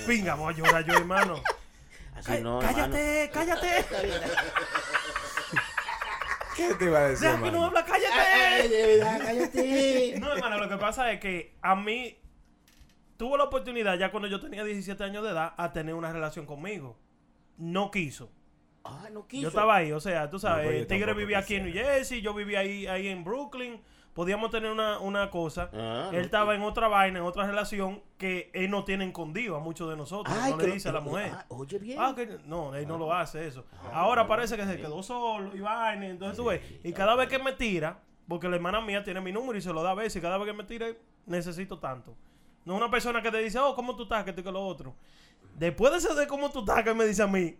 Pinga, 0.06 0.34
voy 0.36 0.54
a 0.54 0.56
llorar 0.56 0.84
yo, 0.84 0.94
hermano. 0.94 1.42
Así 2.14 2.40
no, 2.42 2.58
cállate, 2.58 3.30
cállate. 3.32 3.68
¿Qué 6.56 6.74
te 6.74 6.84
iba 6.86 6.98
a 6.98 7.08
decir, 7.08 7.28
Deja 7.28 7.40
que 7.40 7.50
no 7.52 7.64
hermano? 7.64 7.66
habla, 7.66 7.80
hermano. 7.80 8.10
cállate. 8.10 9.24
cállate. 9.24 10.20
No, 10.20 10.32
hermano, 10.32 10.58
lo 10.58 10.68
que 10.68 10.76
pasa 10.76 11.12
es 11.12 11.20
que 11.20 11.54
a 11.62 11.76
mí 11.76 12.18
tuvo 13.16 13.36
la 13.36 13.44
oportunidad 13.44 13.96
ya 13.96 14.10
cuando 14.10 14.28
yo 14.28 14.40
tenía 14.40 14.64
17 14.64 15.04
años 15.04 15.22
de 15.22 15.30
edad 15.30 15.54
a 15.56 15.72
tener 15.72 15.94
una 15.94 16.12
relación 16.12 16.46
conmigo. 16.46 16.98
No 17.58 17.90
quiso. 17.92 18.32
Ah, 18.84 19.08
no 19.12 19.26
quiso. 19.28 19.42
Yo 19.42 19.48
estaba 19.48 19.76
ahí, 19.76 19.92
o 19.92 20.00
sea, 20.00 20.30
tú 20.30 20.36
No, 20.36 20.40
sabes, 20.40 20.64
yo 20.64 20.70
el 20.78 20.86
tigre 20.86 21.12
vivía 21.14 21.38
aquí 21.38 21.56
en 21.56 21.64
New. 21.64 21.72
Jersey, 21.72 22.22
yo 22.22 22.34
vivía 22.34 22.60
ahí, 22.60 22.86
ahí 22.86 23.08
en 23.08 23.22
Brooklyn. 23.22 23.80
Podíamos 24.18 24.50
tener 24.50 24.72
una, 24.72 24.98
una 24.98 25.30
cosa. 25.30 25.70
Ah, 25.72 26.10
él 26.12 26.22
estaba 26.22 26.56
en 26.56 26.62
otra 26.62 26.88
vaina, 26.88 27.20
en 27.20 27.24
otra 27.24 27.46
relación 27.46 28.02
que 28.16 28.50
él 28.52 28.68
no 28.68 28.82
tiene 28.82 29.04
escondido 29.04 29.54
a 29.54 29.60
muchos 29.60 29.88
de 29.88 29.96
nosotros. 29.96 30.36
Ay, 30.40 30.50
no 30.50 30.58
le 30.58 30.72
dice 30.72 30.88
a 30.88 30.92
la 30.92 31.00
mujer. 31.00 31.30
ah, 31.32 31.44
oye 31.50 31.78
bien. 31.78 31.98
Ah, 32.00 32.14
que 32.16 32.40
no, 32.44 32.74
él 32.74 32.88
no 32.88 32.98
lo 32.98 33.14
hace 33.14 33.46
eso. 33.46 33.64
Ahora 33.92 34.26
parece 34.26 34.56
que 34.56 34.66
se 34.66 34.76
quedó 34.76 35.04
solo 35.04 35.54
y 35.54 35.60
vaina. 35.60 36.08
Entonces 36.08 36.36
tú 36.36 36.46
ves. 36.46 36.60
Y 36.82 36.92
cada 36.92 37.14
vez 37.14 37.28
que 37.28 37.38
me 37.38 37.52
tira, 37.52 38.00
porque 38.26 38.48
la 38.48 38.56
hermana 38.56 38.80
mía 38.80 39.04
tiene 39.04 39.20
mi 39.20 39.30
número 39.30 39.56
y 39.56 39.62
se 39.62 39.72
lo 39.72 39.84
da 39.84 39.92
a 39.92 39.94
veces, 39.94 40.16
y 40.16 40.20
cada 40.20 40.36
vez 40.36 40.48
que 40.48 40.52
me 40.52 40.64
tira, 40.64 40.88
necesito 41.24 41.78
tanto. 41.78 42.16
No 42.64 42.74
es 42.74 42.80
una 42.80 42.90
persona 42.90 43.22
que 43.22 43.30
te 43.30 43.38
dice, 43.38 43.60
oh, 43.60 43.76
¿cómo 43.76 43.94
tú 43.94 44.02
estás? 44.02 44.24
Que 44.24 44.30
esto 44.30 44.40
y 44.40 44.44
que 44.44 44.50
lo 44.50 44.66
otro. 44.66 44.96
Después 45.54 45.92
de 45.92 46.00
saber 46.00 46.26
cómo 46.26 46.50
tú 46.50 46.58
estás, 46.58 46.82
que 46.82 46.92
me 46.92 47.04
dice 47.04 47.22
a 47.22 47.28
mí, 47.28 47.56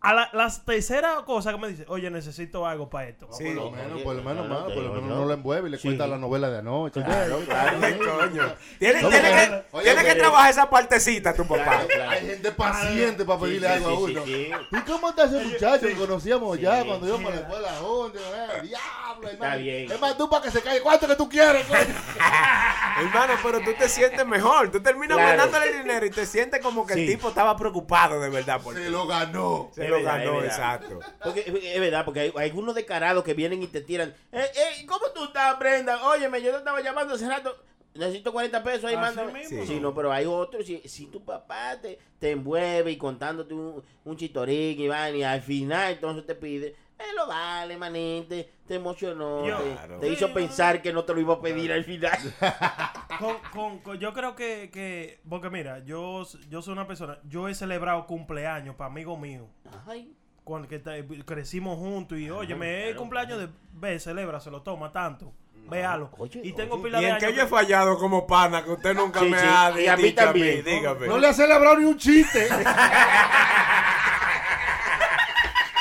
A 0.00 0.14
la, 0.14 0.30
la 0.32 0.48
tercera 0.64 1.16
cosa 1.26 1.50
que 1.50 1.58
me 1.58 1.66
dice, 1.68 1.84
oye, 1.88 2.08
necesito 2.08 2.64
algo 2.64 2.88
para 2.88 3.08
esto. 3.08 3.26
Por 3.26 3.42
lo 3.42 3.70
menos, 3.72 4.02
por 4.02 4.14
lo 4.14 4.22
menos, 4.22 4.46
claro, 4.46 4.62
mano, 4.62 4.74
por 4.74 4.82
lo 4.84 4.92
menos 4.92 5.08
yo. 5.08 5.14
no 5.16 5.24
lo 5.24 5.34
envuelve 5.34 5.68
y 5.68 5.72
le 5.72 5.78
Sí. 5.78 5.88
cuenta 5.88 6.06
la 6.06 6.18
novela 6.18 6.48
de 6.50 6.58
anoche. 6.58 7.02
Claro, 7.02 7.40
claro. 7.44 7.78
Coño. 7.80 8.54
Tiene, 8.78 9.02
No, 9.02 9.08
tiene 9.08 9.28
que, 9.28 9.64
oye, 9.72 9.84
tiene 9.92 10.04
que 10.04 10.14
trabajar 10.14 10.50
esa 10.52 10.70
partecita 10.70 11.34
tu 11.34 11.42
papá. 11.48 11.64
Claro, 11.64 11.86
claro. 11.88 12.10
Hay 12.12 12.26
gente 12.26 12.52
paciente 12.52 13.24
para 13.24 13.38
Sí, 13.40 13.44
pedirle 13.46 13.66
sí, 13.66 13.74
algo 13.74 13.88
a 13.88 13.96
sí, 13.96 14.02
uno. 14.04 14.24
sí, 14.24 14.32
sí. 14.70 14.76
¿Y 14.76 14.80
cómo 14.82 15.10
está 15.10 15.24
ese 15.24 15.44
muchacho 15.44 15.86
que 15.88 15.94
conocíamos 15.96 16.60
ya 16.60 16.80
Sí. 16.82 16.86
cuando 16.88 17.06
íbamos 17.08 17.32
a 17.32 17.34
la 17.34 17.40
escuela 17.40 17.68
juntos? 17.80 18.22
Eh, 18.22 18.60
Diablo, 18.62 19.28
Está 19.28 19.30
hermano. 19.46 19.58
bien. 19.62 19.90
Es 19.92 20.00
más, 20.00 20.16
tú 20.16 20.30
para 20.30 20.42
que 20.44 20.50
se 20.52 20.62
calle. 20.62 20.80
¿Cuánto 20.80 21.08
que 21.08 21.16
tú 21.16 21.28
quieres? 21.28 21.66
coño? 21.66 21.80
Hermano, 23.00 23.34
pero 23.42 23.60
tú 23.60 23.72
te 23.78 23.88
sientes 23.88 24.24
mejor. 24.26 24.70
Tú 24.70 24.80
terminas 24.80 25.18
mandándole 25.18 25.70
el 25.70 25.78
dinero 25.82 26.06
y 26.06 26.10
te 26.10 26.24
sientes 26.26 26.60
como 26.60 26.86
que 26.86 26.94
Sí. 26.94 27.00
el 27.02 27.06
tipo 27.06 27.28
estaba 27.28 27.56
preocupado 27.56 28.20
de 28.20 28.28
verdad 28.30 28.60
por 28.60 28.74
Se 28.74 28.84
ti. 28.84 28.90
lo 28.90 29.06
ganó. 29.06 29.70
Se 29.88 29.96
Es 29.96 30.02
lo 30.02 30.08
verdad, 30.10 30.24
ganó, 30.24 30.38
es 30.40 30.46
exacto. 30.46 31.00
Porque 31.22 31.40
es- 31.74 31.80
verdad, 31.80 32.04
porque 32.04 32.20
hay, 32.20 32.32
hay 32.36 32.48
algunos 32.50 32.74
descarados 32.74 33.24
que 33.24 33.34
vienen 33.34 33.62
y 33.62 33.66
te 33.66 33.80
tiran. 33.80 34.14
Eh, 34.32 34.40
eh, 34.54 34.86
¿Cómo 34.86 35.06
tú 35.14 35.24
estás, 35.24 35.58
Brenda? 35.58 36.06
Óyeme, 36.08 36.40
yo 36.42 36.50
te 36.52 36.58
estaba 36.58 36.80
llamando 36.80 37.14
hace 37.14 37.28
rato. 37.28 37.56
Necesito 37.94 38.32
40 38.32 38.62
pesos 38.62 38.84
ahí, 38.84 38.96
mándame. 38.96 39.32
mismo. 39.32 39.66
Sí, 39.66 39.80
no, 39.80 39.92
pero 39.94 40.12
hay 40.12 40.24
otros. 40.26 40.64
Si, 40.66 40.78
si 40.88 41.06
tu 41.06 41.24
papá 41.24 41.76
te, 41.80 41.98
te 42.20 42.30
envuelve 42.30 42.92
y 42.92 42.96
contándote 42.96 43.54
un, 43.54 43.82
un 44.04 44.16
chitorín 44.16 44.78
y 44.80 44.86
van 44.88 45.16
y 45.16 45.24
al 45.24 45.42
final 45.42 45.94
entonces 45.94 46.24
te 46.24 46.34
pide, 46.36 46.76
eh, 46.98 47.14
lo 47.14 47.26
vale, 47.26 47.76
manete, 47.76 48.50
te 48.66 48.74
emocionó, 48.74 49.46
Yo- 49.46 49.56
te, 49.58 49.72
Claro. 49.72 49.98
te 50.00 50.06
Sí, 50.08 50.12
hizo 50.14 50.32
pensar 50.34 50.82
que 50.82 50.92
no 50.92 51.04
te 51.04 51.14
lo 51.14 51.20
iba 51.20 51.34
a 51.34 51.40
pedir 51.40 51.72
al 51.72 51.84
final. 51.84 52.18
Con, 53.18 53.36
con- 53.52 53.78
con- 53.80 53.98
yo 53.98 54.12
creo 54.12 54.36
que, 54.36 54.70
que, 54.72 55.20
porque 55.28 55.50
mira, 55.50 55.80
yo, 55.80 56.24
yo 56.48 56.62
soy 56.62 56.72
una 56.72 56.86
persona, 56.86 57.18
yo 57.24 57.48
he 57.48 57.54
celebrado 57.54 58.06
cumpleaños 58.06 58.76
para 58.76 58.90
amigos 58.90 59.18
míos. 59.18 59.46
Ay, 59.88 60.12
Cuando 60.44 60.68
que 60.68 60.78
te- 60.78 61.04
crecimos 61.24 61.78
juntos 61.78 62.16
y, 62.18 62.30
oye, 62.30 62.54
me 62.54 62.84
claro, 62.84 62.98
cumpleaños 63.00 63.38
de, 63.40 63.48
ve, 63.72 63.98
celebra, 63.98 64.38
se 64.40 64.50
lo 64.52 64.62
toma 64.62 64.92
tanto. 64.92 65.32
Véalo. 65.68 66.10
Oye, 66.16 66.40
y 66.44 66.52
tengo 66.54 66.76
oye. 66.76 66.84
pila 66.84 67.00
Y 67.02 67.04
de 67.04 67.10
en 67.10 67.18
que 67.18 67.26
años. 67.26 67.36
yo 67.38 67.44
he 67.44 67.48
fallado 67.48 67.98
como 67.98 68.26
pana, 68.26 68.64
que 68.64 68.70
usted 68.70 68.94
nunca 68.94 69.20
Sí, 69.20 69.26
me 69.26 69.38
sí, 69.38 69.44
ha 69.46 69.80
y 69.80 69.86
a 69.88 69.96
mí 69.96 70.02
dicho 70.04 70.24
también. 70.24 70.64
dígame. 70.64 71.06
No 71.08 71.18
le 71.18 71.26
ha 71.26 71.32
celebrado 71.34 71.76
ni 71.76 71.84
un 71.86 71.96
chiste. 71.98 72.48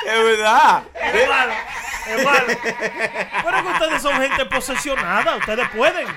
Es 0.08 0.24
verdad. 0.24 0.84
Hermano, 0.94 1.54
hermano. 2.08 2.48
Pero 3.44 3.62
que 3.64 3.68
ustedes 3.74 4.02
son 4.02 4.14
gente 4.22 4.46
posesionada, 4.46 5.36
ustedes 5.36 5.68
pueden. 5.76 6.08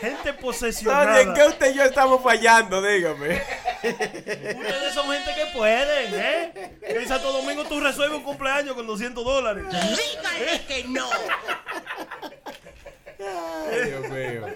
Gente 0.00 0.32
posesionada. 0.32 1.20
¿En 1.20 1.34
qué 1.34 1.42
usted 1.44 1.70
y 1.72 1.74
yo 1.76 1.84
estamos 1.84 2.22
fallando? 2.22 2.80
Dígame. 2.80 3.42
Ustedes 3.82 4.94
son 4.94 5.10
gente 5.12 5.30
que 5.34 5.46
pueden, 5.52 6.14
¿eh? 6.14 6.78
En 6.82 7.06
Santo 7.06 7.32
Domingo 7.32 7.64
tú 7.64 7.80
resuelves 7.80 8.16
un 8.18 8.24
cumpleaños 8.24 8.74
con 8.74 8.86
200 8.86 9.22
dólares. 9.24 9.64
Dígale 9.70 10.64
que 10.66 10.84
no. 10.88 11.06
Ay, 13.70 13.90
Dios 13.90 14.08
mío. 14.08 14.46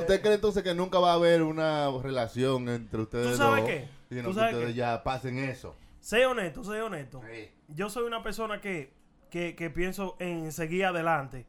¿Usted 0.00 0.20
cree 0.20 0.34
entonces 0.34 0.62
que 0.62 0.74
nunca 0.74 0.98
va 0.98 1.12
a 1.12 1.14
haber 1.14 1.42
una 1.42 1.88
relación 2.02 2.68
entre 2.68 3.00
ustedes 3.02 3.32
¿Tú 3.32 3.36
sabes 3.36 3.60
dos? 3.62 3.70
qué? 3.70 3.88
Y 4.10 4.14
no, 4.16 4.22
¿Tú 4.22 4.28
que 4.30 4.34
sabes 4.34 4.54
ustedes 4.54 4.72
qué? 4.72 4.78
ya 4.78 5.02
pasen 5.02 5.38
eso. 5.38 5.74
Sé 6.00 6.26
honesto, 6.26 6.64
sé 6.64 6.80
honesto. 6.82 7.20
Sí. 7.30 7.50
Yo 7.68 7.90
soy 7.90 8.04
una 8.04 8.22
persona 8.22 8.60
que, 8.60 8.92
que, 9.30 9.54
que 9.54 9.70
pienso 9.70 10.16
en 10.18 10.52
seguir 10.52 10.84
adelante. 10.86 11.46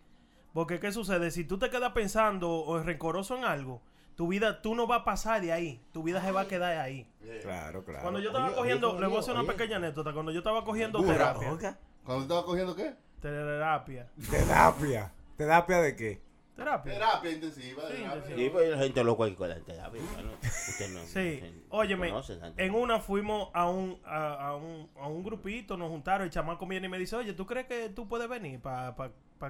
Porque, 0.53 0.79
¿qué 0.79 0.91
sucede? 0.91 1.31
Si 1.31 1.43
tú 1.43 1.59
te 1.59 1.69
quedas 1.69 1.91
pensando 1.93 2.49
o 2.51 2.79
rencoroso 2.79 3.37
en 3.37 3.45
algo, 3.45 3.81
tu 4.15 4.27
vida, 4.27 4.61
tú 4.61 4.75
no 4.75 4.87
vas 4.87 5.01
a 5.01 5.05
pasar 5.05 5.41
de 5.41 5.53
ahí. 5.53 5.81
Tu 5.93 6.03
vida 6.03 6.21
se 6.21 6.31
va 6.31 6.41
a 6.41 6.47
quedar 6.47 6.77
ahí. 6.79 7.09
Claro, 7.41 7.85
claro. 7.85 8.01
Cuando 8.01 8.19
yo 8.19 8.29
estaba 8.29 8.47
Oye, 8.47 8.55
cogiendo, 8.55 8.91
oye, 8.91 8.99
le 9.01 9.07
voy 9.07 9.17
a 9.17 9.19
hacer 9.19 9.33
una 9.33 9.43
oye. 9.43 9.51
pequeña 9.53 9.77
anécdota. 9.77 10.11
Cuando 10.11 10.31
yo 10.31 10.39
estaba 10.39 10.65
cogiendo 10.65 11.01
terapia. 11.03 11.77
¿Cuando 12.03 12.23
estaba 12.23 12.43
cogiendo 12.43 12.75
qué? 12.75 12.95
Terapia. 13.21 14.09
Terapia. 14.29 15.13
¿Terapia 15.37 15.81
de 15.81 15.95
qué? 15.95 16.21
Terapia. 16.59 16.93
Terapia 16.93 17.31
intensiva. 17.31 17.83
Sí, 17.89 17.97
terapia. 17.97 18.35
Sí, 18.35 18.49
pues 18.51 18.69
la 18.69 18.77
gente 18.77 19.03
loco 19.03 19.23
aquí 19.23 19.35
con 19.35 19.49
la 19.49 19.59
terapia, 19.59 20.01
hermano. 20.01 20.31
Usted 20.43 20.89
no. 20.93 20.99
Sí, 20.99 21.41
no 21.41 21.77
óyeme, 21.77 22.13
en 22.57 22.75
una 22.75 22.99
fuimos 22.99 23.49
a 23.53 23.69
un, 23.69 23.99
a, 24.05 24.47
a 24.49 24.55
un, 24.55 24.89
a 24.99 25.07
un 25.07 25.23
grupito, 25.23 25.77
nos 25.77 25.89
juntaron, 25.89 26.25
el 26.25 26.31
chamaco 26.31 26.65
viene 26.67 26.87
y 26.87 26.89
me 26.89 26.99
dice, 26.99 27.15
oye, 27.15 27.33
¿tú 27.33 27.45
crees 27.45 27.65
que 27.67 27.89
tú 27.89 28.07
puedes 28.07 28.29
venir 28.29 28.59
para 28.59 28.93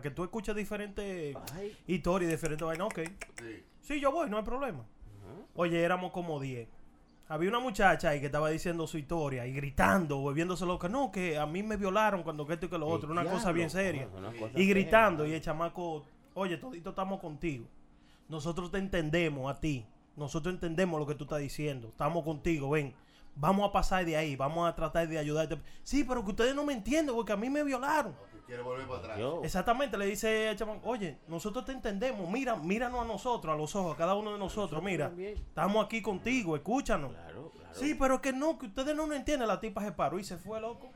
que 0.02 0.12
tú 0.12 0.24
escuches 0.24 0.56
diferentes 0.56 1.36
Ay. 1.56 1.78
historias, 1.88 2.32
diferentes 2.32 2.66
vainas? 2.66 2.88
Ok. 2.88 3.00
Sí. 3.40 3.64
Sí, 3.82 4.00
yo 4.00 4.12
voy, 4.12 4.30
no 4.30 4.38
hay 4.38 4.44
problema. 4.44 4.86
Oye, 5.56 5.82
éramos 5.84 6.12
como 6.12 6.40
10. 6.40 6.68
Había 7.28 7.50
una 7.50 7.60
muchacha 7.60 8.10
ahí 8.10 8.20
que 8.20 8.26
estaba 8.26 8.50
diciendo 8.50 8.88
su 8.88 8.98
historia 8.98 9.46
y 9.46 9.54
gritando, 9.54 10.18
volviéndose 10.18 10.66
loca. 10.66 10.90
No, 10.90 11.12
que 11.12 11.38
a 11.38 11.46
mí 11.46 11.62
me 11.62 11.78
violaron 11.78 12.24
cuando 12.24 12.46
que 12.48 12.54
esto 12.54 12.66
y 12.66 12.70
que 12.70 12.78
lo 12.78 12.88
otro. 12.88 13.12
Una 13.12 13.24
cosa 13.24 13.52
bien 13.52 13.70
seria. 13.70 14.08
Una 14.16 14.32
cosa 14.32 14.52
Y 14.60 14.66
gritando. 14.68 15.28
Y 15.28 15.34
el 15.34 15.42
chamaco, 15.42 16.06
oye, 16.34 16.58
todito 16.58 16.90
estamos 16.92 17.20
contigo. 17.20 17.66
Nosotros 18.28 18.72
te 18.72 18.78
entendemos 18.78 19.52
a 19.52 19.60
ti. 19.60 19.86
Nosotros 20.16 20.54
entendemos 20.54 21.00
lo 21.00 21.08
que 21.08 21.16
tú 21.16 21.24
estás 21.24 21.40
diciendo. 21.40 21.88
Estamos 21.90 22.24
contigo, 22.24 22.70
ven. 22.70 22.94
Vamos 23.36 23.70
a 23.70 23.72
pasar 23.72 24.06
de 24.06 24.18
ahí. 24.18 24.36
Vamos 24.36 24.70
a 24.70 24.76
tratar 24.76 25.08
de 25.08 25.18
ayudarte. 25.18 25.58
Sí, 25.84 26.04
pero 26.04 26.24
que 26.24 26.32
ustedes 26.32 26.54
no 26.54 26.66
me 26.66 26.74
entienden 26.74 27.16
porque 27.16 27.32
a 27.32 27.38
mí 27.38 27.50
me 27.50 27.64
violaron. 27.64 28.14
Quiere 28.46 28.64
volver 28.64 28.88
para 28.88 29.00
atrás. 29.00 29.20
Yo. 29.20 29.42
Exactamente, 29.44 29.96
le 29.96 30.08
dice 30.08 30.50
el 30.50 30.58
chamaco, 30.58 30.90
oye, 30.90 31.20
nosotros 31.28 31.66
te 31.66 31.72
entendemos, 31.72 32.28
mira, 32.28 32.56
míranos 32.56 33.02
a 33.02 33.06
nosotros, 33.06 33.54
a 33.54 33.56
los 33.56 33.76
ojos, 33.76 33.94
a 33.94 33.98
cada 33.98 34.16
uno 34.16 34.34
de 34.34 34.40
nosotros, 34.40 34.82
mira, 34.82 35.10
también. 35.10 35.36
estamos 35.36 35.86
aquí 35.86 36.02
contigo, 36.02 36.56
escúchanos. 36.56 37.12
Claro, 37.12 37.52
claro. 37.52 37.76
Sí, 37.76 37.94
pero 37.94 38.20
que 38.24 38.34
no, 38.34 38.58
que 38.58 38.66
ustedes 38.66 38.96
no 38.96 39.06
lo 39.06 39.14
entienden, 39.14 39.48
la 39.48 39.60
tipa 39.60 39.84
se 39.84 39.92
paró 39.92 40.18
y 40.18 40.24
se 40.24 40.38
fue, 40.38 40.60
loco. 40.60 40.90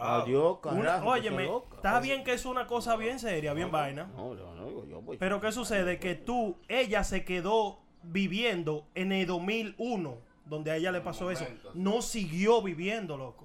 Adiós, 0.00 0.58
Una- 0.64 0.82
carajo. 0.82 1.08
óyeme, 1.10 1.42
qué 1.44 1.48
loca. 1.48 1.76
está 1.76 2.00
bien 2.00 2.24
que 2.24 2.32
es 2.32 2.44
una 2.44 2.66
cosa 2.66 2.96
bien 2.96 3.18
seria, 3.18 3.52
bien 3.54 3.70
vaina, 3.70 4.08
No, 4.16 4.34
no, 4.34 4.54
no, 4.54 4.66
digo 4.66 4.84
yo, 4.86 5.02
pero 5.18 5.40
¿qué 5.40 5.50
sucede? 5.52 5.98
Que 5.98 6.14
tú, 6.14 6.56
ella 6.68 7.02
se 7.04 7.24
quedó 7.24 7.78
viviendo 8.02 8.86
en 8.94 9.12
el 9.12 9.26
2001, 9.26 10.16
donde 10.46 10.70
a 10.70 10.76
ella 10.76 10.92
le 10.92 11.00
pasó 11.00 11.30
eso, 11.30 11.44
sí. 11.44 11.68
no 11.74 12.00
siguió 12.02 12.62
viviendo, 12.62 13.16
loco, 13.16 13.44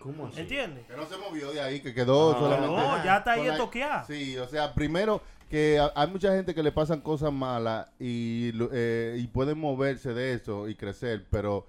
¿Cómo 0.00 0.26
así? 0.26 0.40
¿entiendes? 0.40 0.84
Que 0.86 0.96
no 0.96 1.06
se 1.06 1.16
movió 1.16 1.50
de 1.52 1.60
ahí, 1.62 1.80
que 1.80 1.94
quedó 1.94 2.32
Ah, 2.32 2.38
solamente. 2.38 2.76
no, 2.76 3.04
ya 3.04 3.16
está 3.18 3.32
ahí 3.32 3.46
la- 3.46 3.52
estoqueada. 3.54 4.04
Sí, 4.04 4.36
o 4.36 4.46
sea, 4.48 4.74
primero 4.74 5.22
que 5.48 5.78
a- 5.78 5.92
hay 5.94 6.08
mucha 6.08 6.34
gente 6.34 6.54
que 6.54 6.62
le 6.62 6.72
pasan 6.72 7.00
cosas 7.00 7.32
malas 7.32 7.88
y, 7.98 8.50
lo- 8.52 8.68
eh, 8.72 9.16
y 9.18 9.26
pueden 9.28 9.58
moverse 9.58 10.12
de 10.12 10.34
eso 10.34 10.68
y 10.68 10.74
crecer, 10.74 11.24
pero 11.30 11.66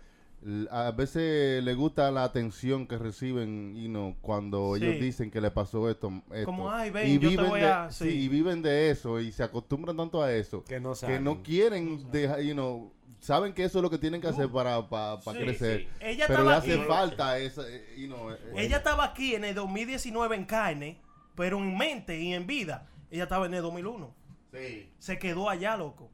a 0.70 0.92
veces 0.92 1.64
le 1.64 1.74
gusta 1.74 2.12
la 2.12 2.24
atención 2.24 2.86
que 2.88 2.98
reciben 2.98 3.76
you 3.76 3.90
know, 3.90 4.16
cuando 4.22 4.76
Sí. 4.76 4.86
ellos 4.86 5.02
dicen 5.02 5.32
que 5.32 5.42
le 5.42 5.50
pasó 5.52 5.90
esto. 5.90 6.12
esto. 6.32 6.46
Como, 6.46 6.72
"Ay, 6.72 6.92
ven, 6.92 7.08
y 7.10 7.14
yo 7.16 7.20
te 7.22 7.28
viven 7.30 7.50
voy 7.50 7.60
de, 7.62 7.68
a-" 7.68 7.90
sí, 7.92 8.10
sí. 8.10 8.18
y 8.22 8.28
viven 8.28 8.62
de 8.62 8.92
eso 8.92 9.20
y 9.20 9.32
se 9.32 9.44
acostumbran 9.44 9.98
tanto 9.98 10.22
a 10.22 10.32
eso 10.32 10.64
Que 10.64 10.80
no 10.80 10.92
que 10.92 10.96
saben. 10.98 11.24
no 11.24 11.42
quieren 11.42 12.12
dejar, 12.12 12.42
you 12.42 12.54
know, 12.54 12.92
saben 13.20 13.54
que 13.54 13.64
eso 13.64 13.80
es 13.80 13.82
lo 13.84 13.90
que 13.90 13.98
tienen 13.98 14.22
que 14.22 14.28
hacer 14.28 14.48
para, 14.50 14.88
para, 14.88 15.20
para 15.20 15.38
Sí, 15.40 15.44
crecer. 15.46 15.80
sí. 15.82 15.88
Ella 16.00 16.26
Pero 16.28 16.44
le 16.44 16.50
estaba 16.52 16.58
hace 16.58 16.74
aquí. 16.74 16.84
falta 16.88 17.40
esa, 17.40 17.62
eh, 17.68 17.96
you 17.98 18.06
know, 18.08 18.30
eh, 18.32 18.38
Ella 18.56 18.78
estaba 18.78 19.04
aquí 19.06 19.34
en 19.34 19.46
el 19.46 19.56
2019 19.56 20.36
en 20.36 20.46
carne, 20.46 21.00
pero 21.34 21.58
en 21.58 21.76
mente 21.76 22.20
y 22.20 22.34
en 22.34 22.46
vida, 22.46 22.88
ella 23.10 23.24
estaba 23.24 23.48
en 23.48 23.56
el 23.56 23.62
2001. 23.64 24.14
Sí. 24.54 24.90
Se 25.00 25.18
quedó 25.18 25.50
allá, 25.50 25.76
loco. 25.76 26.12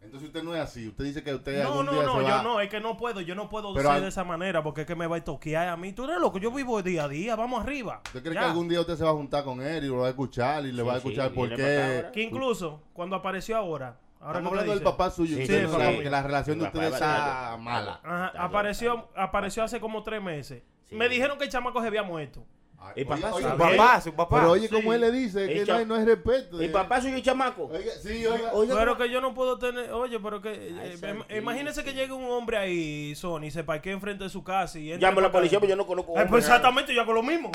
Entonces 0.00 0.28
usted 0.28 0.42
no 0.42 0.54
es 0.54 0.60
así. 0.60 0.88
Usted 0.88 1.04
dice 1.04 1.22
que 1.22 1.34
usted 1.34 1.62
No, 1.62 1.68
algún 1.70 1.86
no, 1.86 1.92
día 1.92 2.02
no, 2.04 2.12
se 2.14 2.22
yo 2.22 2.28
va. 2.28 2.42
no, 2.42 2.60
es 2.60 2.70
que 2.70 2.80
no 2.80 2.96
puedo, 2.96 3.20
yo 3.20 3.34
no 3.34 3.48
puedo 3.48 3.74
Pero 3.74 3.88
ser 3.88 3.96
al- 3.96 4.02
de 4.02 4.08
esa 4.08 4.24
manera 4.24 4.62
porque 4.62 4.82
es 4.82 4.86
que 4.86 4.94
me 4.94 5.06
va 5.06 5.16
a 5.16 5.24
toquear 5.24 5.68
a 5.68 5.76
mí. 5.76 5.92
Tú 5.92 6.04
eres 6.04 6.18
loco, 6.18 6.38
yo 6.38 6.50
vivo 6.50 6.80
día 6.82 7.04
a 7.04 7.08
día, 7.08 7.36
vamos 7.36 7.62
arriba. 7.62 8.00
¿Usted 8.06 8.22
cree 8.22 8.34
Ya. 8.34 8.40
que 8.40 8.46
algún 8.46 8.68
día 8.68 8.80
usted 8.80 8.96
se 8.96 9.04
va 9.04 9.10
a 9.10 9.14
juntar 9.14 9.44
con 9.44 9.60
él 9.60 9.84
y 9.84 9.88
lo 9.88 9.98
va 9.98 10.06
a 10.06 10.10
escuchar 10.10 10.64
y 10.64 10.72
le 10.72 10.82
Sí, 10.82 10.88
va 10.88 10.92
a 10.94 11.00
sí, 11.00 11.08
escuchar 11.08 11.32
por 11.32 11.48
qué? 11.54 12.06
Que 12.12 12.22
incluso 12.22 12.80
cuando 12.94 13.16
apareció 13.16 13.56
ahora, 13.56 13.98
ahora 14.20 14.38
Estamos 14.38 14.50
hablando 14.52 14.70
del 14.72 14.78
dice, 14.80 14.90
papá 14.90 15.10
suyo. 15.10 15.36
Sí, 15.36 15.42
usted 15.42 15.56
sí, 15.58 15.62
no 15.66 15.72
papá 15.72 15.82
sabe 15.84 15.94
mío. 15.96 16.02
que 16.04 16.10
la 16.10 16.22
relación 16.22 16.58
de 16.58 16.64
papá 16.66 16.78
ustedes 16.78 16.94
está 16.94 17.56
mala. 17.58 18.00
Ajá, 18.04 18.26
Está 18.28 18.44
apareció, 18.44 19.08
apareció 19.16 19.62
hace 19.64 19.80
como 19.80 20.02
tres 20.04 20.22
meses. 20.22 20.62
Sí. 20.88 20.94
Me 20.94 21.08
dijeron 21.08 21.36
que 21.38 21.44
el 21.44 21.50
chamaco 21.50 21.80
se 21.82 21.86
había 21.88 22.02
muerto. 22.02 22.46
Ay, 22.80 22.92
El 22.96 23.06
papá 23.06 23.32
oye. 23.34 23.50
Su 23.50 23.56
papá, 23.56 24.00
su 24.00 24.14
papá. 24.14 24.36
Pero 24.38 24.50
oye, 24.52 24.68
Sí. 24.68 24.74
como 24.74 24.92
él 24.92 25.00
le 25.00 25.10
dice, 25.10 25.44
El 25.44 25.64
que 25.64 25.72
no 25.72 25.78
hay, 25.78 25.84
no 25.86 25.94
hay 25.96 26.04
respeto. 26.04 26.60
Eh. 26.60 26.68
papá 26.68 27.00
soy 27.00 27.12
un 27.12 27.22
chamaco. 27.22 27.64
Oiga, 27.66 27.92
sí, 28.00 28.24
oiga. 28.24 28.52
Oiga, 28.52 28.76
Pero 28.78 28.92
¿cómo? 28.92 29.04
que 29.04 29.10
yo 29.12 29.20
no 29.20 29.34
puedo 29.34 29.58
tener, 29.58 29.90
oye, 29.92 30.20
pero 30.20 30.40
que 30.40 30.52
eh, 30.52 30.96
Ay, 31.02 31.24
eh, 31.28 31.38
imagínese 31.38 31.82
que 31.82 31.92
llegue 31.92 32.12
un 32.12 32.24
hombre 32.30 32.56
ahí, 32.56 33.14
Sony, 33.16 33.50
se 33.50 33.64
parquee 33.64 33.92
enfrente 33.92 34.24
de 34.24 34.30
su 34.30 34.44
casa 34.44 34.78
y 34.78 34.96
Llamo 34.96 35.18
a 35.18 35.22
la 35.24 35.32
policía, 35.32 35.58
pero 35.58 35.70
yo 35.70 35.76
no 35.76 35.86
conozco. 35.86 36.12
Hombre, 36.12 36.28
pues 36.28 36.44
exactamente, 36.44 36.94
yo 36.94 37.00
hago 37.02 37.12
lo 37.12 37.22
mismo. 37.22 37.50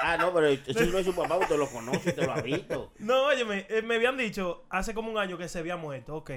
Ah, 0.00 0.16
no, 0.16 0.34
pero 0.34 0.48
si 0.54 0.86
no 0.90 0.98
es 0.98 1.06
su 1.06 1.14
papá, 1.14 1.36
usted 1.36 1.56
lo 1.56 1.68
conoce, 1.68 2.08
usted 2.10 2.26
lo 2.26 2.32
ha 2.32 2.40
visto. 2.42 2.92
No, 2.98 3.26
oye, 3.26 3.44
me, 3.44 3.66
eh, 3.68 3.80
me 3.82 3.94
habían 3.94 4.16
dicho 4.16 4.64
hace 4.70 4.92
como 4.92 5.10
un 5.10 5.18
año 5.18 5.38
que 5.38 5.48
se 5.48 5.60
había 5.60 5.76
muerto. 5.76 6.16
Ok, 6.16 6.30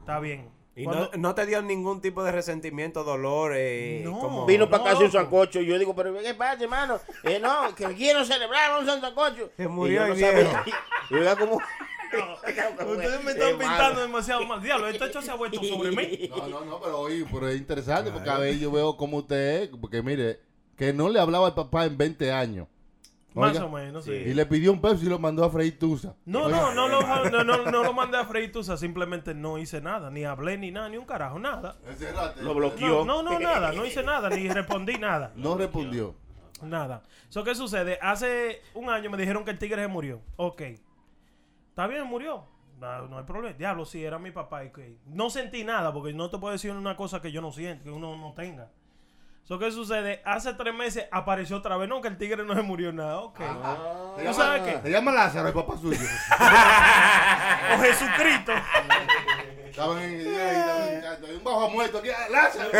está 0.00 0.18
bien. 0.18 0.50
Y 0.76 0.84
Cuando- 0.84 1.10
no, 1.12 1.18
no 1.18 1.34
te 1.36 1.46
dio 1.46 1.62
ningún 1.62 2.00
tipo 2.00 2.24
de 2.24 2.32
resentimiento, 2.32 3.04
dolor, 3.04 3.52
eh, 3.54 4.02
No. 4.04 4.18
como... 4.18 4.44
Vino 4.46 4.68
para 4.68 4.82
no, 4.82 4.90
acá 4.90 4.98
sin 4.98 5.10
sancocho. 5.12 5.60
Y 5.60 5.66
yo 5.66 5.78
digo, 5.78 5.94
pero 5.94 6.12
¿qué 6.20 6.34
pasa, 6.34 6.64
hermano? 6.64 6.98
Eh, 7.22 7.38
no, 7.40 7.72
que 7.76 7.86
quiero 7.94 8.24
celebrar 8.24 8.80
un 8.80 8.86
sancocho. 8.86 9.50
Se 9.56 9.68
murió 9.68 10.12
Y 10.14 10.18
yo 10.20 10.28
el 10.30 10.44
no. 10.44 11.32
Y 11.32 11.36
como. 11.36 11.60
Ustedes 12.92 13.24
me 13.24 13.32
están 13.32 13.58
pintando 13.58 14.00
demasiado 14.00 14.44
mal. 14.46 14.62
Diablo, 14.62 14.88
este 14.88 15.06
hecho 15.06 15.22
se 15.22 15.30
ha 15.30 15.34
vuelto 15.34 15.62
sobre 15.62 15.90
mí. 15.90 16.28
No, 16.34 16.46
no, 16.48 16.64
no, 16.64 16.80
pero 16.80 17.00
oye, 17.00 17.24
pero 17.32 17.48
es 17.48 17.56
interesante 17.56 18.10
porque 18.10 18.30
a 18.30 18.38
ver, 18.38 18.58
yo 18.58 18.70
veo 18.70 18.96
cómo 18.96 19.18
usted 19.18 19.62
es, 19.62 19.68
porque 19.80 20.02
mire, 20.02 20.40
que 20.76 20.92
no 20.92 21.08
le 21.08 21.20
hablaba 21.20 21.46
al 21.48 21.54
papá 21.54 21.84
en 21.84 21.96
20 21.96 22.32
años. 22.32 22.66
Más 23.34 23.50
Oiga, 23.52 23.64
o 23.64 23.68
menos, 23.68 24.04
sí. 24.04 24.12
Y 24.12 24.32
le 24.32 24.46
pidió 24.46 24.70
un 24.70 24.80
peso 24.80 25.04
y 25.04 25.08
lo 25.08 25.18
mandó 25.18 25.44
a 25.44 25.50
freír 25.50 25.76
tusa. 25.76 26.14
No, 26.24 26.44
Oiga. 26.44 26.72
no, 26.72 26.74
no 26.74 26.88
lo, 26.88 27.30
no, 27.30 27.42
no, 27.44 27.70
no 27.70 27.82
lo 27.82 27.92
mandé 27.92 28.16
a 28.16 28.24
freír 28.24 28.52
tusa, 28.52 28.76
simplemente 28.76 29.34
no 29.34 29.58
hice 29.58 29.80
nada, 29.80 30.08
ni 30.08 30.24
hablé 30.24 30.56
ni 30.56 30.70
nada, 30.70 30.88
ni 30.88 30.96
un 30.96 31.04
carajo, 31.04 31.38
nada. 31.40 31.76
Lo 32.40 32.54
bloqueó. 32.54 33.04
No, 33.04 33.22
no, 33.22 33.32
no, 33.32 33.40
nada, 33.40 33.72
no 33.72 33.84
hice 33.84 34.04
nada, 34.04 34.30
ni 34.30 34.48
respondí 34.48 34.98
nada. 34.98 35.32
No 35.34 35.56
respondió. 35.56 36.14
Nada. 36.62 37.02
So, 37.28 37.42
¿Qué 37.42 37.54
sucede? 37.56 37.98
Hace 38.00 38.62
un 38.74 38.88
año 38.88 39.10
me 39.10 39.16
dijeron 39.18 39.44
que 39.44 39.50
el 39.50 39.58
tigre 39.58 39.82
se 39.82 39.88
murió. 39.88 40.20
Ok. 40.36 40.62
Está 41.70 41.86
bien, 41.88 42.04
murió. 42.06 42.44
No, 42.78 43.08
no 43.08 43.18
hay 43.18 43.24
problema. 43.24 43.56
Diablo, 43.56 43.84
sí, 43.84 44.04
era 44.04 44.18
mi 44.18 44.30
papá. 44.30 44.64
y 44.64 44.70
que- 44.70 44.96
No 45.06 45.28
sentí 45.30 45.64
nada, 45.64 45.92
porque 45.92 46.12
no 46.12 46.30
te 46.30 46.38
puedo 46.38 46.52
decir 46.52 46.70
una 46.70 46.96
cosa 46.96 47.20
que 47.20 47.32
yo 47.32 47.40
no 47.40 47.50
siento, 47.50 47.84
que 47.84 47.90
uno 47.90 48.16
no 48.16 48.32
tenga. 48.34 48.70
So, 49.44 49.58
¿Qué 49.58 49.70
sucede? 49.70 50.22
Hace 50.24 50.54
tres 50.54 50.74
meses 50.74 51.06
apareció 51.12 51.58
otra 51.58 51.76
vez. 51.76 51.86
No, 51.86 52.00
que 52.00 52.08
el 52.08 52.16
tigre 52.16 52.42
no 52.44 52.54
se 52.54 52.62
murió 52.62 52.92
nada. 52.94 53.18
Ok. 53.18 53.38
Se 53.40 53.44
¿Tú 53.44 54.22
llama- 54.22 54.32
sabes 54.32 54.62
qué? 54.62 54.80
Se 54.82 54.90
llama 54.90 55.12
Lázaro, 55.12 55.48
el 55.48 55.54
papá 55.54 55.76
suyo. 55.76 55.98
O 57.74 57.78
Jesucristo. 57.82 58.52
Estaban 59.66 60.02
en, 60.02 60.26
un 61.36 61.44
bajo 61.44 61.68
muerto 61.70 61.98
aquí. 61.98 62.08
¡ah, 62.10 62.28
Lázaro. 62.30 62.70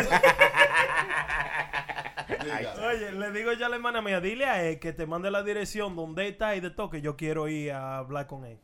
Oye, 2.88 3.12
le 3.12 3.30
digo 3.32 3.52
ya 3.52 3.66
a 3.66 3.68
la 3.68 3.76
hermana 3.76 4.00
mía, 4.00 4.20
dile 4.20 4.46
a 4.46 4.62
él 4.62 4.78
que 4.78 4.92
te 4.92 5.06
mande 5.06 5.30
la 5.30 5.42
dirección 5.42 5.96
donde 5.96 6.28
está 6.28 6.54
y 6.56 6.60
de 6.60 6.70
todo, 6.70 6.88
que 6.90 7.00
yo 7.00 7.16
quiero 7.16 7.48
ir 7.48 7.72
a 7.72 7.98
hablar 7.98 8.26
con 8.26 8.44
él. 8.44 8.58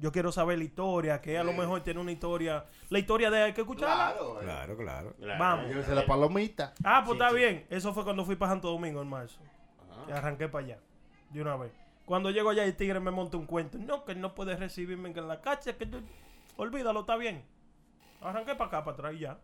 Yo 0.00 0.10
quiero 0.12 0.32
saber 0.32 0.56
la 0.58 0.64
historia, 0.64 1.20
que 1.20 1.36
a 1.38 1.44
lo 1.44 1.52
mejor 1.52 1.82
tiene 1.82 2.00
una 2.00 2.10
historia. 2.10 2.64
La 2.88 2.98
historia 2.98 3.30
de 3.30 3.42
hay 3.42 3.52
que 3.52 3.60
escucharla. 3.60 4.12
Claro, 4.14 4.40
eh. 4.40 4.44
Claro, 4.44 4.76
claro. 4.76 5.14
Vamos. 5.38 5.66
Llévese 5.68 5.94
la 5.94 6.06
palomita. 6.06 6.72
Ah, 6.82 7.02
pues 7.04 7.20
está 7.20 7.30
bien. 7.32 7.66
Eso 7.68 7.92
fue 7.92 8.02
cuando 8.04 8.24
fui 8.24 8.34
para 8.36 8.52
Santo 8.52 8.68
Domingo 8.70 9.02
en 9.02 9.08
marzo. 9.08 9.38
Que 10.06 10.12
arranqué 10.14 10.48
para 10.48 10.64
allá. 10.64 10.78
De 11.28 11.42
una 11.42 11.56
vez. 11.56 11.70
Cuando 12.06 12.30
llego 12.30 12.50
allá, 12.50 12.64
el 12.64 12.74
tigre 12.74 12.98
me 12.98 13.10
monta 13.10 13.36
un 13.36 13.46
cuento. 13.46 13.78
No, 13.78 14.04
que 14.04 14.14
no 14.14 14.34
puede 14.34 14.56
recibirme 14.56 15.10
en 15.10 15.28
la 15.28 15.40
cacha. 15.40 15.76
Que 15.76 15.86
yo- 15.86 16.00
Olvídalo, 16.56 17.00
está 17.00 17.16
bien. 17.16 17.44
Arranqué 18.22 18.54
para 18.54 18.68
acá, 18.68 18.84
para 18.84 18.94
atrás 18.94 19.14
y 19.14 19.18
ya. 19.20 19.38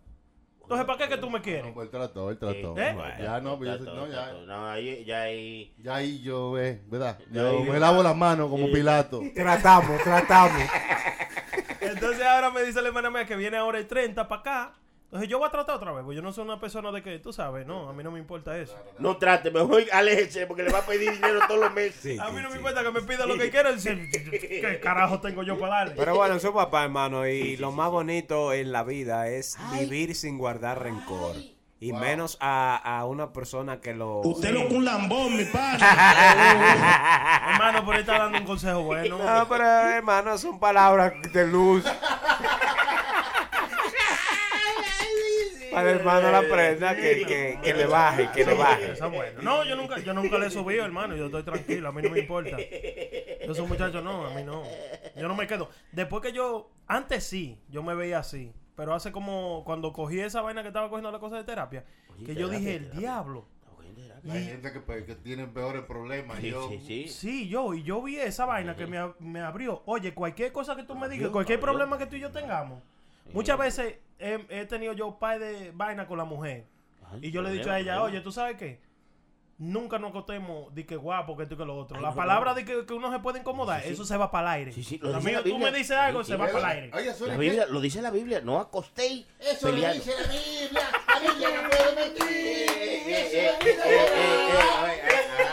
Entonces, 0.66 0.84
¿para 0.84 0.98
qué 0.98 1.08
que 1.08 1.16
tú 1.20 1.30
me 1.30 1.40
quieres? 1.40 1.64
No, 1.64 1.74
pues 1.74 1.84
él 1.84 1.90
trató, 1.92 2.28
él 2.28 2.38
trató. 2.38 2.74
¿Eh? 2.76 2.96
Ya 3.20 3.40
no, 3.40 3.56
pues 3.56 3.78
Tato, 3.78 3.94
no, 3.94 4.08
ya. 4.08 4.32
No, 4.46 4.66
ahí, 4.68 5.04
ya 5.04 5.22
ahí. 5.22 5.72
ya 5.78 5.94
ahí 5.94 6.20
yo, 6.22 6.58
eh, 6.58 6.82
¿verdad? 6.88 7.18
Ya 7.30 7.42
Yo 7.42 7.50
ahí- 7.60 7.70
me 7.70 7.78
lavo 7.78 8.02
las 8.02 8.16
manos 8.16 8.50
como 8.50 8.66
Sí. 8.66 8.72
Pilato. 8.72 9.20
Tratamos, 9.36 10.02
tratamos. 10.02 10.60
Entonces 11.80 12.22
ahora 12.26 12.50
me 12.50 12.64
dice 12.64 12.82
la 12.82 12.88
hermana 12.88 13.10
mía 13.10 13.24
que 13.26 13.36
viene 13.36 13.56
ahora 13.56 13.78
el 13.78 13.86
30 13.86 14.26
para 14.26 14.40
acá. 14.40 14.72
Entonces 15.07 15.28
yo 15.28 15.38
voy 15.38 15.46
a 15.46 15.50
tratar 15.52 15.76
otra 15.76 15.92
vez, 15.92 16.02
porque 16.02 16.16
yo 16.16 16.22
no 16.22 16.32
soy 16.32 16.44
una 16.44 16.59
persona 16.59 16.90
de 16.90 17.00
que, 17.00 17.20
tú 17.20 17.32
sabes, 17.32 17.64
no, 17.64 17.88
a 17.88 17.92
mí 17.92 18.02
no 18.02 18.11
me 18.11 18.18
importa 18.18 18.59
eso. 18.59 18.76
No 18.98 19.16
trate, 19.16 19.52
mejor 19.52 19.84
aléjese 19.92 20.48
porque 20.48 20.64
le 20.64 20.72
va 20.72 20.80
a 20.80 20.86
pedir 20.86 21.12
dinero 21.12 21.38
todos 21.46 21.61
los 21.61 21.72
meses. 21.72 22.18
A 22.18 22.28
mí 22.30 22.42
no 22.42 22.50
me 22.50 22.57
importa 22.57 22.82
que 22.82 22.90
me 22.90 23.02
pida 23.02 23.24
lo 23.24 23.38
que 23.38 23.48
quiera. 23.48 23.70
decir, 23.70 24.11
¿Qué 24.11 24.80
carajo 24.82 25.20
tengo 25.20 25.44
yo 25.44 25.59
para 25.61 25.76
darle? 25.76 25.94
Pero 25.96 26.16
bueno, 26.16 26.40
su 26.40 26.52
papá, 26.52 26.82
hermano, 26.82 27.26
y 27.28 27.57
lo 27.57 27.70
más 27.70 27.88
bonito 27.90 28.52
en 28.52 28.72
la 28.72 28.82
vida 28.82 29.28
es 29.28 29.57
vivir 29.78 30.16
sin 30.16 30.38
guardar 30.38 30.82
rencor. 30.82 31.36
Y 31.78 31.92
menos 31.92 32.36
a, 32.40 32.76
a 32.76 33.04
una 33.04 33.32
persona 33.32 33.80
que 33.80 33.94
lo... 33.94 34.20
Usted 34.22 34.50
lo 34.50 34.66
con 34.66 34.78
un 34.78 34.84
lambón, 34.86 35.36
mi 35.36 35.44
padre. 35.44 35.84
Hermano, 37.52 37.84
por 37.84 37.94
ahí 37.94 38.00
está 38.00 38.18
dando 38.18 38.38
un 38.38 38.44
consejo 38.44 38.82
bueno. 38.82 39.18
No, 39.18 39.48
pero 39.48 39.64
hermano, 39.64 40.38
son 40.38 40.59
palabras 40.59 41.12
de 41.32 41.46
luz. 41.46 41.84
El 45.80 45.88
hermano 45.88 46.30
la 46.30 46.42
prenda 46.42 46.94
que, 46.96 47.24
que, 47.26 47.58
que 47.62 47.74
le 47.74 47.86
baje, 47.86 48.30
que 48.34 48.44
le 48.44 48.54
baje. 48.54 48.92
Esa 48.92 49.06
es 49.06 49.12
buena. 49.12 49.42
No, 49.42 49.64
yo 49.64 49.76
nunca, 49.76 49.98
yo 49.98 50.12
nunca 50.14 50.38
le 50.38 50.46
he 50.46 50.50
subido, 50.50 50.84
hermano. 50.84 51.16
Yo 51.16 51.26
estoy 51.26 51.42
tranquilo, 51.42 51.88
a 51.88 51.92
mí 51.92 52.02
no 52.02 52.10
me 52.10 52.20
importa. 52.20 52.56
Yo 53.46 53.54
soy 53.54 53.62
un 53.64 53.68
muchacho, 53.68 54.00
no, 54.00 54.26
a 54.26 54.34
mí 54.34 54.42
no. 54.42 54.62
Yo 55.16 55.28
no 55.28 55.34
me 55.34 55.46
quedo. 55.46 55.68
Después 55.92 56.22
que 56.22 56.32
yo, 56.32 56.70
antes 56.86 57.24
sí, 57.24 57.60
yo 57.68 57.82
me 57.82 57.94
veía 57.94 58.18
así. 58.18 58.52
Pero 58.74 58.92
hace 58.94 59.10
como 59.10 59.62
cuando 59.64 59.92
cogí 59.92 60.20
esa 60.20 60.42
vaina 60.42 60.62
que 60.62 60.68
estaba 60.68 60.88
cogiendo 60.88 61.10
la 61.10 61.18
cosa 61.18 61.36
de 61.36 61.44
terapia, 61.44 61.84
que 62.26 62.34
yo 62.34 62.48
terapia, 62.48 62.58
dije, 62.58 62.74
el 62.74 62.82
terapia. 62.82 63.00
diablo. 63.00 63.46
Hay 64.28 64.44
gente 64.44 64.72
que, 64.72 64.80
pues, 64.80 65.04
que 65.04 65.14
tiene 65.14 65.46
peores 65.46 65.82
problemas. 65.82 66.38
Sí, 66.40 66.50
yo, 66.50 66.68
sí, 66.68 66.80
sí. 66.84 67.08
Sí, 67.08 67.48
yo, 67.48 67.72
y 67.74 67.84
yo 67.84 68.02
vi 68.02 68.16
esa 68.16 68.44
vaina 68.44 68.74
que 68.74 68.86
me, 68.86 68.98
me 69.20 69.40
abrió. 69.40 69.82
Oye, 69.86 70.12
cualquier 70.14 70.50
cosa 70.52 70.74
que 70.74 70.82
tú 70.82 70.94
me 70.96 71.06
digas, 71.08 71.26
abrió, 71.26 71.32
cualquier 71.32 71.58
abrió. 71.58 71.72
problema 71.72 71.96
que 71.96 72.06
tú 72.06 72.16
y 72.16 72.20
yo 72.20 72.30
tengamos. 72.32 72.82
Muchas 73.32 73.58
veces 73.58 73.96
he, 74.18 74.46
he 74.48 74.66
tenido 74.66 74.92
yo 74.92 75.18
par 75.18 75.38
de 75.38 75.70
vaina 75.74 76.06
con 76.06 76.18
la 76.18 76.24
mujer. 76.24 76.66
Ay, 77.12 77.20
Y 77.22 77.30
yo 77.30 77.42
le 77.42 77.50
he 77.50 77.52
dicho 77.52 77.70
a 77.70 77.78
ella, 77.78 78.02
oye, 78.02 78.20
¿tú 78.20 78.32
sabes 78.32 78.56
qué? 78.56 78.80
Nunca 79.58 79.98
nos 79.98 80.10
acostemos 80.10 80.74
de 80.74 80.84
que 80.84 80.96
guapo, 80.96 81.34
que 81.34 81.44
esto 81.44 81.54
y 81.54 81.58
que 81.58 81.64
lo 81.64 81.76
otro. 81.78 81.96
Ay, 81.96 82.02
la 82.02 82.10
no, 82.10 82.14
palabra 82.16 82.50
no. 82.50 82.56
de 82.56 82.64
que, 82.66 82.84
que 82.84 82.92
uno 82.92 83.10
se 83.10 83.20
puede 83.20 83.38
incomodar, 83.38 83.82
eso 83.86 84.04
se 84.04 84.16
va 84.18 84.30
para 84.30 84.54
el 84.54 84.60
aire. 84.60 84.72
Sí, 84.72 84.84
sí, 84.84 84.98
lo 85.02 85.08
A 85.14 85.18
dice 85.18 85.28
mí, 85.30 85.32
la 85.34 85.42
tú 85.42 85.58
me 85.58 85.72
dices 85.72 85.96
algo, 85.96 86.22
Sí, 86.24 86.32
se 86.32 86.36
va 86.36 86.46
para 86.48 86.58
el 86.58 86.64
aire. 86.90 86.90
Oye, 86.94 87.14
La 87.26 87.36
Biblia, 87.38 87.66
lo 87.66 87.80
dice 87.80 88.02
la 88.02 88.10
Biblia, 88.10 88.40
no 88.42 88.58
acostéis 88.60 89.26
Eso 89.38 89.68
lo 89.68 89.74
peleando. 89.74 90.04
dice 90.04 90.14
la 90.20 90.28
Biblia. 90.28 90.82
La 91.08 91.20
Biblia 91.20 91.62
no 91.62 91.68
puede 91.70 91.94
mentir. 91.96 92.26
Eso 92.26 93.36
eh, 93.36 93.52
lo 93.58 93.64
dice 93.64 93.70
eh, 93.72 93.78
la 93.78 94.94
eh, 94.94 95.00
Biblia. 95.00 95.45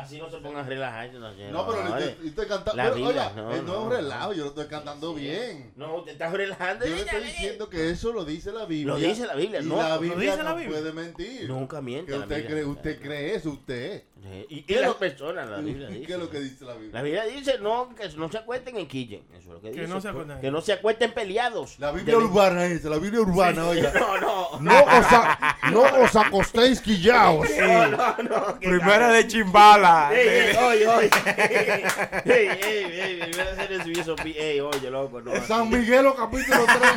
Así 0.00 0.18
no 0.18 0.30
se 0.30 0.38
pongan 0.38 0.64
a 0.64 0.68
relajar. 0.68 1.10
No, 1.14 1.30
No, 1.50 1.66
pero 1.66 1.90
vale. 1.90 2.06
estoy, 2.10 2.28
estoy 2.28 2.46
cantando. 2.46 2.82
Pero, 2.82 3.06
oiga, 3.06 3.32
no, 3.36 3.42
no, 3.44 3.54
es 3.54 3.62
no. 3.62 3.82
un 3.82 3.90
relajo, 3.90 4.32
yo 4.32 4.42
lo 4.44 4.48
estoy 4.50 4.66
cantando 4.66 5.14
bien. 5.14 5.72
No, 5.76 6.02
te 6.02 6.12
estás 6.12 6.32
relajando. 6.32 6.86
Yo 6.86 6.94
le 6.94 7.00
estoy 7.02 7.22
diciendo 7.24 7.68
que 7.68 7.90
eso 7.90 8.12
lo 8.12 8.24
dice 8.24 8.52
la 8.52 8.64
Biblia. 8.64 8.94
Lo 8.94 8.98
dice 9.00 9.26
la 9.26 9.34
Biblia, 9.34 9.60
y 9.60 9.66
no, 9.66 9.76
la 9.76 9.96
lo 9.96 10.00
dice 10.00 10.36
no 10.36 10.42
la 10.42 10.54
Biblia. 10.54 10.78
puede 10.80 10.92
mentir. 10.92 11.48
Nunca 11.48 11.80
miente 11.80 12.12
Que 12.12 12.18
la 12.18 12.24
usted 12.24 12.36
Biblia. 12.36 12.50
cree, 12.50 12.64
usted 12.64 13.00
cree 13.02 13.34
eso, 13.34 13.50
usted. 13.50 14.04
Y, 14.50 14.62
¿Qué 14.64 14.74
las 14.80 14.88
lo- 14.90 14.98
personas, 14.98 15.48
la 15.48 15.56
Biblia 15.62 15.88
¿Qué 15.88 16.12
es 16.12 16.18
lo 16.18 16.28
que 16.28 16.40
dice 16.40 16.64
la 16.66 16.74
Biblia? 16.74 16.92
La 16.92 17.02
Biblia 17.02 17.24
dice 17.24 17.58
no, 17.58 17.94
que 17.94 18.06
no 18.10 18.30
se 18.30 18.36
acuesten 18.38 18.76
en 18.76 18.86
quillen. 18.86 19.22
Eso 19.32 19.38
es 19.38 19.46
lo 19.46 19.60
que 19.62 19.70
Que 19.70 19.80
dice. 19.80 19.88
no 19.92 20.00
se 20.00 20.08
acuesten. 20.08 20.40
Que 20.40 20.50
no 20.50 20.60
se 20.60 20.72
acuesten 20.74 21.12
peleados. 21.12 21.78
La 21.78 21.90
Biblia 21.90 22.16
De- 22.18 22.24
urbana 22.24 22.66
es, 22.66 22.84
la 22.84 22.98
Biblia 22.98 23.20
urbana, 23.22 23.66
oiga. 23.68 23.92
No, 23.94 24.18
no. 24.20 24.60
No 24.60 24.78
os, 24.82 25.06
a- 25.12 25.56
no 25.72 25.82
os 26.02 26.16
acostéis 26.16 26.80
quillaos. 26.80 27.46
No, 27.60 27.86
no, 27.88 28.16
no. 28.22 28.58
que 28.60 28.68
Primera 28.68 29.08
de 29.10 29.26
chimbala. 29.26 29.89
Ey, 30.12 30.28
ey, 30.28 30.56
oye, 30.56 30.86
oye. 30.88 31.10
Ey, 32.24 32.48
ey, 32.62 33.00
ey, 33.00 33.16
de 33.16 34.00
eso. 34.00 34.14
Ey, 34.24 34.60
oye, 34.60 34.90
loco, 34.90 35.20
no. 35.20 35.34
San 35.46 35.68
Miguelo 35.70 36.14
capítulo 36.14 36.64
3. 36.66 36.78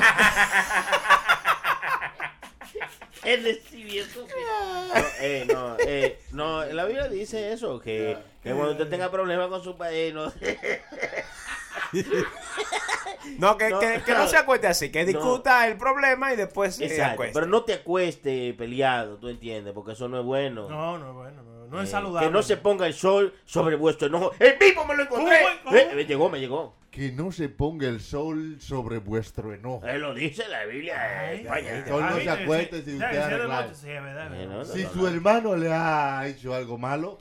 Él 3.24 3.44
recibió 3.44 4.04
eso. 4.04 4.28
No, 4.28 5.04
eh, 5.22 5.48
no, 5.52 5.78
eh, 5.80 6.20
no, 6.32 6.66
la 6.66 6.86
Biblia 6.86 7.08
dice 7.08 7.54
eso, 7.54 7.80
que, 7.80 8.18
que 8.44 8.52
cuando 8.52 8.72
usted 8.74 8.89
tenga 8.89 9.10
problemas 9.10 9.48
con 9.48 9.64
su 9.64 9.78
país, 9.78 10.14
no 10.14 10.26
No, 13.38 13.58
que 13.58 13.70
no, 13.70 13.76
No, 13.76 13.80
que, 13.80 14.02
que 14.06 14.14
no 14.14 14.28
se 14.28 14.36
acueste 14.38 14.68
así, 14.68 14.91
que 14.91 15.02
no. 15.02 15.08
discuta 15.08 15.66
el 15.68 15.78
problema 15.78 16.34
y 16.34 16.36
después 16.36 16.76
se 16.76 16.86
Exacto, 16.86 17.14
acueste. 17.14 17.34
pero 17.34 17.48
no 17.48 17.64
te 17.64 17.74
acueste 17.76 18.54
peleado, 18.58 19.18
tú 19.18 19.30
entiendes, 19.30 19.74
porque 19.74 19.94
eso 19.94 20.10
no 20.10 20.20
es 20.20 20.26
bueno. 20.26 20.68
No, 20.70 20.98
no 20.98 21.08
es 21.10 21.14
bueno, 21.14 21.41
no, 21.44 21.53
no 21.74 21.82
es 21.82 21.89
Eh, 21.89 21.91
saludable. 21.91 22.28
Que 22.28 22.34
no 22.34 22.41
se 22.43 22.57
ponga 22.57 22.88
el 22.88 22.93
sol 22.93 23.34
sobre 23.45 23.76
vuestro 23.76 24.07
enojo. 24.07 24.32
¡El 24.39 24.57
mismo 24.59 24.86
me 24.86 24.95
lo 24.95 25.03
encontré! 25.03 25.38
¿Cómo, 25.41 25.55
cómo? 25.65 25.78
Eh, 25.78 25.91
me 25.95 26.05
llegó, 26.05 26.30
me 26.30 26.39
llegó. 26.39 26.76
Que 26.91 27.11
no 27.11 27.32
se 27.32 27.49
ponga 27.49 27.88
el 27.88 27.99
sol 28.01 28.57
sobre 28.59 28.99
vuestro 28.99 29.51
enojo. 29.53 29.86
Él 29.88 30.01
lo 30.01 30.13
dice 30.13 30.47
la 30.47 30.65
Biblia. 30.65 30.95
Ay, 31.01 31.39
eh, 31.39 31.47
vaya. 31.49 31.88
sol 31.88 32.03
no 32.07 32.19
se 32.19 32.30
acueste 32.30 32.84
si 32.84 32.93
usted 32.93 33.07
Eh, 33.11 34.88
su 34.93 34.99
no. 35.01 35.07
hermano 35.07 35.55
le 35.55 35.74
ha 35.74 36.28
hecho 36.28 36.53
algo 36.53 36.78
malo, 36.78 37.17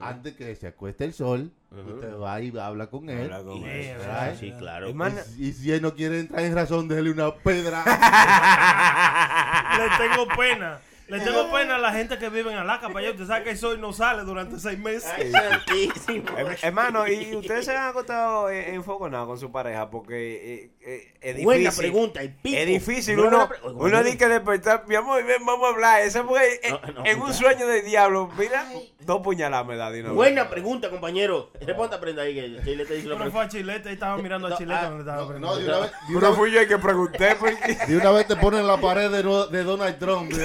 antes 0.00 0.34
que 0.34 0.54
se 0.54 0.66
acueste 0.66 1.04
el 1.04 1.14
sol, 1.14 1.50
usted 1.70 2.14
va 2.18 2.40
y 2.42 2.52
habla 2.58 2.88
con 2.88 3.08
él. 3.08 3.32
Habla 3.32 3.42
con 3.50 3.62
Y- 3.62 3.64
él. 3.64 3.96
Sí, 4.38 4.52
claro. 4.58 4.92
Y 5.38 5.52
si 5.52 5.72
él 5.72 5.80
no 5.80 5.94
quiere 5.94 6.20
entrar 6.20 6.44
en 6.44 6.54
razón, 6.54 6.86
déjele 6.86 7.10
una 7.10 7.34
pedra. 7.34 7.82
Le 9.78 9.88
tengo 10.08 10.26
pena. 10.36 10.78
Le 11.08 11.20
tengo 11.20 11.52
pena 11.52 11.76
a 11.76 11.78
la 11.78 11.92
gente 11.92 12.16
que 12.18 12.28
vive 12.30 12.50
en 12.50 12.58
Alaska 12.58 12.88
para 12.88 13.00
allá. 13.00 13.10
Usted 13.10 13.26
sabe 13.26 13.44
que 13.44 13.50
el 13.50 13.58
sol 13.58 13.80
no 13.80 13.92
sale 13.92 14.22
durante 14.22 14.58
seis 14.58 14.78
meses. 14.78 15.10
Ay, 15.16 15.30
santísimo. 15.30 16.26
Her- 16.36 16.58
Hermano, 16.62 17.06
¿y 17.06 17.36
ustedes 17.36 17.66
se 17.66 17.76
han 17.76 17.88
acostado 17.90 18.48
en, 18.50 18.74
en 18.74 18.84
fogonado 18.84 19.26
con 19.26 19.38
su 19.38 19.52
pareja? 19.52 19.90
Porque 19.90 20.14
eh, 20.54 20.70
eh, 20.80 21.14
es 21.20 21.36
difícil. 21.36 21.44
Buena 21.44 21.70
pregunta, 21.72 22.22
el 22.22 22.32
pico. 22.34 22.56
Es 22.58 22.66
difícil, 22.66 23.16
No, 23.16 23.24
uno, 23.28 23.48
no, 23.64 23.70
uno 23.74 24.02
dice 24.02 24.16
que 24.18 24.28
despertar, 24.28 24.84
mi 24.86 24.94
amor, 24.94 25.22
ven, 25.24 25.44
vamos 25.44 25.66
a 25.66 25.74
hablar. 25.74 26.00
Ese 26.02 26.22
fue 26.22 26.54
eh, 26.62 26.70
No, 26.70 26.92
no, 26.92 27.06
en 27.06 27.20
un 27.20 27.34
sueño 27.34 27.66
de 27.66 27.82
diablo. 27.82 28.30
Mira, 28.38 28.66
dos 29.00 29.20
puñaladas 29.20 29.66
me 29.66 29.76
da. 29.76 29.90
Buena 30.12 30.48
pregunta, 30.48 30.88
compañero. 30.90 31.50
Responda, 31.60 32.00
prenda 32.00 32.22
ahí 32.22 32.34
que 32.34 32.62
Chile 32.64 32.86
te 32.86 32.94
dice 32.94 33.08
lo 33.08 33.16
Uno 33.16 33.30
fue 33.30 33.44
a 33.44 33.48
Chilete 33.48 33.90
y 33.90 33.92
estaba 33.94 34.16
mirando 34.16 34.48
a 34.48 34.56
Chilete 34.56 34.80
ah, 34.80 34.88
donde 34.88 35.00
estaba 35.00 35.38
No, 35.38 35.56
de 35.56 35.64
una 35.66 35.78
vez, 35.80 35.90
de 35.90 36.16
una 36.16 36.18
Uno 36.18 36.28
vez- 36.30 36.38
fui 36.38 36.50
yo 36.50 36.60
el 36.60 36.68
que 36.68 36.78
pregunté. 36.78 37.36
Porque 37.38 37.76
de 37.88 37.96
una 37.96 38.10
vez 38.10 38.26
te 38.26 38.36
ponen 38.36 38.60
en 38.60 38.66
la 38.66 38.78
pared 38.78 39.10
de 39.10 39.64
Donald 39.64 39.98
Trump. 39.98 40.32
De, 40.32 40.44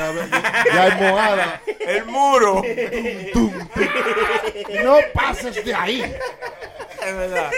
a 0.49 0.63
ver, 0.63 0.73
ya 0.73 0.83
hay 0.83 1.01
mojada. 1.11 1.61
el 1.79 2.05
muro. 2.05 2.61
No 4.83 4.97
pases 5.13 5.63
de 5.63 5.73
ahí. 5.73 6.01
Es 6.01 7.15
verdad. 7.15 7.51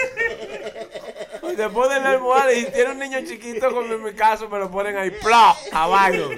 Se 1.56 1.68
ponen 1.68 2.02
la 2.02 2.10
almohada 2.12 2.52
y 2.52 2.64
tiene 2.66 2.92
un 2.92 2.98
niño 2.98 3.18
chiquito 3.26 3.70
como 3.74 3.92
en 3.92 4.02
mi 4.02 4.12
caso, 4.14 4.48
me 4.48 4.58
lo 4.58 4.70
ponen 4.70 4.96
ahí, 4.96 5.10
¡plop! 5.10 5.56
Abajo. 5.72 6.30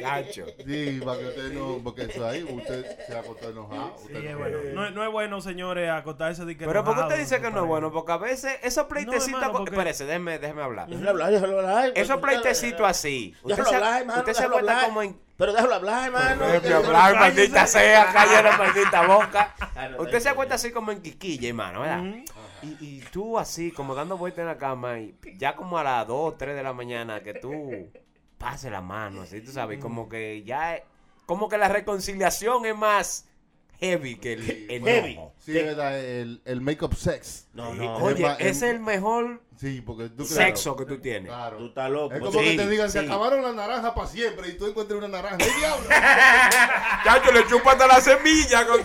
Gacho. 0.00 0.46
Sí, 0.66 1.00
para 1.04 1.18
que 1.20 1.26
usted 1.28 1.52
no, 1.52 1.78
porque 1.84 2.02
eso 2.02 2.26
ahí, 2.26 2.42
usted 2.42 2.84
se 3.06 3.16
acostó 3.16 3.50
enojado. 3.50 3.94
Sí, 3.98 4.06
usted 4.06 4.24
es 4.24 4.32
no- 4.32 4.38
bueno. 4.38 4.58
No, 4.72 4.86
es- 4.86 4.92
no 4.92 5.04
es 5.04 5.12
bueno, 5.12 5.40
señores, 5.40 5.88
acostarse 5.88 6.44
de 6.44 6.56
que 6.56 6.66
Pero 6.66 6.82
¿por 6.84 6.94
qué 6.96 7.00
usted 7.02 7.18
dice 7.18 7.40
que 7.40 7.50
no 7.50 7.60
es 7.62 7.66
bueno? 7.68 7.92
Porque 7.92 8.12
a 8.12 8.16
veces 8.16 8.58
esos 8.62 8.86
pleitecitos... 8.86 9.40
con- 9.44 9.52
porque- 9.52 9.70
Espérese, 9.70 10.04
déjeme, 10.04 10.38
déjeme 10.38 10.62
hablar. 10.62 10.88
Déjalo 10.88 11.10
hablar, 11.10 11.30
déjalo 11.30 11.58
hablar. 11.60 11.92
Esos 11.94 12.20
pleitecitos 12.20 12.86
así. 12.88 13.36
Usted 13.42 13.48
Déjalo 13.56 13.68
se, 13.68 13.74
hablar, 13.76 14.00
hermano. 14.00 14.18
usted 14.20 14.32
se 14.32 14.44
acuesta 14.44 14.84
como 14.86 15.02
en... 15.02 15.20
Pero 15.36 15.52
déjalo 15.52 15.74
hablar, 15.74 16.06
hermano. 16.06 16.46
Déjeme 16.46 16.74
hablar, 16.74 17.14
maldita 17.16 17.66
sea, 17.66 18.12
calla 18.12 18.42
la 18.42 18.56
maldita 18.56 19.06
boca. 19.06 19.54
Ah, 19.76 19.88
Usted 19.98 20.20
se 20.20 20.28
acuesta 20.28 20.54
así 20.54 20.70
como 20.70 20.92
en 20.92 21.02
quiquilla, 21.02 21.48
hermano, 21.48 21.80
¿verdad? 21.80 22.04
Y, 22.62 22.76
y 22.80 23.00
tú 23.10 23.36
así, 23.40 23.72
como 23.72 23.92
dando 23.96 24.16
vueltas 24.16 24.42
en 24.42 24.46
la 24.46 24.56
cama, 24.56 25.00
y 25.00 25.16
ya 25.36 25.56
como 25.56 25.76
a 25.78 25.82
las 25.82 26.06
2, 26.06 26.38
3 26.38 26.54
de 26.54 26.62
la 26.62 26.72
mañana, 26.72 27.20
que 27.24 27.34
tú 27.34 27.90
pases 28.38 28.70
la 28.70 28.80
mano, 28.80 29.22
así, 29.22 29.40
tú 29.40 29.50
sabes, 29.50 29.80
como 29.80 30.08
que 30.08 30.44
ya, 30.44 30.80
como 31.26 31.48
que 31.48 31.58
la 31.58 31.66
reconciliación 31.68 32.64
es 32.66 32.76
más 32.76 33.26
heavy 33.84 34.16
que 34.16 34.32
el 34.34 34.66
enojo. 34.70 34.90
Heavy. 34.90 35.18
Sí, 35.38 35.58
es 35.58 35.64
verdad, 35.66 35.98
el, 35.98 36.40
el 36.44 36.60
make-up 36.60 36.94
sex. 36.94 37.48
No, 37.52 37.74
no. 37.74 37.96
Oye, 37.96 38.14
Es 38.14 38.20
más, 38.20 38.40
es 38.40 38.46
es- 38.56 38.62
el 38.62 38.80
mejor 38.80 39.40
Sí, 39.56 39.80
porque 39.82 40.08
tú 40.08 40.24
sexo 40.24 40.76
que 40.76 40.84
tú 40.84 40.98
tienes. 40.98 41.28
Claro. 41.30 41.58
Tú 41.58 41.66
estás 41.66 41.88
loco. 41.88 42.12
Es 42.14 42.20
como 42.20 42.40
Sí, 42.40 42.44
que 42.44 42.56
te 42.56 42.68
digan, 42.68 42.90
se 42.90 42.98
acabaron 42.98 43.40
las 43.42 43.54
naranjas 43.54 43.92
para 43.92 44.08
siempre 44.08 44.48
y 44.48 44.54
tú 44.58 44.66
encuentras 44.66 44.98
una 44.98 45.06
naranja. 45.08 45.38
¡Ay, 45.40 45.50
diablo! 45.58 45.88
Chacho, 47.04 47.32
le 47.32 47.46
chupa 47.46 47.72
hasta 47.72 47.86
la 47.86 48.00
semilla. 48.00 48.66
Con... 48.66 48.80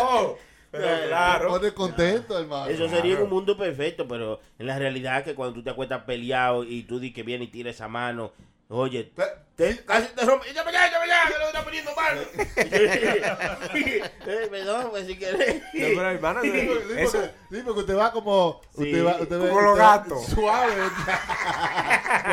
oh, 0.00 0.38
pero 0.70 0.86
claro. 1.08 1.48
pones 1.48 1.72
contento, 1.72 2.38
hermano. 2.38 2.66
Eso 2.66 2.88
sería 2.88 3.14
en 3.16 3.22
un 3.22 3.30
mundo 3.30 3.56
perfecto, 3.56 4.06
pero 4.06 4.40
en 4.58 4.66
la 4.66 4.78
realidad 4.78 5.18
es 5.18 5.24
que 5.24 5.34
cuando 5.34 5.54
tú 5.54 5.62
te 5.62 5.70
acuestas 5.70 6.02
peleado 6.04 6.64
y 6.64 6.82
tú 6.82 6.98
dices 7.00 7.14
que 7.14 7.22
viene 7.22 7.44
y 7.44 7.48
tira 7.48 7.70
esa 7.70 7.88
mano, 7.88 8.32
oye, 8.72 9.12
Te- 9.14 9.42
te, 9.54 9.84
casi 9.84 10.08
te 10.14 10.24
rompe. 10.24 10.46
¡Ya 10.48 10.54
ya 10.54 10.64
para 10.64 10.78
allá! 10.84 11.26
¡Que 11.28 11.38
lo 11.38 11.46
está 11.46 11.62
poniendo 11.64 11.90
mal! 11.94 12.28
eh, 12.56 14.48
perdón, 14.50 14.88
pues 14.90 15.06
si 15.06 15.16
quieres. 15.16 15.56
No, 15.56 15.62
pero 15.72 16.10
hermano, 16.10 16.40
Sí, 16.42 16.50
porque, 16.66 17.02
eso, 17.02 17.22
sí, 17.50 17.62
porque 17.64 17.80
usted 17.80 17.96
va 17.96 18.12
como. 18.12 18.60
Sí, 18.76 18.82
usted 18.84 19.06
va, 19.06 19.16
usted 19.20 19.38
ve- 19.38 19.48
como 19.48 19.60
los 19.60 19.78
gatos. 19.78 20.26
Suave. 20.26 20.74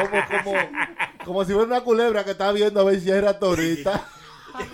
como, 0.01 0.43
como, 0.43 0.69
como 1.25 1.45
si 1.45 1.51
fuera 1.53 1.67
una 1.67 1.81
culebra 1.81 2.23
que 2.23 2.31
está 2.31 2.51
viendo 2.51 2.79
a 2.81 2.83
ver 2.85 2.99
si 3.01 3.11
es 3.11 3.23
ratonita. 3.23 4.05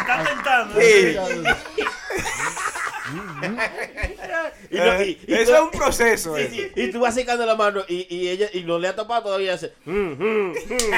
Está 0.00 0.24
tentando. 0.24 0.80
Sí. 3.58 4.16
Y 4.70 4.76
no- 4.76 4.92
eh, 4.94 5.18
y- 5.26 5.32
y 5.32 5.34
eso 5.34 5.52
tú- 5.52 5.56
es 5.56 5.60
un 5.62 5.70
proceso. 5.70 6.36
Sí, 6.36 6.48
sí, 6.50 6.72
Y 6.76 6.90
tú 6.90 7.00
vas 7.00 7.14
secando 7.14 7.46
la 7.46 7.54
mano 7.54 7.82
y, 7.88 8.06
y 8.14 8.28
ella 8.28 8.48
y 8.52 8.64
no 8.64 8.78
le 8.78 8.88
ha 8.88 8.96
tapado 8.96 9.22
todavía 9.24 9.54
hace. 9.54 9.72
mm, 9.84 9.92
mm, 9.92 10.52
mm. 10.52 10.54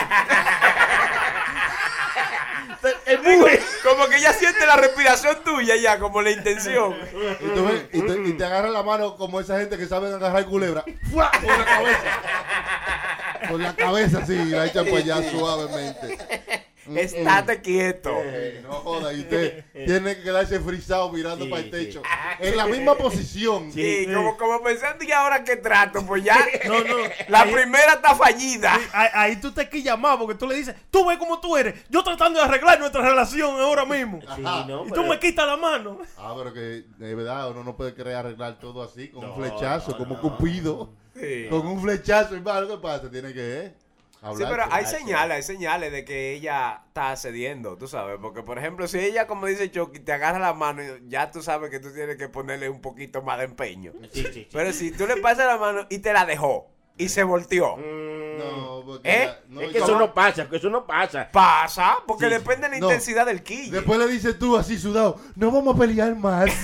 Como 3.83 4.07
que 4.09 4.21
ya 4.21 4.33
siente 4.33 4.65
la 4.67 4.77
respiración 4.77 5.39
tuya 5.45 5.77
ya, 5.77 5.99
como 5.99 6.23
la 6.23 6.31
intención. 6.31 6.95
Y, 7.41 7.49
tú 7.55 7.65
ves- 7.67 7.85
y 7.93 8.03
te, 8.03 8.29
y 8.29 8.33
te 8.35 8.45
agarra 8.45 8.71
la 8.71 8.83
mano 8.83 9.17
como 9.17 9.41
esa 9.41 9.59
gente 9.59 9.77
que 9.77 9.87
sabe 9.87 10.13
agarrar 10.15 10.47
culebra. 10.47 10.85
¡Fua! 11.11 11.31
Por 11.33 11.59
la 11.59 11.65
cabeza. 11.65 12.01
Por 13.49 13.61
la 13.61 13.75
cabeza, 13.77 14.27
sí, 14.27 14.37
la 14.47 14.67
echan 14.67 14.85
para 14.87 14.99
allá 14.99 15.31
suavemente. 15.31 16.19
Estate 16.97 17.61
quieto. 17.61 18.11
Eh, 18.23 18.61
no 18.63 18.73
joda, 18.75 19.13
y 19.13 19.21
usted 19.21 19.65
tiene 19.87 20.17
que 20.17 20.23
quedarse 20.23 20.61
frisado 20.61 21.11
mirando 21.13 21.45
Sí, 21.45 21.51
para 21.51 21.63
el 21.63 21.67
sí. 21.67 21.71
techo. 21.71 22.03
En 22.39 22.57
la 22.57 22.67
misma 22.67 22.95
posición. 22.97 23.73
Sí, 23.73 24.07
como, 24.13 24.37
como 24.37 24.63
pensando, 24.63 25.05
¿y 25.05 25.13
ahora 25.13 25.45
qué 25.45 25.57
trato? 25.57 26.05
Pues 26.07 26.25
ya, 26.25 26.37
No, 26.67 26.81
no. 26.81 26.97
la 27.29 27.43
Ahí- 27.43 27.53
primera 27.53 27.95
está 27.95 28.15
fallida. 28.15 28.79
Ahí, 28.93 29.09
ahí 29.15 29.37
tú 29.37 29.53
te 29.53 29.69
quillas 29.69 29.99
más 29.99 30.17
porque 30.17 30.35
tú 30.35 30.47
le 30.47 30.55
dices, 30.57 30.75
tú 30.91 31.07
ves 31.07 31.19
como 31.19 31.41
tú 31.41 31.57
eres. 31.57 31.75
Yo 31.89 32.03
tratando 32.03 32.39
de 32.39 32.45
arreglar 32.47 32.79
nuestra 32.81 33.03
relación 33.03 33.61
ahora 33.61 33.85
mismo. 33.85 34.21
Sí, 34.37 34.43
no, 34.43 34.85
Y 34.85 34.89
tú 34.89 34.95
pero- 34.95 35.05
me 35.05 35.19
quitas 35.19 35.47
la 35.47 35.57
mano. 35.57 35.99
Ah, 36.17 36.35
pero 36.37 36.53
que 36.53 36.85
de 36.99 37.15
verdad 37.15 37.51
uno 37.51 37.63
no 37.65 37.77
puede 37.77 37.95
querer 37.95 38.17
arreglar 38.17 38.59
todo 38.59 38.83
así 38.83 39.09
con 39.09 39.23
No, 39.23 39.35
un 39.35 39.43
flechazo, 39.43 39.93
no, 39.93 39.99
como 39.99 40.15
no. 40.15 40.21
Cupido. 40.21 40.91
Sí. 41.15 41.47
Con 41.51 41.67
un 41.67 41.83
flechazo, 41.83 42.35
hermano, 42.37 42.69
¿qué 42.69 42.77
pasa? 42.79 43.11
Tiene 43.11 43.33
que 43.35 43.59
eh. 43.67 43.73
Sí, 44.37 44.45
pero 44.47 44.65
hay 44.71 44.85
señales, 44.85 45.37
hay 45.37 45.43
señales 45.43 45.93
de 45.93 46.05
que 46.05 46.33
ella 46.33 46.83
está 46.89 47.17
cediendo, 47.17 47.79
tú 47.79 47.89
sabes, 47.89 48.19
porque 48.21 48.43
por 48.43 48.59
ejemplo, 48.59 48.87
si 48.87 48.99
ella, 48.99 49.27
como 49.27 49.47
dice 49.47 49.71
Chucky, 49.71 50.01
te 50.01 50.13
agarra 50.13 50.39
la 50.39 50.53
mano, 50.53 50.83
ya 51.09 51.31
tú 51.31 51.43
sabes 51.43 51.71
que 51.71 51.81
tú 51.81 51.91
tienes 51.95 52.17
que 52.17 52.29
ponerle 52.29 52.69
un 52.69 52.83
poquito 52.83 53.23
más 53.23 53.39
de 53.39 53.45
empeño. 53.45 53.93
Sí, 54.13 54.23
sí, 54.25 54.27
sí. 54.33 54.49
Pero 54.53 54.73
si 54.75 54.91
tú 54.91 55.07
le 55.07 55.17
pasas 55.17 55.47
la 55.47 55.57
mano 55.57 55.87
y 55.89 56.01
te 56.01 56.13
la 56.13 56.27
dejó 56.27 56.69
y 56.99 57.09
se 57.09 57.23
volteó, 57.23 57.79
No, 57.79 58.83
porque 58.85 59.09
¿Eh? 59.11 59.25
ya- 59.27 59.39
no, 59.49 59.61
es 59.63 59.73
que 59.73 59.79
eso 59.79 59.99
no 59.99 60.13
pasa, 60.13 60.49
que 60.49 60.57
eso 60.57 60.69
no 60.71 60.87
pasa. 60.87 61.29
pasa, 61.33 61.97
porque 62.07 62.27
Sí, 62.27 62.33
depende 62.33 62.69
de 62.69 62.75
la 62.75 62.79
No. 62.81 62.87
intensidad 62.89 63.25
del 63.27 63.43
quille. 63.43 63.71
Después 63.73 63.99
le 63.99 64.07
dices 64.07 64.39
tú 64.39 64.55
así 64.57 64.79
sudado, 64.79 65.19
no 65.37 65.51
vamos 65.51 65.77
a 65.77 65.79
pelear 65.79 66.15
más. 66.15 66.51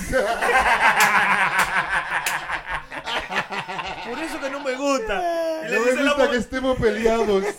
Por 4.09 4.19
eso 4.19 4.39
que 4.39 4.49
no 4.49 4.59
me 4.61 4.75
gusta. 4.75 5.21
No 5.79 5.85
me 5.85 6.03
la 6.03 6.13
gusta 6.13 6.31
que 6.31 6.37
estemos 6.37 6.77
peleados. 6.77 7.43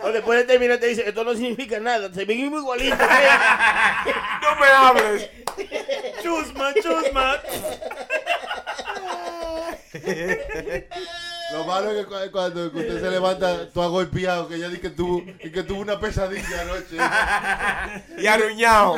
O 0.00 0.12
después 0.12 0.38
de 0.38 0.44
terminar 0.44 0.78
te 0.78 0.86
dice, 0.86 1.02
esto 1.08 1.24
no 1.24 1.34
significa 1.34 1.80
nada, 1.80 2.08
se 2.14 2.24
ven 2.24 2.38
igualitos. 2.38 2.98
No 2.98 4.56
me 4.60 4.66
hables. 4.68 5.28
Chusma, 6.22 6.72
chusma. 6.74 7.34
Lo 11.52 11.64
malo 11.64 11.90
es 11.90 11.96
que 11.98 12.04
cu- 12.06 12.30
cuando 12.30 12.66
usted 12.66 13.00
se 13.00 13.10
levanta, 13.10 13.68
tú 13.70 13.82
has 13.82 13.88
golpeado, 13.88 14.48
que 14.48 14.54
ella 14.56 14.68
dice 14.68 14.82
que 14.82 14.90
tuvo, 14.90 15.24
y 15.40 15.50
que 15.50 15.62
tuvo 15.62 15.80
una 15.80 15.98
pesadilla 15.98 16.60
anoche. 16.62 16.96
Y 18.18 18.26
arruñado. 18.26 18.96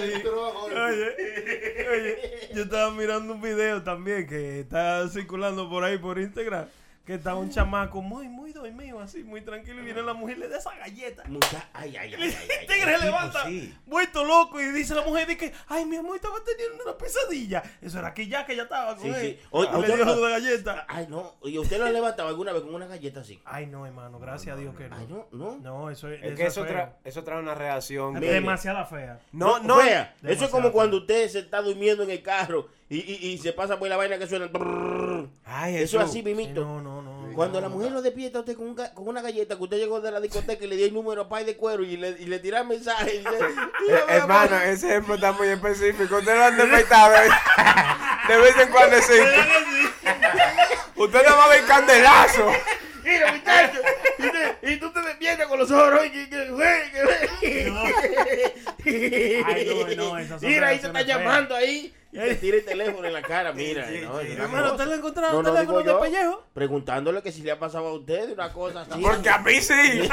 Le 0.00 0.14
entró 0.14 0.46
a 0.46 0.52
golpe. 0.52 0.80
Oye, 0.80 1.77
oye, 1.88 2.50
yo 2.54 2.62
estaba 2.62 2.90
mirando 2.90 3.34
un 3.34 3.40
video 3.40 3.82
también 3.82 4.26
que 4.26 4.60
está 4.60 5.08
circulando 5.08 5.68
por 5.68 5.84
ahí 5.84 5.98
por 5.98 6.18
Instagram. 6.18 6.66
Que 7.08 7.14
está 7.14 7.34
un 7.34 7.48
chamaco 7.48 8.02
muy, 8.02 8.28
muy 8.28 8.52
dormido, 8.52 9.00
así, 9.00 9.24
muy 9.24 9.40
tranquilo. 9.40 9.80
Y 9.80 9.84
viene 9.86 10.02
la 10.02 10.12
mujer 10.12 10.36
y 10.36 10.40
le 10.40 10.48
da 10.50 10.58
esa 10.58 10.76
galleta. 10.76 11.24
Mucha, 11.26 11.66
ay, 11.72 11.96
ay, 11.96 12.12
ay, 12.14 12.22
ay, 12.22 12.34
ay, 12.38 12.48
El 12.60 12.66
tigre 12.66 12.84
se 12.84 12.94
ay. 12.96 13.02
levanta, 13.02 13.44
sí. 13.46 13.74
vuelto 13.86 14.24
loco, 14.24 14.60
y 14.60 14.66
dice 14.72 14.94
la 14.94 15.00
mujer, 15.00 15.26
dice, 15.26 15.50
ay, 15.68 15.86
mi 15.86 15.96
amor 15.96 16.16
estaba 16.16 16.36
teniendo 16.44 16.84
una 16.84 16.98
pesadilla. 16.98 17.62
Eso 17.80 17.98
era 17.98 18.12
que 18.12 18.26
ya, 18.28 18.44
que 18.44 18.54
ya 18.54 18.64
estaba 18.64 18.94
con 18.94 19.04
Sí, 19.04 19.08
él. 19.08 19.38
sí. 19.40 19.86
Le 19.88 19.96
dio 19.96 20.04
la 20.16 20.28
galleta. 20.28 20.84
Ay, 20.86 21.06
no. 21.08 21.36
¿Y 21.44 21.56
usted 21.56 21.78
lo 21.78 21.86
ha 21.86 21.90
levantado 21.90 22.28
alguna 22.28 22.52
vez 22.52 22.60
con 22.60 22.74
una 22.74 22.86
galleta 22.86 23.20
así? 23.20 23.40
Ay, 23.46 23.66
no, 23.66 23.86
hermano, 23.86 24.18
gracias 24.18 24.54
a 24.54 24.60
Dios 24.60 24.76
que 24.76 24.86
no. 24.90 24.96
Ay, 24.96 25.06
no, 25.08 25.26
no. 25.32 25.56
No, 25.56 25.90
eso 25.90 26.08
es, 26.10 26.22
Es 26.22 26.26
eso 26.32 26.36
que 26.36 26.46
eso, 26.46 26.64
feo. 26.66 26.74
tra- 26.74 26.92
eso 27.04 27.24
trae 27.24 27.38
una 27.40 27.54
reacción. 27.54 28.20
Demasiada 28.20 28.84
fea. 28.84 29.18
No, 29.32 29.60
no. 29.60 29.78
Fea. 29.80 30.14
Eso 30.22 30.44
es 30.44 30.50
como 30.50 30.64
feo. 30.64 30.72
cuando 30.72 30.98
usted 30.98 31.26
se 31.30 31.38
está 31.38 31.62
durmiendo 31.62 32.02
en 32.02 32.10
el 32.10 32.22
carro 32.22 32.68
y, 32.90 32.98
y, 32.98 33.28
y 33.32 33.38
se 33.38 33.52
pasa 33.52 33.78
por 33.78 33.88
la 33.88 33.96
vaina 33.96 34.18
que 34.18 34.26
suena. 34.26 34.46
brrrr. 34.46 35.28
Ay, 35.44 35.76
Eso 35.76 35.98
es 36.00 36.04
así, 36.04 36.18
Sí, 36.18 36.22
mimito. 36.22 36.60
no, 36.64 36.80
no, 36.80 37.02
no. 37.02 37.18
Cuando 37.34 37.60
la 37.60 37.68
mujer 37.68 37.92
lo 37.92 38.02
despierta 38.02 38.38
a 38.38 38.40
usted 38.40 38.56
con, 38.56 38.66
un 38.68 38.76
ga- 38.76 38.92
con 38.94 39.06
una 39.06 39.20
galleta 39.22 39.56
que 39.56 39.62
usted 39.62 39.76
llegó 39.76 40.00
de 40.00 40.10
la 40.10 40.20
discoteca 40.20 40.64
y 40.64 40.68
le 40.68 40.76
dio 40.76 40.86
el 40.86 40.94
número 40.94 41.22
a 41.22 41.28
pay 41.28 41.44
de 41.44 41.56
cuero 41.56 41.84
y 41.84 41.96
le, 41.96 42.10
y 42.18 42.24
le 42.26 42.38
tira 42.40 42.64
mensaje. 42.64 43.16
Y 43.16 43.22
le, 43.22 43.98
hermano, 44.16 44.58
ese 44.60 44.88
ejemplo 44.88 45.14
está 45.16 45.32
muy 45.32 45.46
específico. 45.48 46.16
Usted 46.16 46.34
lo 46.34 46.44
han 46.44 46.56
despertado 46.56 47.12
de, 47.12 47.28
de 48.34 48.40
vez 48.40 48.56
en 48.58 48.68
cuando 48.70 48.96
sí. 49.02 49.12
Usted 50.96 51.22
no 51.28 51.36
va 51.36 51.44
a 51.44 51.48
ver 51.48 51.64
candelazo. 51.64 52.50
Mira, 53.04 53.32
muchacho. 53.32 53.78
Y, 54.18 54.22
te- 54.22 54.72
y 54.72 54.76
tú 54.78 54.90
te 54.92 55.00
despiertas 55.02 55.46
con 55.46 55.58
los 55.60 55.70
ojos 55.70 55.90
rojos 55.92 56.06
y 56.06 56.10
que, 56.10 56.28
que, 56.28 56.50
güey, 56.50 56.90
que, 56.90 57.70
güey. 57.70 59.44
Ay, 59.46 59.94
no, 59.96 60.10
no, 60.10 60.18
esas 60.18 60.40
son 60.40 60.48
Mira, 60.50 60.68
ahí 60.68 60.78
se 60.80 60.86
está 60.88 60.98
feas. 61.04 61.06
llamando 61.18 61.54
ahí. 61.54 61.94
Te 62.24 62.34
tira 62.36 62.56
el 62.58 62.64
teléfono 62.64 63.06
en 63.06 63.12
la 63.12 63.22
cara, 63.22 63.52
mira. 63.52 63.86
no, 63.86 64.20
es 64.20 64.30
una 64.34 64.44
Hermano. 64.44 64.70
¿usted 64.72 64.86
le 64.86 64.94
encontraron 64.96 65.32
No, 65.32 65.38
un 65.38 65.44
no, 65.44 65.52
teléfono 65.54 65.78
digo 65.78 65.92
de 65.92 65.94
yo, 65.94 66.00
pellejo? 66.00 66.44
Preguntándole 66.54 67.22
que 67.22 67.32
si 67.32 67.42
le 67.42 67.52
ha 67.52 67.58
pasado 67.58 67.86
a 67.88 67.92
usted 67.94 68.32
una 68.32 68.52
cosa 68.52 68.82
así. 68.82 69.00
Porque 69.00 69.28
a 69.30 69.38
mí 69.38 69.54
sí. 69.60 70.08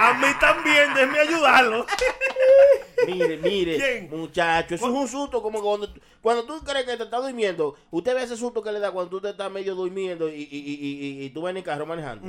A 0.00 0.14
mí 0.14 0.28
también, 0.40 0.94
déjeme 0.94 1.18
ayudarlo. 1.18 1.84
Mire, 3.06 3.36
mire, 3.38 3.76
¿Quién? 3.76 4.10
muchacho, 4.10 4.74
eso 4.74 4.86
es 4.86 4.92
un 4.92 5.06
susto 5.08 5.40
como 5.40 5.62
cuando, 5.62 5.88
cuando 6.20 6.44
tú 6.44 6.58
crees 6.64 6.84
que 6.84 6.96
te 6.96 7.04
estás 7.04 7.22
durmiendo. 7.22 7.76
Usted 7.92 8.12
ve 8.14 8.24
ese 8.24 8.36
susto 8.36 8.60
que 8.60 8.72
le 8.72 8.80
da 8.80 8.90
cuando 8.90 9.08
tú 9.08 9.20
te 9.20 9.30
estás 9.30 9.50
medio 9.52 9.76
durmiendo 9.76 10.28
y, 10.28 10.32
y, 10.42 10.48
y, 10.50 11.20
y, 11.22 11.24
y 11.24 11.30
tú 11.30 11.42
vas 11.42 11.52
en 11.52 11.58
el 11.58 11.62
carro 11.62 11.86
manejando. 11.86 12.26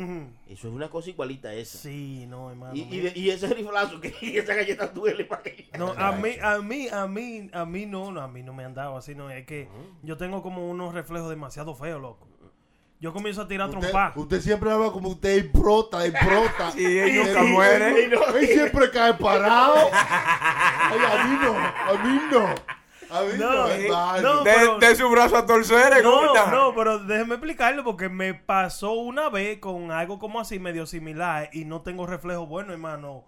Eso 0.47 0.67
es 0.67 0.73
una 0.73 0.87
cosa 0.89 1.09
igualita 1.09 1.49
a 1.49 1.53
esa. 1.55 1.79
Sí, 1.79 2.25
no, 2.27 2.51
hermano. 2.51 2.75
Y, 2.75 2.81
y, 2.81 2.85
mira. 2.85 3.09
de- 3.11 3.19
y 3.19 3.29
ese 3.31 3.47
riflazo 3.47 3.99
que 3.99 4.13
y 4.21 4.37
esa 4.37 4.53
galleta 4.53 4.87
duele 4.87 5.25
para 5.25 5.41
que- 5.41 5.69
No, 5.77 5.91
a 5.97 6.11
mí, 6.11 6.35
a 6.39 6.59
mí, 6.59 6.87
a 6.87 7.07
mí, 7.07 7.49
a 7.51 7.65
mí 7.65 7.85
no, 7.89 8.11
no, 8.11 8.21
a 8.21 8.27
mí 8.27 8.43
no 8.43 8.53
me 8.53 8.63
han 8.63 8.73
dado 8.73 8.95
así, 8.97 9.15
no, 9.15 9.29
es 9.29 9.45
que 9.45 9.67
yo 10.03 10.15
tengo 10.17 10.41
como 10.41 10.69
unos 10.69 10.93
reflejos 10.93 11.29
demasiado 11.29 11.75
feos, 11.75 12.01
loco. 12.01 12.27
yo 13.01 13.11
comienzo 13.13 13.41
a 13.43 13.47
tirar 13.47 13.69
Usted, 13.69 13.81
trompa. 13.81 14.13
usted 14.15 14.41
siempre 14.41 14.71
habla 14.71 14.91
como 14.91 15.09
usted 15.09 15.29
es 15.37 15.45
prota, 15.45 16.05
es 16.05 16.11
prota. 16.13 16.71
Sí, 16.75 16.85
él 16.99 17.15
Y 17.15 17.19
nunca 17.19 17.41
él- 17.41 17.47
muere. 17.49 18.05
Él, 18.05 18.13
él 18.39 18.47
siempre 18.47 18.91
cae 18.91 19.13
parado. 19.15 19.75
Ay, 19.93 20.99
a 21.11 21.23
mí 21.25 21.37
no, 21.41 21.57
a 21.57 22.03
mí 22.03 22.21
no. 22.31 22.79
A 23.11 23.21
mí 23.23 23.29
no, 23.39 23.51
No, 23.51 23.67
hermano. 23.67 24.21
no, 24.21 24.43
De, 24.43 24.53
pero- 24.53 24.77
de 24.77 24.95
su 24.95 25.09
brazo 25.09 25.35
a 25.37 25.45
torcer, 25.45 25.93
en 25.97 26.03
No, 26.03 26.31
una. 26.31 26.45
no, 26.47 26.75
pero 26.75 26.99
déjeme 26.99 27.35
explicarlo 27.35 27.83
porque 27.83 28.07
me 28.07 28.35
pasó 28.35 28.91
una 28.91 29.29
vez 29.29 29.57
con 29.59 29.91
algo 29.91 30.19
como 30.19 30.39
así 30.39 30.59
medio 30.59 30.85
similar 30.85 31.49
y 31.51 31.65
no 31.65 31.81
tengo 31.81 32.05
reflejo 32.05 32.45
bueno, 32.45 32.71
hermano. 32.71 33.23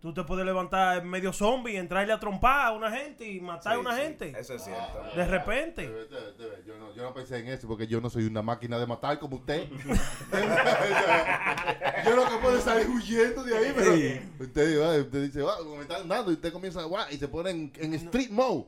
Tú 0.00 0.14
te 0.14 0.22
puedes 0.22 0.46
levantar 0.46 1.02
medio 1.02 1.32
zombie, 1.32 1.76
entrarle 1.76 2.12
a 2.12 2.20
trompar 2.20 2.68
a 2.68 2.72
una 2.72 2.88
gente 2.88 3.28
y 3.28 3.40
matar 3.40 3.74
a 3.74 3.78
una 3.80 3.90
Sí, 3.90 3.96
sí, 3.96 4.02
gente. 4.02 4.32
Eso 4.38 4.54
es 4.54 4.62
cierto. 4.62 5.02
De 5.16 5.24
repente. 5.26 5.88
Debe, 5.88 6.04
debe, 6.06 6.32
debe. 6.38 6.62
Yo 6.64 6.78
no, 6.78 6.94
yo 6.94 7.02
no 7.02 7.12
pensé 7.12 7.38
en 7.38 7.48
eso 7.48 7.66
porque 7.66 7.88
yo 7.88 8.00
no 8.00 8.08
soy 8.08 8.24
una 8.26 8.40
máquina 8.40 8.78
de 8.78 8.86
matar 8.86 9.18
como 9.18 9.38
usted. 9.38 9.66
yo 12.04 12.14
lo 12.16 12.28
que 12.28 12.36
puedo 12.36 12.58
es 12.58 12.62
salir 12.64 12.88
huyendo 12.88 13.42
de 13.42 13.56
ahí, 13.56 13.72
pero 13.74 13.94
Sí. 13.96 14.20
usted, 14.38 14.80
va, 14.80 14.96
usted 15.00 15.22
dice, 15.24 15.42
va, 15.42 15.56
me 15.64 15.82
están 15.82 16.06
dando 16.06 16.30
y 16.30 16.34
usted 16.34 16.52
comienza 16.52 16.86
va, 16.86 17.10
y 17.10 17.18
se 17.18 17.26
pone 17.26 17.50
en, 17.50 17.72
en 17.76 17.94
street 17.94 18.30
mode. 18.30 18.66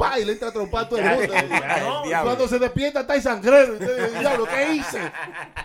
Va 0.00 0.18
y 0.18 0.24
le 0.24 0.32
entra 0.32 0.48
a 0.48 0.52
trompar 0.52 0.84
a 0.84 0.88
todo 0.88 0.98
el 1.00 1.04
mundo. 1.04 1.34
Ya, 2.08 2.18
el. 2.20 2.24
Cuando 2.24 2.48
se 2.48 2.58
despierta 2.58 3.00
está 3.00 3.16
en 3.16 3.22
sangrero. 3.22 3.74
Y 3.74 3.76
usted 3.76 4.06
dice, 4.08 4.20
diablo, 4.20 4.46
¿qué 4.46 4.72
hice? 4.76 5.12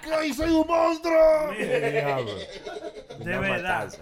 ¿Qué 0.01 0.27
hice? 0.27 0.43
¡Soy 0.43 0.51
un 0.51 0.67
monstruo! 0.67 1.51
De 3.19 3.37
verdad. 3.37 3.85
matanza. 3.85 4.01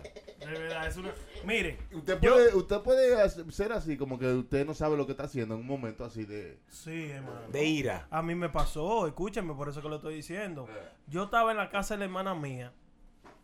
Es 0.87 0.97
una... 0.97 1.11
Mire, 1.45 1.77
Usted 1.91 2.19
yo- 2.21 2.33
puede, 2.33 2.55
usted 2.55 2.79
puede 2.81 3.29
ser 3.51 3.71
así, 3.73 3.97
como 3.97 4.17
que 4.19 4.27
usted 4.33 4.65
no 4.65 4.73
sabe 4.73 4.95
lo 4.97 5.05
que 5.05 5.11
está 5.13 5.23
haciendo 5.23 5.55
en 5.55 5.61
un 5.61 5.67
momento 5.67 6.05
así 6.05 6.25
de... 6.25 6.57
Sí, 6.69 7.09
hermano. 7.11 7.47
De 7.51 7.65
ira. 7.65 8.07
A 8.11 8.21
mí 8.21 8.35
me 8.35 8.49
pasó, 8.49 9.07
escúchame, 9.07 9.53
por 9.53 9.69
eso 9.69 9.81
que 9.81 9.89
lo 9.89 9.97
estoy 9.97 10.15
diciendo. 10.15 10.67
Yo 11.07 11.23
estaba 11.23 11.51
en 11.51 11.57
la 11.57 11.69
casa 11.69 11.93
de 11.95 11.99
la 11.99 12.05
hermana 12.05 12.33
mía 12.35 12.71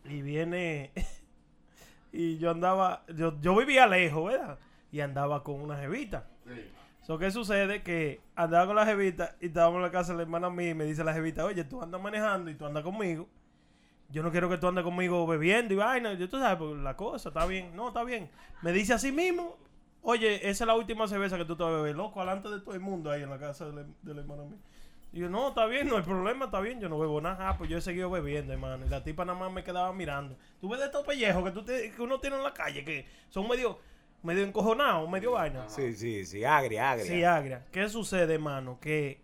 y 0.04 0.22
viene 0.22 0.92
y 2.12 2.38
yo 2.38 2.50
andaba, 2.50 3.04
yo, 3.14 3.38
yo 3.40 3.56
vivía 3.56 3.86
lejos, 3.86 4.26
¿verdad? 4.32 4.58
Y 4.92 5.00
andaba 5.00 5.42
con 5.44 5.60
una 5.60 5.76
jevita. 5.76 6.26
So, 7.02 7.18
¿Qué 7.18 7.30
sucede? 7.30 7.82
Que 7.82 8.20
andaba 8.36 8.66
con 8.66 8.76
la 8.76 8.86
jevita 8.86 9.36
y 9.40 9.46
estábamos 9.46 9.76
en 9.78 9.82
la 9.82 9.90
casa 9.90 10.12
de 10.12 10.18
la 10.18 10.22
hermana 10.22 10.50
mía 10.50 10.70
y 10.70 10.74
me 10.74 10.84
dice 10.84 11.02
la 11.04 11.12
jevita, 11.14 11.44
oye, 11.44 11.64
tú 11.64 11.82
andas 11.82 12.00
manejando 12.00 12.50
y 12.50 12.54
tú 12.54 12.66
andas 12.66 12.82
conmigo. 12.84 13.28
Yo 14.12 14.22
no 14.22 14.30
quiero 14.30 14.48
que 14.48 14.58
tú 14.58 14.66
andes 14.68 14.82
conmigo 14.84 15.26
bebiendo 15.26 15.72
y 15.74 15.76
vaina. 15.76 16.14
Yo, 16.14 16.28
tú 16.28 16.38
sabes, 16.38 16.58
pues, 16.58 16.76
la 16.82 16.96
cosa, 16.96 17.28
está 17.30 17.46
bien. 17.46 17.74
No, 17.76 17.88
está 17.88 18.02
bien. 18.04 18.28
Me 18.62 18.72
dice 18.72 18.92
así 18.92 19.12
mismo, 19.12 19.56
oye, 20.02 20.36
esa 20.48 20.64
es 20.64 20.66
la 20.66 20.74
última 20.74 21.06
cerveza 21.08 21.36
que 21.38 21.44
tú 21.44 21.56
te 21.56 21.62
vas 21.62 21.72
a 21.72 21.76
beber, 21.76 21.94
loco, 21.96 22.20
delante 22.20 22.48
de 22.48 22.60
todo 22.60 22.74
el 22.74 22.80
mundo 22.80 23.10
ahí 23.10 23.22
en 23.22 23.30
la 23.30 23.38
casa 23.38 23.66
de 23.66 23.72
la, 23.72 23.82
de 24.02 24.14
la 24.14 24.20
hermana 24.20 24.42
mía. 24.44 24.58
Y 25.12 25.18
yo, 25.20 25.28
no, 25.28 25.48
está 25.48 25.66
bien, 25.66 25.88
no 25.88 25.96
hay 25.96 26.02
problema, 26.02 26.44
está 26.44 26.60
bien, 26.60 26.80
yo 26.80 26.88
no 26.88 26.98
bebo 26.98 27.20
nada. 27.20 27.48
Ah, 27.48 27.58
pues 27.58 27.68
yo 27.68 27.78
he 27.78 27.80
seguido 27.80 28.10
bebiendo, 28.10 28.52
hermano. 28.52 28.86
Y 28.86 28.88
la 28.88 29.02
tipa 29.02 29.24
nada 29.24 29.38
más 29.38 29.52
me 29.52 29.64
quedaba 29.64 29.92
mirando. 29.92 30.36
Tú 30.60 30.68
ves 30.68 30.78
de 30.80 30.86
estos 30.86 31.04
pellejos 31.04 31.42
que, 31.44 31.50
tú 31.50 31.64
te- 31.64 31.90
que 31.90 32.02
uno 32.02 32.20
tiene 32.20 32.36
en 32.36 32.42
la 32.44 32.54
calle, 32.54 32.84
que 32.84 33.06
son 33.28 33.48
medio, 33.48 33.78
medio 34.22 34.44
encojonados, 34.44 35.08
medio 35.10 35.32
vaina. 35.32 35.68
Sí, 35.68 35.94
sí, 35.94 36.24
sí. 36.24 36.44
Agria, 36.44 36.92
agria. 36.92 37.06
Sí, 37.06 37.24
agria. 37.24 37.66
¿Qué 37.72 37.88
sucede, 37.88 38.34
hermano? 38.34 38.78
Que 38.80 39.20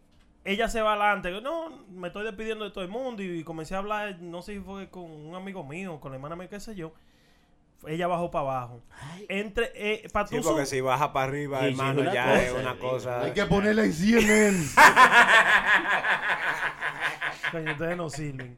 ella 0.46 0.68
se 0.68 0.80
va 0.80 0.92
adelante. 0.92 1.40
No, 1.40 1.84
me 1.90 2.08
estoy 2.08 2.24
despidiendo 2.24 2.64
de 2.64 2.70
todo 2.70 2.84
el 2.84 2.90
mundo 2.90 3.22
y 3.22 3.42
comencé 3.42 3.74
a 3.74 3.78
hablar, 3.78 4.20
no 4.20 4.42
sé 4.42 4.54
si 4.54 4.60
fue 4.60 4.88
con 4.88 5.04
un 5.04 5.34
amigo 5.34 5.64
mío, 5.64 5.98
con 6.00 6.12
la 6.12 6.16
hermana 6.16 6.36
mía, 6.36 6.48
qué 6.48 6.60
sé 6.60 6.74
yo. 6.76 6.92
Ella 7.86 8.06
bajó 8.06 8.30
para 8.30 8.42
abajo. 8.42 8.80
Entre, 9.28 9.70
eh, 9.74 10.08
para 10.12 10.26
Sí, 10.26 10.36
tú 10.36 10.42
porque 10.42 10.66
si 10.66 10.80
baja 10.80 11.12
para 11.12 11.26
arriba, 11.26 11.60
Sí, 11.60 11.66
hermano, 11.66 12.12
ya 12.12 12.24
cosa, 12.24 12.42
es 12.42 12.52
una 12.52 12.78
cosa. 12.78 13.20
Hay 13.22 13.32
que 13.32 13.44
ponerla 13.44 13.84
en 13.84 13.92
CNN. 13.92 14.58
Coño, 17.52 17.72
ustedes 17.72 17.96
no 17.96 18.08
sirven. 18.08 18.56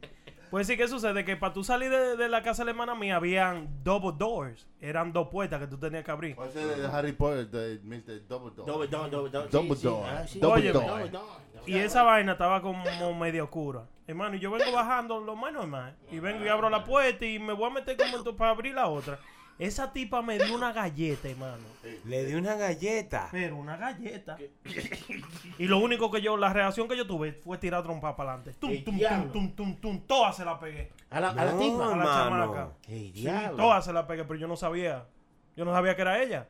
Pues 0.49 0.65
sí, 0.65 0.75
¿qué 0.75 0.87
sucede? 0.87 1.23
Que 1.23 1.37
para 1.37 1.53
tú 1.53 1.63
salir 1.63 1.91
de, 1.91 2.17
de 2.17 2.27
la 2.27 2.41
casa 2.41 2.63
de 2.63 2.65
la 2.65 2.71
hermana 2.71 2.95
mía 2.95 3.17
habían 3.17 3.83
double 3.83 4.13
doors. 4.17 4.67
Eran 4.81 5.13
dos 5.13 5.27
puertas 5.29 5.59
que 5.59 5.67
tú 5.67 5.77
tenías 5.77 6.03
que 6.03 6.11
abrir. 6.11 6.35
Ese 6.47 6.65
de 6.65 6.87
Harry 6.87 7.11
Potter, 7.11 7.47
de 7.49 7.79
Mr. 7.83 8.27
Double 8.27 8.87
down, 8.87 9.11
double 9.11 9.29
down. 9.29 9.49
Dumbledore. 9.51 10.09
Ah, 10.09 10.27
sí. 10.27 10.39
Dumbledore. 10.39 10.89
Óyeme. 10.89 11.19
Y 11.67 11.77
esa 11.77 12.03
vaina 12.03 12.31
estaba 12.31 12.61
como 12.61 13.13
medio 13.13 13.43
oscura. 13.43 13.85
Hermano, 14.07 14.35
y 14.37 14.39
yo 14.39 14.49
vengo 14.49 14.71
bajando 14.71 15.19
lo 15.19 15.35
más 15.35 15.53
normal. 15.53 15.95
Y 16.11 16.17
vengo 16.17 16.43
y 16.43 16.47
abro 16.47 16.69
la 16.69 16.83
puerta 16.83 17.25
y 17.25 17.37
me 17.37 17.53
voy 17.53 17.69
a 17.69 17.73
meter 17.73 17.95
como 17.95 18.35
para 18.35 18.51
abrir 18.51 18.73
la 18.73 18.87
otra. 18.87 19.19
Esa 19.59 19.91
tipa 19.91 20.21
me 20.21 20.39
dio 20.39 20.55
una 20.55 20.71
galleta, 20.71 21.27
hermano. 21.27 21.63
Le 22.05 22.23
di 22.25 22.33
una 22.33 22.55
galleta. 22.55 23.27
Pero 23.29 23.57
una 23.57 23.75
galleta. 23.75 24.37
Y 25.57 25.65
lo 25.67 25.79
único 25.79 26.09
que 26.09 26.21
yo, 26.21 26.37
la 26.37 26.53
reacción 26.53 26.87
que 26.87 26.95
yo 26.95 27.05
tuve 27.05 27.33
fue 27.33 27.57
tirar 27.57 27.83
trompa 27.83 28.15
para 28.15 28.35
adelante. 28.35 28.57
Tum, 28.59 28.69
¡El 28.71 28.83
tum, 28.85 28.97
tum, 28.97 29.31
tum, 29.31 29.51
tum, 29.55 29.75
tum. 29.81 29.99
Todas 30.07 30.37
se 30.37 30.45
la 30.45 30.57
pegué. 30.57 30.91
A 31.09 31.19
la, 31.19 31.29
a 31.31 31.33
la 31.45 31.51
No, 31.51 31.59
tipa. 31.59 31.83
A 31.93 31.97
la 31.97 32.03
Hermano. 32.03 32.45
chamaca. 32.45 32.69
Sí, 32.87 33.27
todas 33.57 33.83
se 33.83 33.91
la 33.91 34.07
pegué, 34.07 34.23
pero 34.23 34.39
yo 34.39 34.47
no 34.47 34.55
sabía. 34.55 35.05
Yo 35.57 35.65
no 35.65 35.73
sabía 35.73 35.93
que 35.93 36.03
era 36.03 36.23
ella. 36.23 36.47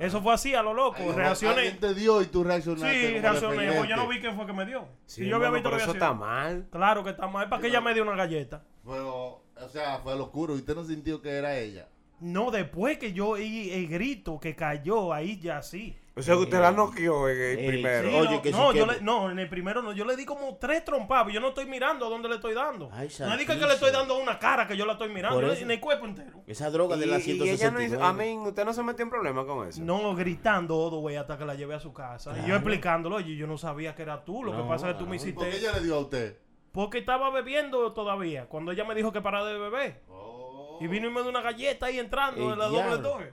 Eso 0.00 0.22
fue 0.22 0.32
así, 0.32 0.54
a 0.54 0.62
lo 0.62 0.72
loco. 0.72 0.96
Alguien 0.96 1.16
Reaccioné. 1.16 1.70
te 1.72 1.92
dio 1.92 2.22
y 2.22 2.26
tú 2.28 2.44
reaccionaste. 2.44 3.08
Sí, 3.14 3.18
reaccioné. 3.20 3.72
Pues 3.72 3.88
yo 3.90 3.96
no 3.96 4.08
vi 4.08 4.20
quién 4.20 4.34
fue 4.36 4.46
que 4.46 4.54
me 4.54 4.64
dio. 4.64 4.88
Sí, 5.04 5.24
si 5.24 5.28
yo 5.28 5.36
había 5.36 5.50
visto 5.50 5.68
pero 5.68 5.76
que 5.76 5.82
eso 5.82 5.92
está 5.92 6.14
mal. 6.14 6.66
Claro 6.70 7.04
que 7.04 7.10
está 7.10 7.26
mal. 7.26 7.50
¿Para 7.50 7.60
que 7.60 7.68
ella 7.68 7.82
me 7.82 7.92
dio 7.92 8.04
una 8.04 8.16
galleta? 8.16 8.62
Pero, 8.86 9.42
o 9.54 9.68
sea, 9.70 9.98
fue 9.98 10.16
locuro. 10.16 10.54
Y 10.54 10.60
usted 10.60 10.74
no 10.74 10.82
sintió 10.84 11.20
que 11.20 11.28
era 11.28 11.58
ella. 11.58 11.88
No, 12.20 12.50
después 12.50 12.98
que 12.98 13.12
yo 13.12 13.28
oí 13.28 13.70
el 13.70 13.88
grito 13.88 14.38
que 14.40 14.54
cayó, 14.56 15.12
ahí 15.12 15.38
ya 15.38 15.62
sí. 15.62 15.96
O 16.16 16.22
sea, 16.22 16.34
que 16.34 16.40
usted 16.40 16.58
la 16.60 16.72
noqueó 16.72 17.28
en 17.28 17.36
el 17.40 17.58
Ey, 17.60 17.68
primero. 17.68 18.08
Sí, 18.10 18.16
Oye, 18.16 18.30
no, 18.36 18.42
que 18.42 18.50
no, 18.50 18.72
yo 18.72 18.86
que- 18.88 18.94
le- 18.94 19.00
no, 19.02 19.30
en 19.30 19.38
el 19.38 19.48
primero 19.48 19.82
no, 19.82 19.92
yo 19.92 20.04
le 20.04 20.16
di 20.16 20.24
como 20.24 20.56
tres 20.56 20.84
trompadas, 20.84 21.32
yo 21.32 21.38
no 21.38 21.50
estoy 21.50 21.66
mirando 21.66 22.06
a 22.06 22.08
dónde 22.08 22.28
le 22.28 22.34
estoy 22.34 22.54
dando. 22.54 22.90
Ay, 22.92 23.08
no 23.20 23.34
es 23.34 23.46
que 23.46 23.54
le 23.54 23.72
estoy 23.72 23.92
dando 23.92 24.18
una 24.18 24.36
cara 24.36 24.66
que 24.66 24.76
yo 24.76 24.84
la 24.84 24.94
estoy 24.94 25.10
mirando, 25.10 25.52
en 25.52 25.70
el 25.70 25.78
cuerpo 25.78 26.06
entero. 26.06 26.42
Esa 26.48 26.70
droga 26.70 26.96
de 26.96 27.06
Y, 27.06 27.08
la 27.08 27.18
y 27.20 27.22
ella 27.50 27.70
no 27.70 27.78
169. 27.78 27.84
hizo, 27.86 28.04
a 28.04 28.12
mí, 28.12 28.36
usted 28.48 28.64
no 28.64 28.72
se 28.72 28.82
metió 28.82 29.04
en 29.04 29.10
problemas 29.10 29.44
con 29.44 29.68
eso. 29.68 29.80
No, 29.80 30.16
gritando 30.16 30.74
todo, 30.74 30.98
güey, 30.98 31.14
hasta 31.14 31.38
que 31.38 31.44
la 31.44 31.54
llevé 31.54 31.76
a 31.76 31.80
su 31.80 31.92
casa. 31.92 32.36
Y 32.44 32.48
yo 32.48 32.56
explicándolo, 32.56 33.14
oye, 33.14 33.36
yo 33.36 33.46
no 33.46 33.56
sabía 33.56 33.94
que 33.94 34.02
era 34.02 34.24
tú, 34.24 34.42
lo 34.42 34.56
que 34.56 34.68
pasa 34.68 34.88
es 34.88 34.94
que 34.94 34.98
tú 34.98 35.06
me 35.06 35.16
no. 35.16 35.22
¿Por 35.22 35.28
hiciste... 35.28 35.50
qué 35.50 35.56
ella 35.56 35.72
le 35.78 35.84
dio 35.84 35.94
a 35.94 36.00
usted? 36.00 36.36
Porque 36.72 36.98
estaba 36.98 37.30
bebiendo 37.30 37.92
todavía, 37.92 38.46
cuando 38.46 38.72
ella 38.72 38.84
me 38.84 38.94
dijo 38.96 39.12
que 39.12 39.20
parara 39.20 39.46
de 39.46 39.58
beber. 39.58 40.02
Oh. 40.10 40.27
Y 40.80 40.86
vino 40.86 41.08
y 41.08 41.10
me 41.10 41.20
dio 41.20 41.30
una 41.30 41.42
galleta 41.42 41.86
ahí 41.86 41.98
entrando 41.98 42.52
en 42.52 42.58
la 42.58 42.66
doble 42.66 42.98
door. 42.98 43.32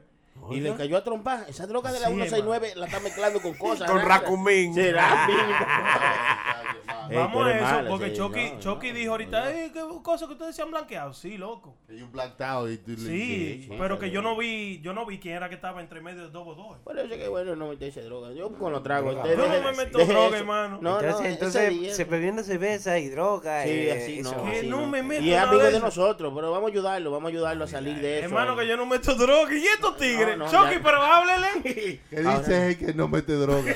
Y 0.52 0.60
le 0.60 0.76
cayó 0.76 0.98
a 0.98 1.04
trompar. 1.04 1.46
Esa 1.48 1.66
droga 1.66 1.92
de 1.92 2.00
la 2.00 2.08
Sí, 2.08 2.14
169 2.14 2.74
la 2.76 2.86
está 2.86 3.00
mezclando 3.00 3.42
con 3.42 3.54
cosas. 3.56 3.90
Con. 3.90 4.02
Racumín. 4.02 4.74
Será 4.74 5.28
Ey, 7.10 7.16
Vamos 7.18 7.46
a 7.48 7.52
eso, 7.56 7.64
mala, 7.64 7.90
porque 7.90 8.10
sí, 8.10 8.16
Chucky, 8.18 8.52
no, 8.54 8.60
Chucky 8.60 8.88
no, 8.90 8.94
dijo 8.96 9.12
ahorita, 9.12 9.44
no. 9.44 9.50
"Ey, 9.50 9.70
qué 9.72 9.82
cosa 10.04 10.26
que 10.28 10.34
ustedes 10.34 10.56
se 10.56 10.62
han 10.62 10.72
blanqueado. 10.72 11.14
Sí, 11.14 11.38
loco. 11.38 11.78
Y 11.90 12.02
un 12.02 12.12
blacked 12.12 12.44
out 12.46 12.70
y 12.72 12.78
tú 12.78 12.92
le- 12.92 12.98
Sí, 12.98 13.64
sí, 13.68 13.76
pero 13.78 13.96
sí, 13.96 14.00
que 14.02 14.06
sí. 14.08 14.12
yo 14.12 14.22
no 14.22 14.36
vi, 14.38 14.80
yo 14.82 14.94
no 14.94 15.06
vi 15.06 15.20
quién 15.20 15.36
era 15.36 15.50
que 15.50 15.56
estaba 15.56 15.82
entre 15.82 16.02
medio 16.02 16.24
de 16.24 16.30
dos 16.30 16.48
o 16.48 16.56
dos. 16.56 16.78
Por 16.84 16.98
eso 16.98 17.08
que 17.10 17.28
bueno 17.28 17.56
no 17.56 17.68
meterse 17.70 18.02
droga. 18.02 18.32
Yo 18.34 18.50
con 18.58 18.72
los 18.72 18.82
tragos. 18.84 19.16
Yo 19.16 19.36
no 19.38 19.48
me 19.64 19.72
meto 19.74 19.98
droga, 20.06 20.28
eso. 20.28 20.36
hermano. 20.38 20.80
No, 20.82 21.00
entonces, 21.00 21.22
no, 21.22 21.30
entonces 21.30 21.96
se 21.96 22.04
bebiendo 22.06 22.44
cerveza 22.44 22.98
y 23.00 23.10
droga. 23.10 23.64
Sí, 23.64 23.70
eh, 23.70 23.92
así 23.94 24.22
no. 24.22 24.44
Que 24.44 24.58
así 24.60 24.68
no 24.68 24.86
me 24.88 25.04
meto 25.04 25.24
Y 25.24 25.32
es 25.34 25.40
amigo 25.42 25.64
de 25.64 25.80
nosotros, 25.80 26.32
pero 26.36 26.52
vamos 26.52 26.70
a 26.70 26.72
ayudarlo, 26.72 27.12
vamos 27.12 27.28
a 27.28 27.32
ayudarlo 27.32 27.64
a 27.66 27.68
salir 27.68 27.98
de 28.00 28.18
eso. 28.20 28.26
Hermano, 28.26 28.56
que 28.56 28.68
yo 28.68 28.76
no 28.78 28.86
meto 28.86 29.14
droga. 29.16 29.54
¿Y 29.56 29.66
estos 29.66 29.98
tigres? 29.98 30.38
Chucky, 30.50 30.80
pero 30.84 31.02
háblele. 31.02 32.02
¿Qué 32.10 32.22
dice 32.22 32.78
que 32.78 32.94
no 32.94 33.08
mete 33.08 33.34
droga? 33.34 33.74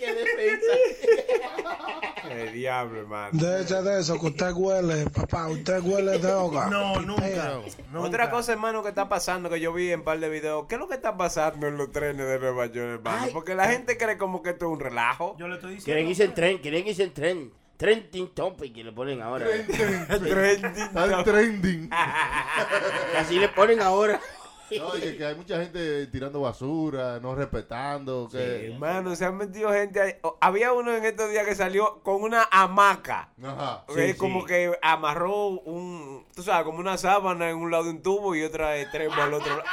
Qué 0.00 0.12
defensa. 0.14 0.72
El 2.44 2.52
diablo, 2.52 3.00
hermano. 3.00 3.30
Déjese 3.32 3.82
de 3.82 4.00
eso, 4.00 4.20
que 4.20 4.26
usted 4.26 4.52
huele, 4.52 5.06
papá, 5.10 5.48
usted 5.48 5.80
huele 5.82 6.18
droga. 6.18 6.66
No, 6.66 7.00
nunca. 7.00 7.60
Otra 7.96 8.30
cosa, 8.30 8.52
hermano, 8.52 8.82
que 8.82 8.90
está 8.90 9.08
pasando, 9.08 9.48
que 9.48 9.60
yo 9.60 9.72
vi 9.72 9.90
en 9.90 10.00
un 10.00 10.04
par 10.04 10.20
de 10.20 10.28
videos, 10.28 10.66
¿qué 10.68 10.74
es 10.74 10.80
lo 10.80 10.88
que 10.88 10.94
está 10.94 11.16
pasando 11.16 11.66
en 11.66 11.76
los 11.76 11.90
trenes 11.90 12.26
de 12.26 12.38
Nueva 12.38 12.66
York, 12.66 12.88
hermano? 12.94 13.18
Ay. 13.22 13.30
Porque 13.32 13.54
la 13.54 13.68
gente 13.68 13.96
cree 13.96 14.18
como 14.18 14.42
que 14.42 14.50
esto 14.50 14.66
es 14.66 14.72
un 14.72 14.80
relajo. 14.80 15.36
Yo 15.38 15.48
le 15.48 15.54
estoy 15.54 15.76
diciendo. 15.76 15.84
Quieren 15.86 16.08
irse 16.08 16.24
en 16.24 16.34
tren, 16.34 16.58
quieren 16.58 16.86
irse 16.86 17.02
en 17.02 17.14
tren. 17.14 17.52
Trending 17.76 18.28
topic 18.34 18.72
que 18.72 18.84
le 18.84 18.92
ponen 18.92 19.20
ahora. 19.20 19.46
Trending 19.46 20.64
Está 20.64 21.24
trending. 21.24 21.90
Así 23.18 23.38
le 23.38 23.48
ponen 23.48 23.80
ahora. 23.80 24.20
Oye, 24.92 25.16
que 25.16 25.24
hay 25.26 25.34
mucha 25.34 25.60
gente 25.60 26.06
tirando 26.08 26.40
basura, 26.40 27.18
no 27.20 27.34
respetando. 27.34 28.28
Que... 28.30 28.72
Hermano, 28.72 29.14
se 29.16 29.24
han 29.24 29.36
metido 29.36 29.72
gente 29.72 30.00
ahí. 30.00 30.14
Había 30.40 30.72
uno 30.72 30.94
en 30.94 31.04
estos 31.04 31.30
días 31.30 31.46
que 31.46 31.54
salió 31.54 32.00
con 32.02 32.22
una 32.22 32.48
hamaca. 32.50 33.30
Ajá. 33.42 33.84
que 33.94 34.12
Sí, 34.12 34.18
como 34.18 34.40
sí. 34.40 34.46
que 34.46 34.78
amarró 34.82 35.46
un, 35.48 36.26
tú 36.34 36.42
sabes, 36.42 36.64
como 36.64 36.78
una 36.78 36.96
sábana 36.98 37.50
en 37.50 37.56
un 37.56 37.70
lado 37.70 37.84
de 37.84 37.90
un 37.90 38.02
tubo 38.02 38.34
y 38.34 38.42
otra 38.42 38.78
extremo 38.78 39.14
al 39.22 39.34
otro 39.34 39.56
lado. 39.56 39.68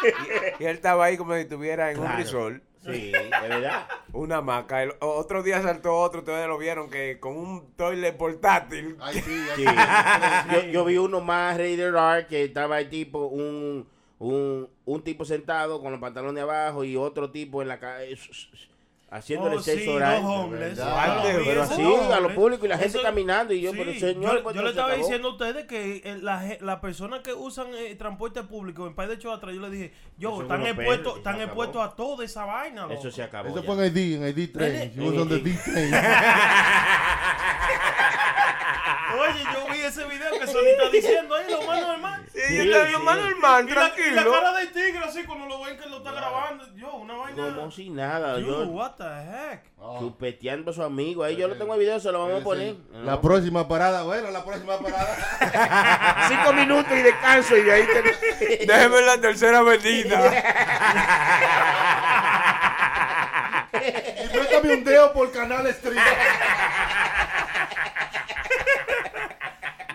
Y, 0.60 0.64
y 0.64 0.68
él 0.68 0.76
estaba 0.76 1.06
ahí 1.06 1.18
como 1.18 1.34
si 1.36 1.42
estuviera 1.42 1.92
en 1.92 2.00
un 2.00 2.12
resort. 2.18 2.62
Sí, 2.84 3.12
de 3.12 3.30
verdad. 3.48 3.88
Una 4.12 4.38
hamaca. 4.38 4.82
El- 4.82 4.96
otro 5.02 5.44
día 5.44 5.62
saltó 5.62 5.96
otro, 5.96 6.22
ustedes 6.22 6.48
lo 6.48 6.58
vieron, 6.58 6.90
que 6.90 7.20
con 7.20 7.38
un 7.38 7.76
toilet 7.76 8.18
portátil. 8.18 8.98
Ay, 9.00 9.22
sí, 9.22 9.46
Sí. 9.56 9.66
ay, 9.68 10.50
Yo, 10.52 10.62
yo 10.72 10.86
vi 10.86 10.98
uno 10.98 11.22
más 11.22 11.58
Raider 11.58 11.96
Art 11.96 12.28
que 12.28 12.44
estaba 12.44 12.80
el 12.80 12.90
tipo, 12.90 13.28
un, 13.28 13.88
un, 14.22 14.70
un 14.86 15.02
tipo 15.04 15.26
sentado 15.26 15.82
con 15.82 15.92
los 15.92 16.00
pantalones 16.00 16.44
abajo 16.44 16.84
y 16.84 16.96
otro 16.96 17.32
tipo 17.32 17.62
en 17.64 17.68
la 17.68 17.80
calle 17.80 18.16
haciéndole 19.10 19.56
Oh, 19.58 19.62
sexo 19.62 19.84
sí, 19.84 19.90
oral. 19.90 20.22
vi, 20.52 20.58
Pero 21.44 21.64
así, 21.64 21.82
dos 21.82 22.12
a 22.14 22.20
lo 22.22 22.34
público 22.34 22.66
y 22.66 22.70
la 22.70 22.78
gente 22.78 22.98
Eso- 23.00 23.06
caminando. 23.06 23.54
Y 23.54 23.60
yo, 23.62 23.72
Sí, 23.72 23.78
pero 23.80 23.94
señor, 24.00 24.44
yo, 24.44 24.52
yo 24.54 24.62
le 24.62 24.70
estaba 24.70 24.88
acabó. 24.90 25.04
diciendo 25.04 25.28
a 25.28 25.32
ustedes 25.32 25.66
que 25.66 25.98
eh, 26.06 26.20
la, 26.22 26.56
las 26.62 26.80
personas 26.80 27.20
que 27.22 27.34
usan 27.34 27.74
eh, 27.76 27.96
transporte 27.96 28.44
público 28.44 28.86
en 28.88 28.94
país 28.96 29.10
de 29.10 29.16
hecho 29.16 29.34
atrás, 29.34 29.54
yo 29.56 29.60
le 29.62 29.70
dije, 29.72 29.92
yo, 30.18 30.42
están 30.44 30.66
expuestos, 30.66 31.18
están 31.18 31.42
expuestos 31.42 31.82
a 31.84 31.90
toda 31.96 32.24
esa 32.24 32.46
vaina. 32.46 32.84
loco. 32.84 32.94
Eso 32.94 33.12
se 33.12 33.24
acabó. 33.24 33.50
Eso 33.50 33.62
ya. 33.62 33.66
fue 33.74 33.86
en 33.88 33.98
ID, 33.98 34.24
en 34.24 34.28
ID 34.40 34.52
Train. 34.54 34.92
She 34.94 35.02
was 35.02 35.18
on 35.18 35.28
the 35.30 35.40
D 35.40 35.52
train. 35.66 35.92
Oye, 39.20 39.44
yo 39.54 39.74
vi 39.74 39.80
ese 39.82 40.06
video 40.06 40.32
que 40.40 40.48
Sony 40.48 40.68
está 40.72 40.90
diciendo 40.90 41.36
ahí, 41.36 41.46
lo 41.52 41.62
más 41.64 41.82
normal. 41.82 42.26
Sí, 42.34 42.58
yo 42.58 42.64
te 42.72 42.88
digo, 42.88 43.00
más 43.00 43.18
normal, 43.18 43.66
Y 43.70 43.72
la, 43.74 43.74
y 43.74 43.76
la 43.76 43.94
tranquilo. 43.94 44.32
cara 44.32 44.54
del 44.54 44.72
tigre 44.72 45.00
así 45.06 45.24
cuando 45.26 45.46
lo 45.48 45.62
ven 45.64 45.78
que 45.78 45.88
lo 45.90 45.98
está 45.98 46.12
grabando. 46.12 46.66
Yo, 46.76 46.94
una 46.96 47.14
vaina. 47.16 47.56
Como 47.56 47.72
si 47.72 47.90
nada. 47.90 48.36
Dude, 48.38 48.48
Yo 48.48 48.64
what 48.68 48.92
the 48.98 49.04
heck? 49.04 49.64
chupeteando 50.00 50.72
a 50.72 50.74
su 50.74 50.84
amigo. 50.84 51.24
Ahí 51.24 51.36
yo 51.36 51.48
lo 51.48 51.58
tengo 51.58 51.74
el 51.74 51.80
video, 51.80 52.00
se 52.00 52.12
lo 52.12 52.20
vamos 52.20 52.42
a 52.42 52.44
poner. 52.44 52.76
La 53.04 53.20
próxima 53.20 53.68
parada, 53.68 54.04
bueno, 54.04 54.30
la 54.32 54.44
próxima 54.46 54.78
parada. 54.78 56.26
Cinco 56.30 56.54
minutos 56.54 56.92
y 56.92 57.02
descanso 57.02 57.58
y 57.58 57.62
de 57.64 57.72
ahí 57.74 57.86
te... 57.88 58.66
Déjeme 58.66 59.02
la 59.02 59.20
tercera 59.20 59.60
avenida. 59.60 60.32
y 64.24 64.28
préstame 64.30 64.74
un 64.76 64.84
dedo 64.84 65.14
por 65.14 65.32
Canal 65.32 65.68
Street. 65.68 65.98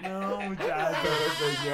No, 0.03 0.41
muchachos. 0.41 1.11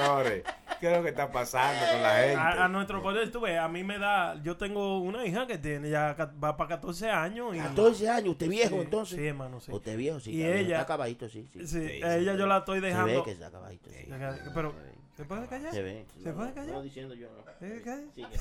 Señores, 0.02 0.42
¿qué 0.80 0.90
es 0.90 0.96
lo 0.96 1.02
que 1.02 1.08
está 1.10 1.30
pasando 1.30 1.86
con 1.92 2.02
la 2.02 2.14
gente? 2.16 2.36
A, 2.36 2.64
a 2.64 2.68
nuestro 2.68 3.02
colegio, 3.02 3.30
tú 3.30 3.40
ves, 3.40 3.58
a 3.58 3.68
mí 3.68 3.84
me 3.84 3.98
da. 3.98 4.40
Yo 4.42 4.56
tengo 4.56 4.98
una 5.00 5.24
hija 5.24 5.46
que 5.46 5.58
tiene 5.58 5.90
ya 5.90 6.16
va 6.42 6.56
para 6.56 6.68
14 6.68 7.10
años. 7.10 7.54
Y, 7.54 7.58
14 7.58 8.08
años, 8.08 8.28
usted 8.30 8.48
viejo 8.48 8.76
Sí, 8.76 8.80
entonces. 8.82 9.18
Sí, 9.18 9.26
hermano, 9.26 9.60
sí. 9.60 9.72
Usted 9.72 9.96
viejo, 9.96 10.20
sí. 10.20 10.32
Y 10.32 10.44
ella- 10.44 10.80
Está 10.80 10.82
acabadito, 10.82 11.28
sí. 11.28 11.48
Sí, 11.52 11.66
Sí, 11.66 12.02
a 12.02 12.16
ella 12.16 12.34
yo 12.34 12.46
la 12.46 12.58
estoy 12.58 12.80
Se 12.80 12.86
dejando. 12.86 13.12
ve 13.14 13.22
que 13.24 13.30
está 13.32 13.46
acabadito, 13.46 13.90
sí. 13.90 14.08
Pero, 14.54 14.74
¿se 15.16 15.24
puede 15.24 15.46
callar? 15.46 15.72
Se 15.72 15.82
ve. 15.82 16.06
¿Se 16.22 16.32
puede 16.32 16.52
callar? 16.52 16.74
No, 16.74 16.82
diciendo 16.82 17.14
yo, 17.14 17.28
no. 17.30 17.44
¿Se 17.58 17.66
puede 17.66 17.82
callar? 17.82 18.04
Sí, 18.14 18.24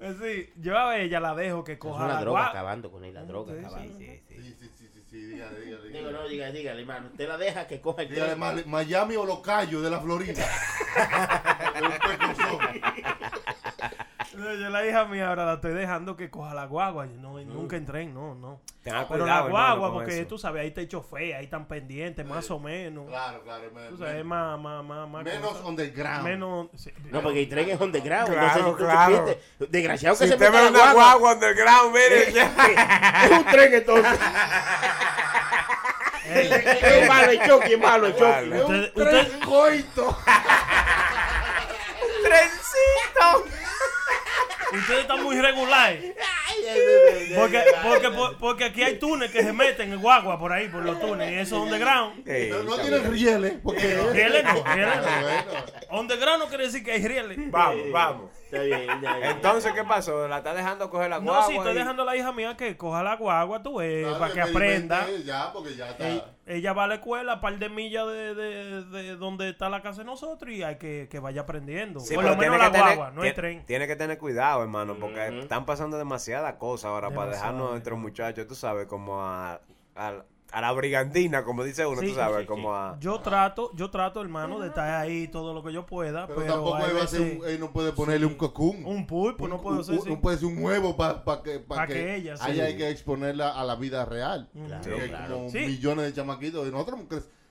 Eh, 0.00 0.14
Sí, 0.54 0.62
yo 0.62 0.78
a 0.78 0.96
ella 0.96 1.18
la 1.18 1.34
dejo 1.34 1.64
que 1.64 1.76
coja 1.76 1.98
Son 1.98 2.08
la 2.08 2.14
la 2.14 2.20
droga 2.20 2.46
acabando 2.50 2.88
con 2.92 3.02
él, 3.04 3.14
la 3.14 3.24
droga 3.24 3.52
Sí, 3.52 3.58
acabando. 3.64 3.98
Sí, 3.98 4.22
sí, 4.28 4.77
sí, 5.10 5.26
dígale, 5.26 5.60
dígale. 5.60 5.88
Digo, 5.90 6.10
no, 6.10 6.28
dígale, 6.28 6.58
dígale, 6.58 6.80
hermano. 6.80 7.06
Usted 7.08 7.28
la 7.28 7.38
deja 7.38 7.66
que 7.66 7.80
coja 7.80 8.02
el 8.02 8.10
Dígale, 8.10 8.36
tren. 8.36 8.70
Miami 8.70 9.16
o 9.16 9.24
Los 9.24 9.40
Cayos 9.40 9.82
de 9.82 9.90
la 9.90 10.00
Florida. 10.00 10.44
No, 14.34 14.52
Yo 14.54 14.68
la 14.68 14.84
hija 14.86 15.04
mía 15.06 15.28
ahora 15.28 15.46
la 15.46 15.54
estoy 15.54 15.72
dejando 15.72 16.14
que 16.16 16.28
coja 16.30 16.52
la 16.54 16.66
guagua. 16.66 17.06
Yo 17.06 17.12
no, 17.18 17.38
nunca 17.44 17.76
entré, 17.76 18.04
no, 18.06 18.34
no. 18.34 18.60
Tenga 18.82 19.08
Pero 19.08 19.24
cuidado, 19.24 19.44
la 19.44 19.50
guagua, 19.50 19.72
hermano, 19.86 19.94
porque 19.94 20.18
eso. 20.20 20.28
tú 20.28 20.38
sabes, 20.38 20.60
ahí 20.62 20.68
está 20.68 20.82
el 20.82 20.88
chofer, 20.88 21.34
ahí 21.36 21.44
están 21.44 21.66
pendientes, 21.66 22.24
más 22.26 22.50
o 22.50 22.58
menos. 22.60 23.08
Claro, 23.08 23.42
claro. 23.42 23.70
me- 23.74 23.88
Tú 23.88 23.96
sabes, 23.96 24.16
me- 24.16 24.24
más, 24.24 24.58
más, 24.60 24.84
más, 24.84 25.08
más 25.08 25.24
Menos 25.24 25.48
cosa. 25.52 25.64
underground. 25.66 26.22
Menos. 26.24 26.68
sí. 26.76 26.92
No, 27.10 27.22
porque 27.22 27.40
el 27.42 27.48
tren 27.48 27.70
es 27.70 27.80
underground. 27.80 28.28
Claro, 28.32 28.46
entonces, 28.46 28.64
si 28.64 28.70
tú 28.70 28.76
claro. 28.84 29.24
desgraciado 29.70 30.18
que 30.18 30.24
Si 30.24 30.30
se 30.30 30.36
ve 30.36 30.50
la 30.50 30.60
una 30.68 30.78
guagua. 30.78 30.92
guagua 30.92 31.32
underground, 31.34 31.92
mire, 31.94 32.28
es 32.28 33.30
un 33.32 33.44
tren 33.46 33.74
entonces. 33.74 34.12
es 36.26 37.08
malo 37.08 37.30
el 37.32 37.42
choque, 37.46 37.72
es 37.74 37.80
malo 37.80 38.06
el 38.06 38.16
choque. 38.16 38.58
Es 38.58 38.64
un 38.64 38.90
tren 38.94 39.40
coito. 39.40 40.18
¡Trencito! 42.22 43.44
Ustedes 44.72 45.00
están 45.00 45.22
muy 45.22 45.40
regulares. 45.40 46.04
Porque, 47.36 47.62
porque, 47.82 48.10
por- 48.10 48.38
porque 48.38 48.64
aquí 48.64 48.82
hay 48.82 48.98
túneles 48.98 49.30
que 49.32 49.42
se 49.42 49.52
meten 49.52 49.92
en 49.92 50.00
guagua 50.00 50.38
por 50.38 50.52
ahí, 50.52 50.68
por 50.68 50.82
los 50.84 50.98
túneles. 51.00 51.32
Y 51.32 51.38
eso 51.38 51.56
es 51.56 51.62
underground. 51.62 52.26
No, 52.26 52.62
no 52.64 52.78
tienen 52.78 53.10
rieles. 53.10 53.54
Porque... 53.62 53.80
Rieles 54.12 54.44
no, 54.44 54.64
rieles 54.74 54.96
no. 54.96 55.02
Bueno. 55.02 56.00
Underground 56.00 56.42
no 56.44 56.48
quiere 56.48 56.64
decir 56.66 56.84
que 56.84 56.92
hay 56.92 57.06
rieles. 57.06 57.38
Vamos, 57.50 57.92
vamos. 57.92 58.30
Está 58.50 58.62
bien, 58.62 58.86
ya, 59.02 59.18
ya. 59.20 59.30
Entonces, 59.32 59.72
¿qué 59.74 59.84
pasó? 59.84 60.26
¿La 60.26 60.38
está 60.38 60.54
dejando 60.54 60.88
coger 60.88 61.10
la 61.10 61.18
No, 61.18 61.24
guagua? 61.24 61.46
sí, 61.48 61.56
estoy 61.56 61.72
y- 61.72 61.76
dejando 61.76 62.02
a 62.02 62.06
la 62.06 62.16
hija 62.16 62.32
mía 62.32 62.56
que 62.56 62.78
coja 62.78 63.02
la 63.02 63.16
guagua, 63.16 63.62
tú 63.62 63.76
ves, 63.76 64.04
Claro, 64.04 64.18
para 64.18 64.32
que 64.32 64.40
aprenda. 64.40 65.06
Ya, 65.24 65.52
porque 65.52 65.74
ya 65.76 65.90
está. 65.90 66.08
Ella, 66.08 66.24
ella 66.46 66.72
va 66.72 66.84
a 66.84 66.86
la 66.86 66.94
escuela, 66.94 67.32
a 67.34 67.40
par 67.42 67.58
de 67.58 67.68
millas 67.68 68.06
de, 68.06 68.34
de, 68.34 68.84
de 68.84 69.16
donde 69.16 69.50
está 69.50 69.68
la 69.68 69.82
casa 69.82 69.98
de 69.98 70.06
nosotros 70.06 70.50
y 70.50 70.62
hay 70.62 70.76
que, 70.78 71.08
que 71.10 71.18
vaya 71.18 71.42
aprendiendo. 71.42 72.00
Sí, 72.00 72.14
Por 72.14 72.24
lo 72.24 72.36
menos 72.36 72.40
tiene 72.40 72.58
la 72.58 72.64
que 72.64 72.78
tener- 72.78 72.96
guagua, 72.96 73.10
no 73.14 73.22
el 73.24 73.34
tren. 73.34 73.66
Tiene 73.66 73.86
que 73.86 73.96
tener 73.96 74.16
cuidado, 74.16 74.62
hermano, 74.62 74.96
porque 74.98 75.40
están 75.40 75.66
pasando 75.66 75.98
demasiadas 75.98 76.47
cosas 76.56 76.86
ahora 76.86 77.10
para 77.10 77.32
dejarnos 77.32 77.76
entre 77.76 77.94
muchachos, 77.94 78.46
tú 78.46 78.54
sabes, 78.54 78.86
como 78.86 79.20
a, 79.22 79.60
a, 79.94 80.24
a 80.50 80.60
la 80.62 80.72
brigantina, 80.72 81.44
como 81.44 81.62
dice 81.62 81.84
uno, 81.84 82.00
Sí, 82.00 82.08
tú 82.08 82.14
sabes, 82.14 82.40
sí, 82.40 82.46
como 82.46 82.68
sí. 82.70 82.74
a... 82.78 82.96
Yo 83.00 83.20
trato, 83.20 83.70
yo 83.74 83.90
trato, 83.90 84.22
hermano, 84.22 84.58
de 84.60 84.68
estar 84.68 84.88
ahí 85.00 85.28
todo 85.28 85.52
lo 85.52 85.62
que 85.62 85.72
yo 85.72 85.84
pueda, 85.84 86.26
Pero, 86.26 86.40
pero, 86.40 86.52
tampoco 86.54 86.76
hay 86.76 86.84
él, 86.90 86.96
va 86.96 87.00
a 87.00 87.04
hacer 87.04 87.20
veces- 87.20 87.38
un- 87.40 87.48
él 87.48 87.60
no 87.60 87.70
puede 87.72 87.92
ponerle 87.92 88.24
un 88.26 88.34
cocún. 88.34 88.82
un 88.86 89.06
pulpo, 89.06 89.46
no 89.46 89.56
un- 89.56 89.80
así. 89.80 90.00
No 90.06 90.20
puede 90.20 90.38
ser 90.38 90.46
un 90.46 90.62
huevo 90.62 90.96
para 90.96 91.22
que, 91.42 91.60
pa 91.60 91.74
Pa' 91.76 91.86
que, 91.86 91.92
que 91.92 92.14
ella, 92.16 92.36
sí. 92.38 92.42
ahí 92.50 92.60
hay 92.60 92.76
que 92.78 92.88
exponerla 92.88 93.60
a 93.60 93.64
la 93.64 93.76
vida 93.76 94.06
real. 94.06 94.48
Claro, 94.66 94.96
claro. 95.08 95.34
como 95.34 95.50
Sí. 95.50 95.58
millones 95.58 96.06
de 96.06 96.12
chamaquitos. 96.14 96.66
Y 96.66 96.70
nosotros 96.70 97.00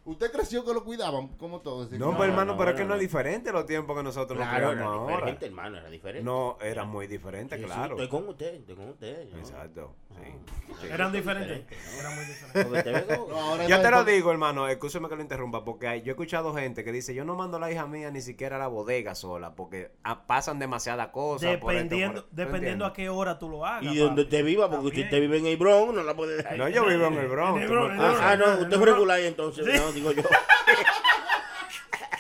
Usted 0.08 0.32
creció 0.32 0.64
que 0.64 0.74
lo 0.74 0.86
cuidaban, 0.86 1.28
como 1.38 1.60
todos. 1.60 1.92
No, 1.92 2.12
pero 2.12 2.24
hermano, 2.24 2.54
no, 2.54 2.58
pero 2.58 2.70
es 2.72 2.76
no, 2.76 2.78
que 2.78 2.84
no, 2.84 2.90
no. 2.90 2.96
es 2.96 3.02
diferente 3.02 3.52
los 3.52 3.66
tiempos 3.66 3.98
que 3.98 4.04
nosotros 4.04 4.40
nos 4.40 4.48
Claro, 4.48 4.70
criamos 4.72 4.80
era 4.94 5.02
ahora. 5.02 5.16
diferente, 5.18 5.46
hermano, 5.48 5.78
era 5.80 5.90
diferente. 5.90 6.24
No, 6.24 6.58
era 6.62 6.86
muy 6.86 7.08
diferente, 7.08 7.58
Sí, 7.58 7.62
sí, 7.62 7.68
claro. 7.68 7.96
estoy 7.96 8.08
con 8.08 8.30
usted, 8.30 8.54
estoy 8.56 8.76
con 8.76 8.88
usted. 8.90 9.30
¿no? 9.30 9.38
Exacto, 9.38 9.94
sí. 10.24 10.88
Eran 10.92 11.12
diferentes. 11.12 11.62
Eran 12.00 12.16
muy 12.16 12.26
diferentes. 12.26 12.66
Porque 12.66 12.84
te 12.84 12.92
veo- 12.92 13.28
No, 13.30 13.36
ahora 13.36 13.66
Yo 13.68 13.82
te 13.82 13.90
lo 13.92 14.04
digo, 14.04 14.32
hermano, 14.32 14.68
escúcheme 14.68 15.10
que 15.10 15.16
lo 15.16 15.22
interrumpa, 15.24 15.64
porque 15.66 15.88
hay- 15.88 16.02
yo 16.04 16.10
he 16.10 16.12
escuchado 16.12 16.54
gente 16.54 16.84
que 16.84 16.92
dice, 16.92 17.16
yo 17.16 17.26
no 17.26 17.36
mando 17.36 17.58
a 17.58 17.60
la 17.60 17.72
hija 17.72 17.88
mía 17.88 18.12
ni 18.12 18.22
siquiera 18.22 18.58
a 18.58 18.60
la 18.60 18.68
bodega 18.68 19.16
sola, 19.16 19.56
porque 19.56 19.92
ah, 20.04 20.28
pasan 20.28 20.60
demasiadas 20.60 21.08
cosas. 21.08 21.58
por 21.58 21.74
esto, 21.74 21.84
Dependiendo, 21.84 22.22
por- 22.22 22.30
¿tú 22.30 22.36
dependiendo 22.36 22.86
a 22.86 22.94
qué 22.94 23.10
hora 23.10 23.40
tú 23.40 23.50
lo 23.50 23.66
hagas. 23.66 23.92
Y 23.92 23.98
donde 23.98 24.22
usted 24.22 24.46
viva, 24.46 24.70
porque 24.70 24.84
si 24.90 25.02
También. 25.02 25.06
usted 25.08 25.20
vive 25.22 25.38
en 25.40 25.46
el 25.48 25.58
Bronx, 25.58 25.94
no 25.96 26.04
la 26.04 26.14
puede 26.14 26.38
dejar. 26.38 26.58
No, 26.58 26.70
yo 26.70 26.86
vivo 26.86 27.08
en 27.08 27.14
el 27.18 27.28
Bronx. 27.28 27.62
El 27.62 27.68
Bronx, 27.70 27.98
Bronx. 27.98 28.20
Ah, 28.22 28.36
no, 28.36 28.46
usted 28.62 28.74
es 28.74 28.80
regular 28.82 29.20
entonces, 29.22 29.66
no, 29.82 29.92
digo 29.92 30.12
yo. 30.12 30.22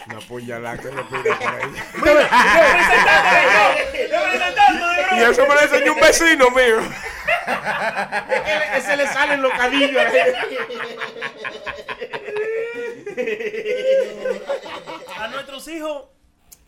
Una 0.08 0.20
puñalada 0.22 0.78
que 0.78 0.86
le 0.88 1.04
pide 1.04 1.36
por 1.36 1.48
ahí. 1.54 1.70
Y 5.12 5.20
Y 5.20 5.24
eso 5.24 5.42
me 5.48 5.54
lo 5.56 5.62
enseñó 5.62 5.94
un 5.94 6.00
vecino 6.00 6.50
mío. 6.52 6.78
Ese 8.78 8.98
le 8.98 9.08
salen 9.08 9.42
los 9.42 9.52
cadillos. 9.54 10.04
a 15.20 15.28
nuestros 15.30 15.68
hijos. 15.68 16.04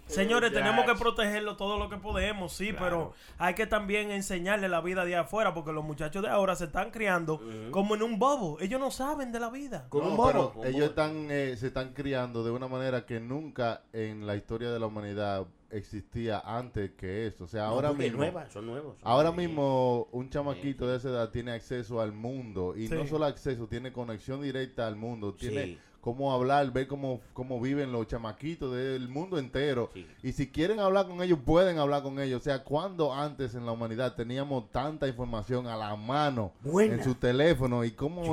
Señores, 0.08 0.52
tenemos 0.52 0.86
que 0.86 0.96
protegerlo 0.96 1.56
todo 1.56 1.78
lo 1.78 1.88
que 1.88 1.98
podemos, 1.98 2.52
sí, 2.54 2.74
pero 2.74 3.14
hay 3.38 3.54
que 3.54 3.68
también 3.68 4.10
enseñarle 4.10 4.68
la 4.68 4.82
vida 4.82 5.06
de 5.06 5.16
afuera, 5.16 5.54
porque 5.54 5.72
los 5.72 5.84
muchachos 5.86 6.24
de 6.24 6.30
ahora 6.30 6.56
se 6.56 6.66
están 6.66 6.90
criando 6.90 7.40
como 7.70 7.94
en 7.94 8.02
un 8.02 8.18
bobo. 8.18 8.58
Ellos 8.60 8.80
no 8.80 8.90
saben 8.90 9.32
de 9.32 9.40
la 9.40 9.52
vida. 9.52 9.86
Como 9.90 10.06
No, 10.06 10.10
un 10.12 10.18
bobo. 10.18 10.54
pero 10.56 10.66
ellos 10.68 10.90
están, 10.90 11.28
eh, 11.30 11.56
se 11.58 11.68
están 11.68 11.94
criando 11.94 12.44
de 12.44 12.50
una 12.50 12.68
manera 12.68 13.06
que 13.06 13.20
nunca 13.20 13.84
en 13.94 14.26
la 14.26 14.36
historia 14.36 14.72
de 14.72 14.80
la 14.80 14.88
humanidad 14.88 15.46
existía 15.72 16.40
antes 16.40 16.92
que 16.92 17.28
esto. 17.28 17.46
O 17.46 17.48
sea, 17.48 17.64
No, 17.64 17.70
ahora 17.70 17.94
mismo, 17.94 18.24
son 18.52 18.66
nuevos. 18.66 18.98
son 19.00 19.08
ahora 19.08 19.32
mismo 19.32 20.08
un 20.12 20.30
chamaquito 20.30 20.88
de 20.88 20.98
esa 20.98 21.10
edad 21.10 21.30
tiene 21.30 21.52
acceso 21.52 22.02
al 22.02 22.12
mundo 22.12 22.74
y 22.76 22.88
Sí. 22.88 22.94
no 22.96 23.06
solo 23.08 23.26
acceso, 23.26 23.68
tiene 23.68 23.92
conexión 23.92 24.42
directa 24.42 24.88
al 24.88 24.96
mundo, 24.96 25.34
tiene 25.34 25.66
Sí. 25.66 25.80
cómo 26.02 26.32
hablar, 26.34 26.72
ver 26.72 26.88
cómo, 26.88 27.20
cómo 27.34 27.60
viven 27.60 27.92
los 27.92 28.08
chamaquitos 28.08 28.74
del 28.76 29.10
mundo 29.10 29.38
entero. 29.38 29.90
Sí. 29.94 30.08
Y 30.24 30.32
si 30.32 30.48
quieren 30.50 30.80
hablar 30.80 31.08
con 31.08 31.22
ellos, 31.22 31.40
pueden 31.46 31.78
hablar 31.78 32.04
con 32.04 32.20
ellos. 32.20 32.42
O 32.42 32.44
sea, 32.44 32.64
cuando 32.64 33.14
antes 33.14 33.54
en 33.56 33.66
la 33.66 33.72
humanidad 33.74 34.16
teníamos 34.16 34.72
tanta 34.72 35.08
información 35.08 35.68
a 35.68 35.76
la 35.76 35.96
mano 35.96 36.54
Buena. 36.62 36.96
en 36.96 37.04
su 37.04 37.16
teléfono 37.16 37.84
y 37.84 37.92
cómo 37.92 38.24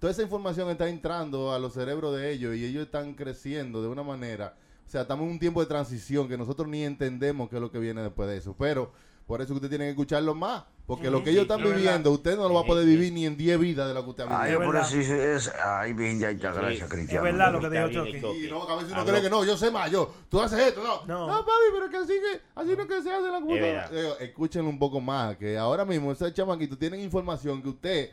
toda 0.00 0.12
esa 0.12 0.22
información 0.22 0.70
está 0.70 0.88
entrando 0.88 1.52
a 1.52 1.58
los 1.58 1.72
cerebros 1.74 2.16
de 2.16 2.30
ellos 2.32 2.54
y 2.56 2.64
ellos 2.64 2.84
están 2.84 3.14
creciendo 3.14 3.80
de 3.82 3.88
una 3.88 4.02
manera. 4.02 4.54
O 4.88 4.90
sea, 4.90 5.02
estamos 5.02 5.26
en 5.26 5.32
un 5.32 5.38
tiempo 5.38 5.60
de 5.60 5.66
transición 5.66 6.26
que 6.28 6.38
nosotros 6.38 6.66
ni 6.66 6.82
entendemos 6.82 7.50
qué 7.50 7.56
es 7.56 7.60
lo 7.62 7.70
que 7.70 7.78
viene 7.78 8.00
después 8.00 8.26
de 8.26 8.38
eso. 8.38 8.56
Pero 8.58 8.90
por 9.26 9.42
eso 9.42 9.48
que 9.50 9.56
usted 9.56 9.68
tiene 9.68 9.84
que 9.84 9.90
escucharlo 9.90 10.34
más. 10.34 10.64
Porque 10.86 11.10
lo 11.10 11.22
que 11.22 11.28
ellos 11.28 11.42
están 11.42 11.62
viviendo, 11.62 12.10
usted 12.10 12.34
no 12.38 12.48
lo 12.48 12.54
va 12.54 12.60
a 12.62 12.64
poder 12.64 12.86
vivir 12.86 13.12
ni 13.12 13.26
en 13.26 13.36
10 13.36 13.58
vidas 13.60 13.86
de 13.86 13.92
lo 13.92 14.02
que 14.02 14.10
usted 14.10 14.24
ha 14.24 14.40
Ay, 14.40 14.52
vivido. 14.52 14.64
por 14.64 14.74
verdad. 14.76 14.90
eso 14.94 15.14
es. 15.14 15.52
Ay, 15.62 15.92
bien, 15.92 16.18
ya, 16.18 16.30
ya, 16.32 16.50
gracias, 16.50 16.88
Sí. 16.88 16.94
Cristiano. 16.96 17.26
Es 17.26 17.32
verdad 17.34 17.52
lo 17.52 17.60
que 17.60 17.68
dijo 17.68 17.88
Chucky. 18.06 18.46
Y 18.46 18.50
no, 18.50 18.62
a 18.66 18.76
veces 18.76 18.92
uno 18.92 19.04
cree 19.04 19.20
que 19.20 19.28
no, 19.28 19.44
yo 19.44 19.54
sé 19.58 19.70
más, 19.70 19.90
yo, 19.90 20.10
tú 20.30 20.40
haces 20.40 20.58
esto, 20.58 20.82
no. 20.82 21.04
No. 21.04 21.26
No, 21.26 21.44
papi, 21.44 21.50
pero 21.74 21.90
que 21.90 21.96
así 21.98 22.14
que, 22.14 22.40
así 22.54 22.70
no 22.74 22.86
que 22.88 23.02
se 23.02 23.12
hace 23.12 23.26
la 23.28 23.40
computadora. 23.40 23.90
Escúchenlo 24.20 24.70
un 24.70 24.78
poco 24.78 24.98
más, 25.02 25.36
que 25.36 25.58
ahora 25.58 25.84
mismo 25.84 26.10
esos 26.10 26.32
chamaquitos 26.32 26.78
tienen 26.78 27.00
información 27.00 27.60
que 27.62 27.68
usted 27.68 28.10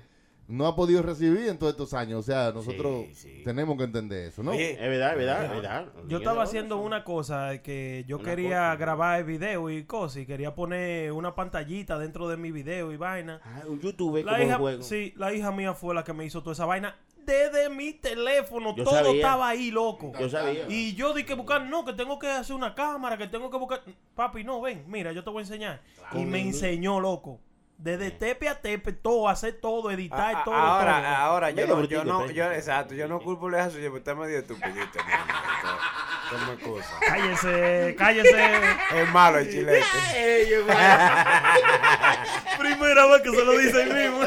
no 0.47 0.67
ha 0.67 0.75
podido 0.75 1.01
recibir 1.01 1.47
en 1.47 1.57
todos 1.57 1.71
estos 1.73 1.93
años. 1.93 2.19
O 2.19 2.23
sea, 2.23 2.51
nosotros 2.51 3.05
tenemos 3.43 3.77
que 3.77 3.83
entender 3.85 4.27
eso, 4.27 4.43
¿no? 4.43 4.53
Es 4.53 4.79
verdad, 4.79 5.11
es 5.13 5.17
verdad, 5.17 5.43
es 5.45 5.49
verdad. 5.51 5.85
Yo 6.07 6.17
estaba 6.17 6.43
haciendo 6.43 6.77
una 6.77 7.03
cosa 7.03 7.61
que 7.63 8.05
yo 8.07 8.17
Una 8.17 8.29
quería 8.29 8.49
cosa. 8.49 8.75
grabar 8.75 9.19
el 9.19 9.25
video 9.25 9.69
y 9.69 9.83
cosas 9.85 10.17
y 10.17 10.25
quería 10.25 10.53
poner 10.53 11.11
una 11.11 11.33
pantallita 11.35 11.97
dentro 11.97 12.27
de 12.27 12.37
mi 12.37 12.51
video 12.51 12.91
y 12.91 12.97
vaina. 12.97 13.41
un 13.67 13.79
YouTube 13.79 14.23
la 14.23 14.33
como 14.33 14.43
hija, 14.43 14.57
juego. 14.57 14.83
Sí, 14.83 15.13
la 15.17 15.33
hija 15.33 15.51
mía 15.51 15.73
fue 15.73 15.95
la 15.95 16.03
que 16.03 16.13
me 16.13 16.25
hizo 16.25 16.41
toda 16.41 16.53
esa 16.53 16.65
vaina. 16.65 16.95
Desde 17.25 17.71
mi 17.71 17.93
teléfono, 17.93 18.75
Yo 18.75 18.83
todo 18.83 18.93
sabía. 18.97 19.13
estaba 19.13 19.49
ahí, 19.49 19.71
loco. 19.71 20.11
Yo 20.19 20.29
sabía. 20.29 20.67
Y 20.69 20.93
yo 20.93 21.11
di 21.11 21.23
que 21.23 21.33
buscar, 21.33 21.65
no, 21.65 21.83
que 21.83 21.93
tengo 21.93 22.19
que 22.19 22.27
hacer 22.29 22.55
una 22.55 22.75
cámara, 22.75 23.17
que 23.17 23.25
tengo 23.27 23.49
que 23.49 23.57
buscar. 23.57 23.81
Papi, 24.13 24.43
no, 24.43 24.61
ven, 24.61 24.83
mira, 24.87 25.11
yo 25.11 25.23
te 25.23 25.31
voy 25.31 25.39
a 25.39 25.41
enseñar. 25.41 25.81
Y 26.13 26.19
me 26.23 26.39
enseñó, 26.39 26.99
loco. 26.99 27.39
Desde 27.77 28.09
tepe 28.09 28.47
a 28.47 28.61
tepe, 28.61 28.93
todo, 28.93 29.27
hacer 29.27 29.59
todo, 29.61 29.91
editar 29.91 30.33
A- 30.35 30.41
a- 30.41 30.43
todo. 30.45 30.55
ahora, 30.55 31.01
todo. 31.01 31.15
ahora, 31.15 31.51
yo 31.51 31.67
no, 31.67 31.83
yo 31.83 32.05
no, 32.05 32.31
yo, 32.31 32.49
exacto, 32.51 32.93
yo 32.95 33.07
no 33.07 33.19
culpo 33.19 33.49
a 33.49 33.67
eso, 33.67 33.77
yo 33.79 33.93
usted 33.93 34.11
es 34.13 34.17
medio 34.17 34.39
estupidito, 34.39 34.97
es 34.99 36.63
cosa. 36.63 36.89
Cállese, 37.05 37.95
cállese. 37.97 38.45
Es 38.95 39.09
malo 39.11 39.39
el 39.39 39.51
chilete. 39.51 39.85
Primera 42.57 43.05
vez 43.07 43.21
que 43.21 43.29
se 43.29 43.45
lo 43.45 43.57
dice 43.57 43.83
el 43.83 43.93
mismo. 43.93 44.19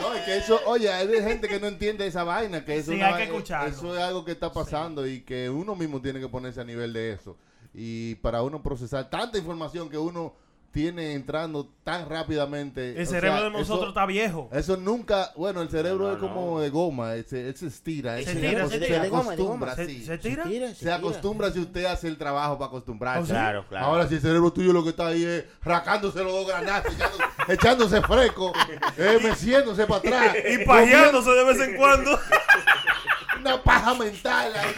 No, 0.00 0.14
es 0.14 0.22
que 0.24 0.36
eso, 0.38 0.60
oye, 0.66 0.90
hay 0.90 1.06
de 1.06 1.22
gente 1.22 1.48
que 1.48 1.60
no 1.60 1.66
entiende 1.66 2.06
esa 2.06 2.24
vaina, 2.24 2.64
que 2.64 2.78
eso, 2.78 2.92
Sí, 2.92 2.96
una 2.96 3.14
hay 3.16 3.28
que 3.28 3.36
eso 3.68 3.94
es 3.96 4.02
algo 4.02 4.24
que 4.24 4.32
está 4.32 4.52
pasando 4.52 5.06
y 5.06 5.20
que 5.20 5.50
uno 5.50 5.74
mismo 5.74 6.00
tiene 6.00 6.20
que 6.20 6.28
ponerse 6.28 6.60
a 6.60 6.64
nivel 6.64 6.92
de 6.92 7.12
eso. 7.12 7.36
Y 7.74 8.14
para 8.16 8.42
uno 8.42 8.62
procesar 8.62 9.10
tanta 9.10 9.38
información 9.38 9.88
que 9.90 9.98
uno 9.98 10.34
tiene 10.72 11.14
entrando 11.14 11.68
tan 11.82 12.08
rápidamente. 12.08 12.96
El 12.96 13.02
o 13.02 13.10
cerebro 13.10 13.38
sea, 13.38 13.44
de 13.46 13.50
nosotros 13.50 13.80
eso- 13.80 13.88
está 13.88 14.06
viejo. 14.06 14.48
Eso 14.52 14.76
nunca, 14.76 15.32
bueno, 15.36 15.62
el 15.62 15.68
cerebro 15.68 16.08
No, 16.08 16.12
es 16.14 16.18
como 16.18 16.60
de 16.60 16.70
goma, 16.70 17.12
se, 17.26 17.48
él 17.48 17.56
se 17.56 17.66
estira, 17.66 18.16
Se 18.18 18.24
se, 18.26 18.34
tira, 18.36 18.68
se, 18.68 18.96
acostumbra. 18.96 19.74
¿Se 19.74 19.86
tira? 20.18 20.74
Se 20.74 20.92
acostumbra 20.92 21.50
si 21.50 21.58
usted 21.60 21.84
hace 21.86 22.06
el 22.08 22.16
trabajo 22.16 22.56
para 22.58 22.68
acostumbrarse. 22.68 23.22
¿Oh, 23.22 23.26
sí? 23.26 23.32
Claro, 23.32 23.66
claro. 23.68 23.86
Ahora 23.86 24.06
si 24.08 24.14
el 24.14 24.20
cerebro 24.20 24.52
tuyo 24.52 24.72
lo 24.72 24.84
que 24.84 24.90
está 24.90 25.08
ahí 25.08 25.24
es 25.24 25.44
racándose 25.62 26.22
los 26.22 26.32
dos 26.32 26.46
granazos, 26.46 26.92
echándose, 26.94 27.52
echándose 27.52 28.02
fresco, 28.02 28.52
eh, 28.96 29.18
meciéndose 29.22 29.86
para 29.86 29.98
atrás. 29.98 30.36
Y 30.50 30.64
pajeándose 30.64 31.30
de 31.30 31.44
vez 31.44 31.60
en 31.68 31.76
cuando. 31.76 32.18
Una 33.40 33.62
paja 33.62 33.94
mental 33.94 34.52
ahí. 34.54 34.74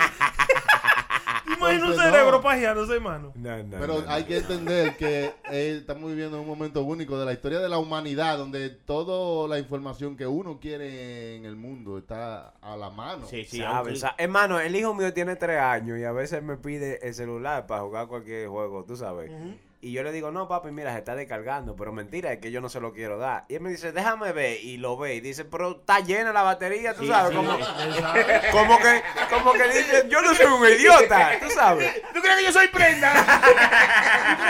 Imagina 1.71 1.87
un 1.87 1.97
cerebro 1.97 2.33
no. 2.33 2.43
pajeándose, 2.43 2.95
hermano. 2.95 3.33
Pero 3.81 4.05
hay 4.09 4.25
que 4.25 4.39
entender 4.39 4.97
que 4.97 5.33
eh, 5.51 5.77
estamos 5.81 6.11
viviendo 6.11 6.41
un 6.41 6.47
momento 6.47 6.83
único 6.83 7.19
de 7.19 7.25
la 7.27 7.33
historia 7.33 7.59
de 7.61 7.69
la 7.69 7.79
humanidad, 7.79 8.39
donde 8.39 8.71
toda 8.71 9.49
la 9.49 9.59
información 9.59 10.17
que 10.17 10.27
uno 10.27 10.59
quiere 10.61 11.37
en 11.37 11.45
el 11.45 11.57
mundo 11.57 11.99
está 11.99 12.51
a 12.61 12.77
la 12.77 12.91
mano. 12.91 13.27
Sí, 13.27 13.45
sí, 13.45 13.59
¿Sabes? 13.59 13.75
aunque- 13.77 13.97
Sa- 13.97 14.15
Hermano, 14.19 14.61
el 14.61 14.75
hijo 14.77 14.95
mío 14.95 15.13
tiene 15.13 15.37
tres 15.37 15.59
años 15.61 15.99
y 15.99 16.05
a 16.05 16.13
veces 16.13 16.43
me 16.43 16.57
pide 16.57 17.07
el 17.07 17.15
celular 17.15 17.67
para 17.67 17.83
jugar 17.83 18.07
cualquier 18.09 18.49
juego, 18.49 18.85
tú 18.85 18.97
sabes. 18.97 19.31
Y 19.85 19.91
yo 19.91 20.05
le 20.05 20.13
digo, 20.13 20.31
no, 20.31 20.47
papi, 20.47 20.71
mira, 20.71 20.93
se 20.93 20.99
está 21.01 21.17
descargando. 21.17 21.75
Pero 21.75 21.93
mentira, 21.93 22.33
es 22.33 22.39
que 22.39 22.53
yo 22.53 22.61
no 22.61 22.69
se 22.69 22.79
lo 22.79 22.93
quiero 22.93 23.19
dar. 23.19 23.47
Y 23.49 23.57
él 23.57 23.63
me 23.63 23.69
dice, 23.71 23.91
déjame 23.91 24.31
ver. 24.31 24.63
Y 24.63 24.77
lo 24.77 24.97
ve. 24.97 25.17
Y 25.17 25.21
dice, 25.21 25.45
pero 25.45 25.73
está 25.73 25.99
llena 25.99 26.33
la 26.33 26.43
batería, 26.43 26.95
tú 26.95 27.03
Sí, 27.03 27.09
sabes. 27.09 27.31
sí, 27.33 27.37
como, 27.37 27.59
como 28.53 28.79
que, 28.79 29.03
como 29.29 29.53
que 29.55 29.65
dice, 29.65 30.07
yo 30.09 30.23
no 30.23 30.33
soy 30.37 30.47
un 30.47 30.69
idiota, 30.69 31.33
tú 31.41 31.51
sabes. 31.51 32.01
¿Tú 32.15 32.21
crees 32.21 32.37
que 32.37 32.45
yo 32.45 32.53
soy 32.53 32.69
prenda? 32.69 33.13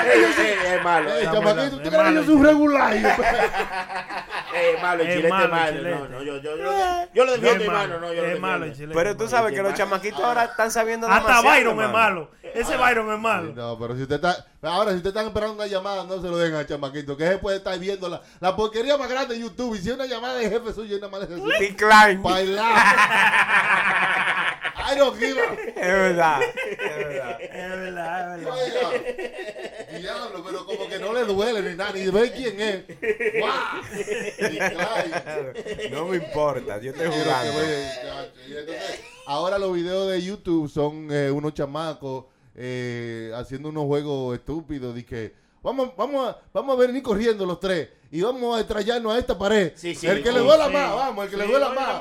Es 0.05 0.85
malo. 0.85 1.11
Eh, 1.15 1.23
Es 1.23 1.31
¿tú 1.31 1.37
es 1.37 1.43
crees 1.43 1.91
que 1.91 1.97
malo, 1.97 2.21
yo 2.21 2.25
soy 2.27 2.35
un 2.35 2.45
regular? 2.45 2.95
malo, 4.83 5.03
el 5.03 5.09
Es 5.09 5.15
chilete 5.17 5.29
malo 5.31 5.45
es 5.45 5.51
malo. 5.51 5.83
No, 5.99 6.09
no, 6.09 6.23
yo, 6.23 6.37
yo, 6.39 6.57
yo, 6.59 6.73
yo 7.15 7.25
lo 7.25 7.33
defiendo, 7.33 7.65
Es 7.65 7.71
malo, 7.71 7.95
hermano. 7.95 8.01
No, 8.07 8.13
yo 8.13 8.23
lo 8.23 8.29
es 8.29 8.41
malo 8.41 8.65
el 8.67 8.75
chilete. 8.75 8.95
Pero 8.95 9.17
tú 9.17 9.29
sabes 9.29 9.55
que 9.55 9.63
los 9.63 9.73
chamaquitos 9.75 10.21
ahora 10.21 10.45
están 10.45 10.71
sabiendo 10.71 11.07
Hasta 11.09 11.21
demasiado, 11.21 11.55
Byron 11.57 11.83
es 11.83 11.91
malo. 11.91 12.31
Ese 12.43 12.77
Byron 12.77 13.13
es 13.15 13.19
malo. 13.19 13.53
No, 13.55 13.79
pero 13.79 13.97
si 13.97 14.03
usted 14.03 14.17
está. 14.17 14.45
Ahora, 14.63 14.93
si 14.93 14.99
usted 14.99 15.09
está 15.09 15.23
esperando 15.27 15.55
una 15.55 15.67
llamada, 15.67 16.05
no 16.05 16.23
se 16.23 16.29
lo 16.29 16.37
den 16.39 16.55
al 16.55 16.67
chamaquito. 16.67 17.17
Que 17.17 17.27
él 17.27 17.41
puede 17.41 17.57
estar 17.57 17.77
viendo 17.81 18.09
la, 18.09 18.23
la 18.39 18.55
porquería 18.55 18.97
más 18.97 19.09
grande 19.09 19.35
de 19.35 19.41
YouTube. 19.41 19.75
Y 19.75 19.79
si 19.79 19.89
es 19.89 19.95
una 19.97 20.07
llamada 20.07 20.35
de 20.39 20.49
jefe 20.49 20.73
suyo, 20.73 20.97
nada 21.01 21.09
más 21.09 21.29
Decline. 21.29 22.23
bailar. 22.23 22.73
I 24.85 24.95
don't 24.97 25.19
give 25.19 25.37
a. 25.41 25.53
Es 25.55 25.75
verdad, 25.93 26.41
es 26.43 26.97
verdad. 26.97 27.41
Es 27.41 27.71
verdad, 27.71 28.39
es 28.39 28.45
verdad. 28.45 28.91
Diablo, 30.01 30.45
pero 30.45 30.65
como 30.65 30.89
que 30.89 30.99
no 30.99 31.13
le 31.13 31.25
duele 31.25 31.71
ni 31.71 31.77
nada, 31.77 31.93
ni 31.93 32.07
ve 32.09 32.33
quién 32.33 32.61
es. 32.61 32.85
No 35.91 36.07
me 36.07 36.17
importa, 36.17 36.79
yo. 36.79 36.93
Y 36.93 36.95
entonces, 36.95 37.99
ahora 39.27 39.59
los 39.59 39.73
videos 39.73 40.09
de 40.11 40.23
YouTube 40.23 40.71
son 40.71 41.09
eh, 41.11 41.31
unos 41.31 41.53
chamacos 41.55 42.27
eh, 42.55 43.33
haciendo 43.35 43.69
unos 43.71 43.85
juegos 43.85 44.35
estúpidos 44.37 44.95
de 44.95 45.05
que 45.05 45.33
vamos, 45.63 45.91
vamos, 45.97 46.29
a, 46.29 46.39
vamos 46.53 46.77
a 46.77 46.81
venir 46.87 47.03
corriendo 47.03 47.47
los 47.47 47.61
tres 47.61 47.89
y 48.11 48.21
vamos 48.21 48.57
a 48.57 48.61
estrellarnos 48.61 49.15
a 49.15 49.19
esta 49.19 49.39
pared. 49.39 49.73
Sí, 49.75 49.95
sí, 49.95 50.07
el 50.07 50.23
que 50.23 50.29
sí, 50.29 50.35
le 50.35 50.41
duela 50.41 50.67
sí. 50.67 50.73
más, 50.73 50.95
vamos, 50.95 51.25
el 51.25 51.31
que 51.31 51.37
le 51.39 51.47
duela 51.47 51.71
más. 51.71 52.01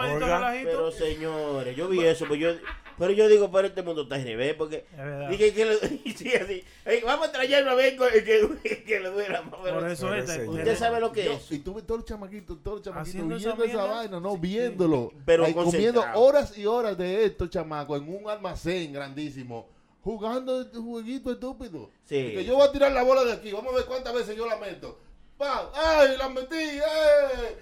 Pero 0.64 0.92
señores, 0.92 1.76
yo 1.76 1.88
vi 1.88 2.04
eso, 2.04 2.26
pero 2.28 2.36
yo, 2.36 2.50
pero 2.98 3.14
yo 3.14 3.28
digo, 3.30 3.50
pero 3.50 3.68
este 3.68 3.82
mundo 3.82 4.02
está 4.04 4.16
al 4.16 4.24
revés, 4.24 4.54
porque 4.56 4.86
dije 5.30 5.54
que 5.54 5.66
le, 5.66 5.78
sí, 6.16 6.34
así, 6.36 6.64
"Ey, 6.86 7.02
vamos 7.06 7.30
a 7.30 7.32
traerlo 7.32 7.72
a 7.72 7.76
ver 7.76 7.96
con 7.96 8.10
el 8.14 8.24
que, 8.26 8.40
el 8.42 8.84
que 8.86 9.00
le 9.00 9.10
duela 9.10 9.42
más. 9.44 9.56
pero- 9.64 9.80
Por 9.80 9.90
eso 9.90 10.08
Pero 10.10 10.22
es. 10.24 10.30
ese- 10.30 10.50
Usted 10.50 10.76
sabe 10.78 11.00
lo 11.00 11.12
que 11.14 11.24
Yo- 11.26 11.32
es. 11.34 11.52
y 11.52 11.60
tuve 11.60 11.82
todos 11.84 12.02
los 12.02 12.06
chamaquitos, 12.10 12.58
todos 12.62 12.78
los 12.80 12.86
chamaquitos 12.86 13.28
viendo 13.28 13.64
esa, 13.64 13.86
vaina, 13.86 14.20
no 14.20 14.38
viéndolo. 14.38 15.14
Pero 15.26 15.46
Ahí 15.46 15.54
comiendo 15.54 16.04
horas 16.16 16.58
y 16.58 16.66
horas 16.66 16.98
de 16.98 17.24
estos 17.24 17.50
chamacos 17.50 18.02
en 18.02 18.14
un 18.14 18.30
almacén 18.30 18.92
grandísimo, 18.92 19.70
jugando 20.04 20.62
este 20.62 20.78
jueguito 20.78 21.32
estúpido. 21.32 21.90
Sí. 22.06 22.18
Y 22.18 22.34
Que 22.36 22.46
yo 22.46 22.56
voy 22.56 22.68
a 22.68 22.72
tirar 22.72 22.92
la 22.92 23.04
bola 23.04 23.24
de 23.24 23.34
aquí, 23.34 23.52
vamos 23.52 23.74
a 23.74 23.78
ver 23.78 23.86
cuántas 23.86 24.14
veces 24.14 24.36
yo 24.36 24.46
la 24.48 24.58
meto. 24.58 25.00
¡Pam! 25.38 25.68
¡Ay, 25.74 26.18
la 26.18 26.30
metí! 26.30 26.80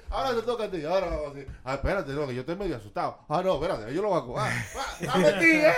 Ahora 0.09 0.35
te 0.35 0.41
toca 0.41 0.65
a 0.65 0.69
ti, 0.71 0.83
ahora 0.83 1.07
vamos 1.11 1.31
a 1.31 1.33
decir. 1.33 1.47
Ah, 1.63 1.75
espérate, 1.75 2.11
no, 2.11 2.27
que 2.27 2.35
yo 2.35 2.41
estoy 2.41 2.57
medio 2.57 2.75
asustado. 2.75 3.19
Ah, 3.29 3.41
no, 3.41 3.53
espérate, 3.55 3.93
yo 3.93 4.01
lo 4.01 4.13
hago. 4.13 4.37
Ah, 4.37 4.49
ah, 4.75 4.97
¡La 4.99 5.15
metí! 5.15 5.45
¡Eh! 5.49 5.71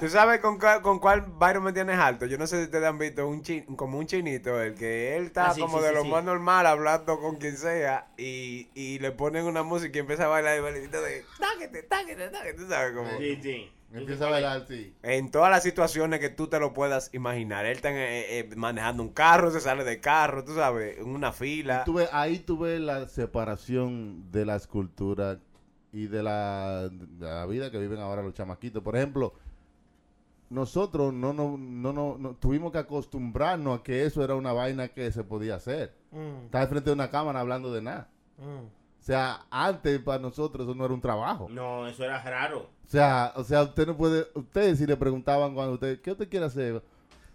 ¿Tú 0.00 0.08
sabes 0.10 0.40
con, 0.40 0.58
cuál- 0.58 0.82
con 0.82 0.98
cuál 0.98 1.22
Byron 1.22 1.64
me 1.64 1.72
tienes 1.72 1.98
alto? 1.98 2.26
Yo 2.26 2.36
no 2.36 2.46
sé 2.46 2.58
si 2.58 2.64
ustedes 2.64 2.84
han 2.84 2.98
visto 2.98 3.26
un 3.26 3.40
chin, 3.42 3.64
como 3.74 3.96
un 3.98 4.06
chinito, 4.06 4.60
el 4.60 4.74
que 4.74 5.16
él 5.16 5.26
está 5.26 5.46
Ah, 5.48 5.54
sí, 5.54 5.62
como 5.62 5.78
sí, 5.78 5.84
de 5.84 5.88
sí, 5.90 5.94
lo 5.96 6.02
sí. 6.02 6.08
más 6.10 6.24
normal 6.24 6.66
hablando 6.66 7.18
con 7.20 7.36
quien 7.36 7.56
sea 7.56 8.08
y, 8.18 8.68
y 8.74 8.98
le 8.98 9.12
ponen 9.12 9.46
una 9.46 9.62
música 9.62 9.96
y 9.96 10.00
empieza 10.00 10.24
a 10.24 10.28
bailar 10.28 10.58
y 10.58 10.60
bailecito 10.60 11.00
de 11.00 11.24
táquete, 11.38 11.84
táquete, 11.84 12.28
táquete, 12.28 12.54
tú 12.58 12.68
sabes 12.68 12.92
como... 12.94 13.08
Sí, 13.18 13.38
sí. 13.42 13.72
Empieza 13.92 14.26
a 14.26 14.30
bailar, 14.30 14.64
sí. 14.66 14.94
En 15.02 15.30
todas 15.30 15.50
las 15.50 15.62
situaciones 15.62 16.20
que 16.20 16.28
tú 16.28 16.48
te 16.48 16.58
lo 16.58 16.72
puedas 16.74 17.08
imaginar. 17.14 17.64
Él 17.66 17.76
está 17.76 17.90
eh, 17.92 18.40
eh, 18.40 18.50
manejando 18.56 19.02
un 19.02 19.10
carro, 19.10 19.50
se 19.50 19.60
sale 19.60 19.84
del 19.84 20.00
carro, 20.00 20.44
tú 20.44 20.54
sabes, 20.54 20.98
en 20.98 21.08
una 21.08 21.32
fila. 21.32 21.84
Ahí 22.12 22.38
tuve 22.40 22.78
la 22.78 23.06
separación 23.08 24.30
de 24.32 24.44
la 24.44 24.56
escultura 24.56 25.38
y 25.92 26.08
de 26.08 26.22
la, 26.22 26.88
de 26.90 27.26
la 27.26 27.46
vida 27.46 27.70
que 27.70 27.78
viven 27.78 28.00
ahora 28.00 28.22
los 28.22 28.34
chamaquitos. 28.34 28.82
Por 28.82 28.96
ejemplo, 28.96 29.32
nosotros 30.50 31.12
no, 31.12 31.32
no, 31.32 31.56
no, 31.58 31.92
no, 31.92 32.16
no- 32.18 32.34
tuvimos 32.36 32.72
que 32.72 32.78
acostumbrarnos 32.78 33.80
a 33.80 33.82
que 33.82 34.04
eso 34.04 34.22
era 34.22 34.34
una 34.34 34.52
vaina 34.52 34.88
que 34.88 35.10
se 35.10 35.24
podía 35.24 35.56
hacer. 35.56 35.94
Mm, 36.12 36.44
Estar 36.46 36.68
frente 36.68 36.90
de 36.90 36.94
una 36.94 37.10
cámara 37.10 37.40
hablando 37.40 37.72
de 37.72 37.82
nada. 37.82 38.08
mm. 38.38 38.85
O 39.06 39.08
sea, 39.08 39.46
antes 39.52 40.00
para 40.00 40.18
nosotros 40.18 40.66
eso 40.66 40.74
no 40.74 40.84
era 40.84 40.92
un 40.92 41.00
trabajo. 41.00 41.46
No, 41.48 41.86
eso 41.86 42.02
era 42.02 42.20
raro. 42.24 42.68
O 42.84 42.88
sea, 42.88 43.32
o 43.36 43.44
sea, 43.44 43.62
usted 43.62 43.86
no 43.86 43.96
puede, 43.96 44.26
ustedes 44.34 44.78
si 44.78 44.86
le 44.86 44.96
preguntaban 44.96 45.54
cuando 45.54 45.74
usted, 45.74 46.00
¿qué 46.00 46.10
usted 46.10 46.28
quiere 46.28 46.46
hacer? 46.46 46.82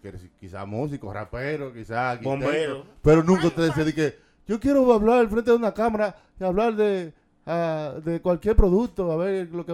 Quiere 0.02 0.18
decir, 0.18 0.30
quizá 0.38 0.66
músico, 0.66 1.10
rapero, 1.10 1.72
quizá 1.72 2.10
arquitecto. 2.10 2.44
Bombero. 2.44 2.84
Pero 3.00 3.22
nunca 3.22 3.46
usted 3.46 3.68
decía 3.68 3.84
de 3.84 3.94
que 3.94 4.18
yo 4.46 4.60
quiero 4.60 4.92
hablar 4.92 5.20
al 5.20 5.30
frente 5.30 5.50
de 5.50 5.56
una 5.56 5.72
cámara 5.72 6.14
y 6.38 6.44
hablar 6.44 6.76
de, 6.76 7.14
ah, 7.46 7.94
de 8.04 8.20
cualquier 8.20 8.54
producto, 8.54 9.10
a 9.10 9.16
ver 9.16 9.48
lo 9.50 9.64
que... 9.64 9.72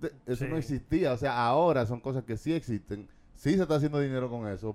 de- 0.00 0.12
eso 0.26 0.44
Sí. 0.46 0.50
no 0.50 0.56
existía. 0.56 1.12
O 1.12 1.16
sea, 1.16 1.46
ahora 1.46 1.86
son 1.86 2.00
cosas 2.00 2.24
que 2.24 2.36
sí 2.36 2.52
existen. 2.52 3.08
Sí 3.36 3.54
se 3.54 3.62
está 3.62 3.76
haciendo 3.76 4.00
dinero 4.00 4.28
con 4.28 4.48
eso, 4.48 4.74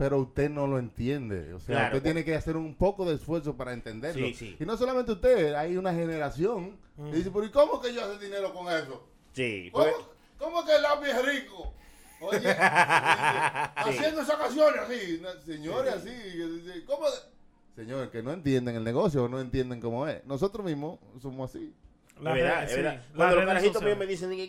pero 0.00 0.16
usted 0.18 0.48
no 0.48 0.66
lo 0.66 0.78
entiende. 0.78 1.52
O 1.52 1.60
sea, 1.60 1.74
Claro. 1.76 1.96
usted 1.98 2.02
tiene 2.04 2.24
que 2.24 2.34
hacer 2.34 2.56
un 2.56 2.74
poco 2.74 3.04
de 3.04 3.16
esfuerzo 3.16 3.54
para 3.54 3.74
entenderlo. 3.74 4.28
Sí, 4.28 4.32
sí. 4.32 4.56
Y 4.58 4.64
no 4.64 4.74
solamente 4.78 5.12
usted, 5.12 5.52
hay 5.52 5.76
una 5.76 5.92
generación 5.92 6.78
Mm. 6.96 7.10
que 7.10 7.16
dice, 7.18 7.30
pero 7.30 7.44
¿y 7.44 7.50
cómo 7.50 7.82
que 7.82 7.92
yo 7.92 8.02
hago 8.02 8.16
dinero 8.16 8.54
con 8.54 8.66
eso? 8.72 9.06
Sí. 9.34 9.68
¿Cómo, 9.70 9.84
pues, 9.84 9.96
cómo 10.38 10.64
que 10.64 10.74
el 10.74 10.80
lápiz 10.80 11.08
es 11.08 11.26
rico? 11.26 11.74
Oye, 12.22 12.38
haciendo 13.76 14.22
esas 14.22 14.36
canciones 14.36 14.80
así, 14.80 15.22
señores 15.44 15.92
así, 15.94 16.08
que 16.10 16.46
dice, 16.46 16.84
¿cómo? 16.86 17.04
de- 17.04 17.82
Señores, 17.82 18.08
que 18.08 18.22
no 18.22 18.32
entienden 18.32 18.76
el 18.76 18.84
negocio, 18.84 19.28
no 19.28 19.38
entienden 19.38 19.82
cómo 19.82 20.08
es. 20.08 20.24
Nosotros 20.24 20.64
mismos 20.64 20.98
somos 21.20 21.50
así. 21.50 21.74
Las 22.22 22.34
verdad, 22.34 22.64
es 22.64 22.74
verdad. 22.76 23.02
Cuando 23.14 23.36
los 23.36 23.44
carajitos 23.44 23.82
míos 23.82 23.98
me 23.98 24.06
dicen 24.06 24.30
que, 24.30 24.48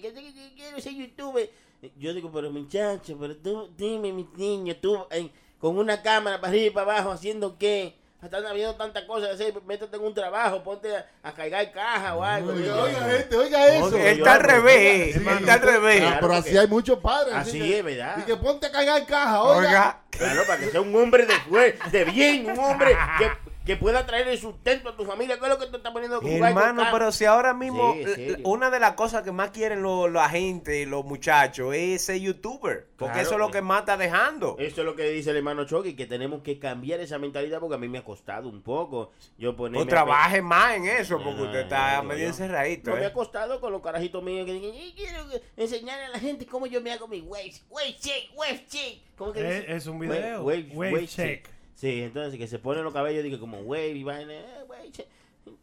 quiero 0.56 0.80
ser 0.80 0.93
youtuber, 0.93 1.49
yo 1.97 2.14
digo, 2.14 2.32
pero 2.32 2.52
muchacho, 2.52 3.18
pero 3.20 3.36
tú, 3.38 3.70
dime, 3.78 4.14
mi 4.14 4.28
niño, 4.38 4.76
tú 4.80 4.97
eh, 5.12 5.32
con 5.62 5.78
una 5.78 6.01
cámara 6.01 6.41
para 6.41 6.49
arriba 6.49 6.66
y 6.66 6.70
para 6.72 6.91
abajo, 6.93 7.12
haciendo 7.12 7.57
qué, 7.57 7.95
están 8.22 8.45
habiendo 8.45 8.76
tantas 8.76 9.03
cosas, 9.05 9.32
así, 9.32 9.51
métete 9.66 9.95
en 9.95 10.03
un 10.03 10.14
trabajo, 10.14 10.64
ponte 10.64 10.95
a, 10.95 11.07
a 11.24 11.32
cargar 11.34 11.72
caja 11.72 12.16
o 12.16 12.24
algo. 12.24 12.51
Oiga, 12.51 12.84
oiga, 12.84 13.09
gente, 13.09 13.36
oiga 13.36 13.68
eso. 13.68 13.97
Está 13.97 14.34
al 14.34 14.39
revés. 14.41 15.16
está 15.16 15.53
al 15.53 15.62
revés. 15.62 15.99
Claro, 16.01 16.18
pero 16.22 16.34
así 16.34 16.57
hay 16.57 16.68
muchos 16.68 16.99
padres. 16.99 17.34
Así 17.34 17.59
que- 17.59 17.80
es, 17.80 17.84
¿verdad? 17.84 18.18
Y 18.20 18.22
que 18.24 18.36
ponte 18.36 18.68
a 18.68 18.72
cargar 18.72 19.05
caja, 19.05 19.41
oiga. 19.43 19.59
Oiga. 19.70 20.01
Claro, 20.12 20.43
para 20.45 20.59
que 20.59 20.70
sea 20.70 20.82
un 20.82 20.95
hombre 20.95 21.26
de, 21.26 21.80
de 21.91 22.05
bien, 22.05 22.49
un 22.51 22.59
hombre 22.59 22.95
que, 23.18 23.32
que 23.66 23.76
pueda 23.78 24.05
traer 24.07 24.28
el 24.28 24.39
sustento 24.39 24.89
a 24.89 24.97
tu 24.97 25.05
familia. 25.05 25.38
¿Qué 25.38 25.45
es 25.45 25.49
lo 25.49 25.59
que 25.59 25.68
tú 25.68 25.78
estás 25.78 25.91
poniendo 25.91 26.20
con 26.20 26.30
Hermano, 26.32 26.84
pero 26.91 27.12
si 27.12 27.26
ahora 27.26 27.53
mismo 27.53 27.93
Sí, 27.93 28.03
serio. 28.16 28.38
una 28.43 28.72
de 28.72 28.80
las 28.80 28.93
cosas 28.93 29.22
que 29.22 29.32
más 29.32 29.51
quieren 29.51 29.84
los- 29.84 30.12
la 30.12 30.28
gente, 30.30 30.86
los 30.88 31.05
muchachos, 31.05 31.74
es 31.76 32.03
ser 32.03 32.20
youtuber. 32.20 32.88
Porque 32.97 33.14
Claro, 33.14 33.22
eso 33.28 33.32
es 33.34 33.38
lo 33.39 33.47
eh. 33.49 33.51
que 33.51 33.62
más 33.62 33.82
está 33.82 33.97
dejando. 33.97 34.55
Eso 34.59 34.82
es 34.82 34.86
lo 34.86 34.95
que 34.95 35.03
dice 35.12 35.30
el 35.32 35.38
hermano 35.38 35.66
Chucky, 35.66 35.95
que 35.95 36.05
tenemos 36.07 36.41
que 36.41 36.57
cambiar 36.59 36.99
esa 37.01 37.20
mentalidad 37.20 37.59
porque 37.59 37.76
a 37.76 37.78
mí 37.78 37.88
me 37.88 37.99
ha 37.99 38.03
costado 38.03 38.49
un 38.49 38.62
poco. 38.64 39.12
Yo 39.38 39.55
ponerme 39.55 39.80
O 39.80 39.84
a 39.84 39.88
trabaje 39.88 40.41
más 40.41 40.76
en 40.78 40.88
eso, 40.88 41.18
porque 41.24 41.41
Ah, 41.41 41.45
usted 41.45 41.59
está 41.62 41.97
no, 41.97 42.03
medio 42.09 42.28
encerradito. 42.28 42.89
No 42.89 42.95
me 42.95 43.03
¿eh? 43.03 43.05
ha 43.05 43.14
costado 43.14 43.62
con 43.62 43.72
los 43.72 43.82
carajitos 43.82 44.24
míos 44.24 44.45
que 44.47 44.53
dicen, 44.53 44.74
"Yo 44.74 44.95
quiero 44.95 45.26
enseñarle 45.55 46.05
a 46.05 46.09
la 46.09 46.20
gente 46.20 46.45
cómo 46.47 46.66
yo 46.66 46.82
me 46.82 46.91
hago 46.91 47.07
mi 47.07 47.22
wave, 47.22 47.53
wave 47.70 47.95
shake, 47.99 48.32
wave 48.36 48.66
shake. 48.70 49.01
¿Cómo 49.18 49.34
que 49.34 49.39
Es- 49.47 49.62
dice? 49.62 49.76
es 49.76 49.86
un 49.88 49.99
Wave- 49.99 50.18
video, 50.20 50.43
Wave, 50.43 50.68
wave 50.74 50.91
wave 50.93 51.07
shake. 51.07 51.43
shake. 51.45 51.61
Sí, 51.82 52.04
entonces 52.04 52.38
que 52.38 52.48
se 52.48 52.60
ponen 52.60 52.84
los 52.84 52.94
cabellos, 52.94 53.24
digo, 53.24 53.40
como 53.40 53.58
wave 53.62 53.94
y 53.94 54.04
vaina, 54.04 54.32
eh, 54.32 54.46
wave 54.70 54.92
shake. 54.92 55.08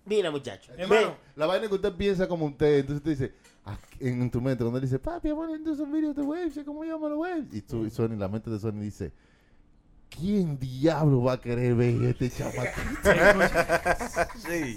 Mira, 0.05 0.33
muchacho. 0.33 0.73
Hermano, 0.77 1.15
la 1.37 1.47
vaina 1.47 1.69
que 1.69 1.75
usted 1.77 1.93
piensa 1.93 2.27
como 2.27 2.47
usted, 2.47 2.81
entonces 2.81 2.97
usted 2.97 3.11
dice, 3.13 3.35
ah, 3.65 3.79
en 4.01 4.29
tu 4.29 4.41
mente, 4.41 4.65
cuando 4.65 4.79
él 4.79 4.85
dice, 4.85 4.99
papi, 4.99 5.29
a 5.29 5.33
hacer 5.33 5.85
un 5.85 5.93
video 5.93 6.13
de 6.13 6.23
waves, 6.23 6.59
¿cómo 6.67 6.83
llaman 6.83 7.11
los 7.11 7.21
waves? 7.21 7.55
Y 7.55 7.63
tú, 7.63 7.89
Sony, 7.89 8.17
la 8.17 8.27
mente 8.27 8.51
de 8.51 8.59
Sony 8.59 8.81
dice, 8.81 9.13
¿quién 10.11 10.59
diablo 10.59 11.23
va 11.23 11.35
a 11.35 11.41
querer 11.41 11.77
ver 11.77 12.03
este 12.03 12.31
chamaquito? 12.31 13.13
sí. 14.45 14.77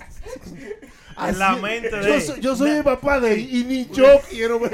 En 1.27 1.37
la 1.37 1.55
mente 1.57 1.89
de 1.95 2.07
yo 2.07 2.13
él. 2.15 2.21
soy, 2.21 2.39
yo 2.39 2.55
soy 2.55 2.71
el 2.71 2.83
papá 2.83 3.19
de 3.19 3.33
él 3.33 3.39
y 3.53 3.63
ni 3.65 3.85
yo 3.93 4.05
quiero 4.29 4.59
ver. 4.59 4.71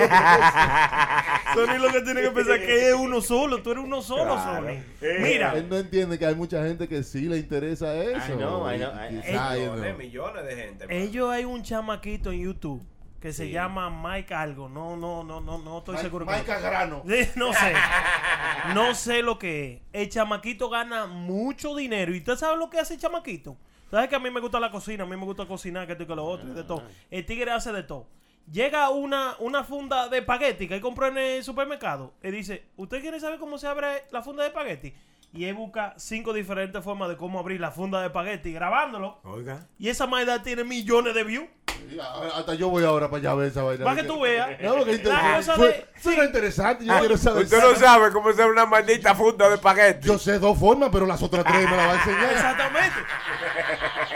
Sony 1.53 1.78
lo 1.80 1.91
que 1.91 2.01
tiene 2.01 2.22
que 2.22 2.32
pensar 2.32 2.59
que 2.59 2.89
es 2.89 2.93
uno 2.93 3.22
solo. 3.22 3.61
Tú 3.61 3.72
eres 3.72 3.84
uno 3.84 4.01
solo, 4.01 4.38
Sony. 4.38 4.82
Mira, 5.22 5.53
Él 5.55 5.68
no 5.70 5.78
entiende 5.78 6.18
que 6.20 6.26
hay 6.26 6.36
mucha 6.36 6.63
gente 6.65 6.88
que 6.88 7.03
sí 7.03 7.22
le 7.22 7.38
interesa 7.38 7.93
eso. 7.95 8.34
I 8.34 8.38
know, 8.38 8.72
I 8.72 8.76
Y 8.76 8.78
know, 8.78 8.91
I- 8.93 9.22
quizá 9.22 9.55
ellos 9.57 9.76
Millones, 9.76 9.91
no. 9.93 9.97
millones 9.97 10.45
de 10.45 10.55
gente. 10.55 10.86
ellos 11.03 11.30
hay 11.32 11.45
un 11.45 11.63
chamaquito 11.63 12.32
en 12.32 12.43
YouTube 12.43 12.84
que 13.20 13.34
se 13.34 13.49
llama 13.49 13.89
Mike 13.89 14.34
algo. 14.34 14.70
No, 14.70 14.95
no, 14.95 15.24
no, 15.24 15.41
no, 15.41 15.57
no 15.57 15.80
estoy 15.80 15.95
Mike- 15.95 16.03
seguro. 16.05 16.26
Mike 16.26 16.51
Agrano. 16.51 17.03
Sí, 17.07 17.30
No 17.36 17.51
sé. 17.53 17.74
No 18.74 18.93
sé 18.95 19.22
lo 19.24 19.39
que 19.39 19.74
es. 19.74 19.82
El 19.93 20.09
chamaquito 20.09 20.70
gana 20.70 21.07
mucho 21.07 21.76
dinero. 21.76 22.13
¿Y 22.13 22.20
usted 22.20 22.36
sabe 22.36 22.57
lo 22.57 22.70
que 22.70 22.80
hace 22.80 22.93
el 22.95 22.99
chamaquito? 22.99 23.57
¿Sabes 23.89 24.09
que 24.09 24.15
a 24.15 24.19
mí 24.19 24.29
me 24.29 24.39
gusta 24.41 24.59
la 24.59 24.69
cocina? 24.69 25.03
A 25.03 25.07
mí 25.07 25.15
me 25.15 25.25
gusta 25.25 25.45
cocinar, 25.45 25.85
que 25.85 25.93
esto 25.93 26.03
y 26.03 26.07
que 26.07 26.15
lo 26.15 26.25
otro, 26.25 26.49
y 26.49 26.51
de 26.51 26.63
todo. 26.63 26.83
El 27.09 27.25
tigre 27.25 27.51
hace 27.51 27.71
de 27.71 27.83
todo. 27.83 28.07
Llega 28.51 28.89
una, 28.89 29.35
una 29.39 29.63
funda 29.63 30.07
de 30.07 30.19
espagueti 30.19 30.67
que 30.67 30.75
él 30.75 30.81
compró 30.81 31.07
en 31.07 31.17
el 31.17 31.43
supermercado 31.43 32.13
y 32.23 32.31
dice, 32.31 32.65
¿usted 32.77 33.01
quiere 33.01 33.19
saber 33.19 33.39
cómo 33.39 33.57
se 33.57 33.67
abre 33.67 34.05
la 34.11 34.21
funda 34.21 34.43
de 34.43 34.49
espagueti? 34.49 34.93
Y 35.34 35.45
él 35.45 35.53
busca 35.55 35.93
cinco 35.97 36.34
diferentes 36.34 36.84
formas 36.84 37.09
de 37.09 37.17
cómo 37.17 37.38
abrir 37.39 37.59
la 37.61 37.69
funda 37.71 37.99
de 37.99 38.07
espagueti 38.07 38.53
grabándolo. 38.53 39.19
Oiga. 39.23 39.67
Y 39.78 39.89
esa 39.89 40.07
maida 40.07 40.41
tiene 40.41 40.63
millones 40.63 41.13
de 41.13 41.23
views. 41.23 41.47
Sí, 41.89 41.97
Hasta 42.34 42.55
yo 42.55 42.69
voy 42.69 42.84
ahora 42.84 43.07
para 43.07 43.19
allá 43.19 43.32
a 43.32 43.36
ver 43.36 43.47
esa 43.49 43.61
vaina. 43.61 43.86
Para 43.86 44.01
que 44.01 44.07
tú 44.07 44.19
veas. 44.21 44.49
No, 44.61 44.75
porque 44.78 44.93
La 44.93 44.97
inter- 44.97 45.36
cosa 45.38 45.53
fue- 45.55 45.67
de- 45.67 45.86
suena 46.01 46.23
interesante. 46.25 46.86
Yo 46.86 46.99
quiero 46.99 47.17
saber. 47.17 47.43
Usted 47.43 47.61
no 47.61 47.75
sabe 47.75 48.11
cómo 48.11 48.30
hacer 48.30 48.47
una 48.47 48.65
maldita 48.65 49.13
funda 49.13 49.47
de 49.49 49.55
espagueti. 49.55 50.07
Yo 50.07 50.17
sé 50.17 50.39
dos 50.39 50.57
formas, 50.57 50.89
pero 50.91 51.05
las 51.05 51.21
otras 51.21 51.43
tres 51.45 51.69
me 51.69 51.78
las 51.78 51.88
va 51.88 51.91
a 51.93 51.95
enseñar. 51.97 52.32
Exactamente. 52.32 52.95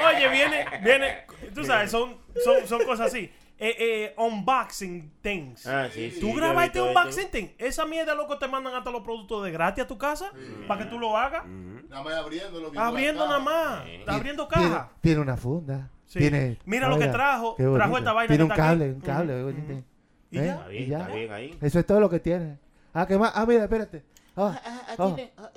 Oye, 0.07 0.27
viene, 0.29 0.65
viene, 0.83 1.25
tú 1.53 1.63
sabes, 1.63 1.91
son, 1.91 2.17
son, 2.43 2.67
son 2.67 2.83
cosas 2.83 3.07
así. 3.07 3.31
Eh, 3.63 3.75
eh, 3.77 4.13
unboxing 4.17 5.11
things. 5.21 5.67
Ah, 5.67 5.87
sí, 5.93 6.09
sí, 6.09 6.19
Tú 6.19 6.29
yo 6.29 6.33
he 6.33 6.37
grabas 6.37 6.63
visto 6.63 6.79
eso. 6.79 6.87
unboxing 6.99 7.29
thing. 7.29 7.47
Esa 7.59 7.85
mierda, 7.85 8.15
loco, 8.15 8.39
te 8.39 8.47
mandan 8.47 8.73
hasta 8.73 8.89
los 8.89 9.03
productos 9.03 9.43
de 9.43 9.51
gratis 9.51 9.83
a 9.83 9.87
tu 9.87 9.99
casa 9.99 10.31
para 10.67 10.83
que 10.83 10.89
tú 10.89 10.97
lo 10.97 11.15
hagas. 11.15 11.45
Nada 11.47 12.01
más 12.03 12.13
abriéndolo. 12.15 12.71
Abriendo 12.75 13.25
nada 13.27 13.37
más. 13.39 13.85
Está 13.87 14.15
abriendo 14.15 14.47
caja. 14.47 14.89
Tiene 14.99 15.21
una 15.21 15.37
funda. 15.37 15.89
Sí. 16.07 16.17
Tiene, 16.19 16.57
Mira 16.65 16.89
lo 16.89 16.97
que 16.97 17.07
trajo. 17.07 17.55
Trajo 17.55 17.97
esta 17.99 18.13
vaina 18.13 18.27
Tiene 18.29 18.43
que 18.43 18.45
un 18.45 18.51
aquí. 18.51 18.59
cable, 18.61 18.85
un 18.93 19.01
cable. 19.01 19.43
Ujú, 19.43 19.47
oye, 19.49 19.61
ujú. 19.61 19.83
¿Y 20.31 20.37
ya? 20.37 20.43
Está 20.55 20.67
bien, 20.67 20.83
¿Y 20.83 20.87
ya? 20.87 20.99
está 21.01 21.13
bien 21.13 21.31
ahí. 21.33 21.57
Eso 21.61 21.79
es 21.79 21.85
todo 21.85 21.99
lo 21.99 22.09
que 22.09 22.19
tiene. 22.19 22.57
Ah, 22.95 23.05
¿qué 23.05 23.17
más? 23.17 23.31
Ah, 23.35 23.45
mira, 23.45 23.63
espérate. 23.63 24.03
Ah, 24.35 24.59
ah, 24.65 24.95
oh. 24.97 25.13
tiene- 25.13 25.31
ah, 25.37 25.49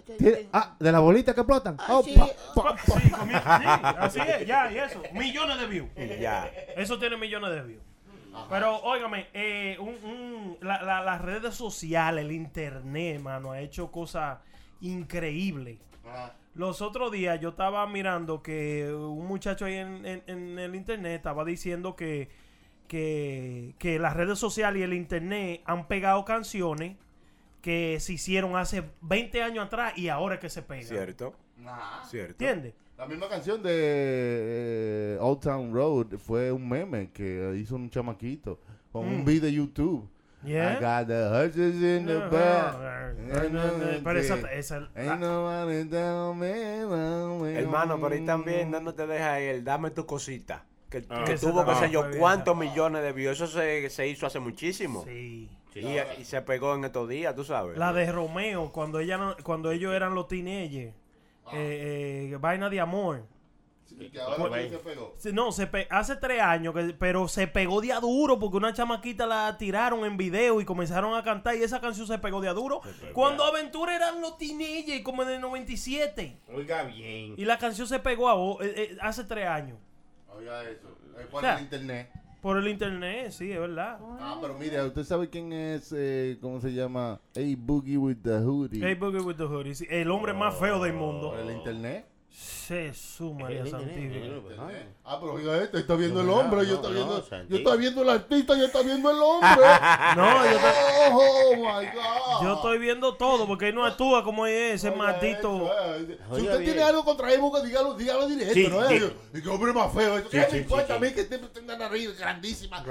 ah, 0.52 0.76
de 0.78 0.92
la 0.92 0.98
bolita 0.98 1.32
que 1.32 1.40
explotan. 1.40 1.76
Ah, 1.78 1.86
Oh, 1.90 2.02
sí. 2.02 2.14
pa, 2.14 2.26
pa, 2.54 2.74
pa. 2.74 3.00
Sí, 3.00 3.10
comienza- 3.10 3.58
sí, 3.58 3.64
así 3.98 4.20
es, 4.20 4.46
ya, 4.46 4.70
y 4.70 4.78
eso. 4.78 5.00
Millones 5.14 5.58
de 5.60 5.66
views. 5.68 5.88
Ya. 6.20 6.46
Eso 6.76 6.98
tiene 6.98 7.16
millones 7.16 7.50
de 7.50 7.62
views. 7.62 7.82
Pero, 8.50 8.76
óigame, 8.82 9.28
eh, 9.32 9.76
un- 9.78 9.98
un- 10.04 10.58
la- 10.60 10.82
la- 10.82 11.02
las 11.02 11.20
redes 11.20 11.54
sociales, 11.54 12.24
el 12.24 12.32
internet, 12.32 13.20
mano, 13.20 13.52
ha 13.52 13.60
hecho 13.60 13.90
cosas 13.90 14.38
increíbles. 14.80 15.78
Los 16.54 16.82
otros 16.82 17.10
días 17.10 17.40
yo 17.40 17.48
estaba 17.50 17.84
mirando 17.86 18.42
que 18.42 18.92
un 18.92 19.26
muchacho 19.26 19.64
ahí 19.64 19.74
en, 19.74 20.04
en- 20.06 20.22
en 20.26 20.58
el 20.58 20.74
internet 20.74 21.16
estaba 21.16 21.44
diciendo 21.44 21.96
que, 21.96 22.28
que, 22.86 23.74
que 23.78 23.98
las 23.98 24.14
redes 24.14 24.38
sociales 24.38 24.80
y 24.80 24.82
el 24.84 24.92
internet 24.94 25.62
han 25.64 25.88
pegado 25.88 26.24
canciones 26.24 26.96
que 27.60 27.98
se 27.98 28.12
hicieron 28.12 28.56
hace 28.56 28.84
20 29.00 29.42
años 29.42 29.66
atrás 29.66 29.96
y 29.96 30.08
ahora 30.08 30.34
es 30.36 30.40
que 30.40 30.50
se 30.50 30.62
pegan. 30.62 30.84
Cierto. 30.84 31.34
Nah. 31.56 32.04
Cierto. 32.04 32.32
¿Entiendes? 32.44 32.74
La 33.04 33.10
misma 33.10 33.28
canción 33.28 33.62
de 33.62 33.70
eh, 35.14 35.18
Old 35.20 35.40
Town 35.40 35.74
Road 35.74 36.16
fue 36.16 36.50
un 36.50 36.66
meme 36.66 37.10
que 37.12 37.54
hizo 37.60 37.76
un 37.76 37.90
chamaquito 37.90 38.58
con 38.90 39.06
un 39.06 39.20
Mm. 39.20 39.24
video 39.26 39.42
de 39.42 39.52
YouTube. 39.52 40.08
Yeah. 40.42 40.72
I 40.72 40.74
got 40.80 41.06
the 41.08 41.24
horses 41.26 41.74
in 41.76 42.06
the 42.06 42.14
No, 42.14 42.30
back. 42.30 43.14
no, 43.18 43.48
no, 43.50 43.66
no, 43.78 44.04
pero 44.04 44.18
esa- 44.20 44.52
esa- 44.52 44.88
Ain't 44.94 45.20
nobody 45.20 45.84
tell 45.84 46.34
me, 46.34 46.78
no, 46.80 47.38
me, 47.40 47.58
Hermano, 47.58 47.98
pero 48.00 48.14
ahí 48.14 48.24
también 48.24 48.70
no 48.70 48.94
te 48.94 49.06
deja 49.06 49.38
el 49.38 49.62
dame 49.64 49.90
tu 49.90 50.06
cosita. 50.06 50.64
Que, 50.88 51.04
Ah. 51.10 51.24
que 51.26 51.36
tuvo 51.36 51.60
que 51.64 51.72
también 51.72 51.88
sé 51.88 51.90
yo 51.90 52.04
cuántos 52.18 52.56
millones 52.56 53.02
de 53.02 53.12
views. 53.12 53.32
Eso 53.40 53.46
se, 53.48 53.90
se 53.90 54.08
hizo 54.08 54.26
hace 54.26 54.38
muchísimo. 54.40 55.04
Sí. 55.04 55.50
Y, 55.74 55.98
y 56.20 56.24
se 56.24 56.40
pegó 56.42 56.74
en 56.74 56.84
estos 56.84 57.06
días, 57.08 57.34
tú 57.34 57.42
sabes. 57.44 57.76
La 57.76 57.92
de 57.92 58.10
Romeo, 58.12 58.70
cuando 58.72 59.00
ella 59.00 59.18
no- 59.18 59.36
cuando 59.42 59.72
ellos 59.72 59.92
eran 59.92 60.14
los 60.14 60.26
teenagers. 60.28 60.94
Eh, 61.52 62.30
eh, 62.32 62.36
vaina 62.40 62.68
de 62.70 62.80
amor. 62.80 63.24
Sí, 63.86 64.10
que 64.10 64.20
ahora 64.20 64.36
se 64.68 64.78
pegó. 64.78 65.14
No, 65.32 65.52
se 65.52 65.66
pe- 65.68 65.86
hace 65.90 66.16
tres 66.16 66.40
años, 66.40 66.74
que, 66.74 66.94
pero 66.98 67.28
se 67.28 67.46
pegó 67.46 67.80
de 67.80 67.92
a 67.92 68.00
duro 68.00 68.38
porque 68.40 68.56
una 68.56 68.72
chamaquita 68.72 69.24
la 69.26 69.56
tiraron 69.56 70.04
en 70.04 70.16
video 70.16 70.60
y 70.60 70.64
comenzaron 70.64 71.14
a 71.14 71.22
cantar 71.22 71.54
y 71.56 71.62
esa 71.62 71.80
canción 71.80 72.06
se 72.06 72.18
pegó 72.18 72.40
de 72.40 72.48
a 72.48 72.54
duro. 72.54 72.80
Cuando 73.12 73.44
Aventura 73.44 73.94
eran 73.94 74.20
los 74.20 74.36
teenagers, 74.38 75.02
como 75.04 75.22
en 75.22 75.28
el 75.28 75.40
97. 75.40 76.38
Oiga 76.52 76.82
bien. 76.84 77.34
Y 77.36 77.44
la 77.44 77.58
canción 77.58 77.86
se 77.86 78.00
pegó 78.00 78.28
a, 78.28 78.64
eh, 78.64 78.74
eh, 78.76 78.96
hace 79.00 79.22
tres 79.24 79.46
años. 79.46 79.78
Oiga 80.36 80.62
eso. 80.68 80.88
Es 81.20 81.26
por 81.26 81.38
O 81.38 81.40
sea, 81.42 81.56
el 81.58 81.62
internet. 81.64 82.10
Por 82.44 82.58
el 82.58 82.68
internet, 82.68 83.30
sí, 83.30 83.50
es 83.50 83.58
verdad. 83.58 83.98
Ah, 84.20 84.36
pero 84.38 84.52
mira, 84.58 84.84
¿usted 84.84 85.02
sabe 85.02 85.30
quién 85.30 85.50
es, 85.50 85.94
eh, 85.96 86.36
cómo 86.42 86.60
se 86.60 86.74
llama? 86.74 87.12
A 87.34 87.40
Boogie 87.56 87.96
with 87.96 88.18
the 88.22 88.36
Hoodie. 88.36 88.82
Hey, 88.82 88.94
Boogie 88.94 89.24
with 89.24 89.36
the 89.36 89.44
Hoodie, 89.44 89.74
sí, 89.74 89.86
el 89.88 90.10
hombre 90.10 90.34
más 90.34 90.54
feo 90.58 90.78
del 90.82 90.92
mundo. 90.92 91.30
Por 91.30 91.40
el 91.40 91.56
internet. 91.56 92.04
Jesús 92.34 93.32
María 93.32 93.60
El 93.60 93.66
internet. 93.68 94.88
Ah, 95.04 95.18
pero 95.20 95.34
oiga 95.34 95.62
esto, 95.62 95.78
está 95.78 95.94
viendo 95.94 96.20
el 96.20 96.28
hombre, 96.30 96.56
no, 96.62 96.62
yo 96.64 96.74
está 96.76 96.88
no, 96.88 96.94
viendo, 96.94 97.28
yo 97.48 97.56
está 97.56 97.76
viendo 97.76 98.02
el 98.02 98.08
artista, 98.08 98.56
yo 98.56 98.64
está 98.64 98.82
viendo 98.82 99.10
el 99.10 99.18
hombre. 99.20 99.66
No, 100.16 100.44
yo 100.44 100.56
te- 100.58 100.84
Oh, 101.12 101.56
my 101.56 101.86
God. 101.86 102.42
Yo 102.42 102.54
estoy 102.54 102.78
viendo 102.78 103.14
todo 103.14 103.46
porque 103.46 103.68
él 103.68 103.74
no 103.74 103.84
actúa 103.84 104.24
como 104.24 104.46
es 104.46 104.74
ese 104.74 104.88
eso, 104.88 105.68
eh. 105.68 106.18
Si 106.34 106.40
usted 106.40 106.58
bien. 106.58 106.64
tiene 106.64 106.82
algo 106.82 107.04
contra 107.04 107.32
él, 107.32 107.40
dígalo, 107.62 107.94
dígalo 107.94 108.26
directo, 108.26 108.54
Sí, 108.54 108.66
¿no? 108.68 108.88
sí. 108.88 108.94
es? 108.96 109.12
Y 109.34 109.42
que 109.42 109.48
hombre 109.48 109.72
más 109.72 109.92
feo. 109.92 110.18
Eso 110.18 110.28
Sí, 110.30 110.38
¿Qué 110.38 110.46
me 110.52 110.58
importa 110.58 110.94
a 110.94 110.98
mí 110.98 111.12
que 111.12 111.24
tenga 111.24 111.76
nariz 111.76 112.18
grandísima? 112.18 112.78
Sí. 112.82 112.90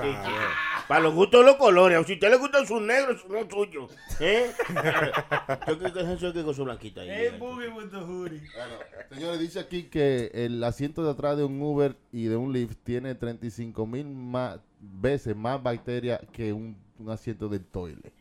Para 0.88 1.02
los 1.02 1.14
gustos 1.14 1.42
de 1.42 1.48
los 1.48 1.56
colores. 1.58 2.06
Si 2.06 2.14
a 2.14 2.16
usted 2.16 2.30
le 2.30 2.38
gustan 2.38 2.66
sus 2.68 2.82
negros, 2.82 3.22
sus 3.22 3.30
no 3.30 3.40
suyos. 3.50 3.92
¿Eh? 4.20 4.54
Yo 5.68 5.78
creo 5.80 5.94
que 5.94 6.00
es 6.02 6.08
eso 6.08 6.32
que 6.32 6.44
con 6.44 6.54
su 6.54 6.64
blanquita 6.64 7.02
ahí. 7.02 7.10
Hey, 7.12 7.36
Boogie 7.40 7.68
with 7.70 7.90
the 7.90 7.98
Hoodie. 7.98 8.42
Bueno, 9.10 9.33
señores, 9.34 9.40
dice 9.40 9.60
aquí 9.60 9.84
que 9.84 10.32
el 10.34 10.64
asiento 10.64 11.04
de 11.04 11.12
atrás 11.12 11.38
de 11.38 11.44
un 11.44 11.62
Uber 11.62 11.96
y 12.12 12.26
de 12.26 12.36
un 12.36 12.54
Lyft 12.54 12.78
tiene 12.84 13.16
35 13.16 13.86
mil 13.86 14.06
más 14.06 14.60
veces 14.80 15.36
más 15.36 15.62
bacterias 15.62 16.20
que 16.32 16.54
un, 16.54 16.78
un 17.00 17.10
asiento 17.10 17.48
del 17.50 17.64
toilet. 17.66 18.14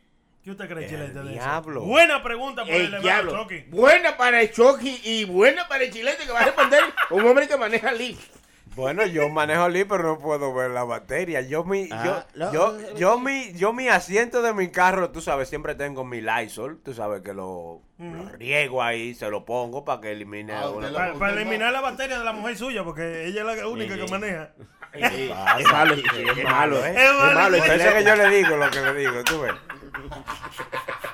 ¿Qué 0.42 0.50
usted 0.50 0.68
cree, 0.68 0.88
Chilete, 0.88 1.12
de 1.12 1.20
eso? 1.20 1.28
diablo. 1.28 1.82
Buena 1.84 2.22
pregunta 2.22 2.64
por 2.64 2.74
el, 2.74 2.94
El 2.94 3.02
diablo. 3.02 3.42
Chucky. 3.42 3.60
Buena 3.70 4.16
para 4.16 4.40
el 4.42 4.50
Chucky 4.50 5.00
y 5.04 5.24
buena 5.24 5.68
para 5.68 5.84
el 5.84 5.92
chilete 5.92 6.24
que 6.24 6.32
va 6.32 6.40
a 6.40 6.44
responder 6.46 6.82
un 7.10 7.24
hombre 7.24 7.46
que 7.46 7.56
maneja 7.56 7.92
Lyft. 7.92 8.42
Bueno, 8.74 9.04
yo 9.06 9.28
manejo 9.28 9.68
Lee, 9.68 9.84
pero 9.84 10.02
no 10.02 10.18
puedo 10.18 10.54
ver 10.54 10.70
la 10.70 10.82
batería. 10.84 11.42
Yo 11.42 11.62
mi, 11.62 11.88
Ah, 11.92 12.26
yo, 12.34 12.46
no, 12.46 12.52
yo, 12.52 12.72
no, 12.72 12.96
yo 12.96 13.20
mi, 13.20 13.53
yo 13.53 13.72
mi 13.74 13.88
asiento 13.88 14.41
de 14.41 14.54
mi 14.54 14.70
carro, 14.70 15.11
tú 15.11 15.20
sabes, 15.20 15.49
siempre 15.50 15.74
tengo 15.74 16.04
mi 16.04 16.22
Lysol, 16.22 16.80
tú 16.82 16.95
sabes 16.95 17.20
que 17.22 17.34
lo, 17.34 17.82
lo 17.98 18.28
riego 18.30 18.82
ahí, 18.82 19.14
se 19.14 19.30
lo 19.30 19.44
pongo 19.44 19.84
para 19.84 20.00
que 20.00 20.12
elimine 20.12 20.52
Ah, 20.54 20.70
una- 20.70 20.92
Para, 20.92 21.14
para 21.14 21.32
no- 21.34 21.40
eliminar 21.40 21.72
la 21.72 21.80
batería 21.80 22.18
de 22.18 22.24
la 22.24 22.32
mujer 22.32 22.56
suya, 22.56 22.82
porque 22.84 23.26
ella 23.26 23.40
es 23.50 23.58
la 23.58 23.68
única 23.68 23.94
Sí, 23.94 24.00
que 24.00 24.10
maneja. 24.10 24.50
Sí, 24.94 25.30
es 25.58 25.70
malo, 25.72 25.94
sí, 25.96 26.02
es 26.36 26.44
malo, 26.44 26.84
¿eh? 26.84 26.90
Es 26.94 27.10
Es 27.10 27.34
malo, 27.34 27.56
que 27.62 28.04
yo 28.04 28.14
le 28.16 28.28
digo 28.28 28.56
lo 28.56 28.70
que 28.70 28.80
le 28.80 28.94
digo, 28.94 29.24
tú 29.24 29.40
ves. 29.40 29.54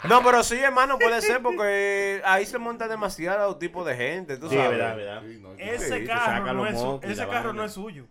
No, 0.09 0.22
pero 0.24 0.42
sí, 0.42 0.56
hermano, 0.59 0.98
puede 0.98 1.20
ser 1.20 1.42
porque 1.42 2.22
ahí 2.24 2.46
se 2.46 2.59
monta 2.59 2.88
demasiado 2.88 3.56
tipo 3.56 3.84
de 3.84 3.94
gente, 3.96 4.36
tú 4.38 4.48
Sí, 4.48 4.56
sabes. 4.56 4.72
es 4.72 4.78
verdad, 4.78 4.90
es 4.92 4.96
verdad. 4.96 5.22
Sí, 5.26 5.38
no, 5.40 5.52
Ese 5.55 5.98
Sí, 6.00 6.06
carro, 6.06 6.52
no 6.55 6.66
es, 6.66 7.05
ese 7.10 7.26
carro 7.28 7.52
no 7.52 7.64
es 7.64 7.72
suyo. 7.72 8.06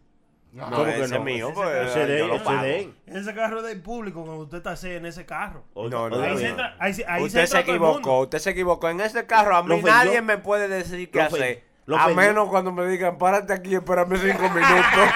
No, 0.54 0.70
¿Cómo 0.72 0.86
que 0.86 0.92
ese 1.04 1.08
no? 1.10 1.16
es 1.18 1.22
mío, 1.24 1.48
Ese 1.50 1.56
pues 1.56 1.90
Ese 1.90 2.06
de 2.08 2.36
ese 2.36 2.54
de. 2.54 2.94
Ese 3.20 3.34
carro 3.36 3.60
es 3.60 3.66
del 3.68 3.82
público 3.82 4.24
cuando 4.24 4.44
usted 4.44 4.58
está 4.66 4.76
en 4.88 5.06
ese 5.06 5.26
carro. 5.26 5.64
No, 5.76 5.90
no, 5.90 6.04
oiga 6.04 6.26
Ahí 6.28 6.34
no. 6.34 6.40
se 6.40 6.48
entra, 6.48 6.76
ahí, 6.80 6.94
se- 6.94 7.06
ahí 7.08 7.20
se 7.22 7.26
Usted 7.28 7.46
se 7.46 7.58
entra 7.58 7.62
todo 7.66 7.74
el 7.76 7.80
mundo. 7.82 8.00
equivocó, 8.00 8.20
usted 8.22 8.40
se 8.40 8.50
equivocó. 8.52 8.90
En 8.90 9.02
ese 9.02 9.26
carro 9.28 9.56
a 9.56 9.62
mí 9.64 9.70
Lo 9.70 9.76
ofendió. 9.76 9.94
nadie 9.94 10.22
me 10.22 10.38
puede 10.38 10.68
decir 10.68 11.12
qué 11.12 11.22
hacer. 11.22 11.64
Lo 11.86 11.98
A 11.98 12.08
menos 12.10 12.50
cuando 12.50 12.72
me 12.72 12.86
digan, 12.88 13.18
párate 13.18 13.54
aquí 13.54 13.72
y 13.72 13.76
espérame 13.76 14.18
cinco 14.18 14.50
minutos. 14.50 15.10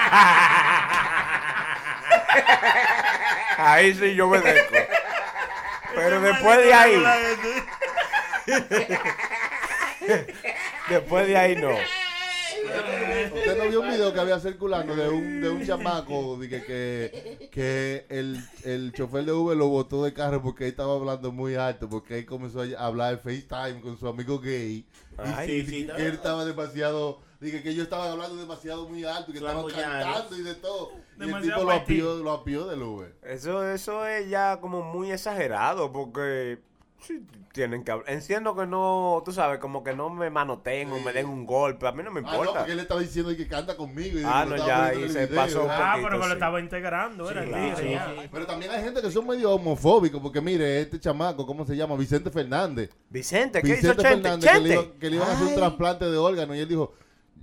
ahí 3.58 3.94
sí 3.94 4.14
yo 4.14 4.28
me 4.28 4.38
dejo. 4.38 4.74
Pero 5.94 6.20
después 6.20 6.56
de 6.58 6.72
ahí, 6.74 7.04
después 10.88 11.26
de 11.26 11.36
ahí 11.36 11.56
no. 11.56 11.70
Usted 13.34 13.58
no 13.58 13.68
vio 13.68 13.80
un 13.80 13.90
video 13.90 14.12
que 14.12 14.20
había 14.20 14.38
circulando 14.40 14.94
de 14.94 15.08
un, 15.08 15.40
de 15.40 15.50
un 15.50 15.64
chamaco 15.64 16.36
de 16.38 16.48
que, 16.48 16.62
que, 16.64 17.48
que 17.50 18.06
el, 18.08 18.38
el 18.64 18.92
chofer 18.92 19.24
de 19.24 19.32
Uber 19.32 19.56
lo 19.56 19.68
botó 19.68 20.04
de 20.04 20.12
carro 20.12 20.42
porque 20.42 20.64
él 20.64 20.70
estaba 20.70 20.94
hablando 20.94 21.32
muy 21.32 21.54
alto, 21.54 21.88
porque 21.88 22.18
él 22.18 22.26
comenzó 22.26 22.62
a 22.62 22.86
hablar 22.86 23.16
de 23.16 23.18
FaceTime 23.18 23.80
con 23.80 23.98
su 23.98 24.08
amigo 24.08 24.38
gay. 24.40 24.86
Ay, 25.18 25.50
y 25.50 25.64
sí, 25.64 25.70
sí, 25.70 25.86
que 25.86 26.06
él 26.06 26.14
estaba 26.14 26.44
demasiado, 26.44 27.20
dije 27.40 27.62
que 27.62 27.70
ellos 27.70 27.84
estaban 27.84 28.10
hablando 28.10 28.36
demasiado 28.36 28.88
muy 28.88 29.04
alto, 29.04 29.30
y 29.30 29.34
que 29.34 29.38
estaban 29.38 29.66
cantando 29.66 30.36
y 30.38 30.42
de 30.42 30.54
todo. 30.54 30.92
Y 31.20 31.30
el 31.30 31.42
tipo 31.42 31.62
lo 31.62 31.72
apió, 31.72 32.14
lo 32.16 32.32
apió 32.32 32.66
del 32.66 32.82
Uber. 32.82 33.14
Eso, 33.22 33.68
eso 33.68 34.06
es 34.06 34.28
ya 34.28 34.58
como 34.60 34.82
muy 34.82 35.12
exagerado 35.12 35.92
porque 35.92 36.58
sí, 37.02 37.26
tienen 37.52 37.84
que 37.84 37.90
hablar. 37.92 38.08
Entiendo 38.10 38.56
que 38.56 38.66
no, 38.66 39.20
tú 39.24 39.32
sabes, 39.32 39.58
como 39.58 39.84
que 39.84 39.94
no 39.94 40.08
me 40.10 40.30
manoteen 40.30 40.90
o 40.92 40.98
me 41.00 41.12
den 41.12 41.26
un 41.26 41.44
golpe. 41.44 41.86
A 41.86 41.92
mí 41.92 42.02
no 42.02 42.10
me 42.10 42.20
Ah, 42.20 42.22
no, 42.22 42.30
importa. 42.30 42.58
porque 42.60 42.72
él 42.72 42.80
estaba 42.80 43.00
diciendo 43.00 43.36
que 43.36 43.46
canta 43.46 43.76
conmigo. 43.76 44.18
Y 44.18 44.22
Ah, 44.24 44.46
no, 44.48 44.56
ya, 44.56 44.86
ahí 44.86 45.08
se 45.08 45.24
el 45.24 45.28
video. 45.28 45.42
pasó 45.42 45.64
un 45.64 45.70
Ah, 45.70 45.90
poquito, 45.92 46.08
pero 46.08 46.18
que 46.18 46.22
sí. 46.22 46.28
lo 46.28 46.34
estaba 46.34 46.60
integrando, 46.60 47.30
era 47.30 47.42
el 47.44 47.76
sí, 47.76 47.90
ya. 47.90 48.06
sí. 48.20 48.28
Pero 48.32 48.46
también 48.46 48.70
hay 48.72 48.82
gente 48.82 49.02
que 49.02 49.10
son 49.10 49.26
medio 49.26 49.50
homofóbicos, 49.52 50.20
porque 50.22 50.40
mire, 50.40 50.80
este 50.80 50.98
chamaco, 50.98 51.46
¿cómo 51.46 51.64
se 51.66 51.76
llama? 51.76 51.96
Vicente 51.96 52.30
Fernández. 52.30 52.90
Vicente, 53.10 53.60
¿qué 53.60 53.68
hizo 53.78 53.88
Vicente 53.94 54.02
Chente? 54.02 54.28
Fernández, 54.28 54.50
que 54.52 54.60
le, 54.60 54.68
Chente. 54.70 54.74
iba- 54.88 54.98
que 54.98 55.10
le 55.10 55.16
iban 55.16 55.28
a 55.28 55.32
hacer 55.32 55.46
un 55.48 55.54
trasplante 55.54 56.04
de 56.10 56.16
órgano 56.16 56.54
y 56.54 56.60
él 56.60 56.68
dijo, 56.68 56.94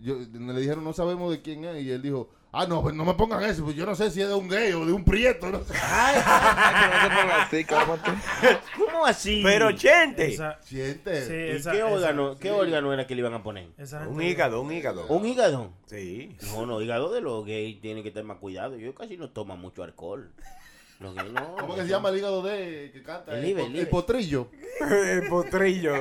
yo, 0.02 0.15
le 0.19 0.60
dijeron, 0.61 0.84
no 0.84 0.94
sabemos 0.94 1.31
de 1.31 1.41
quién 1.41 1.65
es, 1.65 1.84
y 1.84 1.91
él 1.91 2.02
dijo, 2.02 2.30
ah, 2.52 2.66
no, 2.68 2.82
pues 2.82 2.96
no 2.96 3.06
me 3.06 3.14
pongan 3.14 3.44
eso, 3.44 3.64
pues 3.64 3.76
yo 3.76 3.86
no 3.86 3.96
sé 3.96 4.10
si 4.12 4.22
es 4.22 4.28
de 4.28 4.34
un 4.34 4.48
gay 4.50 4.74
o 4.74 4.86
de 4.86 4.92
un 4.94 5.04
prieto, 5.04 5.50
no 5.50 5.64
sé. 5.64 5.74
así. 5.78 7.66
¿Cómo 8.78 9.06
así? 9.06 9.42
Pero 9.44 9.72
Chente. 9.74 10.34
Esa- 10.34 10.60
Siente. 10.62 11.26
sí, 11.26 11.34
¿Y 11.34 11.58
esa- 11.58 11.72
qué 11.72 11.78
esa- 11.78 11.88
órgano, 11.88 12.38
qué 12.38 12.50
sí. 12.50 12.54
órgano 12.54 12.94
era 12.94 13.08
que 13.08 13.16
le 13.16 13.22
iban 13.22 13.34
a 13.34 13.44
poner? 13.44 13.68
Un 14.08 14.22
hígado, 14.22 14.62
un 14.62 14.72
hígado. 14.72 15.06
¿Un 15.08 15.26
hígado? 15.26 15.72
Sí. 15.86 16.36
No, 16.54 16.66
no, 16.66 16.82
hígado 16.82 17.12
de 17.12 17.22
los 17.22 17.46
gays 17.46 17.80
tiene 17.82 18.04
que 18.04 18.12
tener 18.12 18.26
más 18.26 18.38
cuidado. 18.38 18.76
Yo 18.78 18.94
casi 18.96 19.18
no 19.18 19.30
tomo 19.30 19.56
mucho 19.58 19.84
alcohol. 19.84 20.32
Gays 21.00 21.32
no. 21.32 21.56
¿Cómo 21.56 21.76
que 21.76 21.84
se 21.84 21.88
llama 21.88 22.10
el 22.10 22.18
hígado 22.18 22.42
de 22.42 22.92
que 22.94 23.02
canta? 23.04 23.38
El 23.40 23.88
potrillo. 23.88 24.50
El 24.82 25.28
potrillo. 25.28 25.94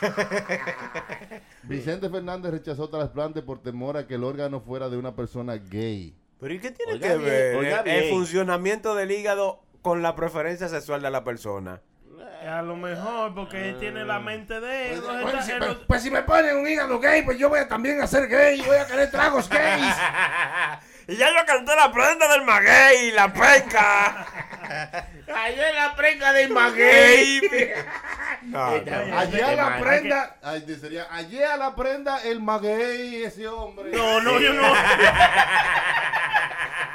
Vicente 1.64 2.08
Fernández 2.08 2.52
rechazó 2.52 2.88
trasplante 2.88 3.42
por 3.42 3.62
temor 3.62 3.96
a 3.96 4.06
que 4.06 4.14
el 4.14 4.24
órgano 4.24 4.60
fuera 4.60 4.88
de 4.88 4.96
una 4.96 5.14
persona 5.14 5.54
gay. 5.54 6.16
Pero 6.40 6.54
¿y 6.54 6.58
qué 6.58 6.70
tiene 6.72 6.94
Oiga 6.94 7.08
que 7.08 7.16
bien, 7.16 7.84
ver 7.84 7.88
el, 7.88 8.10
funcionamiento 8.10 8.94
del 8.94 9.12
hígado 9.12 9.62
con 9.82 10.02
la 10.02 10.14
preferencia 10.14 10.68
sexual 10.68 11.00
de 11.02 11.10
la 11.10 11.24
persona? 11.24 11.80
A 12.46 12.60
lo 12.60 12.76
mejor, 12.76 13.34
porque 13.34 13.70
él 13.70 13.78
tiene 13.78 14.04
la 14.04 14.20
mente 14.20 14.60
de 14.60 14.92
él. 14.92 15.02
Pues 15.86 16.02
si 16.02 16.10
me 16.10 16.22
ponen 16.22 16.56
un 16.56 16.68
hígado 16.68 17.00
gay, 17.00 17.22
pues 17.22 17.38
yo 17.38 17.48
voy 17.48 17.60
a 17.60 17.68
también 17.68 18.00
a 18.02 18.06
ser 18.06 18.28
gay, 18.28 18.60
voy 18.60 18.76
a 18.76 18.86
querer 18.86 19.10
tragos 19.10 19.48
gays. 19.48 19.96
y 21.06 21.16
ya 21.16 21.28
yo 21.28 21.46
canté 21.46 21.74
la 21.76 21.92
prenda 21.92 22.28
del 22.28 22.42
maguey, 22.42 23.10
la 23.12 23.32
penca. 23.32 24.26
Ayer 25.34 25.74
la 25.74 25.94
prenca 25.96 26.32
de 26.32 26.48
Maguey. 26.48 27.40
No, 28.42 28.76
la 28.76 29.78
prenda, 29.80 30.36
ay, 30.42 30.64
sería, 30.80 31.06
allí 31.10 31.42
a 31.42 31.56
la 31.56 31.74
prenda 31.74 32.22
el 32.22 32.40
maguey, 32.40 33.24
ese 33.24 33.48
hombre. 33.48 33.90
No, 33.92 34.20
no, 34.20 34.38
yo 34.38 34.52
no. 34.52 34.62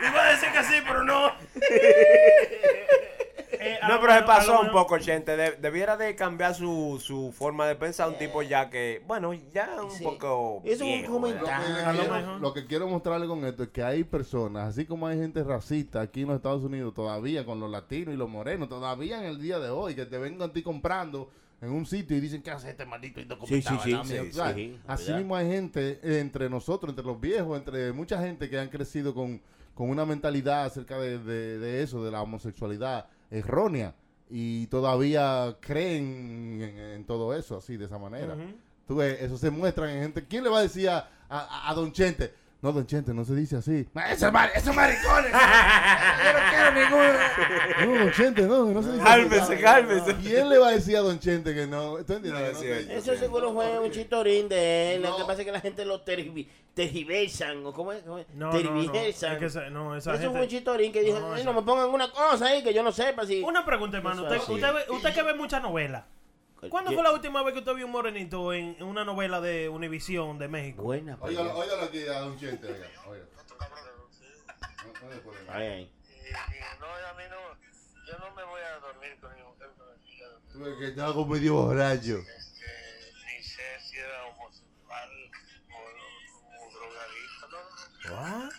Iba 0.08 0.24
a 0.24 0.32
decir 0.32 0.50
que 0.52 0.64
sí, 0.64 0.82
pero 0.86 1.04
no. 1.04 1.34
Eh, 3.74 3.80
No, 3.88 4.00
pero 4.02 4.14
se 4.14 4.24
pasó 4.24 4.62
un 4.62 4.72
poco, 4.72 4.98
gente. 5.00 5.36
De- 5.38 5.52
debiera 5.54 5.98
de 5.98 6.16
cambiar 6.16 6.56
su, 6.56 7.00
su 7.04 7.32
forma 7.32 7.68
de 7.68 7.76
pensar. 7.76 8.10
Un 8.10 8.18
tipo 8.18 8.42
ya 8.42 8.70
que, 8.70 9.02
bueno, 9.08 9.34
ya 9.34 9.70
un 9.84 9.92
Sí. 9.92 10.04
poco. 10.04 10.62
Eso 10.66 10.84
es 10.86 11.08
un 11.08 11.14
comentario. 11.14 11.68
lo 11.86 11.92
quiero, 12.00 12.14
mejor. 12.14 12.42
lo 12.42 12.54
que 12.54 12.66
quiero 12.66 12.88
mostrarle 12.88 13.28
con 13.28 13.44
esto 13.46 13.64
es 13.64 13.70
que 13.70 13.84
hay 13.84 14.04
personas, 14.04 14.70
así 14.70 14.86
como 14.86 15.08
hay 15.08 15.18
gente 15.18 15.44
racista 15.44 16.02
aquí 16.02 16.22
en 16.22 16.28
los 16.28 16.38
Estados 16.38 16.64
Unidos 16.64 16.94
todavía 16.94 17.46
con 17.46 17.60
los 17.60 17.70
latinos 17.70 18.14
y 18.14 18.18
los 18.18 18.30
morenos, 18.30 18.70
todavía 18.70 19.20
en 19.20 19.26
el 19.26 19.42
día 19.42 19.60
de 19.60 19.70
hoy, 19.70 19.96
que 19.96 20.06
te 20.06 20.18
vengan 20.18 20.50
a 20.50 20.54
ti 20.54 20.62
comprando 20.62 21.30
en 21.62 21.72
un 21.72 21.86
sitio 21.86 22.16
y 22.16 22.22
dicen, 22.22 22.42
¿qué 22.42 22.52
hace 22.52 22.70
este 22.70 22.86
maldito 22.86 23.20
indocumentado? 23.20 23.80
Sí, 23.84 23.84
sí, 23.84 23.90
sí, 23.90 23.92
¿verdad, 23.92 24.06
sí, 24.06 24.14
mío?" 24.14 24.24
sí, 24.26 24.32
¿Sabes? 24.32 24.56
sí, 24.56 24.80
así 24.88 25.14
mismo 25.14 25.36
hay 25.36 25.48
gente 25.50 26.00
eh, 26.02 26.20
entre 26.20 26.50
nosotros, 26.50 26.90
entre 26.92 27.06
los 27.06 27.20
viejos, 27.20 27.58
entre 27.58 27.92
mucha 27.92 28.18
gente 28.22 28.50
que 28.50 28.58
han 28.58 28.70
crecido 28.70 29.14
con, 29.14 29.42
con 29.76 29.90
una 29.90 30.06
mentalidad 30.06 30.66
acerca 30.66 30.98
de, 31.00 31.20
de- 31.20 31.60
de 31.60 31.84
eso, 31.84 32.04
de 32.04 32.12
la 32.12 32.22
homosexualidad 32.22 33.08
errónea. 33.32 33.96
Y 34.30 34.68
todavía 34.68 35.58
creen 35.60 36.62
en, 36.62 36.78
en 36.78 37.06
todo 37.06 37.34
eso, 37.34 37.58
así, 37.58 37.78
de 37.78 37.86
esa 37.86 37.98
manera. 37.98 38.36
Tú 38.88 38.96
ves, 38.98 39.22
eso 39.22 39.38
se 39.38 39.50
muestra 39.50 39.92
en 39.94 40.02
gente. 40.02 40.26
¿Quién 40.28 40.44
le 40.44 40.50
va 40.50 40.60
a 40.60 40.64
decir 40.64 40.90
a, 40.90 41.10
a- 41.30 41.70
a 41.70 41.74
Don 41.74 41.92
Chente? 41.92 42.34
No, 42.62 42.74
Don 42.74 42.86
Chente, 42.86 43.14
no 43.14 43.24
se 43.24 43.34
dice 43.36 43.56
así. 43.56 43.88
Esos, 44.12 44.34
mar- 44.34 44.52
esos 44.54 44.76
maricones. 44.76 45.32
Yo 46.24 46.34
no 46.34 46.40
quiero 46.50 46.72
ninguno. 46.74 47.14
No, 47.80 48.04
Don 48.04 48.12
Chente, 48.14 48.42
no, 48.42 48.66
no 48.66 48.84
se 48.84 48.92
dice 48.92 49.04
Cálmese, 49.04 49.42
así. 49.54 49.58
cálmese. 49.64 50.16
¿Quién 50.18 50.50
le 50.50 50.58
va 50.58 50.68
a 50.68 50.72
decir 50.72 50.98
a 50.98 51.00
Don 51.00 51.18
Chente 51.20 51.56
que 51.56 51.66
no? 51.68 51.98
Eso 52.00 53.16
seguro 53.16 53.54
fue 53.54 53.80
un 53.80 53.92
chitorín 53.92 54.50
de 54.50 54.96
él. 54.96 55.02
Lo 55.04 55.16
que 55.16 55.24
pasa 55.24 55.40
es 55.42 55.46
que 55.46 55.52
la 55.54 55.62
gente 55.62 55.86
lo 55.86 56.04
tergi- 56.04 56.48
tergiversan. 56.74 57.66
¿O 57.66 57.72
cómo 57.74 57.94
es? 57.94 58.04
¿Cómo 58.04 58.18
es? 58.18 58.28
No, 58.34 58.52
no, 58.52 58.52
no. 58.52 58.60
Tergiversan. 58.60 59.34
Es 59.34 59.40
que 59.40 59.46
esa- 59.46 59.70
no, 59.70 59.96
esa 59.96 60.16
Eso 60.16 60.32
fue 60.32 60.42
un 60.42 60.48
chitorín 60.48 60.92
que 60.92 61.02
dijo, 61.02 61.18
No, 61.20 61.34
"Ay, 61.34 61.42
esa- 61.42 61.52
no 61.52 61.62
me 61.62 61.66
pongan 61.66 61.90
una 61.90 62.12
cosa 62.12 62.48
ahí 62.48 62.62
que 62.62 62.74
yo 62.74 62.84
no 62.84 62.92
sepa 62.92 63.26
si... 63.26 63.42
Una 63.42 63.64
pregunta, 63.66 63.98
hermano. 63.98 64.24
Usted, 64.24 64.38
usted, 64.54 64.74
ve- 64.74 64.86
usted 64.96 65.14
que 65.14 65.24
ve 65.24 65.34
muchas 65.34 65.62
novelas. 65.62 66.04
¿Cuándo 66.68 66.92
fue 66.92 67.04
la 67.04 67.12
última 67.12 67.42
vez 67.44 67.54
que 67.54 67.60
usted 67.60 67.74
vio 67.76 67.86
un 67.86 67.92
morenito 67.92 68.52
en 68.54 68.76
en 68.78 68.84
una 68.84 69.06
novela 69.06 69.40
de 69.40 69.70
Univisión 69.70 70.38
de 70.38 70.48
México? 70.48 70.84
Buena. 70.84 71.18
Óigalo, 71.22 71.56
óigalo 71.56 71.84
aquí 71.84 72.06
a 72.08 72.20
Don 72.20 72.38
Chente, 72.38 72.68
oiga, 72.68 72.88
oiga. 73.08 73.26
No, 74.84 75.08
no 75.08 75.10
le 75.14 75.22
pone 75.22 75.40
nada. 75.44 75.58
Ay, 75.58 75.68
ay. 75.68 75.92
No, 76.80 76.86
a 76.88 77.14
mí 77.14 77.24
no, 77.30 78.06
yo 78.06 78.18
no 78.20 78.36
me 78.36 78.44
voy 78.44 78.62
a 78.62 78.80
dormir 78.80 79.18
con 79.22 79.34
mi 79.36 79.42
mujer. 79.44 79.70
Tú 80.52 80.60
ves 80.60 80.78
que 80.80 80.88
está 80.88 81.14
como 81.14 81.34
medio 81.34 81.54
borracho. 81.54 82.18
Este, 82.18 82.66
ni 83.26 83.44
sé 83.44 83.80
si 83.86 83.98
era 83.98 84.26
homosexual 84.28 85.10
o, 85.72 85.78
o 86.66 86.72
drogadicto, 86.72 87.48
¿no? 87.52 87.60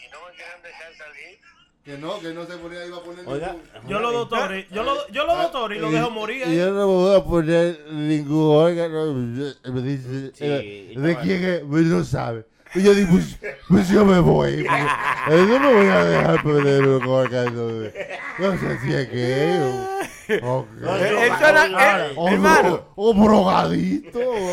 Y 0.01 0.09
no 0.09 0.27
me 0.27 0.35
quieren 0.37 0.63
dejar 0.63 0.95
salir. 0.95 1.41
Que 1.85 1.97
no, 1.97 2.21
que 2.21 2.35
no 2.35 2.45
se 2.47 2.53
ponía, 2.59 2.85
iba 2.87 2.99
a 2.99 3.03
poner 3.03 3.27
Oiga. 3.27 3.53
ningún- 3.55 3.89
Yo 3.91 4.01
lo 4.01 4.13
doctoré, 4.13 4.67
yo 4.71 4.83
lo, 4.83 5.09
yo 5.09 5.27
lo 5.27 5.35
doctoré 5.35 5.77
y 5.77 5.79
lo 5.81 5.91
dejo 5.91 6.11
morir. 6.11 6.39
Y 6.41 6.43
ahí. 6.51 6.57
yo 6.59 6.71
no 6.73 6.79
me 6.79 6.85
voy 6.85 7.17
a 7.17 7.25
poner 7.25 7.81
ningún 7.91 8.55
órgano. 8.55 9.13
Me 9.15 9.83
dice, 9.83 10.27
Sí, 10.35 10.45
eh, 10.45 10.93
¿de 10.95 11.15
no- 11.15 11.21
quién 11.21 11.43
es? 11.45 11.61
Pues 11.69 11.85
no 11.87 12.05
sabe. 12.05 12.45
Y 12.75 12.83
yo 12.83 12.95
digo, 12.95 13.09
pues, 13.13 13.37
pues 13.69 13.89
yo 13.89 14.05
me 14.05 14.21
voy. 14.21 14.63
pues, 14.63 15.41
eh, 15.41 15.47
no 15.49 15.59
me 15.59 15.73
voy 15.75 15.87
a 15.87 16.05
dejar 16.05 16.43
poner 16.43 16.83
un 16.87 17.03
órgano. 17.09 17.69
No 18.39 18.59
sé 18.59 18.79
si 18.85 18.93
es 18.93 19.09
que 19.09 19.59
o, 19.61 19.89
Hermano, 22.29 22.87
o 22.97 23.13
drogadito. 23.15 24.19
o- 24.19 24.51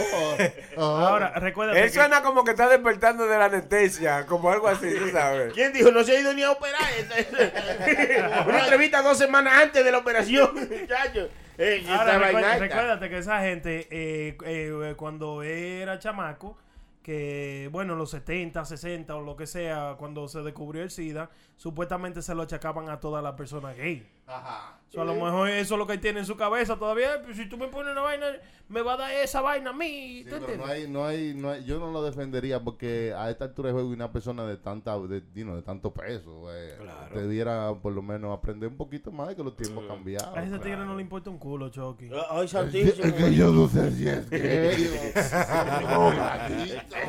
ajá. 0.77 1.07
Ahora, 1.09 1.33
recuérdate 1.35 1.79
él 1.79 1.85
que- 1.87 1.93
suena 1.93 2.21
como 2.21 2.43
que 2.43 2.51
está 2.51 2.67
despertando 2.69 3.25
de 3.27 3.37
la 3.37 3.45
anestesia, 3.45 4.25
como 4.25 4.49
algo 4.51 4.67
así, 4.67 4.87
tú 4.97 5.09
sabes. 5.11 5.53
¿Quién 5.53 5.73
dijo? 5.73 5.91
No 5.91 6.03
se 6.03 6.17
ha 6.17 6.19
ido 6.19 6.33
ni 6.33 6.43
a 6.43 6.51
operar. 6.51 6.81
Una 8.47 8.59
entrevista 8.61 9.01
dos 9.01 9.17
semanas 9.17 9.53
antes 9.63 9.83
de 9.83 9.91
la 9.91 9.97
operación, 9.99 10.51
muchacho. 10.81 11.29
Eh, 11.57 11.83
Ahora, 11.89 12.29
está. 12.29 12.57
recuérdate 12.59 13.09
que 13.09 13.17
esa 13.17 13.39
gente, 13.41 13.87
eh, 13.89 14.37
eh, 14.45 14.93
cuando 14.95 15.41
era 15.41 15.97
chamaco, 15.97 16.55
que, 17.01 17.69
bueno, 17.71 17.93
en 17.93 17.99
los 17.99 18.11
70, 18.11 18.63
60 18.65 19.15
o 19.15 19.21
lo 19.21 19.35
que 19.35 19.47
sea, 19.47 19.95
cuando 19.97 20.27
se 20.27 20.41
descubrió 20.41 20.83
el 20.83 20.91
SIDA, 20.91 21.29
supuestamente 21.55 22.21
se 22.21 22.35
lo 22.35 22.43
achacaban 22.43 22.89
a 22.89 22.99
todas 22.99 23.23
las 23.23 23.33
personas 23.33 23.75
gay. 23.75 24.07
Ajá. 24.27 24.73
A 24.97 25.03
lo 25.03 25.13
mejor 25.15 25.49
eso 25.49 25.75
es 25.75 25.79
lo 25.79 25.85
que 25.85 25.97
tiene 25.97 26.19
en 26.19 26.25
su 26.25 26.35
cabeza 26.37 26.75
todavía. 26.77 27.21
Pues, 27.23 27.37
si 27.37 27.47
tú 27.47 27.57
me 27.57 27.67
pones 27.67 27.91
una 27.91 28.01
vaina, 28.01 28.25
me 28.69 28.81
va 28.81 28.93
a 28.93 28.97
dar 28.97 29.11
esa 29.11 29.41
vaina 29.41 29.69
a 29.69 29.73
mí. 29.73 30.23
Sí, 30.23 30.29
no 30.57 30.65
hay, 30.65 30.87
no 30.87 31.05
hay, 31.05 31.33
no 31.35 31.49
hay- 31.51 31.63
yo 31.65 31.77
no 31.79 31.91
lo 31.91 32.01
defendería 32.03 32.61
porque 32.63 33.13
a 33.15 33.29
esta 33.29 33.45
altura 33.45 33.67
de 33.67 33.73
juego 33.73 33.89
una 33.89 34.11
persona 34.11 34.45
de 34.45 34.57
tanta, 34.57 34.97
de, 34.99 35.21
you 35.35 35.43
know, 35.43 35.55
de 35.55 35.61
tanto 35.61 35.93
peso, 35.93 36.47
eh, 36.55 36.77
debiera 37.13 37.73
por 37.81 37.93
lo 37.93 38.01
menos 38.01 38.35
aprender 38.37 38.69
un 38.69 38.77
poquito 38.77 39.11
más 39.11 39.27
de 39.29 39.35
que 39.35 39.43
los 39.43 39.55
tiempos 39.55 39.83
han 39.83 39.89
cambiado. 39.97 40.35
A 40.35 40.43
ese 40.43 40.57
tigre 40.59 40.77
no 40.85 40.95
le 40.95 41.01
importa 41.01 41.29
un 41.29 41.37
culo, 41.37 41.69
Chucky. 41.69 42.09
Ay, 42.31 42.47
Es 42.73 43.13
que 43.13 43.35
yo 43.35 43.51
no 43.51 43.67
sé 43.67 43.91
si 43.91 44.07
es 44.07 44.25
o- 45.95 46.13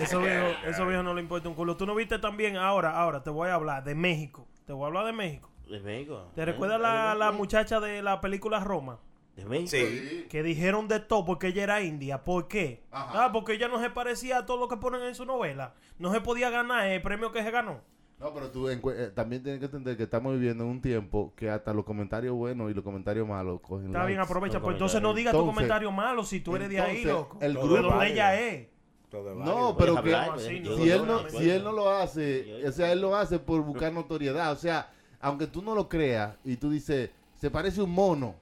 Eso 0.03 0.21
viejo, 0.21 0.47
eso 0.67 0.87
viejo 0.87 1.03
no 1.03 1.15
le 1.15 1.23
importa 1.23 1.49
un 1.49 1.55
culo. 1.55 1.77
Tú 1.77 1.87
no 1.87 1.95
viste 1.95 2.19
también 2.19 2.57
ahora, 2.57 2.91
ahora 3.01 3.23
te 3.23 3.31
voy 3.31 3.49
a 3.49 3.55
hablar 3.55 3.85
de 3.85 3.95
México. 3.95 4.47
Te 4.67 4.73
voy 4.73 4.85
a 4.85 4.87
hablar 4.89 5.07
de 5.07 5.13
México. 5.13 5.51
¿De 5.69 5.81
México? 5.81 6.29
¿Te 6.35 6.45
recuerdas 6.45 6.81
la, 6.81 7.15
la 7.15 7.33
muchacha 7.33 7.81
de 7.81 8.03
la 8.03 8.21
película 8.21 8.61
Roma? 8.61 8.99
¿De 9.37 9.45
México? 9.45 9.71
Sí. 9.71 10.27
Que 10.29 10.43
dijeron 10.43 10.89
de 10.89 10.99
todo 11.01 11.25
porque 11.25 11.49
ella 11.49 11.63
era 11.63 11.83
india. 11.83 12.25
¿Por 12.25 12.49
qué? 12.49 12.83
Ajá. 12.91 13.27
Ah, 13.27 13.33
porque 13.33 13.53
ella 13.53 13.69
no 13.69 13.81
se 13.81 13.91
parecía 13.91 14.39
a 14.39 14.47
todo 14.47 14.57
lo 14.59 14.69
que 14.69 14.77
ponen 14.79 15.03
en 15.03 15.15
su 15.15 15.25
novela. 15.25 15.75
No 15.99 16.13
se 16.13 16.21
podía 16.21 16.51
ganar 16.51 16.87
el 16.89 17.01
premio 17.03 17.31
que 17.33 17.43
se 17.43 17.51
ganó. 17.51 17.81
No, 18.19 18.35
pero 18.35 18.51
tú 18.51 18.69
eh, 18.69 18.79
también 19.15 19.45
tienes 19.45 19.61
que 19.61 19.67
entender 19.67 19.97
que 19.97 20.03
estamos 20.03 20.33
viviendo 20.35 20.65
en 20.65 20.71
un 20.71 20.81
tiempo 20.81 21.33
que 21.37 21.49
hasta 21.51 21.73
los 21.73 21.85
comentarios 21.85 22.35
buenos 22.35 22.69
y 22.69 22.75
los 22.75 22.83
comentarios 22.83 23.29
malos 23.29 23.61
cogen 23.61 23.87
Está 23.87 24.05
bien, 24.07 24.19
aprovecha. 24.19 24.59
no 24.59 24.65
pues 24.65 24.75
entonces 24.75 25.01
no 25.01 25.15
digas 25.15 25.33
tu 25.33 25.47
comentario 25.47 25.93
malo 25.93 26.25
si 26.25 26.41
tú 26.41 26.57
eres 26.57 26.69
de 26.69 26.81
ahí, 26.81 27.05
loco. 27.05 27.39
el 27.41 27.55
de 27.55 27.61
grupo- 27.61 27.83
donde 27.83 28.11
ella 28.11 28.41
es. 28.41 28.67
No, 29.13 29.77
pero 29.79 29.95
que 29.95 29.99
hablar, 30.15 30.39
si 30.41 30.57
él 30.91 31.07
no, 31.07 31.29
si 31.31 31.49
él 31.49 31.63
no 31.65 31.73
lo 31.73 31.91
hace, 31.91 32.67
o 32.67 32.73
sea, 32.73 32.91
él 32.93 33.01
lo 33.01 33.15
hace 33.17 33.39
por 33.39 33.63
buscar 33.63 33.93
notoriedad. 33.93 34.53
O 34.53 34.57
sea, 34.57 34.91
aunque 35.21 35.47
tú 35.47 35.63
no 35.63 35.75
lo 35.75 35.89
creas 35.89 36.37
y 36.45 36.57
tú 36.57 36.71
dices, 36.71 37.11
se 37.41 37.51
parece 37.51 37.83
un 37.83 37.91
mono, 37.91 38.35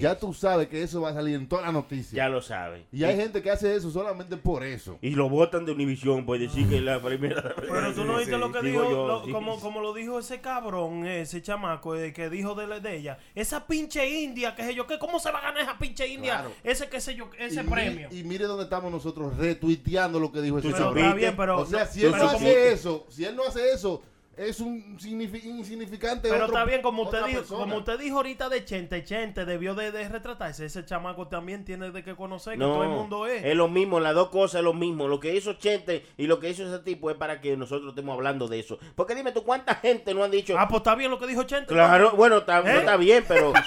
ya 0.00 0.18
tú 0.18 0.34
sabes 0.34 0.66
que 0.68 0.82
eso 0.82 1.00
va 1.00 1.10
a 1.10 1.14
salir 1.14 1.36
en 1.36 1.48
toda 1.48 1.62
la 1.62 1.70
noticia. 1.72 2.16
Ya 2.16 2.28
lo 2.28 2.42
sabe. 2.42 2.84
Y 2.92 3.04
hay 3.04 3.14
gente 3.16 3.40
que 3.40 3.50
hace 3.50 3.76
eso 3.76 3.90
solamente 3.92 4.36
por 4.36 4.64
eso. 4.64 4.98
Y 5.00 5.10
lo 5.10 5.28
votan 5.30 5.64
de 5.64 5.72
Univision 5.72 6.26
por 6.26 6.36
decir 6.38 6.68
que 6.68 6.78
es 6.78 6.82
la 6.82 7.00
primera. 7.00 7.54
Pero 7.54 7.94
tú 7.94 8.04
no 8.04 8.16
viste 8.18 8.34
sí. 8.34 8.38
lo 8.40 8.50
que 8.50 8.60
dijo, 8.60 8.82
yo, 8.90 9.06
lo- 9.06 9.24
sí. 9.24 9.30
como, 9.30 9.58
como 9.60 9.80
lo 9.80 9.94
dijo 9.94 10.18
ese 10.18 10.40
cabrón, 10.40 11.06
ese 11.06 11.40
chamaco 11.42 11.94
eh, 11.94 12.12
que 12.12 12.28
dijo 12.28 12.56
de, 12.56 12.66
la- 12.66 12.80
de 12.80 12.96
ella. 12.96 13.18
Esa 13.36 13.66
pinche 13.68 14.06
india, 14.20 14.56
que 14.56 14.64
sé 14.64 14.74
yo, 14.74 14.86
que 14.88 14.98
¿cómo 14.98 15.20
se 15.20 15.30
va 15.30 15.38
a 15.38 15.42
ganar 15.42 15.62
esa 15.62 15.78
pinche 15.78 16.08
india? 16.08 16.38
Claro. 16.40 16.52
Ese 16.64 16.88
que 16.88 17.00
sé 17.00 17.14
yo, 17.14 17.30
ese 17.38 17.60
y, 17.60 17.64
mi- 17.64 17.70
premio. 17.70 18.08
y 18.10 18.24
mire 18.24 18.46
dónde 18.46 18.64
estamos 18.64 18.90
nosotros 18.90 19.36
retuiteando 19.36 20.18
lo 20.18 20.32
que 20.32 20.42
dijo 20.42 20.58
ese 20.58 20.72
cabrón. 20.72 20.94
Pero 20.94 21.06
está 21.06 21.10
supiste. 21.12 21.26
bien, 21.26 21.36
pero, 21.36 21.60
O 21.60 21.66
sea, 21.66 21.86
si 21.86 22.04
él 22.04 22.10
no 22.10 22.28
hace 22.28 22.72
eso, 22.72 23.06
si 23.08 23.24
él 23.24 23.36
no 23.36 23.44
hace 23.44 23.72
eso, 23.72 24.02
es 24.38 24.60
un 24.60 24.98
signifi- 24.98 25.42
insignificante. 25.44 26.28
pero 26.28 26.44
otro- 26.44 26.56
está 26.56 26.64
bien, 26.64 26.80
como 26.82 27.02
usted, 27.02 27.24
dijo, 27.26 27.38
persona. 27.40 27.60
como 27.60 27.76
usted 27.78 27.98
dijo 27.98 28.16
ahorita 28.18 28.48
de 28.48 28.64
Chente, 28.64 29.04
Chente 29.04 29.44
debió 29.44 29.74
de, 29.74 29.90
de 29.92 30.08
retratarse. 30.08 30.64
Ese 30.66 30.84
chamaco 30.84 31.28
también 31.28 31.64
tiene 31.64 31.90
de 31.90 32.02
que 32.04 32.14
conocer 32.16 32.54
que 32.54 32.58
No, 32.60 32.74
todo 32.74 32.82
el 32.84 32.88
mundo 32.90 33.26
es. 33.26 33.44
es 33.44 33.54
lo 33.56 33.68
mismo, 33.68 34.00
las 34.00 34.14
dos 34.14 34.28
cosas 34.30 34.60
es 34.60 34.64
lo 34.64 34.72
mismo. 34.74 35.08
Lo 35.08 35.20
que 35.20 35.34
hizo 35.34 35.54
Chente 35.54 36.06
y 36.16 36.26
lo 36.26 36.38
que 36.40 36.50
hizo 36.50 36.64
ese 36.66 36.82
tipo 36.84 37.10
es 37.10 37.16
para 37.16 37.40
que 37.40 37.56
nosotros 37.56 37.90
estemos 37.90 38.14
hablando 38.14 38.48
de 38.48 38.60
eso. 38.60 38.78
Porque 38.94 39.14
dime 39.14 39.32
tú, 39.32 39.42
¿cuánta 39.44 39.74
gente 39.74 40.14
no 40.14 40.24
han 40.24 40.30
dicho? 40.30 40.54
Ah, 40.58 40.68
pues 40.68 40.78
está 40.80 40.94
bien 40.94 41.10
lo 41.10 41.18
que 41.18 41.26
dijo 41.26 41.42
Chente. 41.42 41.66
claro, 41.74 42.12
bueno, 42.16 42.38
está, 42.38 42.62
no 42.62 42.68
¿Eh? 42.68 42.78
está 42.78 42.96
bien, 42.96 43.24
pero... 43.26 43.52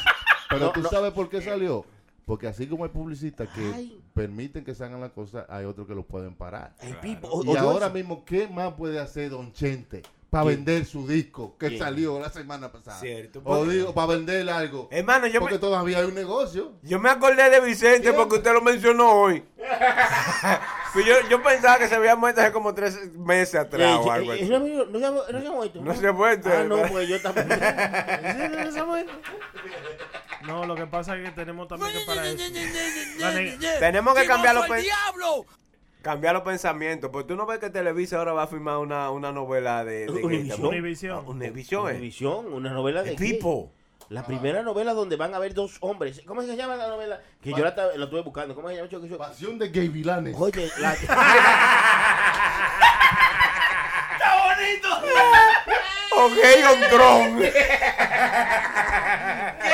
Pero 0.50 0.66
No, 0.66 0.72
tú 0.74 0.82
no. 0.82 0.90
sabes 0.90 1.14
por 1.14 1.30
qué 1.30 1.42
salió. 1.42 1.86
Porque 2.26 2.46
así 2.48 2.68
como 2.68 2.84
hay 2.84 2.90
publicistas 2.90 3.48
que 3.56 3.72
Ay. 3.74 4.02
permiten 4.14 4.66
que 4.66 4.76
salgan 4.76 5.00
las 5.00 5.12
cosas, 5.12 5.46
hay 5.50 5.64
otros 5.64 5.88
que 5.88 5.96
los 5.96 6.06
pueden 6.06 6.36
parar. 6.36 6.74
Y 7.04 7.56
ahora 7.58 7.88
mismo, 7.90 8.26
¿qué 8.26 8.48
más 8.50 8.74
puede 8.74 9.00
hacer 9.00 9.30
Don 9.30 9.54
Chente 9.54 10.02
para 10.32 10.46
vender 10.46 10.86
su 10.86 11.06
disco 11.06 11.58
que 11.58 11.68
¿Quién? 11.68 11.80
salió 11.80 12.18
la 12.18 12.30
semana 12.30 12.72
pasada? 12.72 12.98
Cierto, 13.02 13.42
O 13.44 13.66
digo, 13.66 13.94
para 13.94 14.14
vender 14.14 14.50
algo. 14.50 14.88
Hermano, 14.90 15.28
yo 15.28 15.42
porque 15.42 15.56
me, 15.56 15.60
todavía 15.60 15.98
hay 15.98 16.06
un 16.06 16.16
negocio. 16.16 16.72
yo 16.84 17.00
me 17.00 17.10
acordé 17.10 17.50
de 17.50 17.60
Vicente 17.60 18.04
¿Quién? 18.04 18.16
porque 18.16 18.38
usted 18.38 18.54
lo 18.54 18.62
mencionó 18.62 19.12
hoy. 19.12 19.44
Pues 20.94 21.06
yo, 21.06 21.14
yo 21.30 21.42
pensaba 21.42 21.78
que 21.78 21.88
se 21.88 21.96
había 21.96 22.18
muerto 22.18 22.42
hace 22.42 22.52
como 22.52 22.74
tres 22.74 23.14
meses 23.14 23.56
atrás 23.56 23.98
o 24.04 24.12
algo 24.12 24.34
así. 24.34 24.44
no, 24.44 24.60
no, 24.60 24.86
no 24.88 25.00
se 25.00 25.06
ha- 25.06 25.12
no 25.12 25.40
se 25.42 25.48
ha 25.48 25.52
muerto. 25.52 25.82
No 25.82 25.96
se 25.96 26.08
ha 26.08 26.12
muerto, 26.12 26.50
Ah, 26.54 26.64
no, 26.66 26.82
pues 26.90 27.08
yo 27.08 27.22
también. 27.22 27.48
No, 30.46 30.66
lo 30.66 30.76
que 30.76 30.88
pasa 30.88 31.16
es 31.18 31.24
que 31.30 31.32
tenemos 31.36 31.68
también 31.70 31.94
que 31.94 32.06
para 32.06 32.28
eso. 32.28 32.44
Tenemos 33.80 34.16
que 34.16 34.26
cambiar 34.26 34.56
los, 34.56 34.68
pen- 34.68 34.84
cambiar 36.02 36.34
los 36.34 36.44
pensamientos. 36.44 37.10
Porque 37.12 37.28
tú 37.28 37.36
no 37.36 37.46
ves 37.46 37.60
que 37.60 37.70
Televisa 37.70 38.18
ahora 38.18 38.34
va 38.34 38.44
a 38.44 38.48
firmar 38.48 38.78
una, 38.78 39.12
una 39.12 39.32
novela 39.32 39.84
de, 39.84 40.08
de 40.08 40.24
Univision. 40.24 40.66
Univision. 40.66 41.18
Ah, 41.18 41.30
Univision, 41.30 41.90
eh. 41.90 41.94
Univisión, 41.94 42.54
una 42.54 42.72
novela 42.72 43.04
de 43.04 43.16
tipo. 43.16 43.72
La 44.10 44.26
primera 44.26 44.62
novela 44.62 44.94
donde 44.94 45.16
van 45.16 45.34
a 45.34 45.38
haber 45.38 45.54
dos 45.54 45.78
hombres. 45.80 46.22
¿Cómo 46.26 46.42
se 46.42 46.58
llama 46.58 46.76
la 46.76 46.88
novela? 46.88 47.22
Que 47.42 47.52
yo 47.52 47.60
la, 47.60 47.74
la 47.96 48.04
estuve 48.04 48.24
buscando. 48.24 48.54
¿Cómo 48.54 48.68
se 48.68 48.76
llama? 48.76 48.90
Choque? 48.90 49.08
Pasión 49.16 49.58
de 49.58 49.70
gay 49.70 49.88
vilanes. 49.88 50.36
Oye, 50.38 50.70
la... 50.80 50.92
Ok, 56.14 56.38
on 56.70 56.82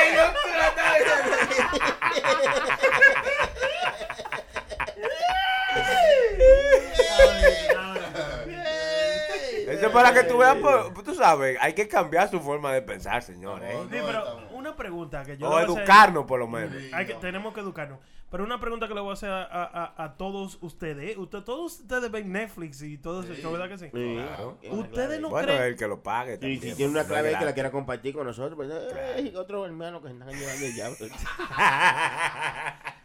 Eso 9.78 9.86
es 9.86 9.92
para 9.92 10.12
que 10.12 10.24
tú 10.24 10.38
veas, 10.38 10.56
pues, 10.56 10.74
pues, 10.94 11.06
tú 11.06 11.14
sabes, 11.14 11.56
hay 11.60 11.72
que 11.74 11.88
cambiar 11.88 12.28
su 12.30 12.40
forma 12.40 12.72
de 12.72 12.82
pensar, 12.82 13.22
señores. 13.22 13.74
¿eh? 13.74 13.78
Sí, 13.90 13.96
pero 14.04 14.48
una 14.52 14.76
pregunta 14.76 15.24
que 15.24 15.36
yo 15.38 15.46
O 15.46 15.50
le 15.50 15.54
voy 15.54 15.60
a 15.60 15.64
hacer- 15.64 15.78
educarnos, 15.78 16.24
por 16.26 16.38
lo 16.38 16.48
menos. 16.48 16.74
Hay 16.92 17.06
que, 17.06 17.14
tenemos 17.14 17.54
que 17.54 17.60
educarnos. 17.60 17.98
Pero 18.30 18.44
una 18.44 18.60
pregunta 18.60 18.86
que 18.88 18.94
le 18.94 19.00
voy 19.00 19.08
a 19.08 19.12
hacer 19.14 19.30
a, 19.30 19.42
a- 19.46 20.04
a 20.04 20.16
todos 20.18 20.58
ustedes. 20.60 21.12
¿eh? 21.12 21.18
Usted, 21.18 21.38
todos 21.44 21.80
ustedes 21.80 22.10
ven 22.10 22.30
Netflix 22.30 22.82
y 22.82 22.98
todo 22.98 23.22
eso, 23.22 23.50
¿verdad 23.50 23.70
que 23.70 23.78
sí? 23.78 23.88
Claro. 23.88 24.58
Ustedes 24.70 25.18
no 25.18 25.30
Bueno, 25.30 25.46
creen... 25.48 25.62
el 25.62 25.76
que 25.76 25.86
lo 25.86 26.02
pague. 26.02 26.38
Y 26.42 26.58
si 26.60 26.74
tiene 26.74 26.92
una 26.92 27.04
clave 27.04 27.34
que 27.38 27.44
la 27.46 27.54
quiera 27.54 27.70
compartir 27.70 28.12
con 28.14 28.26
nosotros, 28.26 28.54
pues, 28.54 28.68
eh, 28.70 29.32
otro 29.34 29.64
hermano 29.64 30.02
que 30.02 30.08
se 30.08 30.12
están 30.14 30.28
llevando 30.28 30.66
el 30.66 30.74
diablo. 30.74 30.96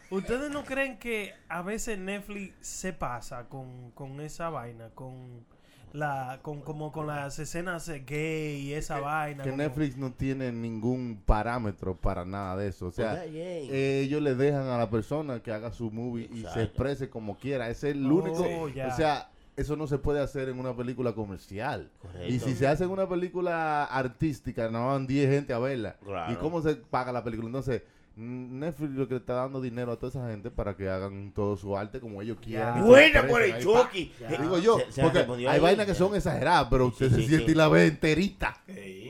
¿Ustedes 0.09 0.51
no 0.51 0.63
creen 0.63 0.99
que 0.99 1.33
a 1.49 1.61
veces 1.61 1.97
Netflix 1.97 2.53
se 2.59 2.93
pasa 2.93 3.47
con, 3.47 3.91
con 3.91 4.19
esa 4.21 4.49
vaina? 4.49 4.89
Con 4.93 5.45
la 5.93 6.39
con 6.41 6.61
como 6.61 6.91
con 6.91 7.07
las 7.07 7.37
escenas 7.39 7.87
gay 8.05 8.57
y 8.61 8.73
esa 8.73 8.99
vaina. 8.99 9.43
Que 9.43 9.51
como- 9.51 9.61
Netflix 9.63 9.95
no 9.95 10.11
tiene 10.11 10.51
ningún 10.51 11.21
parámetro 11.25 11.95
para 11.95 12.25
nada 12.25 12.57
de 12.57 12.67
eso. 12.67 12.87
O 12.87 12.91
sea, 12.91 13.23
eh, 13.25 14.01
ellos 14.03 14.21
le 14.21 14.35
dejan 14.35 14.67
a 14.67 14.77
la 14.77 14.89
persona 14.89 15.39
que 15.41 15.51
haga 15.51 15.71
su 15.71 15.91
movie 15.91 16.29
y 16.33 16.43
se 16.53 16.63
exprese 16.63 17.09
como 17.09 17.37
quiera. 17.37 17.69
Ese 17.69 17.91
es 17.91 17.95
el 17.95 18.11
Oh, 18.11 18.15
único. 18.15 18.69
ya. 18.69 18.87
O 18.87 18.95
sea, 18.95 19.29
eso 19.55 19.75
no 19.75 19.85
se 19.85 19.99
puede 19.99 20.19
hacer 20.19 20.49
en 20.49 20.57
una 20.59 20.75
película 20.75 21.13
comercial. 21.13 21.91
Correcto. 22.01 22.27
Y 22.33 22.39
si 22.39 22.55
se 22.55 22.65
hace 22.67 22.85
en 22.85 22.89
una 22.89 23.07
película 23.07 23.83
artística, 23.85 24.69
no 24.69 24.87
van 24.87 25.05
10 25.05 25.29
gente 25.29 25.53
a 25.53 25.59
verla. 25.59 25.95
Claro. 26.03 26.33
¿Y 26.33 26.35
cómo 26.37 26.61
se 26.63 26.75
paga 26.75 27.11
la 27.11 27.23
película? 27.23 27.47
Entonces, 27.47 27.83
Netflix 28.15 28.91
lo 28.91 29.07
que 29.07 29.15
le 29.15 29.19
está 29.19 29.33
dando 29.33 29.59
dinero 29.59 29.91
a 29.91 29.95
toda 29.97 30.09
esa 30.09 30.29
gente 30.29 30.51
para 30.51 30.75
que 30.75 30.87
hagan 30.89 31.31
todo 31.33 31.57
su 31.57 31.75
arte 31.75 31.99
como 31.99 32.21
ellos 32.21 32.37
quieran. 32.41 32.83
Buena 32.85 33.25
por 33.27 33.41
el 33.41 33.57
Chucky. 33.59 34.13
Ya. 34.19 34.27
Digo 34.29 34.59
yo, 34.59 34.77
Se- 34.79 34.91
se 34.91 35.01
porque 35.23 35.47
hay 35.47 35.59
vainas 35.59 35.85
que 35.85 35.95
son 35.95 36.15
exageradas, 36.15 36.67
pero 36.69 36.87
usted 36.87 37.09
sí, 37.09 37.15
se 37.15 37.21
sí, 37.21 37.27
siente 37.27 37.45
sí. 37.47 37.51
y 37.53 37.55
la 37.55 37.67
ve 37.69 37.87
enterita. 37.87 38.57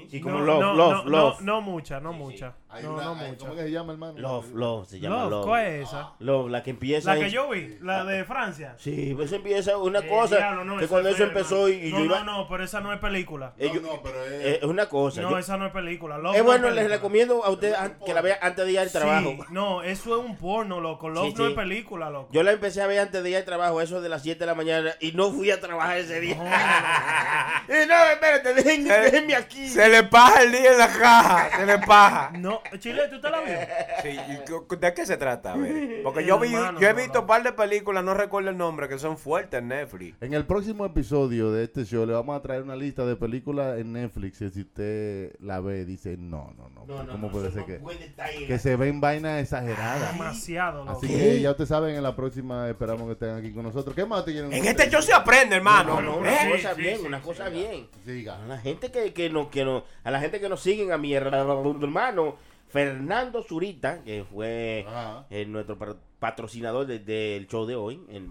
Sí, 0.09 0.21
como 0.21 0.39
no, 0.39 0.45
love, 0.45 0.61
no, 0.61 0.73
love, 0.75 1.05
no, 1.05 1.09
love. 1.09 1.41
No, 1.41 1.53
no 1.55 1.61
mucha, 1.61 1.99
no 1.99 2.13
mucha. 2.13 2.53
Hay 2.69 2.83
No, 2.83 2.93
una- 2.93 3.03
no 3.03 3.15
hay- 3.15 3.31
mucha. 3.31 3.39
¿Cómo 3.45 3.55
que 3.55 3.63
se 3.63 3.71
llama, 3.71 3.93
hermano? 3.93 4.19
Love, 4.19 4.53
love, 4.53 4.87
se 4.87 4.99
llama 4.99 5.15
Love, 5.23 5.29
love. 5.31 5.45
¿cuál 5.45 5.65
es 5.67 5.87
esa? 5.87 6.11
Love, 6.19 6.49
la 6.51 6.63
que 6.63 6.69
empieza 6.69 7.13
La 7.13 7.19
que 7.19 7.25
en- 7.27 7.31
yo 7.31 7.49
vi, 7.49 7.77
la 7.81 8.03
de 8.05 8.23
Francia. 8.25 8.75
Sí, 8.77 9.15
eso 9.19 9.35
empieza 9.35 9.77
una 9.77 9.99
Eh, 9.99 10.07
cosa 10.07 10.37
diablo, 10.37 10.77
que 10.77 10.87
cuando 10.87 11.09
es 11.09 11.15
eso 11.15 11.23
empezó 11.25 11.67
y, 11.69 11.73
hermano. 11.73 11.87
y 11.87 11.91
no, 11.91 11.97
yo 11.99 12.05
iba... 12.05 12.23
No, 12.23 12.37
no, 12.43 12.47
pero 12.47 12.63
esa 12.63 12.79
no 12.79 12.93
es 12.93 12.99
película. 12.99 13.53
No, 13.59 13.73
no, 13.81 14.01
pero 14.03 14.23
es- 14.23 14.31
eh, 14.31 14.59
es 14.61 14.63
una 14.63 14.87
cosa. 14.87 15.21
No, 15.21 15.31
yo- 15.31 15.37
esa 15.39 15.57
no 15.57 15.65
es 15.67 15.71
película. 15.73 16.17
Love 16.19 16.35
es 16.35 16.39
no 16.41 16.45
bueno, 16.45 16.69
les 16.69 16.89
recomiendo 16.89 17.43
a 17.43 17.49
ustedes 17.49 17.75
que 18.05 18.13
la 18.13 18.21
vean 18.21 18.37
antes 18.41 18.65
de 18.65 18.71
ir 18.71 18.79
al 18.79 18.89
trabajo. 18.93 19.29
Sí, 19.29 19.39
no, 19.51 19.83
eso 19.83 20.19
es 20.19 20.25
un 20.25 20.37
porno, 20.37 20.79
loco. 20.79 21.09
Love 21.09 21.27
Sí, 21.27 21.33
no 21.37 21.45
sí. 21.45 21.49
es 21.51 21.55
película, 21.57 22.09
loco. 22.09 22.29
Yo 22.31 22.43
la 22.43 22.51
empecé 22.53 22.81
a 22.81 22.87
ver 22.87 22.99
antes 22.99 23.21
de 23.23 23.29
ir 23.29 23.35
al 23.37 23.45
trabajo, 23.45 23.81
eso 23.81 23.99
de 24.01 24.09
las 24.09 24.21
7 24.23 24.39
de 24.39 24.45
la 24.45 24.55
mañana, 24.55 24.91
y 25.01 25.11
no 25.11 25.31
fui 25.31 25.51
a 25.51 25.59
trabajar 25.59 25.97
ese 25.97 26.19
día. 26.21 26.35
y 27.67 27.87
no, 27.87 27.95
espérate, 28.11 28.53
déjenme, 28.53 28.89
déjenme 28.89 29.35
aquí. 29.35 29.67
Se 29.69 29.87
le 29.89 30.03
paja 30.03 30.43
el 30.43 30.51
día 30.51 30.71
en 30.71 30.77
la 30.77 30.87
caja. 30.87 31.57
Se 31.57 31.65
le 31.65 31.77
paja. 31.79 32.31
No, 32.37 32.61
Chile, 32.79 33.03
¿tú 33.09 33.19
te 33.19 33.29
la 33.29 33.41
vio? 33.41 33.57
Sí, 34.01 34.09
¿y 34.09 34.51
cu- 34.67 34.77
¿De 34.77 34.93
qué 34.93 35.05
se 35.05 35.17
trata? 35.17 35.53
A 35.53 35.57
ver. 35.57 36.01
Porque 36.03 36.25
yo, 36.25 36.39
vi, 36.39 36.53
Hermano, 36.53 36.79
yo 36.79 36.87
he 36.87 36.93
no, 36.93 36.97
visto 36.97 37.13
no. 37.15 37.21
un 37.21 37.27
par 37.27 37.43
de 37.43 37.51
películas, 37.53 38.03
no 38.03 38.13
recuerdo 38.13 38.49
el 38.49 38.57
nombre, 38.57 38.87
que 38.87 38.99
son 38.99 39.17
fuertes 39.17 39.59
en 39.59 39.69
Netflix. 39.69 40.17
En 40.21 40.33
el 40.33 40.45
próximo 40.45 40.85
episodio 40.85 41.51
de 41.51 41.63
este 41.63 41.85
show 41.85 42.05
le 42.05 42.13
vamos 42.13 42.37
a 42.37 42.41
traer 42.41 42.61
una 42.63 42.75
lista 42.75 43.05
de 43.05 43.15
películas 43.15 43.79
en 43.79 43.93
Netflix 43.93 44.41
y 44.41 44.49
si 44.49 44.61
usted 44.61 45.33
la 45.39 45.59
ve 45.59 45.85
dice 45.85 46.17
no, 46.17 46.53
no, 46.57 46.69
no, 46.69 46.85
No, 46.85 47.03
no, 47.03 47.11
¿cómo 47.11 47.27
no, 47.27 47.31
puede 47.31 47.49
ser 47.51 47.61
no 47.61 47.65
que, 47.65 47.73
puede 47.75 48.13
que 48.47 48.59
se 48.59 48.75
ven 48.83 49.01
vainas 49.01 49.41
exageradas. 49.41 50.11
Demasiado, 50.13 50.85
loco. 50.85 50.97
Así 50.97 51.07
que 51.07 51.41
ya 51.41 51.51
ustedes 51.51 51.69
saben, 51.69 51.95
en 51.95 52.03
la 52.03 52.15
próxima 52.15 52.69
esperamos 52.69 53.05
que 53.07 53.13
estén 53.13 53.31
aquí 53.35 53.51
con 53.51 53.63
nosotros. 53.63 53.95
¿Qué 53.95 54.05
más 54.05 54.23
te 54.25 54.31
quieren 54.31 54.53
En 54.53 54.65
este 54.65 54.89
show 54.89 55.01
se 55.01 55.13
aprende, 55.13 55.55
hermano. 55.55 55.95
No, 55.95 56.01
no, 56.01 56.17
una 56.17 56.47
¿Eh? 56.47 56.51
cosa 56.51 56.73
bien, 56.73 57.05
una 57.05 57.21
cosa 57.21 57.49
bien. 57.49 57.87
A 58.29 58.45
la 58.47 58.57
gente 58.59 58.91
que, 58.91 59.13
que 59.13 59.29
no, 59.29 59.49
que 59.49 59.65
no, 59.65 59.83
a 60.03 60.11
la 60.11 60.19
gente 60.19 60.39
que 60.39 60.49
nos 60.49 60.61
siguen, 60.61 60.91
a 60.91 60.97
mi 60.97 61.13
hermano 61.13 62.35
Fernando 62.69 63.43
Zurita, 63.43 64.01
que 64.03 64.25
fue 64.31 64.85
eh, 65.29 65.45
nuestro 65.45 65.77
pa- 65.77 65.95
patrocinador 66.19 66.87
desde 66.87 67.35
el 67.37 67.47
show 67.47 67.65
de 67.65 67.75
hoy, 67.75 68.01
el, 68.09 68.27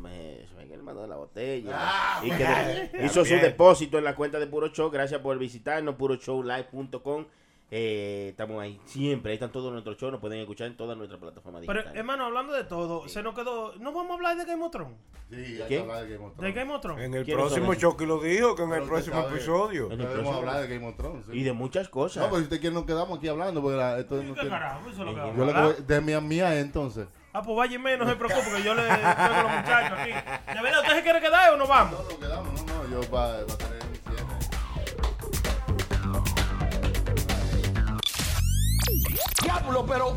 el 0.72 0.82
mando 0.82 1.02
de 1.02 1.08
la 1.08 1.16
botella, 1.16 1.70
Ah, 1.74 2.20
y 2.24 2.30
que 2.30 2.44
de- 2.98 3.06
hizo 3.06 3.24
su 3.24 3.34
depósito 3.34 3.98
en 3.98 4.04
la 4.04 4.16
cuenta 4.16 4.38
de 4.40 4.46
Puro 4.48 4.68
Show. 4.68 4.90
Gracias 4.90 5.20
por 5.20 5.38
visitarnos, 5.38 5.94
puroshowlive.com. 5.94 7.26
Eh, 7.74 8.26
estamos 8.32 8.60
ahí 8.62 8.78
siempre, 8.84 9.30
ahí 9.30 9.36
están 9.36 9.50
todos 9.50 9.72
nuestros 9.72 9.96
shows, 9.96 10.12
nos 10.12 10.20
pueden 10.20 10.38
escuchar 10.40 10.66
en 10.66 10.76
todas 10.76 10.94
nuestras 10.94 11.18
plataformas 11.18 11.62
Pero, 11.62 11.72
digitales. 11.72 11.98
hermano, 11.98 12.26
hablando 12.26 12.52
de 12.52 12.64
todo, 12.64 13.08
se 13.08 13.22
nos 13.22 13.34
quedó. 13.34 13.74
¿No 13.78 13.92
vamos 13.94 14.10
a 14.10 14.14
hablar 14.16 14.36
de 14.36 14.44
Game 14.44 14.62
of 14.62 14.70
Thrones? 14.70 14.98
Sí, 15.30 15.36
hay 15.36 15.56
¿Qué? 15.56 15.66
que 15.68 15.80
hablar 15.80 16.02
de 16.06 16.12
Game 16.12 16.26
of 16.26 16.36
¿De 16.36 16.52
Game 16.52 16.74
of 16.74 16.80
Thrones? 16.82 17.04
En 17.06 17.14
el 17.14 17.24
¿Quiénes 17.24 17.42
son 17.44 17.48
próximo 17.62 17.74
show 17.74 17.96
que 17.96 18.04
lo 18.04 18.20
dijo, 18.20 18.54
que 18.54 18.62
en 18.64 18.68
el 18.72 18.74
Pero 18.80 18.86
próximo 18.88 19.22
sabe, 19.22 19.34
episodio. 19.36 19.90
En 19.90 20.00
el 20.02 20.06
próximo- 20.06 20.34
hablar 20.34 20.60
de 20.60 20.68
Game 20.74 20.86
of 20.86 20.96
Thrones. 20.98 21.24
sí. 21.24 21.32
Y 21.32 21.42
de 21.44 21.52
muchas 21.54 21.88
cosas. 21.88 22.22
No, 22.22 22.28
pero 22.28 22.36
si 22.40 22.42
usted 22.44 22.60
quiere 22.60 22.74
nos 22.74 22.84
quedamos 22.84 23.16
aquí 23.18 23.28
hablando, 23.28 23.62
porque 23.62 23.76
la- 23.78 23.98
esto 23.98 24.16
no 24.16 24.20
¿Qué 24.34 24.40
tiene- 24.40 24.50
carajo? 24.50 24.80
Eso 24.80 24.90
es 24.90 24.98
lo 24.98 25.14
que 25.14 25.20
vamos 25.20 25.36
Yo 25.38 25.42
hablar. 25.44 25.64
voy- 25.64 25.74
de 25.86 26.00
mi 26.02 26.20
mía 26.28 26.60
entonces. 26.60 27.06
Ah, 27.32 27.40
pues 27.42 27.56
vaya 27.56 27.78
menos, 27.78 28.06
no 28.06 28.12
se 28.12 28.18
preocupe, 28.18 28.54
que 28.54 28.62
yo 28.62 28.74
le 28.74 28.82
tengo 28.82 28.92
a 29.06 29.42
los 29.44 29.50
muchachos 29.56 29.98
aquí. 29.98 30.10
¿De 30.10 30.62
verdad 30.62 30.80
usted 30.82 30.94
se 30.96 31.02
quiere 31.02 31.20
quedar 31.22 31.54
o 31.54 31.56
nos 31.56 31.66
vamos? 31.66 31.92
No, 31.98 32.04
nos 32.04 32.14
quedamos, 32.18 32.66
no, 32.66 32.84
no, 32.84 32.90
yo 32.90 33.10
va, 33.10 33.28
va 33.28 33.54
a 33.54 33.56
tener 33.56 33.82
Diablo, 39.42 39.84
pero. 39.86 40.16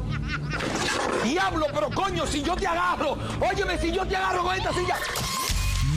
Diablo, 1.23 1.65
pero 1.73 1.89
coño, 1.89 2.25
si 2.27 2.41
yo 2.41 2.55
te 2.55 2.67
agarro. 2.67 3.17
Óyeme, 3.39 3.77
si 3.79 3.91
yo 3.91 4.05
te 4.05 4.15
agarro 4.15 4.43
con 4.43 4.55
esta 4.55 4.73
silla. 4.73 4.97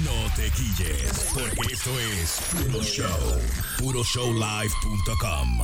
No 0.05 0.35
te 0.35 0.51
quilles, 0.51 1.31
porque 1.35 1.75
esto 1.75 1.91
es 1.99 2.41
Puro 2.53 2.83
Show. 2.83 3.41
PuroShowLive.com. 3.79 5.59